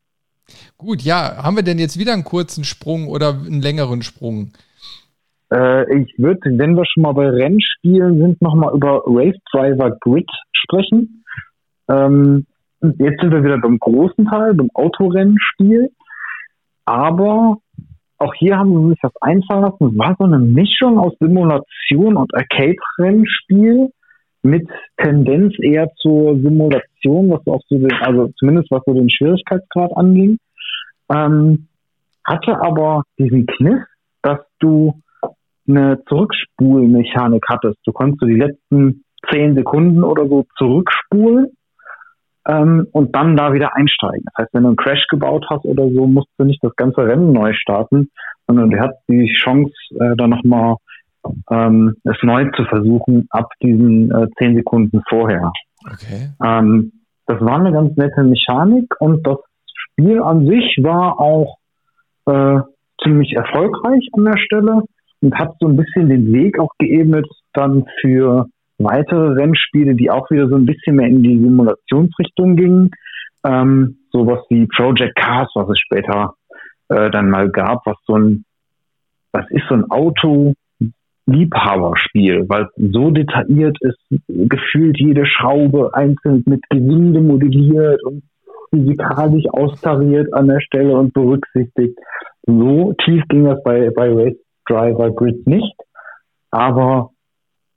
Gut, 0.77 1.01
ja, 1.01 1.43
haben 1.43 1.55
wir 1.55 1.63
denn 1.63 1.77
jetzt 1.77 1.99
wieder 1.99 2.13
einen 2.13 2.23
kurzen 2.23 2.63
Sprung 2.63 3.07
oder 3.07 3.33
einen 3.33 3.61
längeren 3.61 4.01
Sprung? 4.01 4.53
Äh, 5.51 6.01
ich 6.01 6.13
würde, 6.17 6.39
wenn 6.57 6.75
wir 6.75 6.85
schon 6.85 7.03
mal 7.03 7.13
bei 7.13 7.29
Rennspielen 7.29 8.19
sind, 8.19 8.41
nochmal 8.41 8.73
über 8.75 9.03
Race 9.05 9.37
Driver 9.51 9.91
Grid 10.01 10.29
sprechen. 10.51 11.23
Ähm, 11.89 12.45
jetzt 12.81 13.21
sind 13.21 13.31
wir 13.31 13.43
wieder 13.43 13.59
beim 13.59 13.79
großen 13.79 14.25
Teil, 14.25 14.53
beim 14.53 14.69
Autorennspiel. 14.73 15.89
Aber 16.85 17.57
auch 18.17 18.33
hier 18.35 18.57
haben 18.57 18.81
sie 18.81 18.89
sich 18.89 18.99
das 19.01 19.13
einfallen 19.21 19.63
lassen. 19.63 19.91
Es 19.91 19.97
war 19.97 20.15
so 20.17 20.25
eine 20.25 20.39
Mischung 20.39 20.97
aus 20.97 21.13
Simulation 21.19 22.17
und 22.17 22.33
Arcade-Rennspiel 22.33 23.89
mit 24.43 24.67
Tendenz 24.97 25.53
eher 25.59 25.91
zur 25.97 26.35
Simulation, 26.39 27.29
was 27.29 27.45
auch 27.47 27.61
so 27.67 27.77
den, 27.77 27.91
also 28.01 28.29
zumindest 28.39 28.71
was 28.71 28.81
so 28.85 28.93
den 28.93 29.09
Schwierigkeitsgrad 29.09 29.95
anging. 29.95 30.37
Ähm, 31.13 31.67
hatte 32.25 32.59
aber 32.61 33.03
diesen 33.17 33.45
Kniff, 33.45 33.83
dass 34.21 34.39
du 34.59 35.01
eine 35.67 36.01
Zurückspulmechanik 36.07 37.43
hattest. 37.47 37.77
Du 37.85 37.91
konntest 37.91 38.21
die 38.23 38.35
letzten 38.35 39.03
zehn 39.31 39.55
Sekunden 39.55 40.03
oder 40.03 40.27
so 40.27 40.45
zurückspulen 40.57 41.47
ähm, 42.47 42.87
und 42.91 43.15
dann 43.15 43.35
da 43.35 43.53
wieder 43.53 43.75
einsteigen. 43.75 44.23
Das 44.25 44.43
heißt, 44.43 44.53
wenn 44.53 44.63
du 44.63 44.69
einen 44.69 44.77
Crash 44.77 45.05
gebaut 45.09 45.45
hast 45.49 45.65
oder 45.65 45.89
so, 45.89 46.07
musst 46.07 46.29
du 46.37 46.45
nicht 46.45 46.63
das 46.63 46.75
ganze 46.75 47.05
Rennen 47.05 47.33
neu 47.33 47.53
starten, 47.53 48.09
sondern 48.47 48.69
du 48.69 48.79
hast 48.79 48.95
die 49.07 49.31
Chance, 49.43 49.73
äh, 49.99 50.15
dann 50.15 50.29
nochmal 50.29 50.75
ähm, 51.51 51.95
es 52.03 52.15
neu 52.21 52.49
zu 52.55 52.63
versuchen 52.65 53.27
ab 53.31 53.51
diesen 53.61 54.11
äh, 54.11 54.27
zehn 54.37 54.55
Sekunden 54.55 55.01
vorher. 55.09 55.51
Okay. 55.85 56.29
Ähm, 56.43 56.93
das 57.25 57.41
war 57.41 57.59
eine 57.59 57.73
ganz 57.73 57.95
nette 57.97 58.23
Mechanik 58.23 58.93
und 58.99 59.27
das 59.27 59.37
Spiel 59.75 60.21
an 60.21 60.47
sich 60.47 60.77
war 60.81 61.19
auch 61.19 61.57
äh, 62.25 62.61
ziemlich 63.03 63.33
erfolgreich 63.33 64.07
an 64.13 64.23
der 64.23 64.37
Stelle 64.37 64.83
und 65.21 65.35
hat 65.35 65.55
so 65.59 65.67
ein 65.67 65.77
bisschen 65.77 66.09
den 66.09 66.31
Weg 66.33 66.59
auch 66.59 66.71
geebnet 66.79 67.27
dann 67.53 67.85
für 68.01 68.47
weitere 68.77 69.33
Rennspiele, 69.33 69.95
die 69.95 70.11
auch 70.11 70.29
wieder 70.29 70.47
so 70.47 70.55
ein 70.55 70.65
bisschen 70.65 70.97
mehr 70.97 71.07
in 71.07 71.23
die 71.23 71.37
Simulationsrichtung 71.37 72.55
gingen. 72.55 72.91
Ähm, 73.43 73.97
sowas 74.11 74.39
wie 74.49 74.67
Project 74.67 75.15
Cars, 75.15 75.49
was 75.55 75.69
es 75.69 75.79
später 75.79 76.33
äh, 76.89 77.09
dann 77.09 77.29
mal 77.29 77.49
gab, 77.49 77.85
was 77.85 77.97
so 78.05 78.15
ein, 78.15 78.45
was 79.31 79.49
ist 79.51 79.63
so 79.69 79.75
ein 79.75 79.89
Auto, 79.89 80.53
Liebhaberspiel, 81.27 82.47
weil 82.47 82.69
so 82.77 83.11
detailliert 83.11 83.77
ist, 83.81 83.99
gefühlt 84.27 84.97
jede 84.97 85.25
Schraube 85.25 85.93
einzeln 85.93 86.43
mit 86.45 86.61
Gewinde 86.69 87.19
modelliert 87.19 88.01
und 88.03 88.23
physikalisch 88.69 89.45
austariert 89.51 90.33
an 90.33 90.47
der 90.47 90.61
Stelle 90.61 90.97
und 90.97 91.13
berücksichtigt. 91.13 91.97
So 92.45 92.93
tief 93.03 93.23
ging 93.27 93.43
das 93.43 93.61
bei, 93.63 93.89
bei 93.89 94.09
Race 94.09 94.37
Driver 94.67 95.11
Grid 95.11 95.45
nicht, 95.47 95.75
aber 96.51 97.11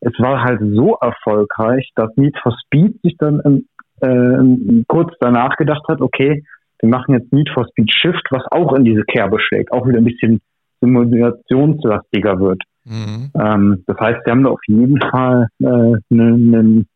es 0.01 0.13
war 0.19 0.43
halt 0.43 0.61
so 0.61 0.97
erfolgreich, 1.01 1.91
dass 1.95 2.17
Need 2.17 2.37
for 2.43 2.57
Speed 2.65 3.01
sich 3.03 3.17
dann 3.19 3.65
äh, 4.01 4.85
kurz 4.89 5.13
danach 5.21 5.57
gedacht 5.57 5.83
hat, 5.89 6.01
okay, 6.01 6.43
wir 6.81 6.89
machen 6.89 7.15
jetzt 7.15 7.33
Need 7.33 7.51
for 7.53 7.67
Speed 7.69 7.93
Shift, 7.93 8.27
was 8.31 8.43
auch 8.51 8.73
in 8.75 8.85
diese 8.85 9.03
Kerbe 9.03 9.39
schlägt, 9.41 9.73
auch 9.73 9.87
wieder 9.87 9.99
ein 9.99 10.05
bisschen 10.05 10.41
simulationslastiger 10.81 12.41
wird. 12.41 12.63
Mhm. 12.85 13.31
Ähm, 13.35 13.85
das 13.87 13.99
heißt, 13.99 14.21
sie 14.25 14.31
haben 14.31 14.45
da 14.45 14.51
auf 14.51 14.63
jeden 14.67 14.99
Fall 15.01 15.49
äh, 15.61 15.67
einen, 15.67 16.55
einen 16.55 16.89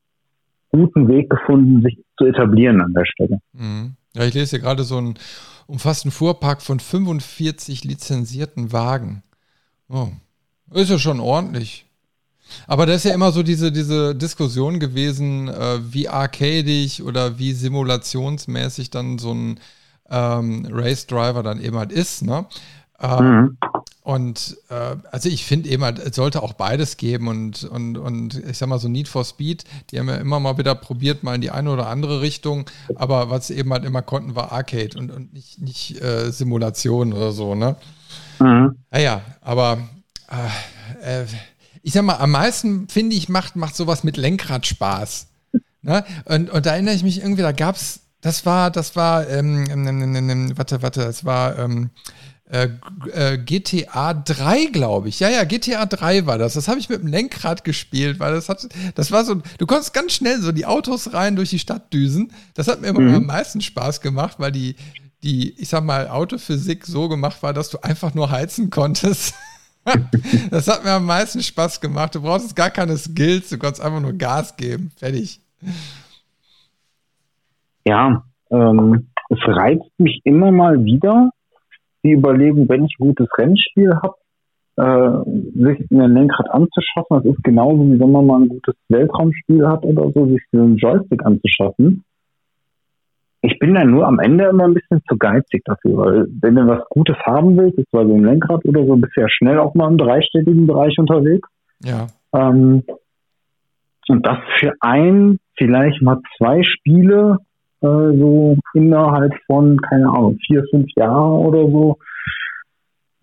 guten 0.71 1.09
Weg 1.09 1.29
gefunden, 1.29 1.83
sich 1.83 1.99
zu 2.17 2.25
etablieren 2.25 2.81
an 2.81 2.95
der 2.95 3.05
Stelle. 3.05 3.39
Mhm. 3.53 3.97
Ja, 4.15 4.25
ich 4.25 4.35
lese 4.35 4.57
hier 4.57 4.65
gerade 4.65 4.83
so 4.85 4.97
einen 4.97 5.15
umfassten 5.67 6.11
Fuhrpark 6.11 6.63
von 6.63 6.81
45 6.81 7.85
lizenzierten 7.85 8.73
Wagen. 8.73 9.23
Oh, 9.89 10.09
ist 10.73 10.91
ja 10.91 10.99
schon 10.99 11.21
ordentlich. 11.21 11.87
Aber 12.67 12.87
das 12.87 12.97
ist 12.97 13.05
ja 13.05 13.15
immer 13.15 13.33
so 13.33 13.43
diese, 13.43 13.73
diese 13.73 14.15
Diskussion 14.15 14.79
gewesen, 14.79 15.49
äh, 15.49 15.81
wie 15.93 16.09
arcadig 16.09 17.03
oder 17.03 17.39
wie 17.39 17.53
simulationsmäßig 17.53 18.91
dann 18.91 19.19
so 19.19 19.33
ein 19.33 19.61
ähm, 20.11 20.67
Race 20.71 21.07
Driver 21.07 21.43
dann 21.43 21.61
eben 21.61 21.77
halt 21.77 21.93
ist. 21.93 22.23
Ne? 22.23 22.47
Ähm, 23.01 23.25
mhm. 23.25 23.59
Und 24.03 24.59
äh, 24.69 24.97
also 25.11 25.31
ich 25.31 25.47
finde 25.47 25.71
eben 25.71 25.83
halt, 25.83 25.99
es 25.99 26.15
sollte 26.15 26.43
auch 26.43 26.53
beides 26.53 26.99
geben 26.99 27.29
und, 27.29 27.65
und, 27.65 27.97
und 27.97 28.43
ich 28.45 28.59
sag 28.59 28.69
mal 28.69 28.79
so 28.79 28.89
Need 28.89 29.09
for 29.09 29.25
Speed, 29.25 29.65
die 29.91 29.99
haben 29.99 30.09
ja 30.09 30.17
immer 30.17 30.41
mal 30.41 30.59
wieder 30.59 30.75
probiert, 30.75 31.23
mal 31.23 31.35
in 31.35 31.41
die 31.41 31.51
eine 31.51 31.71
oder 31.71 31.89
andere 31.89 32.21
Richtung, 32.21 32.69
aber 32.97 33.31
was 33.31 33.47
sie 33.47 33.55
eben 33.55 33.73
halt 33.73 33.85
immer 33.85 34.03
konnten, 34.03 34.37
war 34.37 34.53
Arcade 34.53 34.99
und, 34.99 35.11
und 35.11 35.33
nicht, 35.33 35.59
nicht 35.59 36.03
äh, 36.03 36.31
Simulation 36.31 37.15
oder 37.15 37.33
so, 37.33 37.55
ne? 37.55 37.77
Mhm. 38.39 38.77
Naja, 38.91 39.23
aber 39.41 39.79
äh, 41.03 41.21
äh 41.23 41.27
ich 41.87 41.93
sag 41.93 42.03
mal, 42.03 42.17
am 42.17 42.31
meisten, 42.31 42.89
finde 42.89 43.15
ich, 43.15 43.29
macht, 43.29 43.57
macht 43.57 43.77
sowas 43.77 44.05
mit 44.05 44.17
Lenkrad 44.17 44.67
Spaß. 44.67 45.27
Ne? 45.83 46.03
Und, 46.25 46.49
und 46.49 46.65
da 46.65 46.73
erinnere 46.73 46.95
ich 46.95 47.03
mich 47.03 47.21
irgendwie, 47.21 47.43
da 47.43 47.53
gab 47.53 47.77
es, 47.77 48.01
das 48.23 48.47
war, 48.47 48.71
das 48.71 48.97
war, 48.97 49.29
ähm, 49.29 49.67
ähm, 49.71 49.87
ähm, 49.87 50.17
ähm, 50.17 50.31
ähm, 50.31 50.53
warte, 50.59 50.81
warte, 50.81 51.01
das 51.01 51.27
war 51.27 51.59
ähm, 51.59 51.91
äh, 52.51 52.69
äh, 53.13 53.37
GTA 53.37 54.15
3, 54.15 54.67
glaube 54.73 55.11
ich. 55.11 55.21
Ja, 55.21 55.29
ja, 55.29 55.45
GTA 55.45 55.85
3 55.85 56.25
war 56.25 56.39
das. 56.39 56.55
Das 56.55 56.69
habe 56.69 56.81
ich 56.81 56.89
mit 56.89 57.01
dem 57.01 57.09
Lenkrad 57.09 57.65
gespielt, 57.65 58.19
weil 58.19 58.33
das 58.33 58.49
hat, 58.49 58.67
das 58.95 59.11
war 59.11 59.27
so, 59.27 59.43
du 59.59 59.67
konntest 59.67 59.93
ganz 59.93 60.13
schnell 60.13 60.41
so 60.41 60.53
die 60.53 60.65
Autos 60.65 61.13
rein 61.13 61.37
durch 61.37 61.51
die 61.51 61.59
Stadt 61.59 61.93
düsen. 61.93 62.33
Das 62.55 62.67
hat 62.67 62.81
mir 62.81 62.89
immer 62.89 63.01
mhm. 63.01 63.15
am 63.15 63.27
meisten 63.27 63.61
Spaß 63.61 64.01
gemacht, 64.01 64.37
weil 64.39 64.53
die, 64.53 64.77
die, 65.25 65.55
ich 65.59 65.69
sag 65.69 65.85
mal, 65.85 66.09
Autophysik 66.09 66.85
so 66.85 67.09
gemacht 67.09 67.43
war, 67.43 67.55
dass 67.55 67.71
du 67.71 67.79
einfach 67.83 68.15
nur 68.15 68.31
heizen 68.31 68.71
konntest. 68.71 69.35
das 70.51 70.69
hat 70.69 70.85
mir 70.85 70.93
am 70.93 71.07
meisten 71.07 71.41
Spaß 71.41 71.81
gemacht. 71.81 72.15
Du 72.15 72.23
brauchst 72.23 72.55
gar 72.55 72.71
keine 72.71 72.97
Skills, 72.97 73.49
du 73.49 73.59
kannst 73.59 73.83
einfach 73.83 74.01
nur 74.01 74.13
Gas 74.13 74.57
geben. 74.57 74.93
Fertig. 74.97 75.41
Ja, 77.87 78.23
ähm, 78.51 79.09
es 79.31 79.39
reizt 79.47 79.91
mich 79.99 80.21
immer 80.25 80.53
mal 80.53 80.85
wieder, 80.85 81.31
die 82.03 82.13
Überlegung, 82.13 82.69
wenn 82.69 82.85
ich 82.85 82.95
ein 83.01 83.09
gutes 83.09 83.29
Rennspiel 83.39 83.93
habe, 83.95 84.15
äh, 84.77 85.31
sich 85.55 85.91
ein 85.91 86.13
Lenkrad 86.13 86.51
anzuschaffen. 86.51 87.23
Das 87.23 87.25
ist 87.25 87.45
genauso 87.45 87.83
wie 87.87 87.99
wenn 87.99 88.13
man 88.13 88.27
mal 88.27 88.43
ein 88.43 88.49
gutes 88.49 88.75
Weltraumspiel 88.89 89.67
hat 89.67 89.85
oder 89.85 90.11
so, 90.13 90.27
sich 90.27 90.43
einen 90.53 90.77
Joystick 90.77 91.25
anzuschaffen 91.25 92.05
ich 93.45 93.59
bin 93.59 93.75
dann 93.75 93.91
nur 93.91 94.07
am 94.07 94.21
Ende 94.21 94.45
immer 94.45 94.65
ein 94.65 94.73
bisschen 94.73 95.03
zu 95.07 95.19
geizig 95.19 95.63
dafür, 95.67 95.97
weil 95.99 96.27
wenn 96.41 96.55
du 96.55 96.67
was 96.67 96.83
Gutes 96.89 97.17
haben 97.27 97.59
willst, 97.59 97.79
ist 97.79 97.91
zwar 97.91 98.07
so 98.07 98.15
ein 98.15 98.25
Lenkrad 98.25 98.65
oder 98.65 98.87
so, 98.87 98.97
bist 98.97 99.15
du 99.15 99.21
ja 99.21 99.29
schnell 99.29 99.59
auch 99.59 99.75
mal 99.75 99.91
im 99.91 99.99
dreistelligen 99.99 100.67
Bereich 100.67 100.99
unterwegs. 100.99 101.47
Ja. 101.85 102.07
Ähm, 102.35 102.85
und 104.09 104.27
das 104.27 104.39
für 104.59 104.73
ein, 104.81 105.39
vielleicht 105.59 106.01
mal 106.01 106.21
zwei 106.39 106.63
Spiele, 106.63 107.37
äh, 107.83 107.87
so 107.87 108.57
innerhalb 108.73 109.35
von, 109.47 109.79
keine 109.79 110.09
Ahnung, 110.09 110.39
vier, 110.47 110.65
fünf 110.71 110.87
Jahren 110.97 111.45
oder 111.45 111.67
so. 111.71 111.99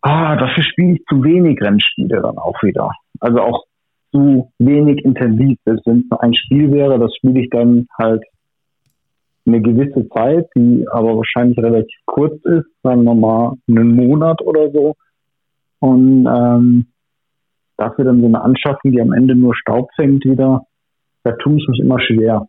Ah, 0.03 0.35
dafür 0.35 0.64
spiele 0.64 0.93
ich 0.93 1.06
zu 1.10 1.23
wenig 1.23 1.60
Rennspiele 1.60 2.22
dann 2.22 2.38
auch 2.38 2.61
wieder. 2.61 2.91
Also 3.19 3.39
auch 3.39 3.64
zu 4.11 4.52
wenig 4.60 5.03
intensiv. 5.03 5.57
Wenn 5.65 5.76
es 5.77 5.85
nur 5.85 6.23
ein 6.23 6.35
Spiel 6.35 6.72
wäre, 6.72 6.99
das 6.99 7.15
spiele 7.15 7.41
ich 7.41 7.49
dann 7.49 7.88
halt 7.98 8.23
eine 9.45 9.61
gewisse 9.61 10.07
Zeit, 10.09 10.47
die 10.55 10.85
aber 10.91 11.18
wahrscheinlich 11.18 11.57
relativ 11.57 11.99
kurz 12.05 12.34
ist, 12.45 12.68
sagen 12.84 13.03
wir 13.03 13.15
mal 13.15 13.53
einen 13.68 13.95
Monat 13.95 14.41
oder 14.41 14.72
so. 14.72 14.95
Und 15.80 16.27
ähm, 16.27 16.88
dafür 17.77 18.05
dann 18.05 18.22
so 18.22 18.27
eine 18.27 18.41
Anschaffung, 18.41 18.91
die 18.91 19.01
am 19.01 19.13
Ende 19.13 19.35
nur 19.35 19.55
Staub 19.55 19.89
fängt 19.95 20.23
wieder, 20.26 20.65
da 21.23 21.31
tue 21.34 21.57
ich 21.57 21.68
mich 21.68 21.80
immer 21.80 21.99
schwer. 21.99 22.47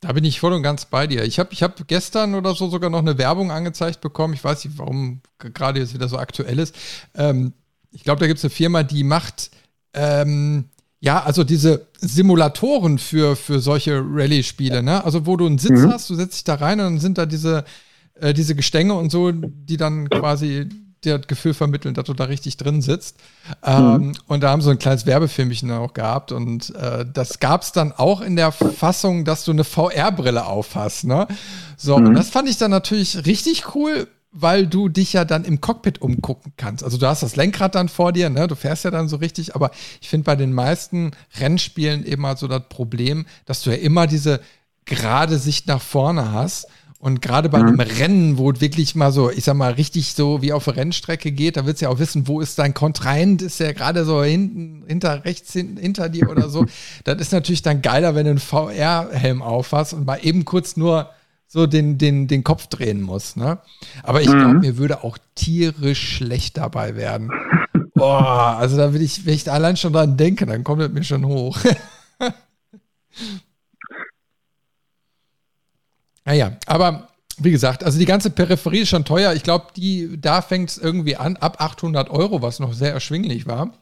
Da 0.00 0.12
bin 0.12 0.24
ich 0.24 0.40
voll 0.40 0.54
und 0.54 0.62
ganz 0.62 0.86
bei 0.86 1.06
dir. 1.06 1.24
Ich 1.24 1.38
habe 1.38 1.50
ich 1.52 1.62
hab 1.62 1.86
gestern 1.86 2.34
oder 2.34 2.54
so 2.54 2.68
sogar 2.68 2.88
noch 2.88 3.00
eine 3.00 3.18
Werbung 3.18 3.50
angezeigt 3.50 4.00
bekommen. 4.00 4.32
Ich 4.32 4.42
weiß 4.42 4.64
nicht, 4.64 4.78
warum 4.78 5.20
gerade 5.38 5.78
jetzt 5.78 5.94
wieder 5.94 6.08
so 6.08 6.16
aktuell 6.16 6.58
ist. 6.58 6.74
Ähm, 7.14 7.52
ich 7.92 8.02
glaube, 8.02 8.20
da 8.20 8.26
gibt 8.26 8.38
es 8.38 8.44
eine 8.44 8.50
Firma, 8.50 8.82
die 8.82 9.04
macht 9.04 9.50
ähm, 9.92 10.70
ja, 11.00 11.22
also 11.22 11.44
diese 11.44 11.86
Simulatoren 11.98 12.98
für, 12.98 13.34
für 13.34 13.60
solche 13.60 14.02
Rallye-Spiele, 14.04 14.82
ne? 14.82 15.02
Also 15.02 15.26
wo 15.26 15.36
du 15.36 15.46
einen 15.46 15.58
Sitz 15.58 15.80
mhm. 15.80 15.92
hast, 15.92 16.10
du 16.10 16.14
setzt 16.14 16.34
dich 16.34 16.44
da 16.44 16.56
rein 16.56 16.78
und 16.80 16.86
dann 16.86 16.98
sind 16.98 17.16
da 17.16 17.24
diese, 17.24 17.64
äh, 18.20 18.34
diese 18.34 18.54
Gestänge 18.54 18.94
und 18.94 19.10
so, 19.10 19.32
die 19.32 19.78
dann 19.78 20.10
quasi 20.10 20.68
dir 21.02 21.16
das 21.16 21.26
Gefühl 21.26 21.54
vermitteln, 21.54 21.94
dass 21.94 22.04
du 22.04 22.12
da 22.12 22.24
richtig 22.24 22.58
drin 22.58 22.82
sitzt. 22.82 23.16
Ähm, 23.64 23.84
mhm. 23.84 24.12
Und 24.26 24.42
da 24.42 24.50
haben 24.50 24.60
sie 24.60 24.66
so 24.66 24.70
ein 24.70 24.78
kleines 24.78 25.06
Werbefilmchen 25.06 25.70
auch 25.70 25.94
gehabt. 25.94 26.32
Und 26.32 26.74
äh, 26.76 27.06
das 27.10 27.40
gab 27.40 27.62
es 27.62 27.72
dann 27.72 27.92
auch 27.92 28.20
in 28.20 28.36
der 28.36 28.52
Fassung, 28.52 29.24
dass 29.24 29.44
du 29.44 29.52
eine 29.52 29.64
VR-Brille 29.64 30.44
aufhast. 30.44 31.04
Ne? 31.04 31.26
So, 31.78 31.98
mhm. 31.98 32.08
und 32.08 32.14
das 32.14 32.28
fand 32.28 32.48
ich 32.48 32.58
dann 32.58 32.70
natürlich 32.70 33.24
richtig 33.24 33.74
cool, 33.74 34.06
weil 34.32 34.66
du 34.66 34.88
dich 34.88 35.12
ja 35.12 35.24
dann 35.24 35.44
im 35.44 35.60
Cockpit 35.60 36.00
umgucken 36.00 36.52
kannst. 36.56 36.84
Also 36.84 36.98
du 36.98 37.06
hast 37.06 37.22
das 37.22 37.36
Lenkrad 37.36 37.74
dann 37.74 37.88
vor 37.88 38.12
dir, 38.12 38.30
ne? 38.30 38.46
du 38.46 38.54
fährst 38.54 38.84
ja 38.84 38.90
dann 38.90 39.08
so 39.08 39.16
richtig, 39.16 39.54
aber 39.56 39.70
ich 40.00 40.08
finde 40.08 40.24
bei 40.24 40.36
den 40.36 40.52
meisten 40.52 41.10
Rennspielen 41.38 42.06
eben 42.06 42.24
halt 42.24 42.38
so 42.38 42.46
das 42.46 42.62
Problem, 42.68 43.26
dass 43.46 43.62
du 43.62 43.70
ja 43.70 43.76
immer 43.76 44.06
diese 44.06 44.40
gerade 44.84 45.38
Sicht 45.38 45.66
nach 45.66 45.82
vorne 45.82 46.32
hast. 46.32 46.68
Und 46.98 47.22
gerade 47.22 47.48
bei 47.48 47.60
mhm. 47.60 47.68
einem 47.68 47.80
Rennen, 47.80 48.38
wo 48.38 48.50
es 48.50 48.60
wirklich 48.60 48.94
mal 48.94 49.10
so, 49.10 49.30
ich 49.30 49.44
sag 49.44 49.54
mal, 49.54 49.72
richtig 49.72 50.12
so 50.12 50.42
wie 50.42 50.52
auf 50.52 50.64
der 50.64 50.76
Rennstrecke 50.76 51.32
geht, 51.32 51.56
da 51.56 51.64
willst 51.64 51.80
du 51.80 51.86
ja 51.86 51.90
auch 51.90 51.98
wissen, 51.98 52.28
wo 52.28 52.42
ist 52.42 52.58
dein 52.58 52.74
Kontrahent, 52.74 53.40
ist 53.40 53.58
der 53.58 53.72
gerade 53.72 54.04
so 54.04 54.22
hinten, 54.22 54.84
hinter, 54.86 55.24
rechts 55.24 55.50
hinten, 55.54 55.78
hinter 55.78 56.10
dir 56.10 56.28
oder 56.28 56.50
so. 56.50 56.66
das 57.04 57.18
ist 57.18 57.32
natürlich 57.32 57.62
dann 57.62 57.80
geiler, 57.80 58.14
wenn 58.14 58.24
du 58.24 58.30
einen 58.32 58.38
VR-Helm 58.38 59.40
aufhast 59.40 59.94
und 59.94 60.04
mal 60.04 60.18
eben 60.22 60.44
kurz 60.44 60.76
nur 60.76 61.08
so 61.52 61.66
den, 61.66 61.98
den, 61.98 62.28
den 62.28 62.44
Kopf 62.44 62.68
drehen 62.68 63.02
muss. 63.02 63.34
Ne? 63.34 63.58
Aber 64.04 64.20
ich 64.20 64.28
glaube, 64.28 64.54
mhm. 64.54 64.60
mir 64.60 64.76
würde 64.76 65.02
auch 65.02 65.18
tierisch 65.34 66.16
schlecht 66.16 66.58
dabei 66.58 66.94
werden. 66.94 67.32
Boah, 67.94 68.56
also 68.56 68.76
da 68.76 68.94
will 68.94 69.02
ich, 69.02 69.26
wenn 69.26 69.34
ich 69.34 69.50
allein 69.50 69.76
schon 69.76 69.92
dran 69.92 70.16
denke, 70.16 70.46
dann 70.46 70.62
kommt 70.62 70.80
es 70.80 70.90
mir 70.90 71.02
schon 71.02 71.26
hoch. 71.26 71.58
naja, 76.24 76.52
aber 76.66 77.08
wie 77.38 77.50
gesagt, 77.50 77.82
also 77.82 77.98
die 77.98 78.04
ganze 78.04 78.30
Peripherie 78.30 78.82
ist 78.82 78.90
schon 78.90 79.04
teuer. 79.04 79.32
Ich 79.32 79.42
glaube, 79.42 79.72
da 80.18 80.42
fängt 80.42 80.70
es 80.70 80.78
irgendwie 80.78 81.16
an, 81.16 81.36
ab 81.36 81.60
800 81.60 82.10
Euro, 82.10 82.42
was 82.42 82.60
noch 82.60 82.74
sehr 82.74 82.92
erschwinglich 82.92 83.48
war. 83.48 83.72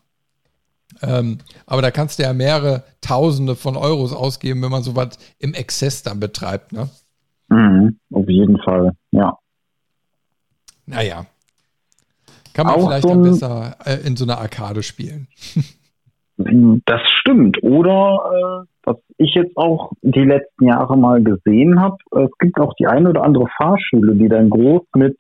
Ähm, 1.03 1.37
aber 1.67 1.83
da 1.83 1.91
kannst 1.91 2.19
du 2.19 2.23
ja 2.23 2.33
mehrere 2.33 2.85
Tausende 3.03 3.57
von 3.57 3.77
Euros 3.77 4.15
ausgeben, 4.15 4.63
wenn 4.63 4.71
man 4.71 4.83
sowas 4.83 5.19
im 5.39 5.53
Exzess 5.53 6.03
dann 6.03 6.19
betreibt, 6.19 6.73
ne? 6.73 6.89
Mhm, 7.49 7.99
auf 8.13 8.29
jeden 8.29 8.59
Fall, 8.59 8.93
ja. 9.11 9.39
Naja. 10.87 11.27
Kann 12.55 12.67
man 12.67 12.75
Auch 12.75 12.89
vielleicht 12.89 13.03
so 13.03 13.11
ein, 13.11 13.23
besser 13.23 13.77
äh, 13.85 14.07
in 14.07 14.17
so 14.17 14.25
einer 14.25 14.39
Arkade 14.39 14.83
spielen. 14.83 15.29
das 16.37 17.01
stimmt. 17.21 17.63
Oder 17.63 18.65
äh, 18.65 18.67
was 18.85 18.97
ich 19.19 19.35
jetzt 19.35 19.57
auch 19.57 19.93
die 20.03 20.25
letzten 20.25 20.67
Jahre 20.67 20.97
mal 20.97 21.23
gesehen 21.23 21.81
habe, 21.81 21.97
es 22.25 22.31
gibt 22.39 22.59
auch 22.59 22.75
die 22.75 22.87
eine 22.87 23.11
oder 23.11 23.23
andere 23.23 23.47
Fahrschule, 23.57 24.15
die 24.15 24.29
dann 24.29 24.51
groß 24.51 24.83
mit 24.95 25.17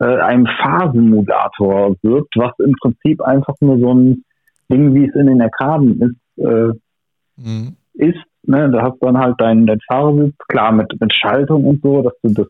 äh, 0.00 0.04
einem 0.04 0.46
Fahrsimulator 0.46 1.96
wirkt, 2.02 2.34
was 2.36 2.52
im 2.58 2.74
Prinzip 2.80 3.20
einfach 3.22 3.54
nur 3.60 3.78
so 3.78 3.94
ein 3.94 4.24
Ding, 4.70 4.94
wie 4.94 5.06
es 5.06 5.14
in 5.14 5.26
den 5.26 5.42
Arkaden 5.42 6.00
ist, 6.00 6.44
äh, 6.44 6.72
mhm. 7.36 7.76
ist. 7.94 8.24
Ne? 8.42 8.70
Da 8.70 8.82
hast 8.82 9.00
du 9.00 9.06
dann 9.06 9.18
halt 9.18 9.40
deinen, 9.40 9.66
deinen 9.66 9.80
Fahrersitz, 9.86 10.36
klar 10.48 10.72
mit, 10.72 10.92
mit 11.00 11.12
Schaltung 11.12 11.64
und 11.64 11.82
so, 11.82 12.02
dass 12.02 12.14
du 12.22 12.32
das, 12.32 12.46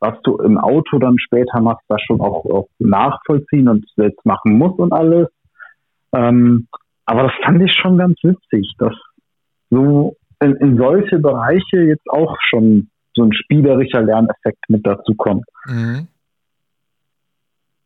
was 0.00 0.20
du 0.22 0.36
im 0.38 0.58
Auto 0.58 0.98
dann 0.98 1.18
später 1.18 1.60
machst, 1.60 1.84
da 1.88 1.96
schon 1.98 2.20
auch, 2.20 2.44
auch 2.46 2.68
nachvollziehen 2.78 3.68
und 3.68 3.86
selbst 3.96 4.24
machen 4.24 4.58
musst 4.58 4.78
und 4.78 4.92
alles. 4.92 5.28
Ähm, 6.12 6.68
aber 7.06 7.24
das 7.24 7.32
fand 7.44 7.62
ich 7.62 7.72
schon 7.72 7.98
ganz 7.98 8.16
witzig, 8.22 8.72
dass 8.78 8.94
so 9.70 10.16
in, 10.40 10.56
in 10.56 10.76
solche 10.76 11.18
Bereiche 11.18 11.80
jetzt 11.82 12.08
auch 12.08 12.36
schon 12.48 12.90
so 13.14 13.24
ein 13.24 13.32
spielerischer 13.32 14.02
Lerneffekt 14.02 14.68
mit 14.68 14.86
dazu 14.86 15.14
kommt. 15.14 15.44
Mhm. 15.66 16.08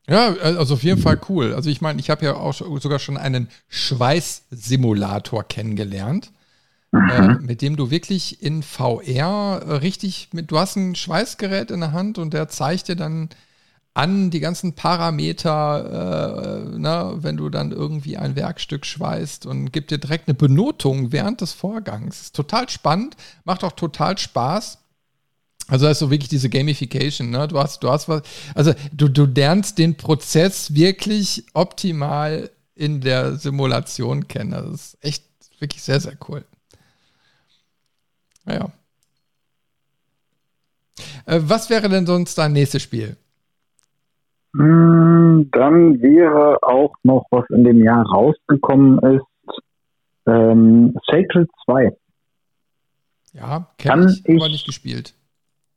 Ja, 0.09 0.35
also 0.43 0.75
auf 0.75 0.83
jeden 0.83 1.01
Fall 1.01 1.21
cool. 1.29 1.53
Also 1.53 1.69
ich 1.69 1.83
meine, 1.83 2.01
ich 2.01 2.09
habe 2.09 2.25
ja 2.25 2.35
auch 2.35 2.55
sogar 2.55 2.99
schon 2.99 3.19
einen 3.19 3.49
Schweißsimulator 3.69 5.45
kennengelernt. 5.45 6.33
Äh, 6.93 7.35
mit 7.41 7.63
dem 7.63 7.77
du 7.77 7.91
wirklich 7.91 8.43
in 8.43 8.63
VR 8.63 9.81
richtig 9.83 10.31
mit, 10.33 10.51
du 10.51 10.59
hast 10.59 10.77
ein 10.77 10.95
Schweißgerät 10.95 11.71
in 11.71 11.81
der 11.81 11.93
Hand 11.93 12.19
und 12.19 12.33
der 12.33 12.49
zeigt 12.49 12.89
dir 12.89 12.97
dann 12.97 13.29
an 13.99 14.31
die 14.31 14.39
ganzen 14.39 14.75
Parameter, 14.75 16.67
äh, 16.67 16.77
na, 16.79 17.21
wenn 17.23 17.37
du 17.37 17.51
dann 17.51 17.73
irgendwie 17.73 18.17
ein 18.17 18.37
Werkstück 18.37 18.87
schweißt 18.87 19.45
und 19.45 19.73
gibt 19.73 19.91
dir 19.91 19.99
direkt 19.99 20.29
eine 20.29 20.35
Benotung 20.35 21.11
während 21.11 21.41
des 21.41 21.53
Vorgangs. 21.53 22.23
Ist 22.23 22.37
total 22.37 22.69
spannend, 22.69 23.17
macht 23.45 23.65
auch 23.65 23.73
total 23.73 24.17
Spaß. 24.17 24.79
Also 25.67 25.87
das 25.87 25.97
ist 25.97 25.99
so 25.99 26.11
wirklich 26.11 26.29
diese 26.29 26.49
Gamification, 26.49 27.31
ne? 27.31 27.49
Du 27.49 27.59
hast, 27.59 27.83
du 27.83 27.91
hast 27.91 28.09
was, 28.09 28.23
also 28.55 28.73
du, 28.93 29.09
du 29.09 29.27
lernst 29.27 29.79
den 29.79 29.97
Prozess 29.97 30.75
wirklich 30.75 31.45
optimal 31.53 32.51
in 32.77 33.01
der 33.01 33.35
Simulation 33.37 34.29
kennen. 34.29 34.53
Das 34.53 34.71
ist 34.71 34.99
echt 35.01 35.25
wirklich 35.59 35.83
sehr, 35.83 36.01
sehr 36.01 36.17
cool. 36.29 36.45
Naja. 38.49 38.71
Äh, 41.27 41.41
was 41.43 41.69
wäre 41.69 41.89
denn 41.89 42.07
sonst 42.07 42.37
dein 42.39 42.53
nächstes 42.53 42.83
Spiel? 42.83 43.17
Hm, 44.57 45.51
dann 45.53 46.01
wäre 46.01 46.59
auch 46.63 46.95
noch, 47.03 47.27
was 47.31 47.45
in 47.51 47.65
dem 47.65 47.85
Jahr 47.85 48.05
rausgekommen 48.07 48.99
ist, 49.01 49.63
ähm, 50.27 50.97
Sacred 51.07 51.49
2. 51.67 51.93
Ja, 53.35 53.69
kenne 53.77 54.17
ich, 54.25 54.37
aber 54.37 54.49
nicht 54.49 54.67
gespielt. 54.67 55.15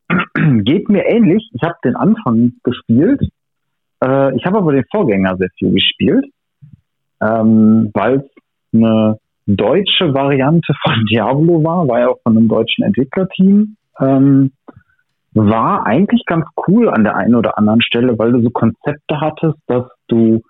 Geht 0.63 0.87
mir 0.87 1.05
ähnlich. 1.05 1.49
Ich 1.53 1.61
habe 1.63 1.75
den 1.83 1.97
Anfang 1.97 2.53
gespielt. 2.63 3.21
Äh, 4.01 4.35
ich 4.37 4.45
habe 4.45 4.59
aber 4.59 4.71
den 4.71 4.85
Vorgänger 4.89 5.35
sehr 5.37 5.49
viel 5.57 5.71
gespielt, 5.71 6.25
ähm, 7.19 7.91
weil 7.93 8.19
es 8.19 8.31
eine 8.73 9.19
deutsche 9.45 10.13
Variante 10.13 10.73
von 10.83 11.05
Diablo 11.11 11.63
war, 11.63 11.87
war 11.87 11.99
ja 11.99 12.09
auch 12.09 12.21
von 12.23 12.37
einem 12.37 12.47
deutschen 12.47 12.83
Entwicklerteam. 12.83 13.75
Ähm, 13.99 14.51
war 15.33 15.85
eigentlich 15.85 16.25
ganz 16.25 16.45
cool 16.67 16.89
an 16.89 17.03
der 17.03 17.15
einen 17.15 17.35
oder 17.35 17.57
anderen 17.57 17.81
Stelle, 17.81 18.17
weil 18.19 18.33
du 18.33 18.41
so 18.41 18.49
Konzepte 18.49 19.21
hattest, 19.21 19.57
dass 19.67 19.85
du 20.07 20.41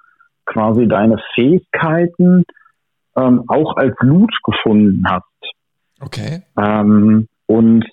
quasi 0.45 0.87
deine 0.87 1.17
Fähigkeiten 1.35 2.43
ähm, 3.15 3.43
auch 3.47 3.77
als 3.77 3.95
Loot 3.99 4.33
gefunden 4.43 5.03
hast. 5.07 5.25
Okay. 5.99 6.41
Ähm, 6.57 7.27
und 7.45 7.85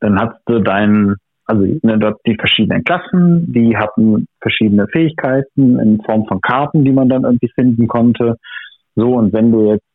dann 0.00 0.18
hast 0.18 0.38
du 0.46 0.60
dein, 0.60 1.16
also 1.46 1.62
ne, 1.82 1.98
dort 1.98 2.20
die 2.26 2.36
verschiedenen 2.36 2.84
Klassen, 2.84 3.52
die 3.52 3.76
hatten 3.76 4.26
verschiedene 4.40 4.86
Fähigkeiten 4.88 5.78
in 5.78 6.02
Form 6.02 6.26
von 6.26 6.40
Karten, 6.40 6.84
die 6.84 6.92
man 6.92 7.08
dann 7.08 7.24
irgendwie 7.24 7.50
finden 7.54 7.86
konnte. 7.86 8.36
So, 8.96 9.14
und 9.14 9.32
wenn 9.32 9.52
du 9.52 9.72
jetzt, 9.72 9.86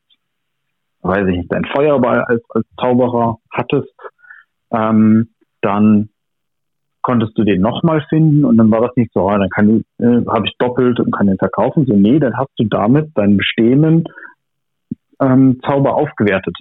weiß 1.01 1.27
ich 1.27 1.37
nicht, 1.37 1.51
dein 1.51 1.65
Feuerball 1.65 2.23
als, 2.23 2.43
als 2.49 2.65
Zauberer 2.79 3.37
hattest, 3.51 3.93
ähm, 4.71 5.29
dann 5.61 6.09
konntest 7.01 7.37
du 7.37 7.43
den 7.43 7.61
nochmal 7.61 8.05
finden 8.09 8.45
und 8.45 8.57
dann 8.57 8.71
war 8.71 8.81
das 8.81 8.95
nicht 8.95 9.11
so, 9.13 9.27
ah, 9.29 9.37
dann 9.37 9.49
kann 9.49 9.77
ich, 9.77 10.05
äh, 10.05 10.25
habe 10.27 10.45
ich 10.45 10.55
doppelt 10.59 10.99
und 10.99 11.11
kann 11.11 11.27
den 11.27 11.37
verkaufen. 11.37 11.85
So, 11.85 11.95
nee, 11.95 12.19
dann 12.19 12.37
hast 12.37 12.51
du 12.57 12.65
damit 12.65 13.17
deinen 13.17 13.37
bestehenden 13.37 14.03
ähm, 15.21 15.59
Zauber 15.65 15.95
aufgewertet. 15.95 16.55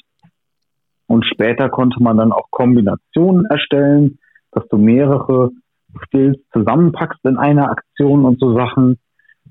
Und 1.06 1.24
später 1.24 1.69
konnte 1.69 2.02
man 2.02 2.19
dann 2.19 2.32
auch 2.32 2.51
Kombinationen 2.51 3.47
erstellen, 3.47 4.19
dass 4.52 4.66
du 4.69 4.78
mehrere 4.78 5.51
Skills 6.06 6.39
zusammenpackst 6.52 7.24
in 7.24 7.36
einer 7.36 7.70
Aktion 7.70 8.24
und 8.24 8.39
so 8.39 8.55
Sachen. 8.55 8.98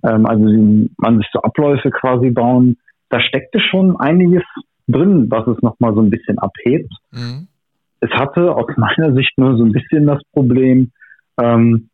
Ähm, 0.04 0.26
also 0.26 0.44
man 0.98 1.18
sich 1.18 1.28
so 1.34 1.42
Abläufe 1.42 1.90
quasi 1.92 2.30
bauen. 2.30 2.78
Da 3.10 3.20
steckte 3.20 3.60
schon 3.60 4.00
einiges 4.00 4.44
drin, 4.88 5.28
was 5.30 5.48
es 5.48 5.62
nochmal 5.62 5.94
so 5.94 6.02
ein 6.02 6.10
bisschen 6.10 6.38
abhebt. 6.40 6.92
Mhm 7.12 7.48
es 8.00 8.12
hatte 8.12 8.56
aus 8.56 8.68
meiner 8.78 9.14
Sicht 9.14 9.38
nur 9.38 9.58
so 9.58 9.64
ein 9.64 9.72
bisschen 9.72 10.06
das 10.06 10.22
Problem, 10.34 10.92
ähm, 11.40 11.90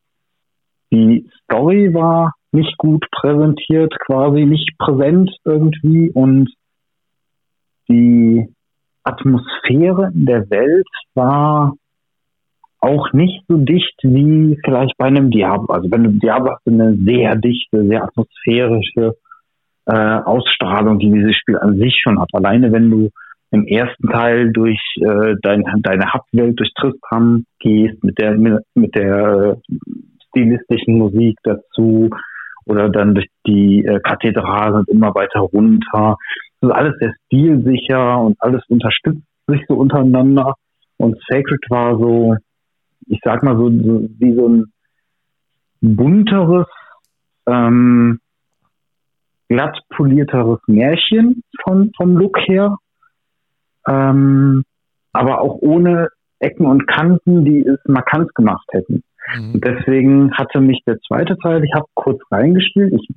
die 0.91 1.29
Story 1.43 1.93
war 1.93 2.33
nicht 2.51 2.77
gut 2.77 3.05
präsentiert, 3.11 3.93
quasi 4.05 4.45
nicht 4.45 4.77
präsent 4.77 5.31
irgendwie 5.43 6.11
und 6.11 6.53
die 7.89 8.47
Atmosphäre 9.03 10.11
in 10.13 10.25
der 10.25 10.49
Welt 10.49 10.87
war 11.15 11.73
auch 12.79 13.11
nicht 13.13 13.43
so 13.47 13.57
dicht 13.57 13.95
wie 14.03 14.59
vielleicht 14.63 14.97
bei 14.97 15.05
einem 15.05 15.31
Diablo. 15.31 15.73
Also 15.73 15.89
bei 15.89 15.97
einem 15.97 16.19
Diablo 16.19 16.51
hast 16.51 16.65
du 16.65 16.71
eine 16.71 16.95
sehr 16.97 17.35
dichte, 17.37 17.85
sehr 17.85 18.03
atmosphärische 18.03 19.15
äh, 19.85 19.93
Ausstrahlung, 19.93 20.99
die 20.99 21.11
dieses 21.11 21.35
Spiel 21.35 21.57
an 21.57 21.77
sich 21.77 21.99
schon 22.01 22.19
hat. 22.19 22.29
Alleine 22.33 22.71
wenn 22.71 22.89
du 22.89 23.09
im 23.51 23.67
ersten 23.67 24.07
Teil 24.09 24.51
durch 24.51 24.81
äh, 24.97 25.35
dein, 25.41 25.63
deine 25.83 26.11
Hauptwelt 26.11 26.59
durch 26.59 26.73
Tristram 26.73 27.45
gehst, 27.59 28.03
mit 28.03 28.17
der, 28.17 28.35
mit 28.73 28.95
der 28.95 29.57
stilistischen 30.29 30.97
Musik 30.97 31.37
dazu 31.43 32.09
oder 32.65 32.89
dann 32.89 33.13
durch 33.13 33.27
die 33.45 33.85
äh, 33.85 33.99
Kathedrale 33.99 34.77
und 34.77 34.89
immer 34.89 35.13
weiter 35.13 35.41
runter. 35.41 36.17
Das 36.61 36.69
ist 36.69 36.75
alles 36.75 36.95
sehr 36.99 37.13
stilsicher 37.25 38.19
und 38.19 38.37
alles 38.39 38.63
unterstützt 38.69 39.21
sich 39.47 39.61
so 39.67 39.75
untereinander. 39.75 40.55
Und 40.97 41.17
Sacred 41.27 41.63
war 41.69 41.97
so, 41.97 42.35
ich 43.07 43.19
sag 43.23 43.43
mal 43.43 43.55
so, 43.55 43.69
so 43.69 44.09
wie 44.17 44.35
so 44.35 44.47
ein 44.47 44.65
bunteres, 45.81 46.67
ähm, 47.45 48.19
glatt 49.53 49.79
polierteres 49.89 50.59
Märchen 50.67 51.43
von, 51.63 51.91
vom 51.95 52.17
Look 52.17 52.37
her 52.47 52.77
ähm, 53.87 54.63
aber 55.11 55.41
auch 55.41 55.57
ohne 55.61 56.09
Ecken 56.39 56.65
und 56.65 56.87
Kanten, 56.87 57.45
die 57.45 57.65
es 57.65 57.79
markant 57.85 58.33
gemacht 58.35 58.67
hätten. 58.71 59.03
Mhm. 59.35 59.53
Und 59.53 59.65
deswegen 59.65 60.31
hatte 60.33 60.59
mich 60.59 60.81
der 60.85 60.99
zweite 61.07 61.37
Teil, 61.37 61.63
ich 61.63 61.73
habe 61.73 61.85
kurz 61.93 62.21
reingespielt, 62.31 62.93
ich 62.93 63.07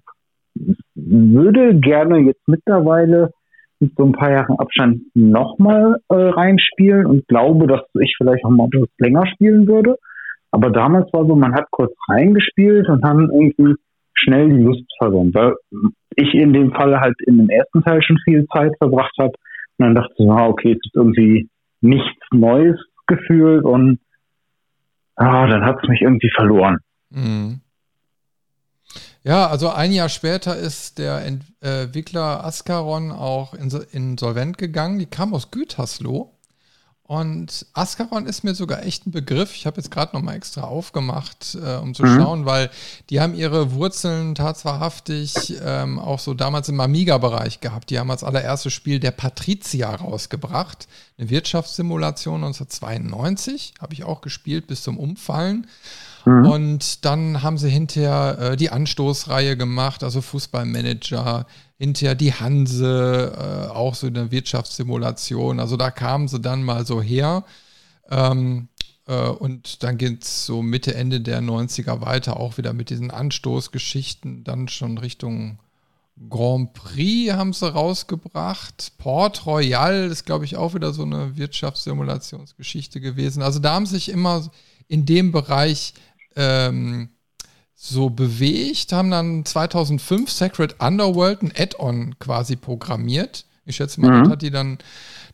würde 0.94 1.78
gerne 1.78 2.18
jetzt 2.20 2.46
mittlerweile 2.46 3.30
mit 3.78 3.92
so 3.96 4.04
ein 4.04 4.12
paar 4.12 4.30
Jahren 4.30 4.58
Abstand 4.58 5.02
nochmal 5.14 5.96
äh, 6.08 6.14
reinspielen 6.14 7.06
und 7.06 7.28
glaube, 7.28 7.66
dass 7.66 7.82
ich 8.00 8.14
vielleicht 8.16 8.44
auch 8.44 8.50
mal 8.50 8.68
etwas 8.72 8.88
länger 8.98 9.26
spielen 9.26 9.66
würde. 9.66 9.96
Aber 10.50 10.70
damals 10.70 11.12
war 11.12 11.26
so, 11.26 11.36
man 11.36 11.54
hat 11.54 11.70
kurz 11.70 11.92
reingespielt 12.08 12.88
und 12.88 13.04
dann 13.04 13.28
irgendwie 13.30 13.74
schnell 14.14 14.48
die 14.48 14.62
Lust 14.62 14.84
verloren, 14.98 15.34
weil 15.34 15.54
ich 16.16 16.34
in 16.34 16.52
dem 16.52 16.72
Fall 16.72 16.98
halt 17.00 17.16
in 17.26 17.38
dem 17.38 17.48
ersten 17.48 17.82
Teil 17.82 18.02
schon 18.02 18.18
viel 18.24 18.46
Zeit 18.52 18.72
verbracht 18.78 19.14
habe 19.18 19.32
und 19.78 19.84
dann 19.86 19.94
dachte 19.94 20.14
ich, 20.16 20.28
ah, 20.28 20.46
okay, 20.46 20.72
es 20.72 20.78
ist 20.84 20.94
irgendwie 20.94 21.48
nichts 21.80 22.22
Neues 22.32 22.78
gefühlt 23.06 23.64
und 23.64 24.00
ah, 25.16 25.46
dann 25.46 25.64
hat 25.64 25.78
es 25.82 25.88
mich 25.88 26.00
irgendwie 26.00 26.30
verloren. 26.34 26.78
Mhm. 27.10 27.60
Ja, 29.22 29.48
also 29.48 29.70
ein 29.70 29.90
Jahr 29.92 30.08
später 30.08 30.56
ist 30.56 30.98
der 30.98 31.24
Entwickler 31.24 32.44
Ascaron 32.44 33.10
auch 33.10 33.54
insolvent 33.54 34.56
gegangen. 34.56 35.00
Die 35.00 35.06
kam 35.06 35.34
aus 35.34 35.50
Gütersloh. 35.50 36.35
Und 37.06 37.66
Ascaron 37.72 38.26
ist 38.26 38.42
mir 38.42 38.56
sogar 38.56 38.82
echt 38.82 39.06
ein 39.06 39.12
Begriff. 39.12 39.54
Ich 39.54 39.64
habe 39.64 39.76
jetzt 39.76 39.92
gerade 39.92 40.16
noch 40.16 40.22
mal 40.22 40.34
extra 40.34 40.62
aufgemacht, 40.62 41.54
äh, 41.54 41.76
um 41.76 41.94
zu 41.94 42.02
mhm. 42.02 42.16
schauen, 42.16 42.46
weil 42.46 42.68
die 43.10 43.20
haben 43.20 43.34
ihre 43.34 43.72
Wurzeln 43.72 44.34
tatsächlich 44.34 45.54
ähm, 45.64 46.00
auch 46.00 46.18
so 46.18 46.34
damals 46.34 46.68
im 46.68 46.80
Amiga-Bereich 46.80 47.60
gehabt. 47.60 47.90
Die 47.90 48.00
haben 48.00 48.10
als 48.10 48.24
allererstes 48.24 48.72
Spiel 48.72 48.98
der 48.98 49.12
Patrizia 49.12 49.94
rausgebracht, 49.94 50.88
eine 51.16 51.30
Wirtschaftssimulation 51.30 52.42
1992, 52.42 53.74
habe 53.80 53.94
ich 53.94 54.02
auch 54.02 54.20
gespielt 54.20 54.66
bis 54.66 54.82
zum 54.82 54.98
Umfallen. 54.98 55.68
Mhm. 56.26 56.46
Und 56.46 57.04
dann 57.04 57.42
haben 57.42 57.56
sie 57.56 57.70
hinterher 57.70 58.38
äh, 58.38 58.56
die 58.56 58.70
Anstoßreihe 58.70 59.56
gemacht, 59.56 60.02
also 60.02 60.20
Fußballmanager, 60.20 61.46
hinterher 61.78 62.16
die 62.16 62.34
Hanse, 62.34 63.32
äh, 63.36 63.70
auch 63.70 63.94
so 63.94 64.08
eine 64.08 64.32
Wirtschaftssimulation. 64.32 65.60
Also 65.60 65.76
da 65.76 65.92
kamen 65.92 66.26
sie 66.26 66.40
dann 66.40 66.64
mal 66.64 66.84
so 66.84 67.00
her. 67.00 67.44
Ähm, 68.10 68.68
äh, 69.06 69.28
und 69.28 69.84
dann 69.84 69.98
geht 69.98 70.24
es 70.24 70.46
so 70.46 70.62
Mitte, 70.62 70.96
Ende 70.96 71.20
der 71.20 71.40
90er 71.40 72.00
weiter, 72.00 72.40
auch 72.40 72.58
wieder 72.58 72.72
mit 72.72 72.90
diesen 72.90 73.12
Anstoßgeschichten, 73.12 74.42
dann 74.42 74.66
schon 74.66 74.98
Richtung 74.98 75.60
Grand 76.28 76.72
Prix 76.72 77.34
haben 77.34 77.52
sie 77.52 77.70
rausgebracht. 77.70 78.94
Port 78.98 79.46
Royal 79.46 80.06
ist, 80.10 80.24
glaube 80.24 80.44
ich, 80.46 80.56
auch 80.56 80.74
wieder 80.74 80.92
so 80.92 81.02
eine 81.02 81.36
Wirtschaftssimulationsgeschichte 81.36 83.00
gewesen. 83.00 83.42
Also 83.42 83.60
da 83.60 83.74
haben 83.74 83.86
sich 83.86 84.08
immer 84.08 84.50
in 84.88 85.04
dem 85.04 85.30
Bereich 85.30 85.94
ähm, 86.36 87.10
so 87.74 88.10
bewegt, 88.10 88.92
haben 88.92 89.10
dann 89.10 89.44
2005 89.44 90.30
Sacred 90.30 90.80
Underworld 90.80 91.42
ein 91.42 91.52
Add-on 91.56 92.18
quasi 92.18 92.56
programmiert. 92.56 93.44
Ich 93.64 93.76
schätze 93.76 94.00
mal, 94.00 94.10
mhm. 94.10 94.24
das 94.24 94.32
hat 94.32 94.42
die 94.42 94.50
dann 94.50 94.78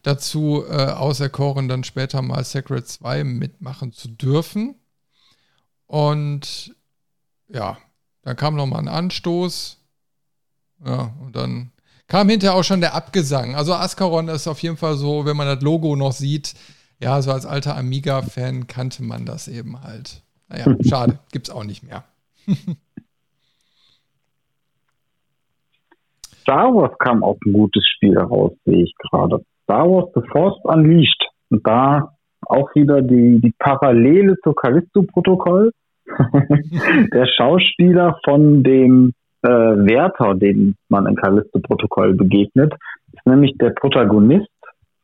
dazu 0.02 0.64
äh, 0.68 0.86
auserkoren, 0.86 1.68
dann 1.68 1.84
später 1.84 2.22
mal 2.22 2.44
Sacred 2.44 2.88
2 2.88 3.24
mitmachen 3.24 3.92
zu 3.92 4.08
dürfen. 4.08 4.74
Und 5.86 6.74
ja, 7.48 7.78
dann 8.22 8.36
kam 8.36 8.56
nochmal 8.56 8.80
ein 8.80 8.88
Anstoß. 8.88 9.78
Ja, 10.84 11.14
und 11.20 11.36
dann 11.36 11.70
kam 12.08 12.28
hinterher 12.28 12.56
auch 12.56 12.64
schon 12.64 12.80
der 12.80 12.94
Abgesang. 12.94 13.54
Also 13.54 13.74
Ascaron 13.74 14.28
ist 14.28 14.48
auf 14.48 14.62
jeden 14.62 14.76
Fall 14.76 14.96
so, 14.96 15.24
wenn 15.24 15.36
man 15.36 15.46
das 15.46 15.62
Logo 15.62 15.94
noch 15.94 16.12
sieht, 16.12 16.54
ja, 17.00 17.20
so 17.22 17.32
als 17.32 17.46
alter 17.46 17.76
Amiga-Fan 17.76 18.66
kannte 18.66 19.02
man 19.02 19.26
das 19.26 19.48
eben 19.48 19.82
halt. 19.82 20.22
Naja, 20.52 20.76
schade, 20.88 21.18
gibt's 21.32 21.50
auch 21.50 21.64
nicht 21.64 21.82
mehr. 21.82 22.04
Star 26.40 26.74
Wars 26.74 26.96
kam 26.98 27.22
auch 27.22 27.38
ein 27.46 27.52
gutes 27.52 27.84
Spiel 27.86 28.16
heraus, 28.16 28.52
sehe 28.64 28.82
ich 28.82 28.94
gerade. 28.98 29.44
Star 29.62 29.88
Wars 29.88 30.10
The 30.14 30.22
Force 30.30 30.58
Unleashed. 30.64 31.28
Und 31.50 31.64
da 31.66 32.14
auch 32.46 32.74
wieder 32.74 33.00
die, 33.00 33.40
die 33.40 33.54
Parallele 33.58 34.36
zu 34.42 34.52
Callisto-Protokoll. 34.52 35.70
der 37.14 37.26
Schauspieler 37.26 38.18
von 38.24 38.64
dem 38.64 39.12
äh, 39.42 39.48
Wärter, 39.48 40.34
den 40.34 40.74
man 40.88 41.06
in 41.06 41.14
Callisto-Protokoll 41.14 42.14
begegnet, 42.14 42.74
ist 43.12 43.24
nämlich 43.24 43.56
der 43.58 43.70
Protagonist 43.70 44.48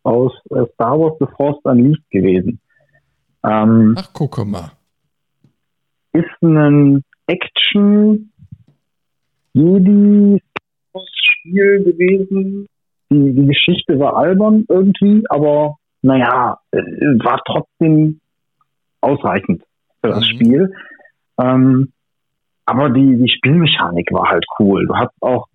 aus 0.02 0.32
äh, 0.50 0.66
Star 0.74 0.98
Wars 0.98 1.14
The 1.20 1.26
Force 1.36 1.60
Unleashed 1.62 2.10
gewesen. 2.10 2.60
Ähm, 3.44 3.94
Ach, 3.96 4.12
gucke 4.12 4.44
mal 4.44 4.72
ist 6.12 6.42
ein 6.42 7.02
Action 7.26 8.32
Jedi 9.52 10.40
Spiel 11.48 11.84
gewesen. 11.84 12.66
Die, 13.10 13.34
die 13.34 13.46
Geschichte 13.46 13.98
war 13.98 14.16
albern 14.16 14.64
irgendwie, 14.68 15.24
aber 15.28 15.76
naja, 16.02 16.58
äh, 16.72 16.78
war 16.78 17.40
trotzdem 17.46 18.20
ausreichend 19.00 19.62
für 20.00 20.08
das 20.10 20.20
mhm. 20.20 20.24
Spiel. 20.24 20.74
Ähm, 21.38 21.92
aber 22.66 22.90
die, 22.90 23.16
die 23.16 23.30
Spielmechanik 23.30 24.12
war 24.12 24.28
halt 24.28 24.44
cool. 24.58 24.86
Du 24.86 24.94
hast 24.94 25.14
auch, 25.20 25.46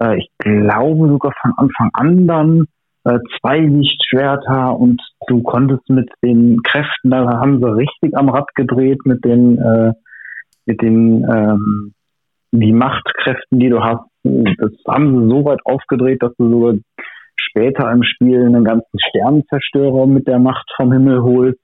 äh, 0.00 0.18
ich 0.18 0.30
glaube 0.38 1.08
sogar 1.08 1.32
von 1.40 1.52
Anfang 1.56 1.90
an 1.94 2.26
dann 2.26 2.66
äh, 3.04 3.18
zwei 3.40 3.58
Lichtschwerter 3.58 4.76
und 4.76 5.00
du 5.26 5.42
konntest 5.42 5.88
mit 5.88 6.10
den 6.22 6.62
Kräften, 6.62 7.10
da 7.10 7.38
haben 7.38 7.60
sie 7.60 7.76
richtig 7.76 8.16
am 8.16 8.28
Rad 8.28 8.54
gedreht 8.54 9.04
mit 9.04 9.24
den, 9.24 9.58
äh, 9.58 9.92
mit 10.66 10.82
den, 10.82 11.24
ähm, 11.30 11.94
die 12.50 12.72
Machtkräften, 12.72 13.58
die 13.58 13.68
du 13.68 13.80
hast. 13.80 14.04
Das 14.24 14.72
haben 14.88 15.18
sie 15.18 15.30
so 15.30 15.44
weit 15.44 15.60
aufgedreht, 15.64 16.22
dass 16.22 16.34
du 16.36 16.50
sogar 16.50 16.74
später 17.36 17.90
im 17.90 18.02
Spiel 18.02 18.44
einen 18.44 18.64
ganzen 18.64 18.98
Sternenzerstörer 18.98 20.06
mit 20.06 20.26
der 20.26 20.38
Macht 20.38 20.70
vom 20.76 20.92
Himmel 20.92 21.22
holst. 21.22 21.60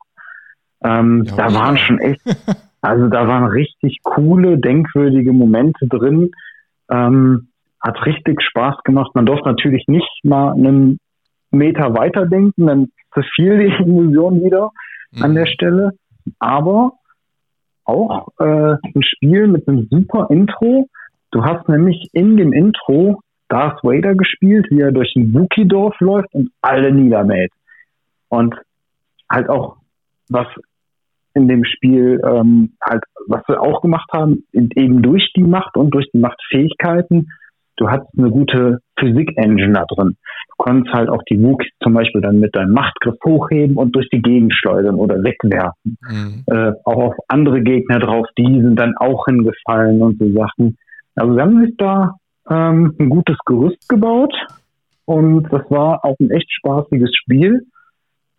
Ähm, 0.82 1.24
ja, 1.26 1.36
da 1.36 1.48
ja. 1.48 1.54
waren 1.54 1.78
schon 1.78 1.98
echt, 1.98 2.20
also 2.80 3.08
da 3.08 3.26
waren 3.26 3.44
richtig 3.46 3.98
coole, 4.02 4.58
denkwürdige 4.58 5.32
Momente 5.32 5.86
drin. 5.88 6.30
Ähm, 6.90 7.48
hat 7.80 8.06
richtig 8.06 8.40
Spaß 8.40 8.76
gemacht. 8.84 9.14
Man 9.14 9.26
durfte 9.26 9.48
natürlich 9.48 9.84
nicht 9.88 10.08
mal 10.22 10.52
einen 10.52 10.98
Meter 11.54 11.94
weiterdenken, 11.94 12.66
dann 12.66 12.88
zerfiel 13.12 13.58
die 13.58 13.74
Illusion 13.82 14.42
wieder 14.42 14.70
mhm. 15.12 15.22
an 15.22 15.34
der 15.34 15.46
Stelle. 15.46 15.92
Aber 16.38 16.94
auch 17.84 18.28
äh, 18.38 18.44
ein 18.44 19.02
Spiel 19.02 19.46
mit 19.46 19.68
einem 19.68 19.88
super 19.90 20.28
Intro. 20.30 20.88
Du 21.30 21.44
hast 21.44 21.68
nämlich 21.68 22.08
in 22.12 22.36
dem 22.36 22.52
Intro 22.52 23.20
Darth 23.48 23.82
Vader 23.82 24.14
gespielt, 24.14 24.66
wie 24.70 24.80
er 24.80 24.92
durch 24.92 25.14
ein 25.16 25.34
Wookie-Dorf 25.34 26.00
läuft 26.00 26.32
und 26.34 26.50
alle 26.62 26.92
niedermäht. 26.92 27.52
Und 28.28 28.54
halt 29.30 29.48
auch, 29.48 29.76
was 30.30 30.46
in 31.34 31.48
dem 31.48 31.64
Spiel 31.64 32.20
ähm, 32.24 32.74
halt, 32.82 33.04
was 33.26 33.42
wir 33.48 33.60
auch 33.60 33.82
gemacht 33.82 34.08
haben, 34.12 34.44
eben 34.52 35.02
durch 35.02 35.32
die 35.36 35.42
Macht 35.42 35.76
und 35.76 35.90
durch 35.90 36.08
die 36.12 36.18
Machtfähigkeiten, 36.18 37.30
du 37.76 37.88
hattest 37.88 38.10
eine 38.18 38.30
gute 38.30 38.80
Physik-Engine 38.98 39.72
da 39.72 39.84
drin. 39.84 40.16
Du 40.48 40.54
konntest 40.58 40.94
halt 40.94 41.08
auch 41.08 41.22
die 41.28 41.42
Wookies 41.42 41.72
zum 41.82 41.94
Beispiel 41.94 42.20
dann 42.20 42.38
mit 42.38 42.54
deinem 42.54 42.72
Machtgriff 42.72 43.16
hochheben 43.24 43.76
und 43.76 43.94
durch 43.94 44.08
die 44.10 44.22
Gegend 44.22 44.54
schleudern 44.54 44.96
oder 44.96 45.22
wegwerfen. 45.22 45.98
Mhm. 46.08 46.44
Äh, 46.46 46.72
auch 46.84 47.02
auf 47.02 47.14
andere 47.28 47.60
Gegner 47.62 47.98
drauf, 47.98 48.26
die 48.38 48.60
sind 48.60 48.76
dann 48.76 48.96
auch 48.96 49.24
hingefallen 49.26 50.00
und 50.00 50.18
so 50.18 50.32
Sachen. 50.32 50.76
Also 51.16 51.36
wir 51.36 51.42
haben 51.42 51.64
sich 51.64 51.76
da 51.76 52.14
ähm, 52.50 52.94
ein 52.98 53.08
gutes 53.08 53.36
Gerüst 53.44 53.88
gebaut 53.88 54.34
und 55.04 55.44
das 55.52 55.62
war 55.70 56.04
auch 56.04 56.16
ein 56.20 56.30
echt 56.30 56.50
spaßiges 56.52 57.10
Spiel. 57.14 57.66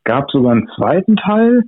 Gab 0.03 0.29
sogar 0.31 0.53
einen 0.53 0.69
zweiten 0.75 1.15
Teil, 1.15 1.63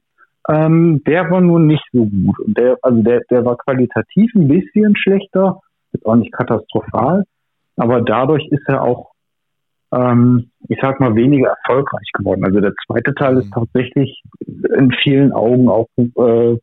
ähm, 0.48 1.02
der 1.06 1.30
war 1.30 1.42
nur 1.42 1.60
nicht 1.60 1.84
so 1.92 2.06
gut. 2.06 2.40
Und 2.40 2.58
der, 2.58 2.78
also 2.82 3.02
der, 3.02 3.22
der 3.30 3.46
war 3.46 3.58
qualitativ 3.58 4.32
ein 4.36 4.48
bisschen 4.48 4.96
schlechter, 4.96 5.60
ist 5.92 6.06
auch 6.06 6.16
nicht 6.16 6.32
katastrophal, 6.32 7.24
aber 7.78 8.02
dadurch 8.02 8.46
ist 8.50 8.68
er 8.68 8.84
auch, 8.84 9.12
ähm, 9.94 10.52
ich 10.68 10.78
sag 10.82 11.00
mal, 11.00 11.16
weniger 11.16 11.50
erfolgreich 11.50 12.12
geworden. 12.14 12.44
Also 12.44 12.60
der 12.60 12.74
zweite 12.86 13.14
Teil 13.16 13.36
mhm. 13.36 13.42
ist 13.42 13.52
tatsächlich 13.54 14.22
in 14.40 14.92
vielen 15.02 15.32
Augen 15.32 15.70
auch 15.70 15.88
äh, 15.98 16.58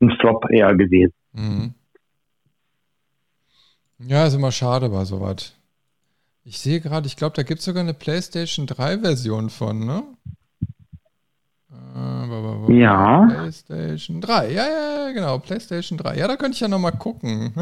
ein 0.00 0.10
Flop 0.20 0.48
eher 0.50 0.74
gewesen. 0.76 1.14
Mhm. 1.32 1.74
Ja, 3.98 4.26
ist 4.26 4.34
immer 4.34 4.52
schade 4.52 4.88
bei 4.90 5.04
sowas. 5.04 5.54
Ich 6.44 6.58
sehe 6.58 6.80
gerade, 6.80 7.06
ich 7.06 7.16
glaube, 7.16 7.34
da 7.34 7.42
gibt 7.42 7.58
es 7.58 7.64
sogar 7.64 7.82
eine 7.82 7.94
PlayStation 7.94 8.66
3 8.66 9.00
Version 9.00 9.50
von, 9.50 9.84
ne? 9.84 10.02
Äh, 12.68 12.78
ja. 12.78 13.26
PlayStation 13.28 14.20
3, 14.20 14.52
ja, 14.52 14.66
ja, 14.66 15.12
genau, 15.12 15.38
PlayStation 15.38 15.98
3. 15.98 16.16
Ja, 16.16 16.28
da 16.28 16.36
könnte 16.36 16.54
ich 16.54 16.60
ja 16.60 16.68
nochmal 16.68 16.92
gucken. 16.92 17.52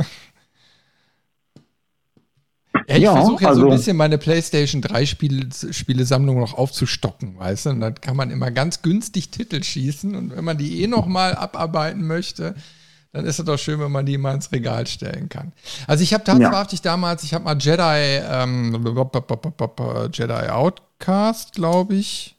Ja, 2.89 2.97
ich 2.97 3.03
ja, 3.03 3.17
versuche 3.17 3.43
ja 3.43 3.49
also, 3.49 3.63
so 3.63 3.67
ein 3.67 3.77
bisschen 3.77 3.97
meine 3.97 4.17
PlayStation 4.17 4.81
3 4.81 5.07
Spiel, 5.07 5.49
Spielesammlung 5.71 6.39
noch 6.39 6.55
aufzustocken, 6.55 7.39
weißt 7.39 7.67
du? 7.67 7.71
Und 7.71 7.81
dann 7.81 8.01
kann 8.01 8.17
man 8.17 8.31
immer 8.31 8.51
ganz 8.51 8.83
günstig 8.83 9.31
Titel 9.31 9.63
schießen 9.63 10.15
und 10.15 10.37
wenn 10.37 10.45
man 10.45 10.57
die 10.57 10.83
eh 10.83 10.87
nochmal 10.87 11.35
abarbeiten 11.35 12.07
möchte, 12.07 12.55
dann 13.13 13.25
ist 13.25 13.39
es 13.39 13.45
doch 13.45 13.59
schön, 13.59 13.81
wenn 13.81 13.91
man 13.91 14.07
die 14.07 14.19
mal 14.19 14.35
ins 14.35 14.53
Regal 14.53 14.87
stellen 14.87 15.29
kann. 15.29 15.53
Also 15.87 16.03
ich 16.03 16.13
habe 16.15 16.23
tatsächlich 16.23 16.81
ja. 16.81 16.91
damals, 16.93 17.25
ich 17.25 17.35
habe 17.35 17.45
mal 17.45 17.57
Jedi, 17.59 18.21
ähm, 18.31 18.85
Jedi 20.13 20.49
Outcast, 20.51 21.55
glaube 21.55 21.95
ich. 21.95 22.37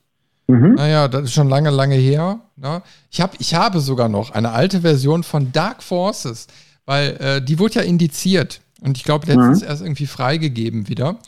Mhm. 0.48 0.76
Naja, 0.76 1.08
das 1.08 1.24
ist 1.24 1.34
schon 1.34 1.50
lange, 1.50 1.72
lange 1.72 1.96
her. 1.96 2.40
Ne? 2.56 2.82
Ich, 3.12 3.20
hab, 3.20 3.40
ich 3.40 3.54
habe 3.54 3.82
sogar 3.82 4.08
noch 4.08 4.32
eine 4.32 4.52
alte 4.52 4.82
Version 4.82 5.24
von 5.24 5.52
Dark 5.52 5.84
Forces, 5.84 6.48
weil 6.86 7.18
äh, 7.20 7.42
die 7.42 7.60
wurde 7.60 7.76
ja 7.76 7.82
indiziert. 7.82 8.62
Und 8.82 8.98
ich 8.98 9.04
glaube, 9.04 9.28
letztens 9.28 9.62
mhm. 9.62 9.68
erst 9.68 9.82
irgendwie 9.82 10.08
freigegeben 10.08 10.88
wieder. 10.88 11.20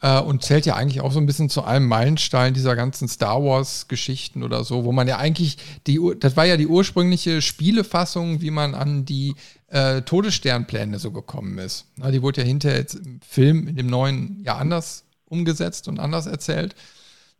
Äh, 0.00 0.20
und 0.20 0.44
zählt 0.44 0.66
ja 0.66 0.76
eigentlich 0.76 1.00
auch 1.00 1.12
so 1.12 1.18
ein 1.18 1.26
bisschen 1.26 1.50
zu 1.50 1.64
einem 1.64 1.86
Meilenstein 1.86 2.54
dieser 2.54 2.76
ganzen 2.76 3.08
Star 3.08 3.42
Wars-Geschichten 3.42 4.42
oder 4.42 4.62
so, 4.64 4.84
wo 4.84 4.92
man 4.92 5.08
ja 5.08 5.18
eigentlich 5.18 5.58
die, 5.86 6.00
das 6.20 6.36
war 6.36 6.44
ja 6.44 6.56
die 6.56 6.66
ursprüngliche 6.66 7.42
Spielefassung, 7.42 8.40
wie 8.40 8.50
man 8.50 8.74
an 8.74 9.04
die 9.04 9.34
äh, 9.68 10.02
Todessternpläne 10.02 10.98
so 10.98 11.10
gekommen 11.10 11.58
ist. 11.58 11.86
Na, 11.96 12.10
die 12.10 12.22
wurde 12.22 12.42
ja 12.42 12.46
hinterher 12.46 12.78
jetzt 12.78 12.94
im 12.94 13.20
Film, 13.28 13.66
in 13.66 13.76
dem 13.76 13.88
neuen, 13.88 14.40
ja 14.44 14.56
anders 14.56 15.04
umgesetzt 15.26 15.88
und 15.88 15.98
anders 15.98 16.26
erzählt. 16.26 16.74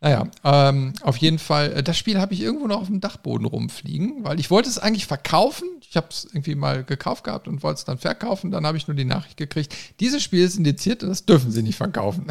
Naja, 0.01 0.29
ähm, 0.45 0.93
auf 1.03 1.17
jeden 1.17 1.41
Fall, 1.41 1.73
äh, 1.73 1.83
das 1.83 1.99
Spiel 1.99 2.21
habe 2.21 2.33
ich 2.33 2.41
irgendwo 2.41 2.69
noch 2.69 2.81
auf 2.81 2.87
dem 2.87 3.01
Dachboden 3.01 3.47
rumfliegen, 3.47 4.23
weil 4.23 4.39
ich 4.39 4.49
wollte 4.49 4.69
es 4.69 4.79
eigentlich 4.79 5.07
verkaufen. 5.07 5.69
Ich 5.81 5.97
habe 5.97 6.07
es 6.11 6.25
irgendwie 6.25 6.55
mal 6.55 6.85
gekauft 6.85 7.25
gehabt 7.25 7.49
und 7.49 7.65
wollte 7.65 7.79
es 7.79 7.85
dann 7.85 7.99
verkaufen. 7.99 8.53
Dann 8.53 8.65
habe 8.65 8.77
ich 8.77 8.87
nur 8.87 8.95
die 8.95 9.05
Nachricht 9.05 9.37
gekriegt, 9.37 9.75
dieses 9.99 10.23
Spiel 10.23 10.45
ist 10.45 10.57
indiziert 10.57 11.03
und 11.03 11.09
das 11.09 11.25
dürfen 11.25 11.51
sie 11.51 11.65
nicht 11.65 11.77
verkaufen. 11.77 12.29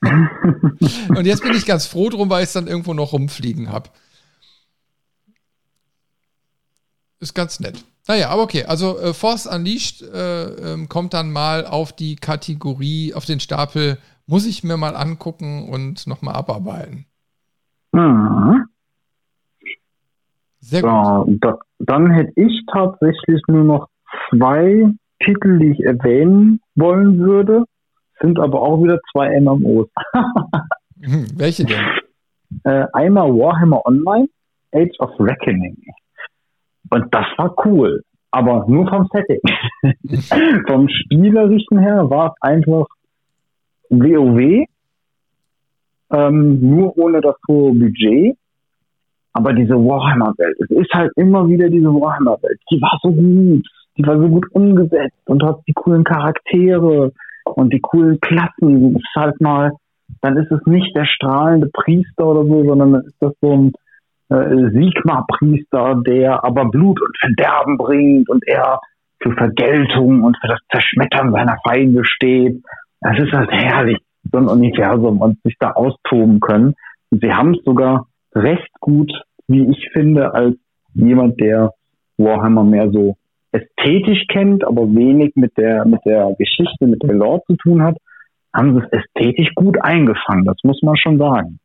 und 0.00 1.26
jetzt 1.26 1.42
bin 1.42 1.54
ich 1.54 1.66
ganz 1.66 1.84
froh 1.84 2.08
drum, 2.08 2.30
weil 2.30 2.42
ich 2.42 2.48
es 2.48 2.54
dann 2.54 2.66
irgendwo 2.66 2.94
noch 2.94 3.12
rumfliegen 3.12 3.70
habe. 3.70 3.90
Ist 7.18 7.34
ganz 7.34 7.60
nett. 7.60 7.84
Naja, 8.08 8.30
aber 8.30 8.42
okay. 8.42 8.64
Also 8.64 8.98
äh, 8.98 9.12
Force 9.12 9.46
Unleashed 9.46 10.00
äh, 10.00 10.72
äh, 10.72 10.86
kommt 10.86 11.12
dann 11.12 11.30
mal 11.30 11.66
auf 11.66 11.92
die 11.92 12.16
Kategorie, 12.16 13.12
auf 13.12 13.26
den 13.26 13.40
Stapel, 13.40 13.98
muss 14.26 14.46
ich 14.46 14.64
mir 14.64 14.78
mal 14.78 14.96
angucken 14.96 15.68
und 15.68 16.06
nochmal 16.06 16.34
abarbeiten. 16.34 17.04
Mhm. 17.92 18.66
Sehr 20.60 20.82
gut. 20.82 20.90
So, 20.90 21.34
da, 21.40 21.58
dann 21.78 22.10
hätte 22.10 22.32
ich 22.36 22.64
tatsächlich 22.72 23.42
nur 23.48 23.64
noch 23.64 23.88
zwei 24.30 24.92
Titel, 25.24 25.58
die 25.58 25.72
ich 25.72 25.80
erwähnen 25.80 26.60
wollen 26.74 27.18
würde, 27.18 27.64
sind 28.20 28.38
aber 28.38 28.60
auch 28.60 28.82
wieder 28.82 28.98
zwei 29.12 29.40
MMOs. 29.40 29.88
Hm, 31.02 31.26
welche 31.36 31.64
denn? 31.64 31.76
Äh, 32.64 32.84
einmal 32.94 33.28
Warhammer 33.28 33.86
Online, 33.86 34.28
Age 34.74 34.98
of 34.98 35.10
Reckoning. 35.20 35.76
Und 36.90 37.14
das 37.14 37.24
war 37.36 37.54
cool, 37.64 38.02
aber 38.32 38.66
nur 38.66 38.88
vom 38.88 39.08
Setting. 39.12 39.40
vom 40.66 40.88
Spielerischen 40.88 41.78
her 41.78 42.10
war 42.10 42.34
es 42.34 42.42
einfach 42.42 42.86
WoW, 43.88 44.66
ähm, 46.12 46.60
nur 46.60 46.96
ohne 46.98 47.20
das 47.20 47.36
hohe 47.48 47.72
Budget. 47.72 48.36
Aber 49.32 49.52
diese 49.52 49.74
Warhammer-Welt, 49.74 50.56
es 50.60 50.70
ist 50.70 50.92
halt 50.92 51.12
immer 51.16 51.48
wieder 51.48 51.68
diese 51.68 51.88
Warhammer-Welt. 51.88 52.60
Die 52.70 52.80
war 52.80 52.98
so 53.02 53.12
gut, 53.12 53.64
die 53.96 54.06
war 54.06 54.18
so 54.18 54.28
gut 54.28 54.46
umgesetzt 54.52 55.22
und 55.26 55.42
hat 55.44 55.60
die 55.68 55.72
coolen 55.72 56.02
Charaktere 56.02 57.12
und 57.44 57.72
die 57.72 57.80
coolen 57.80 58.18
Klassen. 58.20 58.96
Es 58.96 59.02
ist 59.02 59.16
halt 59.16 59.40
mal, 59.40 59.72
dann 60.20 60.36
ist 60.36 60.50
es 60.50 60.60
nicht 60.66 60.96
der 60.96 61.04
strahlende 61.04 61.70
Priester 61.72 62.26
oder 62.26 62.44
so, 62.44 62.64
sondern 62.64 62.92
dann 62.92 63.04
ist 63.04 63.16
das 63.20 63.32
so 63.40 63.52
ein 63.52 63.72
äh, 64.30 64.70
Sigma-Priester, 64.70 66.02
der 66.06 66.44
aber 66.44 66.64
Blut 66.64 67.00
und 67.00 67.16
Verderben 67.18 67.78
bringt 67.78 68.28
und 68.28 68.46
er 68.48 68.80
für 69.22 69.32
Vergeltung 69.32 70.24
und 70.24 70.36
für 70.40 70.48
das 70.48 70.60
Zerschmettern 70.72 71.32
seiner 71.32 71.56
Feinde 71.66 72.04
steht. 72.04 72.62
Das 73.00 73.18
ist 73.18 73.32
halt 73.32 73.50
herrlich, 73.52 73.98
so 74.30 74.38
ein 74.38 74.48
Universum 74.48 75.20
und 75.20 75.42
sich 75.42 75.56
da 75.58 75.72
austoben 75.72 76.40
können. 76.40 76.74
Und 77.10 77.22
sie 77.22 77.32
haben 77.32 77.54
es 77.54 77.64
sogar 77.64 78.06
recht 78.34 78.70
gut, 78.80 79.12
wie 79.48 79.68
ich 79.70 79.88
finde, 79.92 80.32
als 80.34 80.56
jemand, 80.94 81.40
der 81.40 81.72
Warhammer 82.16 82.64
mehr 82.64 82.90
so 82.90 83.16
ästhetisch 83.52 84.26
kennt, 84.28 84.64
aber 84.64 84.82
wenig 84.82 85.32
mit 85.34 85.56
der, 85.56 85.84
mit 85.84 86.00
der 86.04 86.34
Geschichte, 86.38 86.86
mit 86.86 87.02
der 87.02 87.14
Lore 87.14 87.42
zu 87.46 87.56
tun 87.56 87.82
hat, 87.82 87.96
haben 88.54 88.74
sie 88.74 88.82
es 88.84 89.00
ästhetisch 89.00 89.52
gut 89.54 89.76
eingefangen. 89.82 90.44
Das 90.44 90.56
muss 90.62 90.80
man 90.82 90.96
schon 90.96 91.18
sagen. 91.18 91.58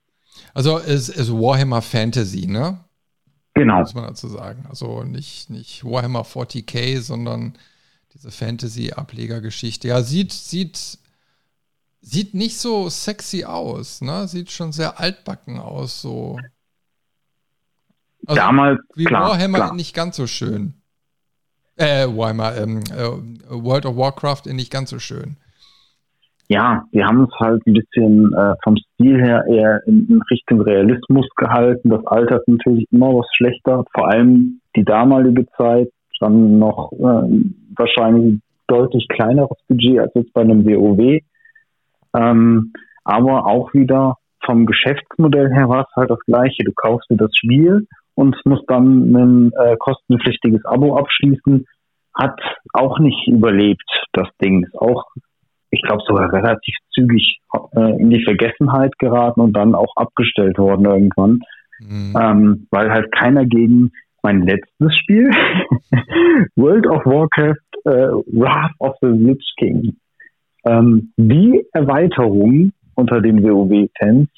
Also 0.54 0.78
es 0.78 1.10
ist 1.10 1.32
Warhammer 1.32 1.82
Fantasy, 1.82 2.48
ne? 2.48 2.80
Genau. 3.54 3.80
Muss 3.80 3.96
man 3.96 4.06
dazu 4.06 4.28
sagen. 4.28 4.66
Also 4.70 5.04
nicht, 5.04 5.50
nicht 5.50 5.86
Warhammer 5.86 6.24
40k, 6.24 7.00
sondern 7.00 7.54
diese 8.14 8.32
Fantasy-Ablegergeschichte. 8.32 9.90
Ja, 9.90 10.02
sieht, 10.02 10.34
sieht, 10.34 10.98
sieht 12.06 12.34
nicht 12.36 12.58
so 12.58 12.88
sexy 12.90 13.46
aus, 13.46 14.02
ne? 14.02 14.28
Sieht 14.28 14.52
schon 14.52 14.72
sehr 14.72 15.00
altbacken 15.00 15.60
aus, 15.60 16.02
so. 16.02 16.38
Also 18.28 18.42
Damals, 18.42 18.80
wie 18.96 19.06
klar, 19.06 19.30
Warhammer 19.30 19.58
klar. 19.58 19.76
nicht 19.76 19.96
ganz 19.96 20.16
so 20.16 20.28
schön. 20.28 20.74
Äh, 21.78 22.08
Warhammer, 22.08 22.56
ähm, 22.58 22.84
äh, 22.92 23.64
World 23.64 23.86
of 23.86 23.98
Warcraft 23.98 24.46
nicht 24.54 24.72
ganz 24.72 24.92
so 24.92 25.00
schön. 25.00 25.38
Ja, 26.48 26.84
die 26.94 27.04
haben 27.04 27.24
es 27.24 27.40
halt 27.40 27.66
ein 27.66 27.74
bisschen 27.74 28.34
äh, 28.34 28.54
vom 28.64 28.78
Stil 28.78 29.20
her 29.20 29.44
eher 29.50 29.82
in, 29.88 30.08
in 30.08 30.22
Richtung 30.30 30.62
Realismus 30.62 31.28
gehalten. 31.36 31.90
Das 31.90 32.06
Alter 32.06 32.38
ist 32.38 32.48
natürlich 32.48 32.86
immer 32.92 33.08
was 33.08 33.26
schlechter. 33.36 33.84
Vor 33.94 34.10
allem 34.10 34.62
die 34.76 34.84
damalige 34.84 35.48
Zeit, 35.58 35.90
dann 36.20 36.60
noch 36.60 36.92
äh, 36.94 37.44
wahrscheinlich 37.76 38.40
deutlich 38.68 39.08
kleineres 39.10 39.58
Budget 39.68 40.00
als 40.00 40.12
jetzt 40.16 40.34
bei 40.34 40.42
einem 40.42 40.66
WoW. 40.66 41.22
Ähm, 42.16 42.74
aber 43.04 43.46
auch 43.46 43.74
wieder 43.74 44.18
vom 44.46 44.66
Geschäftsmodell 44.66 45.52
her 45.52 45.70
war 45.70 45.82
es 45.82 45.96
halt 45.96 46.10
das 46.10 46.20
gleiche. 46.26 46.64
Du 46.64 46.72
kaufst 46.76 47.10
dir 47.10 47.18
das 47.18 47.32
Spiel 47.36 47.88
und 48.16 48.36
musst 48.46 48.64
dann 48.68 49.14
ein 49.16 49.52
äh, 49.54 49.76
kostenpflichtiges 49.78 50.64
Abo 50.66 50.98
abschließen. 50.98 51.66
Hat 52.14 52.40
auch 52.74 53.00
nicht 53.00 53.28
überlebt, 53.28 53.90
das 54.14 54.30
Ding. 54.42 54.64
Ist 54.64 54.78
auch, 54.78 55.06
ich 55.70 55.82
glaube, 55.82 56.04
sogar 56.08 56.32
relativ 56.32 56.76
zügig 56.94 57.40
äh, 57.76 58.02
in 58.02 58.10
die 58.10 58.24
Vergessenheit 58.24 58.98
geraten 59.00 59.42
und 59.42 59.54
dann 59.54 59.76
auch 59.76 59.96
abgestellt 59.96 60.58
worden 60.58 60.86
irgendwann. 60.86 61.40
Mhm. 61.80 62.14
Ähm, 62.20 62.68
weil 62.72 62.90
halt 62.90 63.12
keiner 63.12 63.46
gegen 63.46 63.92
mein 64.24 64.44
letztes 64.44 64.96
Spiel, 64.98 65.30
World 66.56 66.88
of 66.88 67.06
Warcraft 67.06 67.66
äh, 67.86 68.10
Wrath 68.34 68.72
of 68.80 68.96
the 69.02 69.08
Lich 69.08 69.54
King, 69.58 69.98
ähm, 70.66 71.12
die 71.18 71.66
Erweiterung 71.74 72.72
unter 72.96 73.22
den 73.22 73.44
WoW-Fans, 73.44 74.30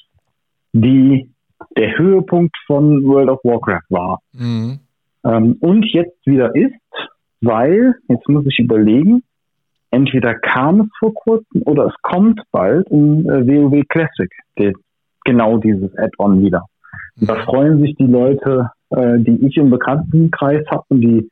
die 0.72 1.30
der 1.76 1.98
Höhepunkt 1.98 2.56
von 2.66 3.04
World 3.04 3.30
of 3.30 3.40
Warcraft 3.44 3.86
war. 3.88 4.20
Mhm. 4.32 4.78
Ähm, 5.24 5.56
und 5.60 5.84
jetzt 5.92 6.24
wieder 6.26 6.54
ist, 6.54 6.74
weil, 7.40 7.94
jetzt 8.08 8.28
muss 8.28 8.44
ich 8.46 8.58
überlegen, 8.58 9.22
entweder 9.90 10.34
kam 10.34 10.82
es 10.82 10.88
vor 10.98 11.14
kurzem 11.14 11.62
oder 11.64 11.86
es 11.86 11.94
kommt 12.02 12.40
bald 12.50 12.88
in 12.90 13.28
äh, 13.28 13.46
WoW 13.46 13.82
Classic, 13.88 14.30
die, 14.58 14.72
genau 15.24 15.58
dieses 15.58 15.96
Add-on 15.96 16.42
wieder. 16.42 16.64
Und 17.20 17.28
da 17.28 17.36
freuen 17.44 17.80
sich 17.80 17.96
die 17.96 18.06
Leute, 18.06 18.70
äh, 18.90 19.18
die 19.18 19.46
ich 19.46 19.56
im 19.56 19.70
Bekanntenkreis 19.70 20.64
habe 20.68 20.84
und 20.88 21.00
die 21.00 21.30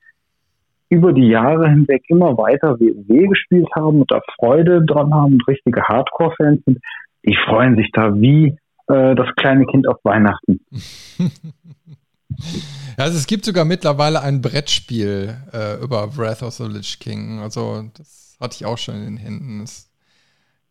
über 0.88 1.12
die 1.12 1.28
Jahre 1.28 1.68
hinweg 1.68 2.04
immer 2.08 2.36
weiter 2.38 2.78
WoW 2.78 3.28
gespielt 3.28 3.68
haben 3.74 4.00
und 4.00 4.10
da 4.10 4.20
Freude 4.38 4.84
dran 4.84 5.12
haben 5.12 5.34
und 5.34 5.48
richtige 5.48 5.82
Hardcore-Fans 5.82 6.62
sind, 6.64 6.78
die 7.24 7.36
freuen 7.46 7.76
sich 7.76 7.90
da 7.92 8.14
wie 8.14 8.56
äh, 8.88 9.14
das 9.14 9.28
kleine 9.36 9.66
Kind 9.66 9.88
auf 9.88 9.98
Weihnachten. 10.04 10.60
Also 12.96 13.18
es 13.18 13.26
gibt 13.26 13.44
sogar 13.44 13.64
mittlerweile 13.64 14.20
ein 14.22 14.40
Brettspiel 14.40 15.36
äh, 15.52 15.82
über 15.82 16.16
Wrath 16.16 16.42
of 16.42 16.54
the 16.54 16.64
Lich 16.64 16.98
King. 16.98 17.40
Also 17.40 17.84
das 17.94 18.36
hatte 18.40 18.56
ich 18.56 18.66
auch 18.66 18.78
schon 18.78 18.96
in 18.96 19.04
den 19.04 19.16
Händen. 19.16 19.62
Ist 19.62 19.90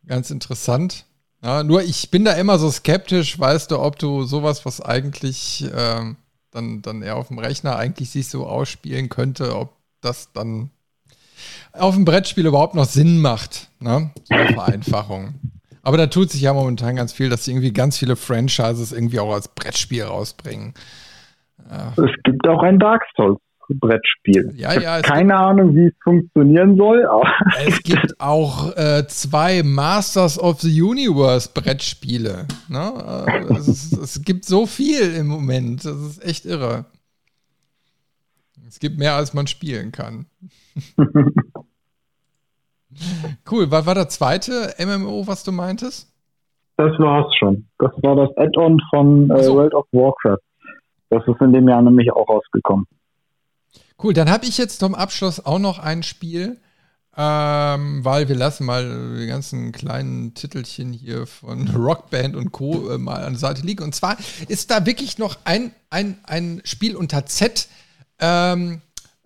ganz 0.07 0.31
interessant. 0.31 1.05
Ja, 1.43 1.63
nur 1.63 1.83
ich 1.83 2.09
bin 2.09 2.25
da 2.25 2.33
immer 2.33 2.57
so 2.57 2.69
skeptisch, 2.71 3.39
weißt 3.39 3.71
du, 3.71 3.79
ob 3.79 3.99
du 3.99 4.23
sowas, 4.23 4.65
was 4.65 4.81
eigentlich 4.81 5.65
ähm, 5.75 6.17
dann, 6.51 6.81
dann 6.81 7.01
eher 7.01 7.17
auf 7.17 7.27
dem 7.27 7.37
Rechner 7.37 7.75
eigentlich 7.77 8.09
sich 8.09 8.27
so 8.27 8.47
ausspielen 8.47 9.09
könnte, 9.09 9.55
ob 9.55 9.74
das 10.05 10.31
dann 10.31 10.69
auf 11.73 11.95
dem 11.95 12.05
Brettspiel 12.05 12.45
überhaupt 12.45 12.75
noch 12.75 12.85
Sinn 12.85 13.21
macht. 13.21 13.69
Ne? 13.79 14.11
So 14.23 14.35
eine 14.35 14.53
Vereinfachung. 14.53 15.35
Aber 15.83 15.97
da 15.97 16.07
tut 16.07 16.31
sich 16.31 16.41
ja 16.41 16.53
momentan 16.53 16.95
ganz 16.95 17.13
viel, 17.13 17.29
dass 17.29 17.45
sie 17.45 17.51
irgendwie 17.51 17.73
ganz 17.73 17.97
viele 17.97 18.15
Franchises 18.15 18.91
irgendwie 18.91 19.19
auch 19.19 19.33
als 19.33 19.47
Brettspiel 19.49 20.03
rausbringen. 20.03 20.73
Ja. 21.69 21.93
Es 21.97 22.11
gibt 22.23 22.47
auch 22.47 22.63
ein 22.63 22.79
Dark 22.79 23.03
Souls 23.15 23.39
Brettspiel. 23.69 24.53
Ja, 24.55 24.79
ja, 24.79 25.01
keine 25.01 25.35
Ahnung, 25.35 25.75
wie 25.75 25.87
es 25.87 25.93
funktionieren 26.03 26.77
soll, 26.77 27.05
aber 27.05 27.27
Es 27.65 27.81
gibt 27.83 28.19
auch 28.19 28.75
äh, 28.77 29.07
zwei 29.07 29.63
Masters 29.63 30.39
of 30.39 30.61
the 30.61 30.81
Universe 30.81 31.49
Brettspiele. 31.53 32.45
Ne? 32.67 33.25
Äh, 33.27 33.53
es, 33.53 33.91
es 33.91 34.21
gibt 34.21 34.45
so 34.45 34.65
viel 34.65 35.15
im 35.15 35.27
Moment. 35.27 35.85
Das 35.85 35.97
ist 35.97 36.23
echt 36.23 36.45
irre. 36.45 36.85
Es 38.67 38.79
gibt 38.79 38.97
mehr, 38.97 39.15
als 39.15 39.33
man 39.33 39.47
spielen 39.47 39.91
kann. 39.91 40.25
cool. 43.51 43.69
Was 43.71 43.85
war 43.85 43.95
der 43.95 44.09
zweite 44.09 44.73
MMO, 44.79 45.27
was 45.27 45.43
du 45.43 45.51
meintest? 45.51 46.11
das 46.77 46.91
war's 46.99 47.33
schon. 47.37 47.67
Das 47.79 47.91
war 48.03 48.15
das 48.15 48.35
Add-on 48.37 48.81
von 48.89 49.29
äh, 49.31 49.43
so. 49.43 49.55
World 49.55 49.73
of 49.73 49.85
Warcraft. 49.91 50.41
Das 51.09 51.23
ist 51.27 51.39
in 51.41 51.53
dem 51.53 51.67
Jahr 51.69 51.81
nämlich 51.81 52.11
auch 52.11 52.27
rausgekommen. 52.27 52.85
Cool, 54.01 54.13
dann 54.13 54.29
habe 54.29 54.45
ich 54.45 54.57
jetzt 54.57 54.79
zum 54.79 54.93
Abschluss 54.93 55.45
auch 55.45 55.59
noch 55.59 55.79
ein 55.79 56.03
Spiel. 56.03 56.57
ähm, 57.17 58.03
weil 58.03 58.27
wir 58.27 58.35
lassen 58.35 58.65
mal 58.65 59.15
die 59.17 59.27
ganzen 59.27 59.71
kleinen 59.71 60.33
Titelchen 60.33 60.91
hier 60.91 61.25
von 61.25 61.67
Rockband 61.75 62.35
und 62.35 62.51
Co. 62.51 62.89
Äh, 62.89 62.97
mal 62.97 63.23
an 63.23 63.33
der 63.33 63.39
Seite 63.39 63.61
liegen. 63.61 63.83
Und 63.83 63.95
zwar 63.95 64.17
ist 64.49 64.69
da 64.69 64.85
wirklich 64.85 65.17
noch 65.17 65.37
ein, 65.45 65.71
ein, 65.89 66.17
ein 66.25 66.61
Spiel 66.65 66.97
unter 66.97 67.25
Z, 67.25 67.69
ähm, 68.25 68.81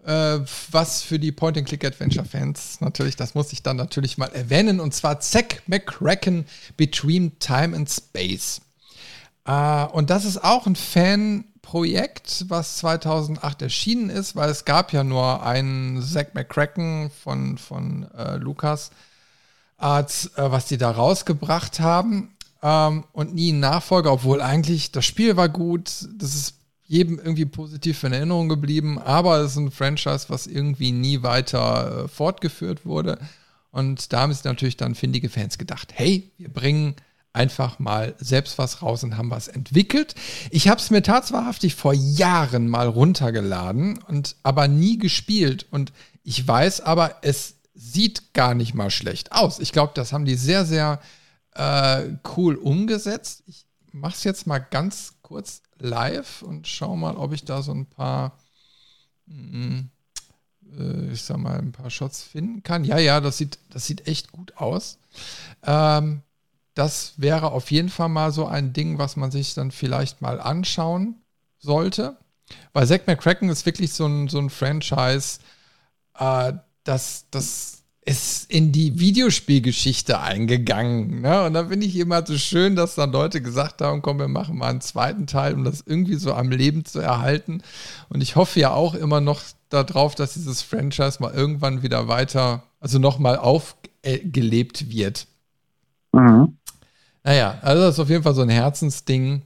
äh, 0.06 0.40
was 0.72 1.02
für 1.02 1.20
die 1.20 1.32
Point-and-Click-Adventure-Fans 1.32 2.82
natürlich, 2.82 3.16
das 3.16 3.36
muss 3.36 3.54
ich 3.54 3.64
dann 3.64 3.78
natürlich 3.78 4.18
mal 4.18 4.28
erwähnen, 4.28 4.80
und 4.80 4.94
zwar 4.94 5.20
Zack 5.20 5.64
McCracken 5.68 6.46
Between 6.78 7.38
Time 7.40 7.76
and 7.76 7.90
Space. 7.90 8.62
Äh, 9.46 9.86
und 9.86 10.10
das 10.10 10.26
ist 10.26 10.44
auch 10.44 10.66
ein 10.68 10.76
Fanprojekt, 10.76 12.46
was 12.48 12.78
2008 12.78 13.62
erschienen 13.62 14.10
ist, 14.10 14.36
weil 14.36 14.50
es 14.50 14.66
gab 14.66 14.94
ja 14.94 15.04
nur 15.04 15.44
einen 15.44 16.02
Zack 16.02 16.36
McCracken 16.36 17.12
von, 17.12 17.58
von 17.58 18.08
äh, 18.18 18.40
Arts, 19.78 20.26
äh, 20.36 20.52
was 20.52 20.66
die 20.66 20.78
da 20.78 20.92
rausgebracht 20.92 21.80
haben. 21.80 22.36
Ähm, 22.62 23.06
und 23.14 23.34
nie 23.34 23.54
ein 23.54 23.60
Nachfolger, 23.60 24.12
obwohl 24.12 24.42
eigentlich 24.42 24.92
das 24.92 25.06
Spiel 25.06 25.38
war 25.38 25.48
gut, 25.48 26.08
das 26.18 26.36
ist 26.36 26.59
jedem 26.90 27.20
irgendwie 27.20 27.46
positiv 27.46 28.04
in 28.04 28.14
Erinnerung 28.14 28.50
geblieben, 28.50 28.98
aber 28.98 29.38
es 29.38 29.52
ist 29.52 29.58
ein 29.58 29.72
Franchise, 29.72 30.26
was 30.28 30.48
irgendwie 30.48 30.92
nie 30.92 31.22
weiter 31.22 32.06
äh, 32.06 32.08
fortgeführt 32.08 32.84
wurde. 32.84 33.20
Und 33.70 34.12
da 34.12 34.22
haben 34.22 34.34
sich 34.34 34.44
natürlich 34.44 34.76
dann 34.76 34.96
findige 34.96 35.30
Fans 35.30 35.60
gedacht, 35.60 35.94
hey, 35.94 36.32
wir 36.40 36.50
bringen 36.50 36.96
einfach 37.32 37.78
mal 37.78 38.16
selbst 38.18 38.58
was 38.58 38.82
raus 38.82 39.04
und 39.04 39.18
haben 39.18 39.30
was 39.30 39.48
entwickelt. 39.48 40.16
Ich 40.50 40.68
habe 40.68 40.82
es 40.82 40.90
mir 40.90 41.04
tatsächlich 41.04 41.76
vor 41.76 41.94
Jahren 41.94 42.68
mal 42.68 42.88
runtergeladen 42.88 44.00
und 44.08 44.36
aber 44.42 44.68
nie 44.68 44.98
gespielt. 44.98 45.68
Und 45.70 45.94
ich 46.24 46.46
weiß 46.46 46.82
aber, 46.82 47.18
es 47.22 47.54
sieht 47.76 48.34
gar 48.34 48.56
nicht 48.56 48.74
mal 48.74 48.90
schlecht 48.90 49.32
aus. 49.32 49.60
Ich 49.60 49.72
glaube, 49.72 49.92
das 49.94 50.12
haben 50.12 50.26
die 50.26 50.36
sehr, 50.36 50.66
sehr 50.66 51.00
äh, 51.54 52.06
cool 52.36 52.56
umgesetzt. 52.56 53.44
Ich 53.46 53.68
mache 53.92 54.16
es 54.16 54.24
jetzt 54.24 54.48
mal 54.48 54.58
ganz 54.58 55.14
kurz 55.22 55.62
live 55.80 56.42
und 56.42 56.68
schau 56.68 56.96
mal, 56.96 57.16
ob 57.16 57.34
ich 57.34 57.46
da 57.46 57.62
so 57.62 57.74
ein 57.74 57.86
paar, 57.86 58.38
mm, 59.28 59.80
äh, 60.78 61.12
ich 61.12 61.24
sag 61.24 61.38
mal, 61.38 61.58
ein 61.58 61.72
paar 61.72 61.90
Shots 61.90 62.24
finden 62.24 62.64
kann. 62.64 62.84
Ja, 62.84 62.98
ja, 62.98 63.22
das 63.22 63.38
sieht, 63.38 63.60
das 63.70 63.86
sieht 63.86 64.08
echt 64.08 64.32
gut 64.32 64.58
aus. 64.58 65.00
Ähm, 65.64 66.22
das 66.76 67.14
wäre 67.18 67.52
auf 67.52 67.72
jeden 67.72 67.90
Fall 67.90 68.10
mal 68.10 68.32
so 68.32 68.48
ein 68.48 68.74
Ding, 68.74 68.98
was 68.98 69.16
man 69.16 69.32
sich 69.32 69.54
dann 69.54 69.72
vielleicht 69.72 70.22
mal 70.22 70.40
anschauen 70.40 71.16
sollte. 71.58 72.18
Weil 72.74 72.88
Zack 72.88 73.08
McCracken 73.08 73.50
ist 73.50 73.66
wirklich 73.66 73.94
so 73.94 74.06
ein, 74.06 74.28
so 74.28 74.40
ein 74.40 74.50
Franchise, 74.50 75.40
äh, 76.18 76.54
das, 76.84 77.26
das 77.32 77.79
ist 78.10 78.52
in 78.52 78.72
die 78.72 79.00
Videospielgeschichte 79.00 80.20
eingegangen. 80.20 81.22
Ne? 81.22 81.44
Und 81.44 81.54
da 81.54 81.68
finde 81.68 81.86
ich 81.86 81.96
immer 81.96 82.26
so 82.26 82.40
schön, 82.40 82.76
dass 82.76 82.96
dann 82.96 83.12
Leute 83.12 83.40
gesagt 83.40 83.82
haben, 83.82 84.02
komm, 84.02 84.18
wir 84.18 84.28
machen 84.28 84.58
mal 84.58 84.70
einen 84.70 84.82
zweiten 84.82 85.28
Teil, 85.28 85.54
um 85.54 85.64
das 85.64 85.84
irgendwie 85.86 86.16
so 86.16 86.34
am 86.34 86.50
Leben 86.50 86.86
zu 86.86 87.00
erhalten. 87.00 87.62
Und 88.10 88.22
ich 88.22 88.36
hoffe 88.36 88.60
ja 88.60 88.72
auch 88.72 88.96
immer 88.96 89.22
noch 89.22 89.42
darauf, 89.70 90.16
dass 90.16 90.34
dieses 90.34 90.64
Franchise 90.64 91.18
mal 91.20 91.32
irgendwann 91.32 91.84
wieder 91.84 92.08
weiter, 92.08 92.64
also 92.80 92.98
nochmal 92.98 93.38
aufgelebt 93.38 94.90
wird. 94.90 95.28
Mhm. 96.12 96.58
Naja, 97.24 97.60
also 97.62 97.84
das 97.84 97.94
ist 97.94 98.00
auf 98.00 98.10
jeden 98.10 98.24
Fall 98.24 98.34
so 98.34 98.42
ein 98.42 98.50
Herzensding. 98.50 99.44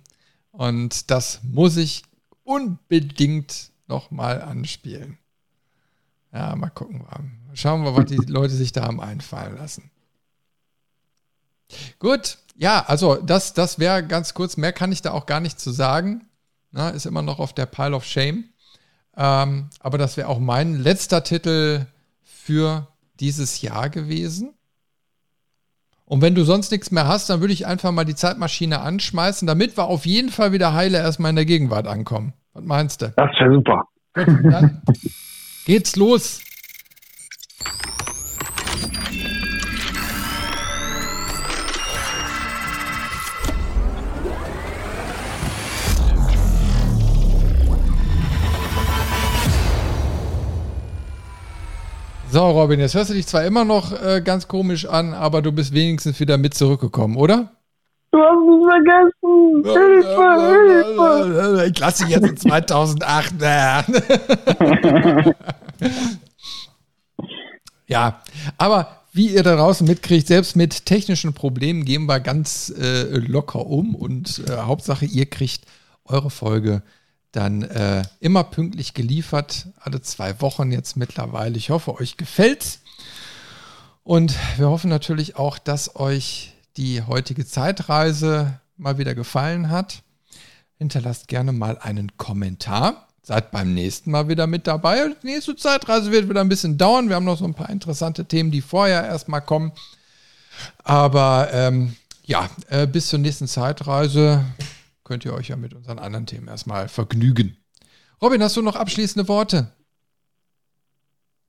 Und 0.51 1.11
das 1.11 1.41
muss 1.43 1.75
ich 1.75 2.03
unbedingt 2.45 3.71
nochmal 3.89 4.41
anspielen. 4.41 5.17
Ja, 6.33 6.55
mal 6.55 6.69
gucken. 6.69 7.05
Schauen 7.53 7.83
wir, 7.83 7.95
was 7.95 8.05
die 8.05 8.15
Leute 8.15 8.53
sich 8.53 8.71
da 8.71 8.83
haben 8.83 8.99
einfallen 8.99 9.55
lassen. 9.57 9.91
Gut, 11.99 12.37
ja, 12.55 12.83
also 12.87 13.15
das, 13.15 13.53
das 13.53 13.79
wäre 13.79 14.05
ganz 14.05 14.33
kurz. 14.33 14.57
Mehr 14.57 14.73
kann 14.73 14.91
ich 14.91 15.01
da 15.01 15.11
auch 15.11 15.25
gar 15.25 15.39
nicht 15.39 15.59
zu 15.59 15.71
sagen. 15.71 16.27
Na, 16.71 16.89
ist 16.89 17.05
immer 17.05 17.21
noch 17.21 17.39
auf 17.39 17.53
der 17.53 17.67
Pile 17.67 17.95
of 17.95 18.03
Shame. 18.03 18.45
Ähm, 19.15 19.69
aber 19.79 19.97
das 19.99 20.17
wäre 20.17 20.27
auch 20.27 20.39
mein 20.39 20.75
letzter 20.75 21.23
Titel 21.23 21.85
für 22.23 22.87
dieses 23.19 23.61
Jahr 23.61 23.89
gewesen. 23.89 24.53
Und 26.05 26.21
wenn 26.21 26.35
du 26.35 26.43
sonst 26.43 26.71
nichts 26.71 26.91
mehr 26.91 27.07
hast, 27.07 27.29
dann 27.29 27.41
würde 27.41 27.53
ich 27.53 27.65
einfach 27.65 27.91
mal 27.91 28.05
die 28.05 28.15
Zeitmaschine 28.15 28.81
anschmeißen, 28.81 29.47
damit 29.47 29.77
wir 29.77 29.85
auf 29.85 30.05
jeden 30.05 30.29
Fall 30.29 30.51
wieder 30.51 30.73
heile 30.73 30.97
erstmal 30.97 31.29
in 31.29 31.35
der 31.35 31.45
Gegenwart 31.45 31.87
ankommen. 31.87 32.33
Was 32.53 32.63
meinst 32.63 33.01
du? 33.01 33.13
Das 33.15 33.29
wäre 33.39 33.53
super. 33.53 33.83
Gut, 34.13 34.27
dann 34.27 34.81
geht's 35.65 35.95
los. 35.95 36.41
So, 52.31 52.49
Robin, 52.49 52.79
jetzt 52.79 52.95
hörst 52.95 53.11
du 53.11 53.13
dich 53.13 53.27
zwar 53.27 53.45
immer 53.45 53.63
noch 53.63 53.91
äh, 53.91 54.19
ganz 54.25 54.47
komisch 54.47 54.87
an, 54.87 55.13
aber 55.13 55.43
du 55.43 55.51
bist 55.51 55.71
wenigstens 55.71 56.19
wieder 56.19 56.39
mit 56.39 56.55
zurückgekommen, 56.55 57.15
oder? 57.15 57.51
Du 58.13 58.19
hast 58.19 58.45
mich 58.45 58.63
vergessen. 58.69 59.63
Hilfe, 59.65 60.27
Hilfe. 60.85 61.65
Ich 61.71 61.79
lasse 61.79 62.03
dich 62.03 62.13
jetzt 62.13 62.27
in 62.27 62.37
2008. 62.37 63.33
ja, 67.87 68.21
aber 68.59 69.01
wie 69.13 69.29
ihr 69.29 69.41
da 69.41 69.55
draußen 69.55 69.87
mitkriegt, 69.87 70.27
selbst 70.27 70.55
mit 70.55 70.85
technischen 70.85 71.33
Problemen 71.33 71.85
gehen 71.85 72.05
wir 72.05 72.19
ganz 72.19 72.71
äh, 72.77 73.17
locker 73.17 73.65
um 73.65 73.95
und 73.95 74.43
äh, 74.47 74.57
Hauptsache, 74.57 75.05
ihr 75.05 75.25
kriegt 75.27 75.65
eure 76.05 76.29
Folge 76.29 76.83
dann 77.31 77.63
äh, 77.63 78.03
immer 78.19 78.43
pünktlich 78.43 78.93
geliefert, 78.93 79.69
alle 79.79 80.01
zwei 80.01 80.39
Wochen 80.39 80.71
jetzt 80.71 80.97
mittlerweile. 80.97 81.57
Ich 81.57 81.71
hoffe, 81.71 81.95
euch 81.95 82.17
gefällt's. 82.17 82.81
Und 84.03 84.35
wir 84.57 84.69
hoffen 84.69 84.91
natürlich 84.91 85.35
auch, 85.35 85.57
dass 85.57 85.95
euch 85.95 86.52
die 86.77 87.01
heutige 87.01 87.45
Zeitreise 87.45 88.59
mal 88.77 88.97
wieder 88.97 89.15
gefallen 89.15 89.69
hat. 89.69 90.03
Hinterlasst 90.77 91.27
gerne 91.27 91.51
mal 91.51 91.77
einen 91.77 92.17
Kommentar. 92.17 93.07
Seid 93.21 93.51
beim 93.51 93.73
nächsten 93.73 94.11
Mal 94.11 94.27
wieder 94.27 94.47
mit 94.47 94.67
dabei. 94.67 95.13
Die 95.21 95.27
nächste 95.27 95.55
Zeitreise 95.55 96.11
wird 96.11 96.27
wieder 96.27 96.41
ein 96.41 96.49
bisschen 96.49 96.77
dauern. 96.77 97.07
Wir 97.07 97.15
haben 97.15 97.23
noch 97.23 97.37
so 97.37 97.45
ein 97.45 97.53
paar 97.53 97.69
interessante 97.69 98.25
Themen, 98.25 98.51
die 98.51 98.61
vorher 98.61 99.03
erstmal 99.03 99.41
kommen. 99.41 99.71
Aber 100.83 101.49
ähm, 101.53 101.95
ja, 102.25 102.49
äh, 102.69 102.85
bis 102.85 103.07
zur 103.07 103.19
nächsten 103.19 103.47
Zeitreise 103.47 104.43
könnt 105.03 105.25
ihr 105.25 105.33
euch 105.33 105.49
ja 105.49 105.55
mit 105.55 105.73
unseren 105.73 105.99
anderen 105.99 106.25
Themen 106.25 106.47
erstmal 106.47 106.89
vergnügen. 106.89 107.57
Robin, 108.21 108.41
hast 108.43 108.57
du 108.57 108.61
noch 108.61 108.75
abschließende 108.75 109.27
Worte? 109.27 109.71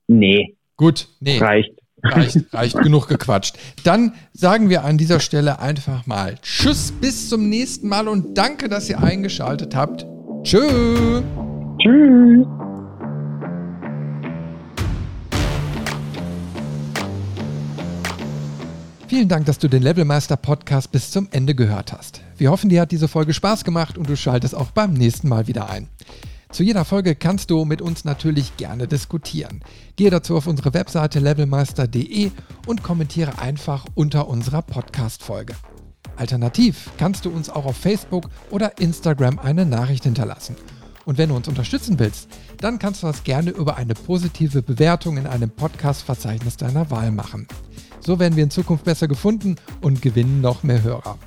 Nee. 0.07 0.55
Gut, 0.77 1.07
nee. 1.19 1.39
Reicht. 1.39 1.71
Reicht, 2.11 2.53
reicht 2.53 2.77
genug 2.77 3.07
gequatscht. 3.07 3.57
Dann 3.83 4.13
sagen 4.33 4.69
wir 4.69 4.83
an 4.83 4.97
dieser 4.97 5.19
Stelle 5.19 5.59
einfach 5.59 6.05
mal 6.05 6.35
Tschüss, 6.41 6.91
bis 6.91 7.29
zum 7.29 7.49
nächsten 7.49 7.87
Mal 7.87 8.07
und 8.07 8.37
danke, 8.37 8.69
dass 8.69 8.89
ihr 8.89 9.01
eingeschaltet 9.01 9.75
habt. 9.75 10.05
Tschüss. 10.43 11.23
Tschüss. 11.81 12.45
Vielen 19.07 19.29
Dank, 19.29 19.45
dass 19.45 19.59
du 19.59 19.67
den 19.67 19.81
Levelmeister 19.81 20.35
Podcast 20.35 20.91
bis 20.91 21.09
zum 21.09 21.29
Ende 21.31 21.55
gehört 21.55 21.93
hast. 21.93 22.21
Wir 22.37 22.51
hoffen, 22.51 22.69
dir 22.69 22.81
hat 22.81 22.91
diese 22.91 23.07
Folge 23.07 23.33
Spaß 23.33 23.63
gemacht 23.63 23.97
und 23.97 24.09
du 24.09 24.15
schaltest 24.15 24.53
auch 24.53 24.71
beim 24.71 24.93
nächsten 24.93 25.29
Mal 25.29 25.47
wieder 25.47 25.69
ein. 25.69 25.87
Zu 26.51 26.63
jeder 26.63 26.85
Folge 26.85 27.15
kannst 27.15 27.51
du 27.51 27.65
mit 27.65 27.81
uns 27.81 28.05
natürlich 28.05 28.57
gerne 28.57 28.87
diskutieren. 28.87 29.61
Gehe 29.95 30.09
dazu 30.09 30.37
auf 30.37 30.47
unsere 30.47 30.73
Webseite 30.73 31.19
levelmeister.de 31.19 32.31
und 32.67 32.83
kommentiere 32.83 33.39
einfach 33.39 33.85
unter 33.93 34.27
unserer 34.27 34.61
Podcast-Folge. 34.61 35.55
Alternativ 36.15 36.91
kannst 36.97 37.25
du 37.25 37.29
uns 37.29 37.49
auch 37.49 37.65
auf 37.65 37.77
Facebook 37.77 38.29
oder 38.49 38.79
Instagram 38.79 39.39
eine 39.39 39.65
Nachricht 39.65 40.03
hinterlassen. 40.03 40.55
Und 41.05 41.17
wenn 41.17 41.29
du 41.29 41.35
uns 41.35 41.47
unterstützen 41.47 41.99
willst, 41.99 42.29
dann 42.57 42.79
kannst 42.79 43.03
du 43.03 43.07
das 43.07 43.23
gerne 43.23 43.51
über 43.51 43.77
eine 43.77 43.93
positive 43.93 44.61
Bewertung 44.61 45.17
in 45.17 45.27
einem 45.27 45.51
Podcast-Verzeichnis 45.51 46.57
deiner 46.57 46.89
Wahl 46.89 47.11
machen. 47.11 47.47
So 47.99 48.19
werden 48.19 48.35
wir 48.35 48.43
in 48.43 48.51
Zukunft 48.51 48.85
besser 48.85 49.07
gefunden 49.07 49.55
und 49.81 50.01
gewinnen 50.01 50.41
noch 50.41 50.63
mehr 50.63 50.81
Hörer. 50.81 51.17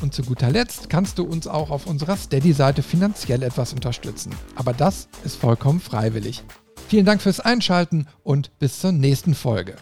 Und 0.00 0.14
zu 0.14 0.22
guter 0.22 0.50
Letzt 0.50 0.90
kannst 0.90 1.18
du 1.18 1.24
uns 1.24 1.46
auch 1.46 1.70
auf 1.70 1.86
unserer 1.86 2.16
Steady-Seite 2.16 2.82
finanziell 2.82 3.42
etwas 3.42 3.72
unterstützen. 3.72 4.34
Aber 4.54 4.72
das 4.72 5.08
ist 5.24 5.36
vollkommen 5.36 5.80
freiwillig. 5.80 6.42
Vielen 6.88 7.06
Dank 7.06 7.22
fürs 7.22 7.40
Einschalten 7.40 8.06
und 8.22 8.58
bis 8.58 8.80
zur 8.80 8.92
nächsten 8.92 9.34
Folge. 9.34 9.76